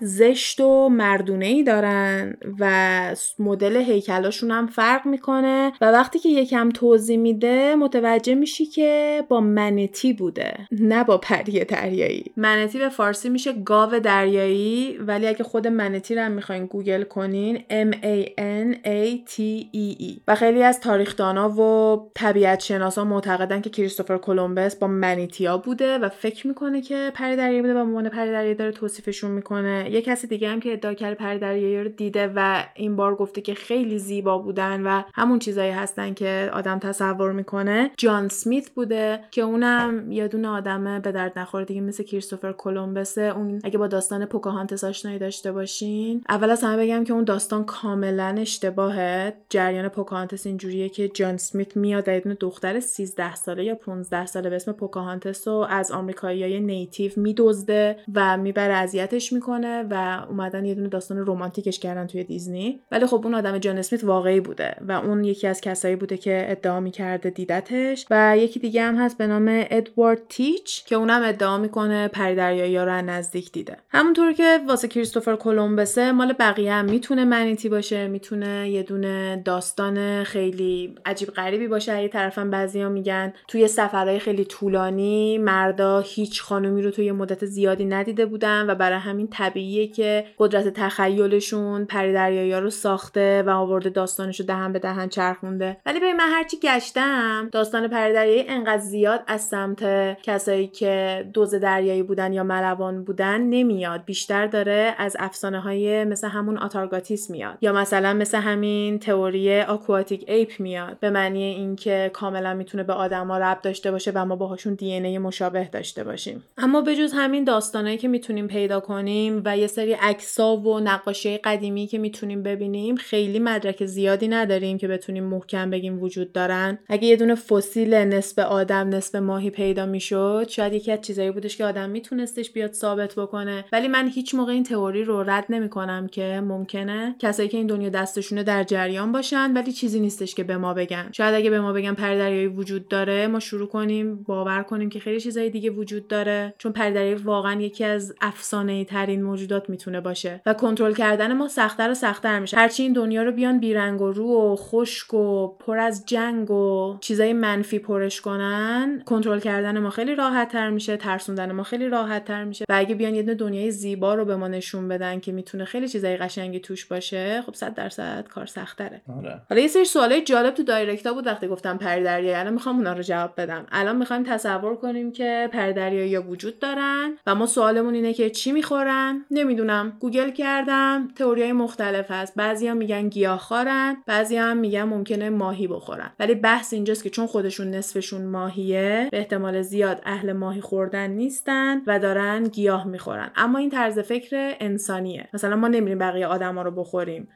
زشت 0.00 0.60
و 0.60 0.88
مردونه 0.88 1.46
ای 1.46 1.62
دارن 1.62 2.36
و 2.58 3.14
مدل 3.38 3.76
هیکلاشون 3.76 4.50
هم 4.50 4.66
فرق 4.66 5.06
می‌کنه. 5.06 5.72
و 5.80 5.92
وقتی 5.92 6.18
که 6.18 6.28
یکم 6.28 6.68
توضیح 6.68 7.18
میده 7.18 7.74
متوجه 7.74 8.34
میشی 8.34 8.66
که 8.66 9.22
با 9.28 9.40
منتی 9.40 10.12
بوده 10.12 10.54
نه 10.70 11.04
با 11.04 11.18
پری 11.18 11.64
دریایی. 11.64 12.24
منتی 12.36 12.78
به 12.78 12.88
فارسی 12.88 13.28
میشه 13.28 13.52
گاو 13.52 13.98
دریایی. 13.98 14.98
ولی 14.98 15.26
اگه 15.26 15.44
خود 15.44 15.66
منتی 15.66 16.14
رو 16.14 16.22
هم 16.22 16.32
می‌خواین 16.32 16.66
گوگل 16.66 17.02
کنین 17.02 17.58
M 17.58 17.94
A 17.94 18.28
N 18.38 18.76
A 18.86 19.30
T 19.30 19.40
E 19.74 20.02
E. 20.02 20.20
و 20.28 20.34
خیلی 20.34 20.62
از 20.62 20.80
تاریخدانا 20.80 21.50
و 21.50 22.10
طبیعت 22.14 22.60
شناسا 22.60 23.04
معتقدن 23.04 23.60
که 23.60 23.70
کریستوفر 23.70 24.18
کلمبس 24.18 24.76
با 24.76 24.86
منیتیا 24.86 25.58
بوده 25.58 25.98
و 25.98 26.08
فکر 26.08 26.46
می‌کنه 26.46 26.80
که 26.80 27.10
پری 27.14 27.36
دریایی 27.36 27.60
بوده 27.60 27.74
و 27.74 27.78
عنوان 27.78 28.08
پری 28.08 28.39
پری 28.40 28.54
داره 28.54 28.72
توصیفشون 28.72 29.30
می‌کنه. 29.30 29.88
یه 29.92 30.02
کسی 30.02 30.26
دیگه 30.26 30.48
هم 30.48 30.60
که 30.60 30.72
ادعا 30.72 30.94
کرده 30.94 31.14
پری 31.14 31.84
رو 31.84 31.88
دیده 31.88 32.32
و 32.36 32.64
این 32.74 32.96
بار 32.96 33.14
گفته 33.14 33.40
که 33.40 33.54
خیلی 33.54 33.98
زیبا 33.98 34.38
بودن 34.38 34.82
و 34.82 35.02
همون 35.14 35.38
چیزایی 35.38 35.70
هستن 35.70 36.14
که 36.14 36.50
آدم 36.52 36.78
تصور 36.78 37.32
می‌کنه. 37.32 37.90
جان 37.96 38.28
سمیت 38.28 38.70
بوده 38.70 39.20
که 39.30 39.42
اونم 39.42 40.12
یه 40.12 40.28
دونه 40.28 40.48
آدم 40.48 41.00
به 41.00 41.12
درد 41.12 41.38
نخوره 41.38 41.64
دیگه 41.64 41.80
مثل 41.80 42.02
کریستوفر 42.02 42.52
کلمبسه 42.52 43.22
اون 43.22 43.60
اگه 43.64 43.78
با 43.78 43.86
داستان 43.86 44.26
پوکاهانتس 44.26 44.84
آشنایی 44.84 45.18
داشته 45.18 45.52
باشین. 45.52 46.24
اول 46.28 46.50
از 46.50 46.64
همه 46.64 46.76
بگم 46.84 47.04
که 47.04 47.12
اون 47.12 47.24
داستان 47.24 47.64
کاملا 47.64 48.34
اشتباهه. 48.38 49.32
جریان 49.48 49.88
پوکاهانتس 49.88 50.46
اینجوریه 50.46 50.88
که 50.88 51.08
جان 51.08 51.36
سمیت 51.36 51.76
میاد 51.76 52.08
یه 52.08 52.20
دختر 52.20 52.80
13 52.80 53.34
ساله 53.34 53.64
یا 53.64 53.74
15 53.74 54.26
ساله 54.26 54.50
به 54.50 54.56
اسم 54.56 54.72
پوکاهانتس 54.72 55.48
رو 55.48 55.66
از 55.70 55.92
آمریکاییای 55.92 56.60
نیتیو 56.60 57.12
میدزده 57.16 57.96
و 58.14 58.29
می‌بره 58.38 58.74
اذیتش 58.74 59.32
می‌کنه 59.32 59.86
و 59.90 60.24
اومدن 60.28 60.64
یه 60.64 60.74
دونه 60.74 60.88
داستان 60.88 61.26
رمانتیکش 61.26 61.78
کردن 61.78 62.06
توی 62.06 62.24
دیزنی. 62.24 62.80
ولی 62.92 63.06
خب 63.06 63.20
اون 63.24 63.34
آدم 63.34 63.58
جان 63.58 63.78
اسمیت 63.78 64.04
واقعی 64.04 64.40
بوده 64.40 64.76
و 64.88 64.92
اون 64.92 65.24
یکی 65.24 65.46
از 65.46 65.60
کسایی 65.60 65.96
بوده 65.96 66.16
که 66.16 66.44
ادعا 66.48 66.80
می‌کرده 66.80 67.30
دیدتش. 67.30 68.06
و 68.10 68.36
یکی 68.38 68.60
دیگه 68.60 68.82
هم 68.82 68.96
هست 68.96 69.18
به 69.18 69.26
نام 69.26 69.46
ادوارد 69.70 70.20
تیچ 70.28 70.84
که 70.84 70.96
اونم 70.96 71.22
ادعا 71.24 71.58
می‌کنه 71.58 72.08
پری 72.08 72.34
دریایی 72.34 72.78
رو 72.78 73.02
نزدیک 73.02 73.52
دیده. 73.52 73.76
همونطور 73.88 74.32
که 74.32 74.58
واسه 74.68 74.88
کریستوفر 74.88 75.36
کلمبسه 75.36 76.12
مال 76.12 76.34
بقیه 76.38 76.72
هم 76.72 76.84
می‌تونه 76.84 77.24
منیتی 77.24 77.68
باشه 77.68 78.08
می‌تونه 78.08 78.70
یه 78.70 78.82
دونه 78.82 79.42
داستان 79.44 80.24
خیلی 80.24 80.94
عجیب 81.04 81.28
غریبی 81.28 81.68
باشه. 81.68 82.02
یه 82.02 82.08
طرفم 82.08 82.50
بعضیا 82.50 82.88
میگن 82.88 83.32
توی 83.48 83.68
سفرهای 83.68 84.18
خیلی 84.18 84.44
طولانی 84.44 85.38
مردا 85.38 86.00
هیچ 86.00 86.42
خانومی 86.42 86.82
رو 86.82 86.90
توی 86.90 87.12
مدت 87.12 87.44
زیادی 87.44 87.84
ندیده 88.10 88.26
بودن 88.26 88.70
و 88.70 88.74
برای 88.74 88.98
همین 88.98 89.28
طبیعیه 89.28 89.86
که 89.86 90.24
قدرت 90.38 90.68
تخیلشون 90.68 91.84
پری 91.84 92.12
دریایی 92.12 92.52
رو 92.52 92.70
ساخته 92.70 93.42
و 93.42 93.50
آورده 93.50 93.90
داستانش 93.90 94.40
رو 94.40 94.46
دهن 94.46 94.72
به 94.72 94.78
دهن 94.78 95.08
چرخونده 95.08 95.76
ولی 95.86 96.00
به 96.00 96.12
من 96.12 96.28
هرچی 96.28 96.56
گشتم 96.62 97.48
داستان 97.52 97.88
پری 97.88 98.12
دریایی 98.12 98.44
انقدر 98.48 98.82
زیاد 98.82 99.22
از 99.26 99.40
سمت 99.40 99.82
کسایی 100.22 100.66
که 100.66 101.24
دزد 101.32 101.54
دریایی 101.54 102.02
بودن 102.02 102.32
یا 102.32 102.44
ملوان 102.44 103.04
بودن 103.04 103.40
نمیاد. 103.40 104.04
بیشتر 104.04 104.46
داره 104.46 104.94
از 104.98 105.16
افسانه 105.18 105.60
های 105.60 106.04
مثل 106.04 106.28
همون 106.28 106.58
آتارگاتیس 106.58 107.30
میاد. 107.30 107.58
یا 107.60 107.72
مثلا 107.72 108.14
مثل 108.14 108.38
همین 108.38 108.98
تئوری 108.98 109.60
aquatic 109.60 110.24
ape 110.28 110.50
میاد. 110.58 110.98
به 111.00 111.10
معنی 111.10 111.42
اینکه 111.42 112.10
کاملا 112.12 112.54
می‌تونه 112.54 112.84
به 112.84 112.92
آدما 112.92 113.38
ربط 113.38 113.62
داشته 113.62 113.90
باشه 113.90 114.12
و 114.14 114.24
ما 114.24 114.36
باهاشون 114.36 114.74
DNA 114.74 115.18
مشابه 115.18 115.68
داشته 115.72 116.04
باشیم. 116.04 116.44
اما 116.58 116.80
بجز 116.80 117.12
همین 117.12 117.44
داستانایی 117.44 117.98
که 118.00 118.08
می‌تونیم 118.08 118.46
پیدا 118.46 118.80
کنیم 118.80 119.42
و 119.44 119.58
یه 119.58 119.66
سری 119.66 119.92
عکسا 119.92 120.56
و 120.56 120.80
نقاشی 120.80 121.38
قدیمی 121.38 121.86
که 121.86 121.98
می‌تونیم 121.98 122.42
ببینیم 122.42 122.96
خیلی 122.96 123.38
مدرک 123.38 123.86
زیادی 123.86 124.28
نداریم 124.28 124.78
که 124.78 124.88
بتونیم 124.88 125.24
محکم 125.24 125.70
بگیم 125.70 126.02
وجود 126.02 126.32
دارن. 126.32 126.78
اگه 126.88 127.04
یه 127.04 127.16
دونه 127.16 127.34
فسیل 127.34 127.94
نصف 127.94 128.38
آدم 128.38 128.88
نصف 128.88 129.14
ماهی 129.14 129.50
پیدا 129.50 129.86
می‌شد 129.86 130.46
شاید 130.48 130.72
یکی 130.72 130.92
از 130.92 131.00
چیزایی 131.00 131.30
بودش 131.30 131.56
که 131.56 131.64
آدم 131.64 131.90
میتونستش 131.90 132.50
بیاد 132.50 132.72
ثابت 132.72 133.14
بکنه. 133.14 133.64
ولی 133.72 133.88
من 133.88 134.08
هیچ 134.08 134.34
موقع 134.34 134.52
این 134.52 134.62
تئوری 134.62 135.04
رو 135.04 135.22
رد 135.22 135.44
نمی‌کنم 135.50 136.06
که 136.06 136.40
ممکنه 136.44 137.16
کسایی 137.18 137.48
که 137.48 137.56
این 137.56 137.66
دنیا 137.66 137.88
دستشونه 137.88 138.42
در 138.42 138.64
جریان 138.64 139.12
باشن 139.12 139.52
ولی 139.52 139.72
چیزی 139.72 140.00
نیستش 140.00 140.34
که 140.34 140.44
به 140.44 140.56
ما 140.56 140.74
بگن. 140.74 141.08
شاید 141.12 141.34
اگه 141.34 141.50
به 141.50 141.60
ما 141.60 141.72
بگن 141.72 141.94
پردریایی 141.94 142.46
وجود 142.46 142.88
داره 142.88 143.26
ما 143.26 143.40
شروع 143.40 143.68
کنیم 143.68 144.16
باور 144.22 144.62
کنیم 144.62 144.88
که 144.88 145.00
خیلی 145.00 145.20
چیزای 145.20 145.50
دیگه 145.50 145.70
وجود 145.70 146.08
داره. 146.08 146.54
چون 146.58 146.72
پردریایی 146.72 147.14
واقعا 147.14 147.60
یکی 147.60 147.84
از 147.90 148.14
افسانه 148.20 148.84
ترین 148.84 149.22
موجودات 149.22 149.70
می‌تونه 149.70 150.00
باشه 150.00 150.40
و 150.46 150.54
کنترل 150.54 150.92
کردن 150.92 151.32
ما 151.32 151.48
سختتر 151.48 151.90
و 151.90 151.94
سختتر 151.94 152.38
میشه. 152.38 152.56
هرچی 152.56 152.82
این 152.82 152.92
دنیا 152.92 153.22
رو 153.22 153.32
بیان 153.32 153.60
بیرنگ 153.60 154.00
و 154.00 154.12
رو 154.12 154.52
و 154.52 154.56
خشک 154.56 155.14
و 155.14 155.48
پر 155.48 155.78
از 155.78 156.06
جنگ 156.06 156.50
و 156.50 156.96
چیزای 157.00 157.32
منفی 157.32 157.78
پرش 157.78 158.20
کنن 158.20 159.02
کنترل 159.06 159.40
کردن 159.40 159.78
ما 159.78 159.90
خیلی 159.90 160.14
راحت 160.14 160.48
تر 160.48 160.70
میشه 160.70 160.96
ترسوندن 160.96 161.52
ما 161.52 161.62
خیلی 161.62 161.88
راحت 161.88 162.24
تر 162.24 162.44
میشه. 162.44 162.64
و 162.68 162.72
اگه 162.74 162.94
بیان 162.94 163.14
یه 163.14 163.22
دنیای 163.22 163.70
زیبا 163.70 164.14
رو 164.14 164.24
به 164.24 164.36
ما 164.36 164.48
نشون 164.48 164.88
بدن 164.88 165.20
که 165.20 165.32
می‌تونه 165.32 165.64
خیلی 165.64 165.88
چیزای 165.88 166.16
قشنگی 166.16 166.60
توش 166.60 166.84
باشه 166.86 167.42
خب 167.46 167.54
100 167.54 167.74
درصد 167.74 168.28
کار 168.28 168.46
سختره 168.46 169.00
آره. 169.18 169.40
حالا 169.50 169.62
یه 169.62 169.68
سری 169.68 169.84
سوالای 169.84 170.22
جالب 170.22 170.54
تو 170.54 170.62
دایرکتا 170.62 171.12
بود 171.12 171.26
وقتی 171.26 171.48
گفتم 171.48 171.78
پردریایی. 171.78 172.34
الان 172.34 172.52
می‌خوام 172.52 172.76
اونا 172.76 172.92
رو 172.92 173.02
جواب 173.02 173.32
بدم. 173.36 173.66
الان 173.72 173.96
می‌خوایم 173.96 174.22
تصور 174.22 174.76
کنیم 174.76 175.12
که 175.12 175.48
پردریایی 175.52 176.16
وجود 176.18 176.58
دارن 176.58 177.16
و 177.26 177.34
ما 177.34 177.46
سوالمون 177.80 177.94
اینه 177.94 178.14
که 178.14 178.30
چی 178.30 178.52
می‌خورن؟ 178.52 179.24
نمی‌دونم. 179.30 179.96
گوگل 180.00 180.30
کردم 180.30 181.08
تئوریای 181.16 181.52
مختلف 181.52 182.10
هست. 182.10 182.34
بعضیا 182.36 182.74
میگن 182.74 183.08
گیاهخوارن 183.08 183.96
بعضیا 184.06 184.44
هم 184.44 184.56
میگن 184.56 184.82
ممکنه 184.82 185.30
ماهی 185.30 185.66
بخورن. 185.66 186.12
ولی 186.18 186.34
بحث 186.34 186.72
اینجاست 186.72 187.04
که 187.04 187.10
چون 187.10 187.26
خودشون 187.26 187.70
نصفشون 187.70 188.26
ماهیه 188.26 189.08
به 189.10 189.18
احتمال 189.18 189.62
زیاد 189.62 190.02
اهل 190.04 190.32
ماهی 190.32 190.60
خوردن 190.60 191.10
نیستن 191.10 191.82
و 191.86 191.98
دارن 191.98 192.44
گیاه 192.44 192.86
می‌خورن. 192.86 193.30
اما 193.36 193.58
این 193.58 193.70
طرز 193.70 193.98
فکر 193.98 194.54
انسانیه. 194.60 195.28
مثلا 195.34 195.56
ما 195.56 195.68
نمیریم 195.68 195.98
بقیه 195.98 196.26
آدما 196.26 196.62
رو 196.62 196.70
بخوریم. 196.70 197.28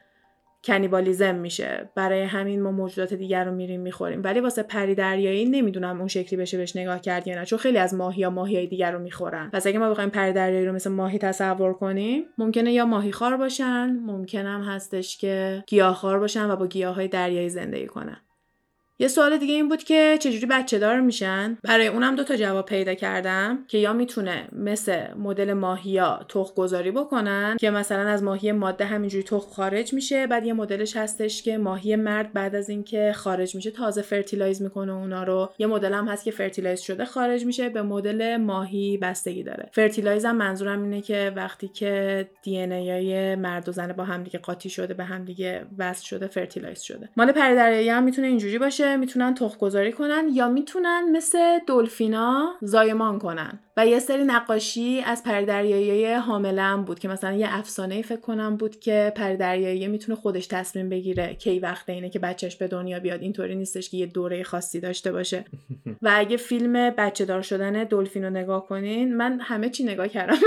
cannibalism 0.65 1.35
میشه. 1.35 1.91
برای 1.95 2.23
همین 2.23 2.63
ما 2.63 2.71
موجودات 2.71 3.15
دیگر 3.15 3.45
رو 3.45 3.53
میریم 3.53 3.81
می‌خوریم. 3.81 4.21
ولی 4.25 4.41
واسه 4.41 4.63
پری 4.63 4.95
دریایی 4.95 5.45
نمی‌دونم 5.45 5.99
اون 5.99 6.09
شکلی 6.09 6.41
بشه 6.41 6.57
بهش 6.57 6.77
نگاه 6.77 7.01
کرد 7.01 7.29
یا 7.29 7.35
نه 7.35 7.45
چون 7.45 7.59
خیلی 7.59 7.79
از 7.79 7.95
ماهی 7.95 8.21
یا 8.21 8.31
ماهی 8.31 8.67
دیگر 8.67 8.93
رو 8.93 8.99
می‌خورن. 8.99 9.51
پس 9.53 9.67
اگه 9.67 9.79
ما 9.79 9.91
بخوایم 9.91 10.11
پری 10.11 10.33
دریایی 10.33 10.67
رو 10.67 10.73
مثل 10.73 10.91
ماهی 10.91 11.19
تصور 11.19 11.73
کنیم 11.73 12.25
ممکنه 12.39 12.73
یا 12.73 12.87
ماهی 12.87 13.13
خوار 13.13 13.37
باشن 13.37 13.99
ممکنم 14.07 14.63
هستش 14.63 15.19
که 15.19 15.65
گیاهخوار 15.67 16.19
باشن 16.19 16.51
و 16.51 16.57
با 16.57 16.67
گیاه 16.67 16.95
های 16.95 17.09
دریایی 17.09 17.49
زندگی 17.49 17.87
کنن. 17.87 18.17
یه 18.99 19.09
سوال 19.09 19.37
دیگه 19.37 19.55
این 19.55 19.69
بود 19.69 19.83
که 19.83 20.19
چجوری 20.21 20.47
بچه 20.47 20.79
دار 20.79 21.01
میشن؟ 21.01 21.59
برای 21.65 21.87
اونم 21.87 22.17
دو 22.17 22.25
تا 22.25 22.37
جواب 22.37 22.67
پیدا 22.67 22.95
کردم 22.95 23.65
که 23.69 23.79
یا 23.79 23.93
می‌تونه 23.93 24.49
مثل 24.53 25.15
مدل 25.19 25.53
ماهیا 25.53 26.27
تخم 26.29 26.55
گذاری 26.57 26.91
بکنن 26.91 27.57
که 27.61 27.71
مثلا 27.71 28.09
از 28.09 28.23
ماهی 28.23 28.53
ماده 28.53 28.85
همینجوری 28.85 29.25
تخم 29.25 29.51
خارج 29.51 29.95
میشه 29.95 30.27
بعد 30.27 30.47
یه 30.47 30.53
مدلش 30.53 30.97
هستش 30.97 31.43
که 31.43 31.59
ماهی 31.59 31.97
نر 31.97 32.33
بعد 32.33 32.55
از 32.55 32.69
اینکه 32.69 33.13
خارج 33.15 33.55
میشه 33.55 33.71
تازه 33.71 34.03
fertilize 34.03 34.63
می‌کنه 34.63 34.93
اونا 34.93 35.23
رو. 35.23 35.51
یه 35.59 35.67
مدل 35.67 35.93
هم 35.93 36.09
هست 36.09 36.25
که 36.25 36.31
fertilize 36.31 36.81
شده 36.81 37.05
خارج 37.05 37.45
میشه 37.45 37.69
به 37.69 37.83
مدل 37.83 38.37
ماهی 38.37 38.99
بستگی 38.99 39.43
داره. 39.43 39.69
fertilize 39.73 40.25
هم 40.25 40.37
منظورم 40.37 40.83
اینه 40.83 41.01
که 41.01 41.33
وقتی 41.37 41.69
که 41.69 42.27
DNA 42.43 43.35
مرد 43.35 43.69
و 43.69 43.73
زن 43.73 43.93
با 43.93 44.05
همدیگه 44.05 44.39
قاطی 44.39 44.71
شده 44.71 44.95
به 44.95 45.05
همدیگه 45.05 45.67
وصل 45.79 46.05
شده 46.05 46.27
fertilize 46.27 46.81
شده. 46.81 47.09
مال 47.17 47.33
پری 47.33 47.89
هم 47.89 48.03
می‌تونه 48.03 48.27
اینجوری 48.27 48.59
باشه 48.59 48.84
می‌تونن 48.97 49.35
تخم 49.35 49.59
گذاری 49.59 49.93
کنن 49.93 50.29
یا 50.33 50.49
می‌تونن 50.49 51.09
مثل 51.13 51.59
دلفینا 51.67 52.53
زایمان 52.63 53.19
کنن. 53.19 53.59
و 53.77 53.87
یه 53.87 53.99
سری 53.99 54.25
نقاشی 54.25 55.01
از 55.07 55.23
پردریایی 55.23 56.15
حامله 56.15 56.77
بود 56.77 56.99
که 56.99 57.09
مثلا 57.09 57.33
یه 57.33 57.47
افسانه 57.51 58.03
فکر 58.03 58.21
کنم 58.21 58.57
بود 58.57 58.81
که 58.81 59.13
پردریایی 59.17 59.89
می‌تونه 59.89 60.19
خودش 60.19 60.47
تصمیم 60.47 60.89
بگیره 60.89 61.35
کی 61.35 61.59
وقت 61.59 61.91
اینه 61.91 62.11
که 62.11 62.19
بچهش 62.19 62.57
به 62.57 62.69
دنیا 62.69 63.01
بیاد. 63.01 63.23
اینطوری 63.23 63.55
نیستش 63.55 63.91
که 63.91 63.97
یه 63.97 64.07
دوره 64.07 64.43
خاصی 64.43 64.81
داشته 64.81 65.13
باشه. 65.13 65.45
و 66.03 66.13
اگه 66.15 66.37
فیلم 66.37 66.91
بچه 66.91 67.25
دار 67.25 67.43
شدن 67.43 67.85
دلفین 67.85 68.25
رو 68.25 68.31
نگاه 68.31 68.67
کنین 68.67 69.17
من 69.17 69.41
همه 69.41 69.71
چی 69.71 69.85
نگاه 69.85 70.09
کردم 70.09 70.39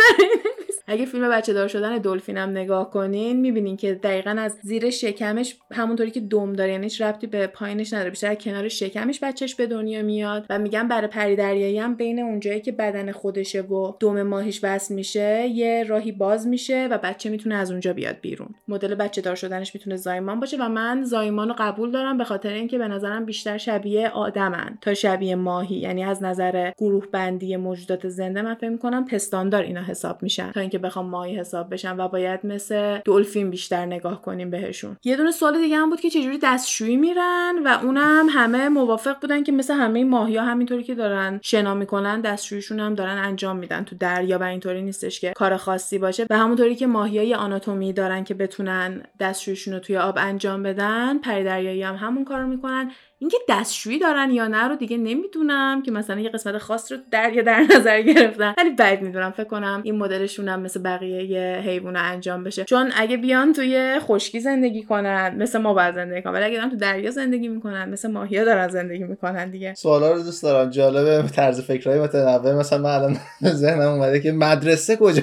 اگه 0.90 1.06
فیلم 1.06 1.30
بچه 1.30 1.54
دار 1.54 1.68
شدن 1.68 1.98
دلفینم 1.98 2.50
نگاه 2.50 2.90
کنین 2.90 3.40
می‌بینین 3.40 3.78
که 3.78 3.94
دقیقا 3.94 4.30
از 4.30 4.58
زیر 4.62 4.90
شکمش 4.90 5.56
همونطوری 5.72 6.12
که 6.12 6.20
دم 6.20 6.54
داره 6.54 6.72
یعنی 6.72 6.84
هیچ 6.84 7.02
ربطی 7.02 7.28
به 7.28 7.48
پایینش 7.48 7.94
نداره 7.94 8.10
بیشتر 8.10 8.36
کنار 8.36 8.68
شکمش 8.68 9.20
بچهش 9.24 9.56
به 9.56 9.68
دنیا 9.68 10.02
میاد 10.02 10.46
و 10.50 10.60
میگن 10.60 10.88
برای 10.88 11.08
پری 11.08 11.36
دریایی 11.36 11.80
هم 11.80 11.96
بین 11.96 12.20
اونجایی 12.20 12.62
که 12.62 12.72
بدن 12.72 13.12
خودشه 13.12 13.62
و 13.62 13.94
دم 14.00 14.24
ماهیش 14.24 14.60
وصل 14.64 14.96
میشه 14.96 15.48
یه 15.48 15.86
راهی 15.88 16.12
باز 16.12 16.48
میشه 16.48 16.88
و 16.92 16.98
بچه 16.98 17.30
می‌تونه 17.30 17.56
از 17.56 17.72
اونجا 17.72 17.94
بیاد 17.94 18.18
بیرون. 18.22 18.50
مدل 18.68 18.96
بچه 18.96 19.22
دار 19.22 19.36
شدنش 19.36 19.76
می‌تونه 19.76 19.96
زایمان 19.96 20.40
باشه 20.40 20.58
و 20.58 20.70
من 20.70 21.04
زایمان 21.04 21.48
رو 21.48 21.56
قبول 21.58 21.92
دارم 21.92 22.18
به 22.18 22.24
خاطر 22.24 22.54
اینکه 22.54 22.78
به 22.78 22.88
نظرم 22.88 23.26
بیشتر 23.26 23.58
شبیه 23.58 24.10
آدمن 24.10 24.78
تا 24.82 24.94
شبیه 24.94 25.36
ماهی. 25.36 25.76
یعنی 25.76 26.04
از 26.04 26.24
نظر 26.24 26.72
گروه 26.78 27.08
بندی 27.12 27.56
موجودات 27.56 28.08
زنده 28.10 28.42
من 28.42 28.56
فکر 28.56 28.70
می‌کنم 28.70 29.06
پستاندار 29.06 29.64
اینا 29.64 29.84
حساب 29.84 30.24
میشن 30.24 30.52
تا 30.52 30.60
بخوام 30.78 31.06
ماهی 31.10 31.40
حساب 31.40 31.74
بشن 31.74 32.00
و 32.00 32.08
باید 32.08 32.40
مثل 32.44 33.00
دلفین 33.06 33.50
بیشتر 33.50 33.86
نگاه 33.86 34.22
کنیم 34.22 34.50
بهشون. 34.50 34.98
یه 35.04 35.16
دونه 35.16 35.32
سوال 35.32 35.62
دیگه 35.62 35.78
هم 35.78 35.90
بود 35.90 36.00
که 36.00 36.10
چجوری 36.10 36.40
دستشویی 36.44 36.98
میرن 36.98 37.56
و 37.66 37.80
اونم 37.84 38.28
همه 38.30 38.70
موافق 38.70 39.20
بودن 39.20 39.44
که 39.44 39.52
مثل 39.52 39.74
همه 39.74 40.04
ماهی 40.04 40.38
ها 40.38 40.46
همینطوری 40.46 40.84
که 40.84 40.96
دارن 40.96 41.40
شنا 41.44 41.74
می‌کنن 41.74 42.22
دستشویشون 42.22 42.80
هم 42.80 42.96
دارن 42.96 43.18
انجام 43.18 43.58
میدن. 43.58 43.84
تو 43.84 43.96
دریا 43.96 44.40
و 44.40 44.44
اینطوری 44.44 44.82
نیستش 44.82 45.20
که 45.20 45.34
کار 45.36 45.58
خاصی 45.58 45.98
باشه. 45.98 46.26
و 46.30 46.38
همونطوری 46.38 46.76
که 46.76 46.88
ماهی 46.88 47.34
آناتومی 47.34 47.94
دارن 47.94 48.24
که 48.24 48.34
بتونن 48.34 49.04
دستشویشون 49.20 49.74
رو 49.74 49.80
توی 49.80 49.98
آب 49.98 50.18
انجام 50.18 50.64
بدن 50.64 51.18
پری 51.18 51.44
دریایی 51.44 51.84
هم 51.84 51.96
همون 51.96 52.26
کارو 52.26 52.48
می‌کنن. 52.48 52.92
اینکه 53.20 53.38
دستشویی 53.50 54.00
دارن 54.00 54.32
یا 54.32 54.48
نه 54.48 54.68
رو 54.68 54.76
دیگه 54.76 54.98
نمی‌دونم 54.98 55.82
که 55.82 55.92
مثلا 55.92 56.20
یه 56.20 56.30
قسمت 56.30 56.58
خاص 56.58 56.92
رو 56.92 56.98
دریا 57.12 57.44
در 57.44 57.66
نظر 57.76 58.02
گرفتن. 58.02 58.54
ولی 58.58 58.70
بعد 58.70 59.02
می‌دونم 59.02 59.32
فکر 59.32 59.44
کنم 59.48 59.82
این 59.84 59.98
مدلشون 59.98 60.48
هم 60.48 60.60
مثل 60.60 60.82
بقیه 60.82 61.62
حیوونا 61.66 62.00
انجام 62.00 62.44
بشه. 62.44 62.64
چون 62.64 62.92
اگه 62.96 63.18
بیان 63.18 63.54
توی 63.54 64.00
خشکی 64.00 64.40
زندگی 64.40 64.84
کنن 64.84 65.36
مثل 65.38 65.60
ما 65.60 65.74
باید 65.74 65.96
زندگی 65.96 66.22
کنن. 66.22 66.34
ولی 66.34 66.46
اگه 66.46 66.70
تو 66.70 66.76
دریا 66.76 67.12
زندگی 67.12 67.48
می‌کنن 67.48 67.90
مثل 67.90 68.12
ماهیا 68.12 68.46
دارن 68.46 68.68
زندگی 68.68 69.04
می‌کنن 69.04 69.50
دیگه. 69.50 69.74
سوالا 69.74 70.12
رو 70.12 70.24
دوست 70.24 70.44
دارم. 70.44 70.70
جالبه 70.70 71.30
طرز 71.30 71.62
فکرهای 71.62 72.00
متنوع 72.00 72.54
مثلا 72.54 72.80
من 72.80 72.90
الان 72.90 73.18
ذهنم 73.62 73.90
اومده 73.90 74.20
که 74.20 74.32
مدرسه 74.32 74.96
کجا 74.96 75.22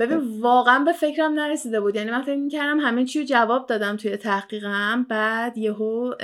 ببین 0.00 0.40
واقعا 0.40 0.78
به 0.78 0.92
فکرم 0.92 1.32
نرسیده 1.32 1.80
بود. 1.80 1.96
یعنی 1.96 2.10
من 2.10 2.22
فکر 2.22 2.36
می‌کردم 2.36 2.80
همه 2.80 3.04
چی 3.04 3.18
رو 3.18 3.24
جواب 3.24 3.66
دادم 3.66 3.96
توی 3.96 4.16
تحقیقم. 4.16 5.06
بعد 5.08 5.58
یهو 5.58 6.14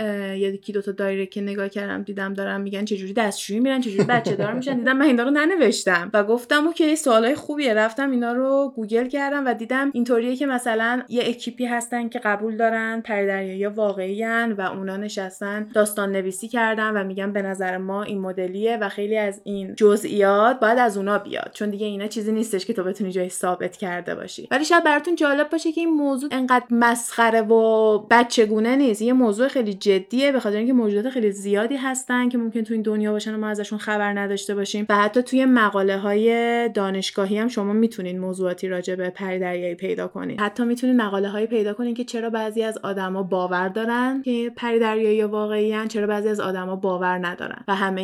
یکی 0.54 0.72
دو 0.72 0.82
تا 0.82 0.92
دایره 0.92 1.26
که 1.26 1.40
نگاه 1.40 1.68
کردم 1.68 2.02
دیدم 2.02 2.34
دارم 2.34 2.60
میگن 2.60 2.84
چجوری 2.84 3.12
دستشویی 3.12 3.60
میرن 3.60 3.80
چجوری 3.80 4.04
بچه 4.04 4.36
دار 4.36 4.52
میشن؟ 4.52 4.76
دیدم 4.76 4.96
من 4.96 5.06
اینا 5.06 5.22
رو 5.22 5.30
ننوشتم 5.30 6.10
و 6.14 6.24
گفتم 6.24 6.66
okay 6.66 6.96
سوالای 6.96 7.34
خوبیه. 7.34 7.74
رفتم 7.74 8.10
اینا 8.10 8.32
رو 8.32 8.72
گوگل 8.76 9.08
کردم 9.08 9.46
و 9.46 9.54
دیدم 9.54 9.90
اینطوریه 9.94 10.36
که 10.36 10.46
مثلا 10.46 11.02
یه 11.08 11.22
اکیپی 11.28 11.64
هستن 11.66 12.08
که 12.08 12.18
قبول 12.18 12.56
دارن 12.56 13.00
پردریایی 13.00 13.66
واقعی 13.66 14.16
و 14.58 14.60
اونا 14.60 14.96
نشستن 14.96 15.68
داستان 15.74 16.12
نویسی 16.12 16.48
کردن 16.48 16.90
و 16.90 17.04
میگن 17.04 17.32
به 17.32 17.42
نظر 17.42 17.76
ما 17.76 18.02
این 18.02 18.20
مدلیه 18.20 18.76
و 18.76 18.88
خیلی 18.88 19.18
از 19.18 19.40
این 19.44 19.74
جزئیات 19.74 20.60
باید 20.60 20.78
از 20.78 20.96
اونا 20.96 21.18
بیاد. 21.18 21.50
چون 21.54 21.70
دیگه 21.70 21.86
اینا 21.86 22.06
چیزی 22.06 22.32
نیستش 22.32 22.66
که 22.66 22.72
تو 22.72 22.84
بتونی 22.84 23.12
جای 23.12 23.28
ثابت 23.28 23.76
کرده 23.76 24.14
باشی. 24.14 24.48
ولی 24.50 24.64
شاید 24.64 24.84
براتون 24.84 25.14
جالب 25.14 25.50
باشه 25.50 25.72
که 25.72 25.80
این 25.80 25.90
موضوع 25.90 26.28
انقدر 26.32 26.66
مسخره 26.70 27.40
و 27.40 27.98
بچگونه 28.10 28.76
نیست. 28.76 29.02
یه 29.02 29.12
موضوع 29.12 29.48
خیلی 29.48 29.74
جدیه 29.74 30.32
به 30.36 30.40
خاطر 30.40 30.56
اینکه 30.56 30.72
موجودات 30.72 31.10
خیلی 31.12 31.30
زیادی 31.30 31.76
هستن 31.76 32.28
که 32.28 32.38
ممکن 32.38 32.62
تو 32.62 32.74
این 32.74 32.82
دنیا 32.82 33.12
باشن 33.12 33.34
و 33.34 33.38
ما 33.38 33.48
ازشون 33.48 33.78
خبر 33.78 34.18
نداشته 34.18 34.54
باشیم. 34.54 34.86
و 34.88 34.96
حتی 34.96 35.22
توی 35.22 35.44
مقاله 35.44 35.98
های 35.98 36.68
دانشگاهی 36.68 37.38
هم 37.38 37.48
شما 37.48 37.72
می‌تونین 37.72 38.18
موضوعاتی 38.18 38.68
راجع 38.68 38.94
به 38.94 39.10
پری 39.10 39.38
دریایی 39.38 39.74
پیدا 39.74 40.08
کنید. 40.08 40.40
حتی 40.40 40.64
می‌تونین 40.64 40.96
مقاله 40.96 41.28
هایی 41.28 41.46
پیدا 41.46 41.74
کنین 41.74 41.94
که 41.94 42.04
چرا 42.04 42.30
بعضی 42.30 42.62
از 42.62 42.78
آدما 42.78 43.22
باور 43.22 43.68
دارن 43.68 44.22
که 44.24 44.52
پری 44.56 44.78
دریایی 44.78 45.22
واقعی 45.22 45.88
چرا 45.88 46.06
بعضی 46.06 46.28
از 46.28 46.40
آدما 46.40 46.76
باور 46.76 47.26
ندارن. 47.26 47.64
و 47.68 47.74
همه 47.74 48.02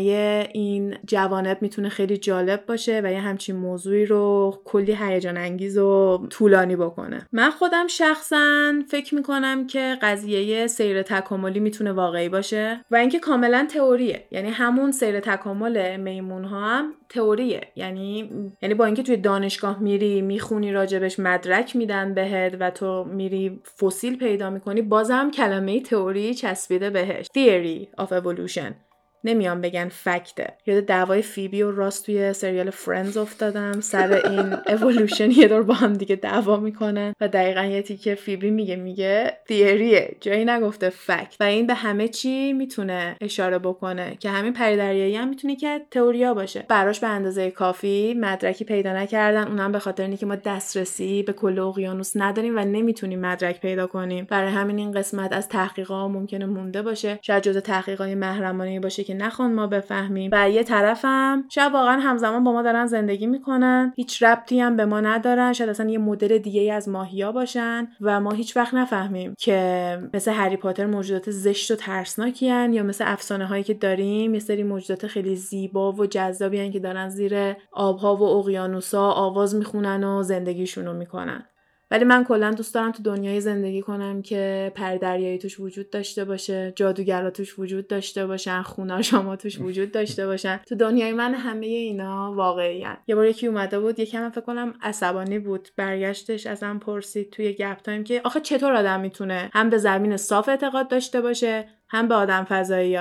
این 0.53 0.95
جوانب 1.07 1.59
می‌تونه 1.61 1.89
خیلی 1.89 2.16
جالب 2.16 2.66
باشه 2.66 3.01
و 3.05 3.12
یه 3.12 3.20
همچین 3.20 3.57
موضوعی 3.57 4.07
رو 4.07 4.55
کلی 4.65 4.97
هیجان 5.01 5.36
انگیز 5.36 5.78
و 5.78 6.27
طولانی 6.31 6.77
بکنه. 6.77 7.27
من 7.32 7.51
خودم 7.51 7.86
شخصا 7.86 8.73
فکر 8.89 9.15
می‌کنم 9.15 9.66
که 9.66 9.98
قضیه 10.02 10.66
سیر 10.66 11.02
تکاملی 11.02 11.61
می‌تونه 11.61 11.93
واقعی 11.93 12.22
باشه 12.28 12.85
و 12.90 12.97
اینکه 12.97 13.19
کاملا 13.19 13.66
تئوریه. 13.70 14.24
یعنی 14.31 14.51
همون 14.51 14.93
سیر 14.93 15.20
تکامل 15.20 15.97
میمون 15.97 16.44
ها 16.44 16.61
هم 16.61 16.94
تئوریه. 17.09 17.61
یعنی 17.77 18.31
یعنی 18.62 18.74
با 18.74 18.85
اینکه 18.85 19.03
توی 19.03 19.16
دانشگاه 19.16 19.82
میری 19.82 20.23
می‌خونی 20.23 20.73
راجبش 20.73 21.19
مدرک 21.19 21.77
میدن 21.77 22.15
بهت 22.15 22.57
و 22.61 22.70
تو 22.70 23.05
میری 23.05 23.61
فسیل 23.81 24.19
پیدا 24.19 24.51
می‌کنی 24.51 24.82
بازم 24.82 25.31
کلمه 25.31 25.81
تئوری 25.81 26.35
چسبیده 26.35 26.90
بهش. 26.90 27.27
Theory 27.27 28.03
of 28.03 28.09
evolution. 28.09 28.91
نمیان 29.24 29.61
بگن 29.61 29.89
fact 29.89 30.27
ه. 30.27 30.47
یاد 30.66 30.85
دعوای 30.85 31.23
فیبی 31.23 31.62
و 31.62 31.70
راس 31.70 32.07
توی 32.07 32.32
سریال 32.32 32.70
Friends 32.70 33.16
افتادم. 33.16 33.81
سر 33.81 34.12
این 34.12 34.55
اولوشن 34.77 35.31
یه 35.31 35.49
دور 35.49 35.62
با 35.62 35.74
هم 35.74 35.93
دیگه 35.93 36.16
دعوا 36.16 36.57
می‌کنن 36.57 37.15
و 37.20 37.28
دقیقا 37.28 37.62
یه 37.62 37.82
تیکه 37.82 38.15
فیبی 38.15 38.51
میگه 38.51 38.77
میگه 38.77 39.39
theory 39.49 40.07
ه 40.07 40.16
جایی 40.20 40.44
نگفته 40.44 40.90
fact 40.90 41.36
و 41.40 41.44
این 41.44 41.66
به 41.66 41.74
همه 41.74 42.09
چی 42.09 42.53
می‌تونه 42.53 43.16
اشاره 43.20 43.59
بکنه 43.59 44.16
که 44.20 44.31
همین 44.31 44.53
پریدریایی 44.53 45.16
هم 45.16 45.28
می‌تونه 45.28 45.57
که 45.57 45.81
تئوریا 45.90 46.35
باشه. 46.35 46.65
براش 46.69 47.01
به 47.01 47.07
اندازه 47.07 47.51
کافی 47.51 48.15
مدرکی 48.15 48.65
پیدا 48.65 48.93
نکردن. 48.93 49.49
اونم 49.49 49.73
به 49.73 49.78
خاطر 49.78 50.03
اینکه 50.03 50.27
ما 50.27 50.36
دسترسی 50.36 51.23
به 51.23 51.32
کل 51.32 51.59
اقیانوس 51.59 52.12
نداریم 52.16 52.57
و 52.57 52.61
نمی‌تونیم 52.61 53.20
مدرک 53.20 53.61
پیدا 53.61 53.86
کنیم. 53.86 54.27
برای 54.31 54.51
همین 54.51 54.78
این 54.78 54.93
قسمت 54.93 55.32
از 55.32 55.49
تحقیقات 55.49 56.11
ممکنه 56.11 56.47
مونده 56.47 56.82
باشه. 56.82 57.19
شاید 57.23 57.43
جزء 57.43 57.61
تحقیقات 57.61 58.09
محرمانه 58.09 58.81
باشه 58.81 59.05
که 59.05 59.11
نخوان 59.14 59.55
ما 59.55 59.66
بفهمیم. 59.66 60.30
و 60.32 60.51
یه 60.51 60.62
طرفم 60.62 61.44
شاید 61.48 61.72
واقعا 61.72 62.01
همزمان 62.01 62.44
با 62.44 62.52
ما 62.52 62.62
دارن 62.62 62.86
زندگی 62.86 63.26
می‌کنن. 63.26 63.93
هیچ 63.97 64.22
ربطی 64.22 64.60
هم 64.60 64.76
به 64.76 64.84
ما 64.84 65.01
ندارن. 65.01 65.52
شاید 65.52 65.70
اصلا 65.70 65.90
یه 65.90 65.98
مدل 65.98 66.39
دیگه 66.39 66.72
از 66.72 66.89
ماهیا 66.89 67.32
باشن 67.32 67.89
و 68.01 68.20
ما 68.20 68.30
هیچ 68.30 68.56
وقت 68.56 68.74
نفهمیم 68.74 69.34
که 69.39 69.98
مثل 70.14 70.32
هری 70.32 70.56
پاتر 70.56 70.86
موجودات 70.86 71.30
زشت 71.30 71.70
و 71.70 71.76
ترسناکی 71.76 72.47
یا 72.47 72.82
مثل 72.82 73.05
افسانه 73.06 73.47
هایی 73.47 73.62
که 73.62 73.74
داریم 73.74 74.34
یه 74.34 74.40
سری 74.40 74.62
موجودات 74.62 75.06
خیلی 75.06 75.36
زیبا 75.36 75.93
و 75.93 76.06
جذابی 76.06 76.70
که 76.70 76.78
دارن 76.78 77.09
زیر 77.09 77.56
آبها 77.72 78.16
و 78.16 78.22
اقیانوسا 78.22 79.10
آواز 79.10 79.55
می‌خونن 79.55 80.05
و 80.05 80.22
زندگیشون 80.22 80.86
رو 80.86 80.93
می‌کنن. 80.93 81.44
ولی 81.93 82.05
من 82.05 82.24
کلا 82.24 82.51
دوست 82.51 82.74
دارم 82.74 82.93
تو 82.93 83.02
دنیای 83.02 83.40
زندگی 83.40 83.82
کنم 83.82 84.23
که 84.23 84.73
پردریایی 84.74 85.39
توش 85.39 85.60
وجود 85.60 85.90
داشته 85.90 86.24
باشه 86.24 86.73
جادوگرا 86.77 87.31
توش 87.31 87.59
وجود 87.59 87.86
داشته 87.86 88.27
باشن 88.27 88.62
خونه 88.62 89.02
شما 89.02 89.36
توش 89.36 89.59
وجود 89.59 89.93
داشته 89.93 90.27
باشن. 90.27 90.60
تو 90.69 90.74
دنیای 90.74 91.12
من 91.12 91.35
همه 91.35 91.66
اینا 91.66 92.32
واقعی 92.35 92.86
یه 93.06 93.14
بار 93.14 93.27
یکی 93.27 93.47
اومده 93.47 93.81
بود 93.81 93.98
یکم 93.98 94.31
فکر 94.31 94.40
کنم 94.40 94.74
عصبانی 94.82 95.39
بود. 95.39 95.69
برگشتش 95.77 96.47
ازم 96.47 96.78
پرسید 96.78 97.31
توی 97.31 97.52
گپ 97.52 97.77
تایم 97.77 98.05
که 98.05 98.20
آخه 98.24 98.40
چطور 98.40 98.73
آدم 98.73 99.01
می‌تونه 99.01 99.51
هم 99.52 99.70
به 99.70 99.78
زمین 99.78 100.16
صاف 100.16 100.48
اعتقاد 100.48 100.89
داشته 100.89 101.20
باشه 101.20 101.69
هم 101.89 102.09
به 102.09 102.14
آدم 102.14 102.44
فضایی 102.44 102.98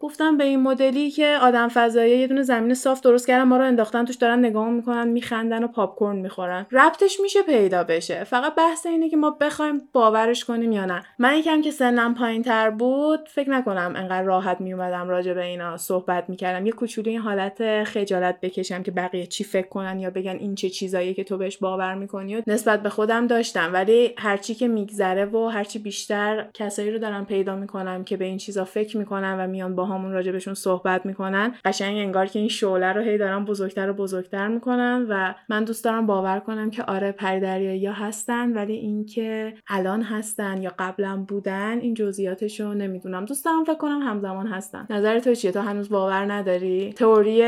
گفتم 0.00 0.36
به 0.36 0.44
این 0.44 0.60
مدلی 0.60 1.10
که 1.10 1.38
آدم 1.42 1.68
فضایی 1.68 2.18
یه 2.18 2.26
دونه 2.26 2.42
زمین 2.42 2.74
صاف 2.74 3.00
درست 3.00 3.26
کردن 3.26 3.44
ما 3.44 3.56
رو 3.56 3.64
انداختن 3.64 4.04
توش 4.04 4.16
دارن 4.16 4.38
نگاه 4.38 4.70
می‌کنن 4.70 5.08
میخندن 5.08 5.64
و 5.64 5.66
پاپ 5.66 5.98
کورن 5.98 6.16
می‌خورن. 6.16 6.66
ربطش 6.72 7.20
میشه 7.20 7.42
پیدا 7.42 7.84
بشه. 7.84 8.24
فقط 8.24 8.54
بحث 8.54 8.86
اینه 8.86 9.08
که 9.08 9.16
ما 9.16 9.30
بخوایم 9.30 9.82
باورش 9.92 10.44
کنیم 10.44 10.72
یا 10.72 10.84
نه. 10.84 11.02
من 11.18 11.38
یکم 11.38 11.62
که 11.62 11.70
سنم 11.70 12.14
پایین 12.14 12.42
تر 12.42 12.70
بود 12.70 13.28
فکر 13.28 13.50
نکنم 13.50 13.92
انقدر 13.96 14.22
راحت 14.22 14.60
میومدم 14.60 15.08
راجع 15.08 15.34
به 15.34 15.44
اینا 15.44 15.76
صحبت 15.76 16.24
می‌کردم. 16.28 16.66
یه 16.66 16.72
کوچولو 16.72 17.08
این 17.08 17.20
حالت 17.20 17.84
خجالت 17.84 18.40
بکشم 18.40 18.82
که 18.82 18.90
بقیه 18.90 19.26
چی 19.26 19.44
فکر 19.44 19.68
کنن 19.68 19.98
یا 20.00 20.10
بگن 20.10 20.36
این 20.36 20.54
چه 20.54 20.70
چیزایی 20.70 21.14
که 21.14 21.24
تو 21.24 21.38
بهش 21.38 21.56
باور 21.56 21.94
می‌کنی 21.94 22.36
و 22.36 22.42
نسبت 22.46 22.82
به 22.82 22.88
خودم 22.88 23.26
داشتم. 23.26 23.72
ولی 23.72 24.14
هرچی 24.18 24.54
که 24.54 24.68
میگذره 24.68 25.24
و 25.24 25.46
هرچی 25.48 25.78
بیشتر 25.78 26.46
کسایی 26.54 26.90
رو 26.90 26.98
دارم 26.98 27.26
پیدا 27.26 27.56
می‌کنم 27.56 28.04
که 28.04 28.16
به 28.16 28.24
این 28.24 28.38
چیزا 28.38 28.64
فکر 28.64 28.96
می‌کنن 28.96 29.40
و 29.40 29.46
میان 29.46 29.76
با 29.76 29.89
همون 29.90 30.12
راجبشون 30.12 30.54
صحبت 30.54 31.06
می‌کنن. 31.06 31.54
قشنگ 31.64 31.96
انگار 31.96 32.26
که 32.26 32.38
این 32.38 32.48
شعله 32.48 32.92
رو 32.92 33.00
هی 33.00 33.18
دارن 33.18 33.44
بزرگتر 33.44 33.90
و 33.90 33.92
بزرگتر 33.92 34.48
می‌کنن 34.48 35.06
و 35.08 35.34
من 35.48 35.64
دوست 35.64 35.84
دارم 35.84 36.06
باور 36.06 36.40
کنم 36.40 36.70
که 36.70 36.82
آره 36.82 37.12
پریدریایی 37.12 37.86
هستن 37.86 38.52
ولی 38.52 38.72
اینکه 38.72 39.54
الان 39.68 40.02
هستن 40.02 40.62
یا 40.62 40.72
قبلا 40.78 41.24
بودن 41.28 41.78
این 41.78 41.94
جزئیاتش 41.94 42.60
رو 42.60 42.74
نمی‌دونم. 42.74 43.24
دوست 43.24 43.44
دارم 43.44 43.64
فکر 43.64 43.74
کنم 43.74 44.00
همزمان 44.02 44.46
هستن. 44.46 44.86
نظر 44.90 45.18
تو 45.18 45.34
چیه؟ 45.34 45.52
تو 45.52 45.60
هنوز 45.60 45.88
باور 45.88 46.32
نداری؟ 46.32 46.92
تئوری 46.92 47.42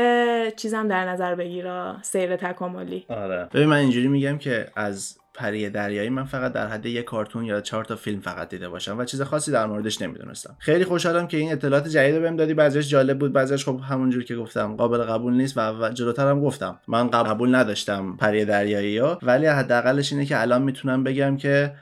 چیزم 0.51 0.87
در 0.87 1.09
نظر 1.09 1.35
بگیرا 1.35 1.95
سیر 2.01 2.35
تکاملی. 2.35 3.05
آره. 3.09 3.49
ببین 3.53 3.65
من 3.65 3.77
اینجوری 3.77 4.07
میگم 4.07 4.37
که 4.37 4.65
از 4.75 5.17
پری 5.33 5.69
دریایی 5.69 6.09
من 6.09 6.23
فقط 6.23 6.53
در 6.53 6.67
حد 6.67 6.85
یک 6.85 7.05
کارتون 7.05 7.45
یا 7.45 7.61
چهار 7.61 7.85
تا 7.85 7.95
فیلم 7.95 8.19
فقط 8.19 8.49
دیده 8.49 8.69
باشم 8.69 8.97
و 8.97 9.05
چیز 9.05 9.21
خاصی 9.21 9.51
در 9.51 9.65
موردش 9.65 10.01
نمی‌دونستم. 10.01 10.55
خیلی 10.59 10.83
خوشحالم 10.83 11.27
که 11.27 11.37
این 11.37 11.51
اطلاعات 11.51 11.87
جدید 11.87 12.21
بهم 12.21 12.35
دادی. 12.35 12.53
بعضیش 12.53 12.89
جالب 12.89 13.19
بود 13.19 13.33
بعضیش 13.33 13.65
خب 13.65 13.79
همونجور 13.89 14.23
که 14.23 14.35
گفتم 14.35 14.75
قابل 14.75 14.97
قبول 14.97 15.33
نیست 15.33 15.57
و 15.57 15.89
جلوتر 15.89 16.29
هم 16.29 16.41
گفتم. 16.41 16.79
من 16.87 17.09
قبول 17.09 17.55
نداشتم 17.55 18.17
پری 18.17 18.45
دریایی 18.45 18.97
ها 18.97 19.19
ولی 19.21 19.45
حداقلش 19.45 20.13
اینه 20.13 20.25
که 20.25 20.41
الان 20.41 20.61
می‌تونم 20.61 21.03
بگم 21.03 21.37
که 21.37 21.73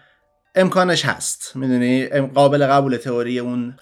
امکانش 0.56 1.06
هست. 1.06 1.52
می‌دونی؟ 1.56 2.06
قابل 2.08 2.68
قبول 2.68 2.98
تئوری 2.98 3.40
اون 3.40 3.76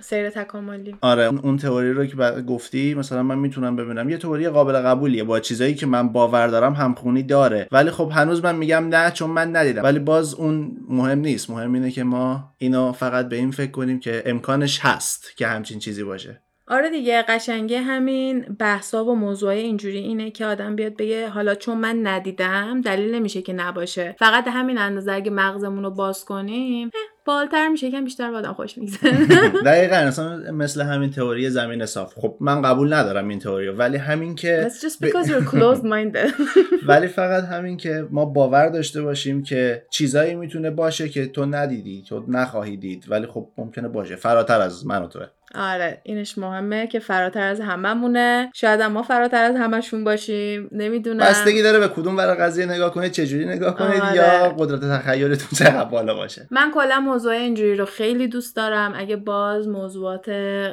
سیر 0.00 0.30
تکاملی. 0.30 0.96
آره 1.00 1.24
اون 1.24 1.56
تئوری 1.56 1.92
رو 1.92 2.06
که 2.06 2.16
گفتی 2.42 2.94
مثلا 2.94 3.22
من 3.22 3.38
می‌تونم 3.38 3.76
ببینم. 3.76 4.10
یه 4.10 4.18
تئوری 4.18 4.48
قابل 4.48 4.72
قبولیه. 4.72 5.24
با 5.24 5.40
چیزایی 5.40 5.74
که 5.74 5.86
من 5.86 6.08
باور 6.08 6.46
دارم 6.46 6.74
همخونی 6.74 7.22
داره. 7.22 7.68
ولی 7.72 7.90
خب 7.90 8.10
هنوز 8.14 8.44
من 8.44 8.56
میگم 8.56 8.88
نه 8.88 9.10
چون 9.10 9.30
من 9.30 9.56
ندیدم. 9.56 9.82
ولی 9.82 9.98
باز 9.98 10.34
اون 10.34 10.76
مهم 10.88 11.18
نیست. 11.18 11.50
مهم 11.50 11.72
اینه 11.72 11.90
که 11.90 12.04
ما 12.04 12.54
اینو 12.58 12.92
فقط 12.92 13.28
به 13.28 13.36
این 13.36 13.50
فکر 13.50 13.70
کنیم 13.70 14.00
که 14.00 14.22
امکانش 14.26 14.80
هست 14.82 15.36
که 15.36 15.46
همچین 15.46 15.78
چیزی 15.78 16.04
باشه. 16.04 16.42
آره 16.72 16.90
دیگه 16.90 17.22
قشنگه 17.22 17.80
همین 17.80 18.40
بحثا 18.40 19.04
و 19.04 19.14
موضوع 19.14 19.50
اینجوری 19.50 19.98
اینه 19.98 20.30
که 20.30 20.46
آدم 20.46 20.76
بیاد 20.76 20.96
بگه 20.96 21.28
حالا 21.28 21.54
چون 21.54 21.78
من 21.78 22.06
ندیدم 22.06 22.80
دلیل 22.80 23.14
نمیشه 23.14 23.42
که 23.42 23.52
نباشه. 23.52 24.16
فقط 24.18 24.48
همین 24.48 24.78
اندازه 24.78 25.12
اگه 25.12 25.30
مغزمون 25.30 25.84
رو 25.84 25.90
باز 25.90 26.24
کنیم 26.24 26.90
بالتر 27.24 27.68
میشه 27.68 27.86
یکم 27.86 28.04
بیشتر 28.04 28.30
با 28.30 28.38
آدم 28.38 28.52
خوش 28.52 28.78
میگذره. 28.78 29.26
دقیقا 29.64 29.96
اصلا 29.96 30.52
مثل 30.52 30.80
همین 30.82 31.10
تئوری 31.10 31.50
زمین 31.50 31.86
صاف 31.86 32.14
خب 32.14 32.36
من 32.40 32.62
قبول 32.62 32.94
ندارم 32.94 33.28
این 33.28 33.38
تئوری 33.38 33.68
ولی 33.68 33.96
همین 33.96 34.34
که 34.34 34.68
That's 34.68 34.82
just 34.82 35.06
because 35.06 35.28
you're 35.28 35.50
closed 35.54 35.84
minded. 35.84 36.32
ولی 36.88 37.06
فقط 37.06 37.44
همین 37.44 37.76
که 37.76 38.06
ما 38.10 38.24
باور 38.24 38.68
داشته 38.68 39.02
باشیم 39.02 39.42
که 39.42 39.86
چیزایی 39.90 40.34
می‌تونه 40.34 40.70
باشه 40.70 41.08
که 41.08 41.26
تو 41.26 41.46
ندیدی 41.46 42.04
تو 42.08 42.24
نخواهی 42.28 42.76
دید. 42.76 43.04
ولی 43.08 43.26
خب 43.26 43.48
ممکنه 43.58 43.88
باشه. 43.88 44.16
فراتر 44.16 44.60
از 44.60 44.86
من 44.86 45.02
و 45.02 45.06
توه. 45.06 45.26
آره 45.54 46.00
اینش 46.02 46.38
مهمه 46.38 46.86
که 46.86 46.98
فراتر 46.98 47.46
از 47.46 47.60
هممونه. 47.60 48.50
شاید 48.54 48.80
هم 48.80 48.92
ما 48.92 49.02
فراتر 49.02 49.44
از 49.44 49.56
همشون 49.56 50.04
باشیم 50.04 50.68
نمی‌دونم. 50.72 51.24
بستگی 51.24 51.62
داره 51.62 51.78
به 51.78 51.88
کدوم 51.88 52.16
ور 52.16 52.34
قضیه 52.34 52.66
نگاه 52.66 52.94
کنید 52.94 53.12
چه 53.12 53.26
جوری 53.26 53.46
نگاه 53.46 53.76
کنید 53.76 54.00
آره. 54.00 54.16
یا 54.16 54.48
قدرت 54.58 54.80
تخیلتون 54.80 55.48
چقدر 55.58 55.84
بالا 55.84 56.14
باشه. 56.14 56.48
من 56.50 56.70
کلا 56.74 57.00
موضوع 57.00 57.32
اینجوری 57.32 57.74
رو 57.74 57.84
خیلی 57.84 58.28
دوست 58.28 58.56
دارم. 58.56 58.92
اگه 58.96 59.16
باز 59.16 59.68
موضوعات 59.68 60.30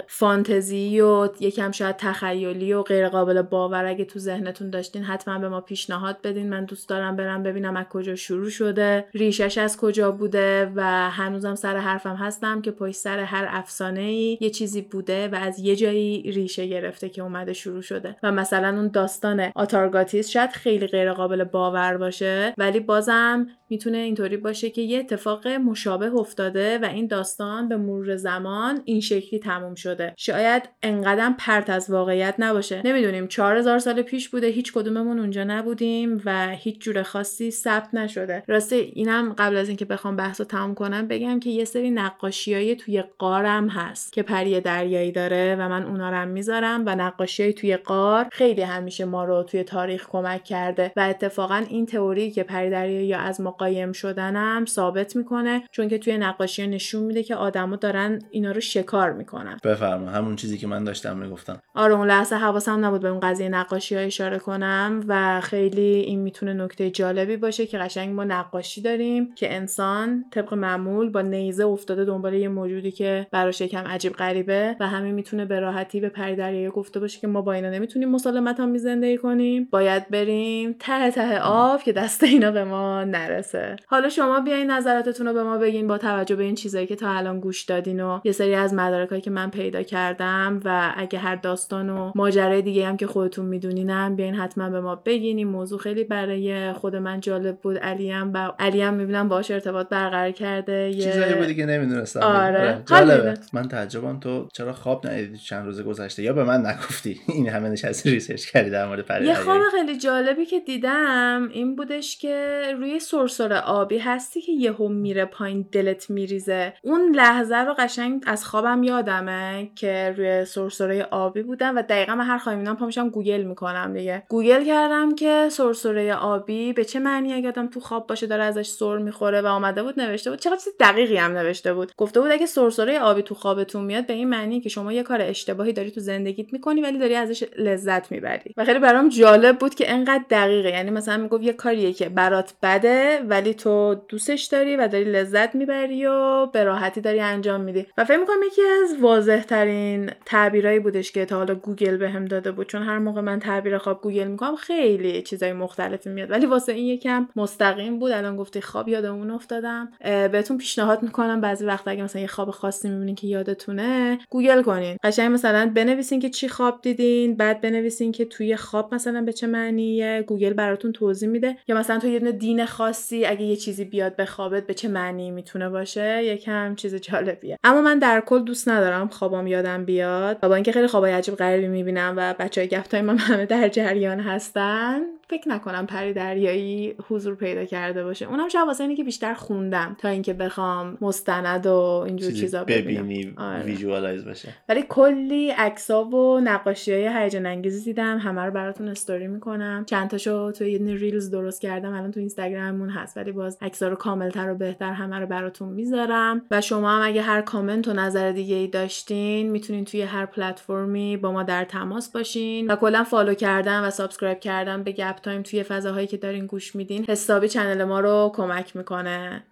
فانتزی 0.07 1.01
و 1.01 1.30
یکم 1.39 1.72
شاید 1.72 1.95
تخیلی 1.97 2.73
و 2.73 2.84
غیر 2.84 3.10
قابل 3.10 3.41
باور 3.41 3.85
اگه 3.85 4.06
تو 4.06 4.19
ذهنتون 4.19 4.69
داشتین 4.69 5.03
حتما 5.03 5.39
به 5.39 5.49
ما 5.49 5.61
پیشنهاد 5.61 6.18
بدین. 6.23 6.49
من 6.49 6.65
دوست 6.65 6.89
دارم 6.89 7.15
برم 7.15 7.43
ببینم 7.43 7.76
از 7.76 7.85
کجا 7.89 8.15
شروع 8.15 8.49
شده 8.49 9.06
ریشش 9.14 9.57
از 9.57 9.77
کجا 9.77 10.11
بوده 10.11 10.72
و 10.76 11.10
هنوزم 11.10 11.56
سر 11.56 11.77
حرفم 11.77 12.15
هستم 12.15 12.61
که 12.61 12.72
پشت 12.72 12.95
سر 12.95 13.19
هر 13.19 13.47
افسانه 13.49 14.01
ای 14.01 14.38
یه 14.41 14.49
چیزی 14.70 14.82
بوده 14.82 15.28
و 15.28 15.36
از 15.36 15.60
یه 15.60 15.76
جایی 15.76 16.22
ریشه 16.22 16.68
گرفته 16.68 17.10
که 17.10 17.22
اومده 17.22 17.54
شروع 17.54 17.82
شده. 17.82 18.16
و 18.24 18.32
مثلا 18.32 18.70
اون 18.70 18.88
داستان 18.88 19.52
آتارگاتیس 19.56 20.30
شاید 20.30 20.50
خیلی 20.50 20.88
غیر 20.88 21.14
قابل 21.14 21.44
باور 21.44 21.98
باشه 21.98 22.54
ولی 22.58 22.80
بازم 22.80 23.48
می‌تونه 23.70 23.98
اینطوری 23.98 24.38
باشه 24.38 24.70
که 24.70 24.82
یه 24.82 25.00
اتفاق 25.00 25.48
مشابه 25.48 26.14
افتاده 26.14 26.78
و 26.78 26.86
این 26.86 27.08
داستان 27.08 27.70
به 27.70 27.78
مرور 27.78 28.16
زمان 28.16 28.82
این 28.86 29.02
شکلی 29.02 29.40
تموم 29.40 29.76
شده. 29.76 30.14
شاید 30.18 30.70
انقدر 30.84 31.34
پرت 31.40 31.70
از 31.70 31.90
واقعیت 31.90 32.36
نباشه. 32.40 32.82
نمی‌دونیم 32.86 33.28
4000 33.28 33.80
سال 33.80 34.02
پیش 34.02 34.30
بوده 34.30 34.48
هیچ 34.48 34.74
کدوممون 34.74 35.20
اونجا 35.20 35.44
نبودیم 35.44 36.22
و 36.26 36.50
هیچ 36.50 36.80
جور 36.80 37.04
خاصی 37.04 37.52
ثبت 37.52 37.94
نشده. 37.94 38.44
راسته 38.48 38.76
اینم 38.76 39.34
قبل 39.38 39.58
از 39.58 39.68
اینکه 39.68 39.86
بخوام 39.86 40.16
بحث 40.16 40.41
رو 40.41 40.46
تموم 40.46 40.76
کنم 40.76 41.08
بگم 41.08 41.40
که 41.40 41.50
یه 41.50 41.66
سری 41.66 41.91
نقاشیای 41.91 42.76
توی 42.76 43.04
قارم 43.18 43.68
هست 43.68 44.14
که 44.14 44.24
پری 44.24 44.62
دریایی 44.62 45.12
داره 45.12 45.56
و 45.60 45.70
من 45.70 45.84
اونا 45.84 46.10
رو 46.10 46.30
می‌ذارم 46.30 46.84
و 46.86 46.96
نقاشیای 46.96 47.54
توی 47.54 47.78
قار 47.78 48.28
خیلی 48.32 48.62
همیشه 48.62 49.06
ما 49.06 49.26
رو 49.26 49.44
توی 49.44 49.64
تاریخ 49.64 50.08
کمک 50.10 50.44
کرده 50.44 50.91
و 50.96 51.00
اتفاقا 51.00 51.64
این 51.70 51.86
تئوری 51.86 52.32
که 52.32 52.44
پری 52.44 52.70
دریایی 52.70 53.08
یا 53.08 53.20
از 53.20 53.41
ما 53.41 53.52
قایم 53.60 53.91
شدنم 53.91 54.65
ثابت 54.65 55.15
می‌کنه 55.15 55.64
چون 55.72 55.88
که 55.88 55.98
توی 55.98 56.18
نقاشی 56.18 56.68
نشون 56.68 57.03
میده 57.03 57.23
که 57.23 57.36
آدما 57.36 57.76
دارن 57.76 58.19
اینا 58.31 58.52
رو 58.52 58.61
شکار 58.61 59.14
می‌کنن. 59.14 59.57
بفرما 59.64 60.10
همون 60.10 60.36
چیزی 60.36 60.57
که 60.57 60.68
من 60.68 60.84
داشتم 60.84 61.18
می‌گفتم. 61.18 61.61
آره 61.76 61.94
اون 61.94 62.07
لحظه 62.07 62.36
حواسم 62.36 62.86
نبود 62.86 63.02
به 63.02 63.07
اون 63.07 63.19
قضیه 63.19 63.49
نقاشی 63.49 63.95
ها 63.95 64.02
اشاره 64.02 64.40
کنم 64.40 65.03
و 65.07 65.41
خیلی 65.41 65.81
این 65.81 66.19
می‌تونه 66.19 66.53
نکته 66.53 66.90
جالبی 66.90 67.38
باشه 67.38 67.65
که 67.65 67.77
قشنگ 67.77 68.15
ما 68.15 68.23
نقاشی 68.23 68.81
داریم 68.81 69.36
که 69.36 69.56
انسان 69.56 70.26
طبق 70.31 70.53
معمول 70.53 71.10
با 71.10 71.22
نیزه 71.22 71.65
افتاده 71.65 72.06
دنبال 72.06 72.34
یه 72.34 72.48
موجودی 72.48 72.91
که 72.91 73.27
براش 73.31 73.61
یکم 73.61 73.88
عجیب 73.88 74.14
غریبه 74.14 74.76
و 74.80 74.88
همین 74.88 75.15
می‌تونه 75.15 75.45
به 75.45 75.60
راحتی 75.60 75.99
به 75.99 76.10
پری 76.10 76.69
گفته 76.69 76.99
باشه 76.99 77.19
که 77.19 77.27
ما 77.27 77.41
با 77.41 77.53
اینا 77.53 77.69
نمی‌تونیم 77.69 78.10
مسالمت 78.10 78.60
هم 78.60 78.77
زندگی 78.77 79.18
کنیم. 79.18 79.68
باید 79.72 80.10
بریم 80.10 80.76
ته 80.80 81.11
ته 81.11 81.40
آب 81.40 81.84
که 81.84 81.91
دست 81.91 82.23
اینا 82.23 82.52
به 82.52 82.64
ما 82.64 83.03
نرسه. 83.03 83.49
حالا 83.88 84.10
شما 84.10 84.40
بیاین 84.40 84.72
نظراتتون 84.72 85.28
رو 85.28 85.34
به 85.34 85.44
ما 85.44 85.58
بگین 85.58 85.88
با 85.88 85.98
توجه 85.98 86.36
به 86.36 86.44
این 86.44 86.56
چیزایی 86.56 86.88
که 86.88 86.96
تا 86.96 87.10
الان 87.12 87.40
گوش 87.40 87.64
دادین 87.64 88.00
و 88.00 88.20
یه 88.24 88.32
سری 88.32 88.56
از 88.56 88.74
مدارکایی 88.74 89.22
که 89.22 89.30
من 89.32 89.50
پیدا 89.50 89.84
کردم 89.84 90.60
و 90.66 90.94
اگه 90.98 91.20
هر 91.20 91.36
داستان 91.36 91.90
و 91.90 92.12
ماجرای 92.16 92.62
دیگه 92.62 92.88
هم 92.88 92.98
که 92.98 93.08
خودتون 93.08 93.46
میدونینم 93.46 94.16
بیاین 94.16 94.36
حتما 94.36 94.70
به 94.70 94.82
ما 94.82 94.96
بگین. 94.96 95.38
این 95.38 95.48
موضوع 95.48 95.80
خیلی 95.80 96.04
برای 96.04 96.74
خود 96.74 96.96
من 96.96 97.20
جالب 97.20 97.58
بود. 97.58 97.78
علیم 97.78 98.34
و 98.34 98.52
علیم 98.60 98.94
می‌بینم 98.94 99.30
باهاش 99.30 99.52
ارتباط 99.52 99.90
برقرار 99.90 100.32
کرده. 100.32 100.90
یه 100.90 101.04
چیزایی 101.04 101.34
بودی 101.34 101.56
که 101.56 101.66
نمی‌دونستم. 101.66 102.20
آره. 102.20 102.84
جالبه. 102.86 103.14
حالیده. 103.14 103.34
من 103.54 103.68
تعجبم 103.68 104.20
تو 104.20 104.48
چرا 104.54 104.74
خواب 104.74 105.08
ندیدی 105.08 105.38
چند 105.38 105.66
روز 105.66 105.82
گذشته؟ 105.82 106.24
یا 106.24 106.34
به 106.34 106.44
من 106.44 106.66
نگفتی؟ 106.66 107.20
این 107.36 107.50
همه 107.50 107.70
نشستی 107.70 108.10
research 108.10 108.45
کردی 108.46 108.70
در 108.70 108.88
مورد 108.88 109.02
پری 109.02 109.26
یه. 109.26 109.34
خواب 109.34 109.62
خیلی 109.72 109.98
جالبی 109.98 110.46
که 110.46 110.60
دیدم 110.60 111.50
این 111.52 111.76
بودش 111.76 112.18
که 112.18 112.62
روی 112.78 113.00
سرسره 113.40 113.60
آبی 113.60 113.98
هستی 113.98 114.41
که 114.41 114.52
یهو 114.52 114.88
میره 114.88 115.26
پایین 115.26 115.66
دلت 115.72 116.10
میریزه. 116.10 116.74
اون 116.84 117.16
لحظه 117.16 117.56
رو 117.56 117.74
قشنگ 117.80 118.24
از 118.28 118.45
خوابم 118.45 118.84
یادمه 118.84 119.70
که 119.76 120.14
روی 120.18 120.45
سرسره 120.45 121.03
آبی 121.03 121.44
بودم 121.44 121.78
و 121.78 121.82
دقیقا 121.82 122.16
من 122.16 122.26
هر 122.26 122.38
خوابی 122.38 122.64
پا 122.64 122.86
میشم 122.86 123.10
گوگل 123.10 123.44
می‌کنم 123.44 123.94
دیگه. 123.94 124.24
گوگل 124.30 124.66
کردم 124.66 125.16
که 125.16 125.48
سرسره 125.52 126.16
آبی 126.16 126.74
به 126.74 126.86
چه 126.86 126.99
معنی 126.99 127.48
آدم 127.48 127.68
تو 127.68 127.80
خواب 127.80 128.07
باشه 128.07 128.28
داره 128.28 128.44
ازش 128.44 128.68
سر 128.68 128.98
می‌خوره 128.98 129.41
و 129.41 129.45
آمده 129.45 129.84
بود 129.84 129.99
نوشته 129.99 130.30
بود. 130.30 130.40
چقدر 130.40 130.57
چیز 130.57 130.74
دقیقی 130.80 131.18
هم 131.18 131.32
نوشته 131.32 131.74
بود. 131.74 131.91
گفته 131.98 132.22
بود 132.22 132.32
اگه 132.32 132.45
سرسره 132.45 132.99
آبی 132.99 133.22
تو 133.22 133.36
خوابتون 133.36 133.86
میاد 133.86 134.07
به 134.07 134.14
این 134.14 134.30
معنی 134.30 134.61
که 134.61 134.70
شما 134.70 134.94
یه 134.94 135.03
کار 135.03 135.22
اشتباهی 135.22 135.74
داری 135.74 135.91
تو 135.91 135.99
زندگیت 135.99 136.53
می‌کنی 136.53 136.82
ولی 136.82 136.98
داری 136.98 137.16
ازش 137.16 137.44
لذت 137.57 138.11
می‌بری. 138.11 138.53
و 138.57 138.66
خیلی 138.66 138.80
برام 138.80 139.10
جالب 139.10 139.57
بود 139.57 139.76
که 139.76 139.91
انقدر 139.91 140.24
دقیقه. 140.30 140.70
یعنی 140.70 140.90
مثلا 140.90 141.18
می‌گفت 141.18 141.44
یه 141.44 141.53
کاریه 141.53 141.94
که 141.94 142.10
برات 142.10 142.53
بده 142.64 143.20
ولی 143.30 143.53
تو 143.53 143.95
دوستش 144.07 144.43
داری 144.43 144.76
و 144.76 144.88
داری 144.88 145.03
لذت 145.03 145.56
می‌بری 145.56 146.06
و 146.06 146.45
به 146.45 146.64
راحتی 146.64 147.01
داری 147.01 147.19
انجام 147.19 147.61
میدی. 147.61 147.85
و 147.97 148.06
فکر 148.06 148.18
می‌کنم 148.18 148.43
یکی 148.47 148.61
از 148.61 149.01
واضح 149.01 149.43
ترین 149.43 150.11
تعبیرایی 150.26 150.80
بودش 150.80 151.11
که 151.11 151.26
تا 151.26 151.38
حالا 151.38 151.56
گوگل 151.56 151.97
بهم 151.97 152.26
داده 152.26 152.51
بود. 152.51 152.68
چون 152.68 152.84
هر 152.84 152.97
موقع 152.97 153.22
من 153.22 153.39
تعبیر 153.39 153.77
خواب 153.77 154.01
گوگل 154.01 154.27
می‌کنم 154.27 154.56
خیلی 154.56 155.22
چیزای 155.22 155.53
مختلفی 155.53 156.10
میاد. 156.10 156.31
ولی 156.31 156.45
واسه 156.45 156.72
این 156.72 156.85
یکم 156.85 157.27
مستقیم 157.35 157.99
بود. 157.99 158.11
الان 158.11 158.38
گفتی 158.38 158.61
خواب 158.61 158.89
یادمون 158.89 159.31
افتادم. 159.31 159.91
بهتون 160.03 160.57
پیشنهاد 160.57 161.03
می‌کنم 161.03 161.41
بعضی 161.41 161.65
وقتا 161.65 161.91
اگه 161.91 162.03
مثلا 162.03 162.22
یه 162.22 162.27
خواب 162.27 162.51
خاصی 162.51 162.89
می‌بینین 162.89 163.15
که 163.15 163.27
یادتونه 163.27 164.19
گوگل 164.30 164.61
کنین. 164.61 164.97
قشنگ 165.03 165.34
مثلا 165.34 165.72
بنویسین 165.76 166.19
که 166.19 166.30
چی 166.30 166.47
خواب 166.47 166.80
دیدین 166.81 167.35
بعد 167.35 167.61
بنویسین 167.61 168.11
که 168.11 168.26
توی 168.26 168.56
خواب 168.56 168.95
مثلا 168.95 169.22
به 169.22 169.34
چه 169.34 169.47
معنیه. 169.47 170.23
گوگل 170.27 170.53
براتون 170.53 170.91
توضیح 170.91 171.30
میده. 171.30 171.57
یا 171.68 171.77
مثلا 171.77 171.99
تو 171.99 172.07
یه 172.07 172.19
دین 172.19 172.65
خاصی 172.65 173.19
اگه 173.26 173.41
یه 173.41 173.56
چیزی 173.56 173.86
بیاد 173.86 174.16
به 174.16 174.26
خوابت 174.26 174.68
به 174.68 174.74
چه 174.74 174.88
معنی 174.88 175.32
می‌تونه 175.32 175.70
باشه؟ 175.70 176.24
یکم 176.24 176.76
چیز 176.76 176.96
جالبیه. 176.96 177.58
اما 177.64 177.82
من 177.82 178.00
در 178.00 178.22
کل 178.22 178.44
دوست 178.44 178.70
ندارم 178.70 179.08
خوابام 179.08 179.48
یادم 179.48 179.86
بیاد. 179.86 180.40
با 180.40 180.56
اینکه 180.56 180.72
خیلی 180.72 180.88
خوابای 180.88 181.12
عجیب 181.12 181.36
غریبی 181.36 181.68
می‌بینم 181.68 182.14
و 182.18 182.34
بچهای 182.40 182.68
گفتای 182.68 183.02
من 183.02 183.18
همه 183.18 183.46
در 183.46 183.68
جریان 183.68 184.20
هستن. 184.20 185.19
فکر 185.30 185.49
نکنم 185.49 185.85
پری 185.85 186.14
دریایی 186.14 186.95
حضور 187.10 187.35
پیدا 187.35 187.65
کرده 187.65 188.03
باشه. 188.03 188.26
اونم 188.26 188.49
شاید 188.49 188.68
واسه 188.68 188.84
اینه 188.84 188.95
که 188.95 189.03
بیشتر 189.03 189.34
خوندم 189.34 189.95
تا 189.99 190.10
اینکه 190.10 190.34
بخوام 190.34 190.97
مستند 191.01 191.68
و 191.68 192.03
اینجور 192.06 192.31
چیزا 192.31 192.64
ببینم. 192.64 193.03
ببینی 193.03 193.34
آره. 193.38 193.64
visualize 193.64 194.26
بشه. 194.26 194.49
ولی 194.69 194.84
کلی 194.89 195.49
عکسا 195.49 196.03
و 196.03 196.39
نقاشی 196.39 196.93
های 196.93 197.23
هیجان 197.23 197.45
انگیزی 197.45 197.84
دیدم. 197.84 198.18
همه 198.18 198.41
رو 198.41 198.51
براتون 198.51 198.88
استوری 198.88 199.27
می‌کنم. 199.27 199.85
چند 199.88 200.10
تاشو 200.10 200.51
تو 200.51 200.65
یه 200.65 200.77
دونه 200.77 200.95
reels 200.95 201.32
درست 201.31 201.61
کردم. 201.61 201.93
الان 201.93 202.11
تو 202.11 202.19
اینستاگراممون 202.19 202.89
هست 202.89 203.18
ولی 203.18 203.31
باز 203.31 203.57
عکسا 203.61 203.88
رو 203.88 203.95
کاملتر 203.95 204.51
و 204.51 204.56
بهتر 204.56 204.91
همه 204.91 205.19
رو 205.19 205.26
براتون 205.26 205.69
می‌ذارم. 205.69 206.41
و 206.51 206.61
شما 206.61 206.89
هم 206.89 207.07
اگه 207.07 207.22
هر 207.22 207.41
کامنت 207.41 207.88
و 207.88 207.93
نظر 207.93 208.31
دیگه 208.31 208.56
ای 208.56 208.68
داشتین 208.68 209.49
می‌تونین 209.49 209.85
توی 209.85 210.01
هر 210.01 210.26
پلتفرمی 210.26 211.18
با 211.18 211.31
ما 211.31 211.43
در 211.43 211.65
تماس 211.65 212.11
باشین. 212.11 212.72
و 212.72 212.76
کلا 212.76 213.03
follow 213.03 213.34
کردن 213.34 213.80
و 213.80 213.89
subscribe 213.90 214.40
کردن 214.39 214.84
به 214.84 214.91
گپ 214.91 215.19
تایم 215.22 215.41
توی 215.41 215.64
فضاهایی 215.64 216.08
که 216.08 216.18
دارین 216.18 216.46
گوش 216.46 216.76
میدین 216.76 217.06
حسابی 217.06 217.50
channel 217.49 217.84
ما 217.84 218.00
رو 218.00 218.32
کمک 218.36 218.76
می‌کنه 218.76 219.44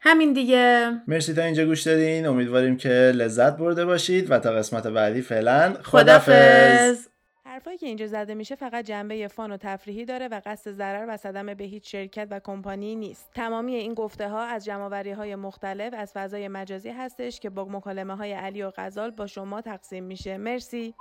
همین 0.00 0.32
دیگه 0.32 0.92
مرسی 1.06 1.34
تا 1.34 1.42
اینجا 1.42 1.64
گوش 1.64 1.82
دادین 1.82 2.26
امیدواریم 2.26 2.76
که 2.76 2.88
لذت 2.88 3.56
برده 3.56 3.84
باشید 3.84 4.30
و 4.30 4.38
تا 4.38 4.52
قسمت 4.52 4.86
بعدی 4.86 5.22
فعلا 5.22 5.74
خدافظ 5.82 7.06
حرفایی 7.44 7.78
که 7.78 7.86
اینجا 7.86 8.06
زده 8.06 8.34
میشه 8.34 8.54
فقط 8.54 8.84
جنبه 8.84 9.28
فان 9.28 9.52
و 9.52 9.56
تفریحی 9.56 10.04
داره 10.04 10.28
و 10.28 10.40
قصد 10.46 10.70
ضرر 10.70 11.06
و 11.08 11.16
صدمه 11.16 11.54
به 11.54 11.64
هیچ 11.64 11.92
شرکت 11.92 12.28
و 12.30 12.40
کمپانی 12.40 12.96
نیست. 12.96 13.30
تمامی 13.34 13.74
این 13.74 13.94
گفته 13.94 14.28
ها 14.28 14.44
از 14.44 14.64
جمعوری 14.64 15.10
های 15.10 15.34
مختلف 15.34 15.94
از 15.96 16.12
فضای 16.12 16.48
مجازی 16.48 16.90
هستش 16.90 17.40
که 17.40 17.50
با 17.50 17.64
مکالمه 17.64 18.16
های 18.16 18.32
علی 18.32 18.62
و 18.62 18.72
غزال 18.76 19.10
با 19.10 19.26
شما 19.26 19.60
تقسیم 19.60 20.04
میشه. 20.04 20.38
مرسی. 20.38 20.94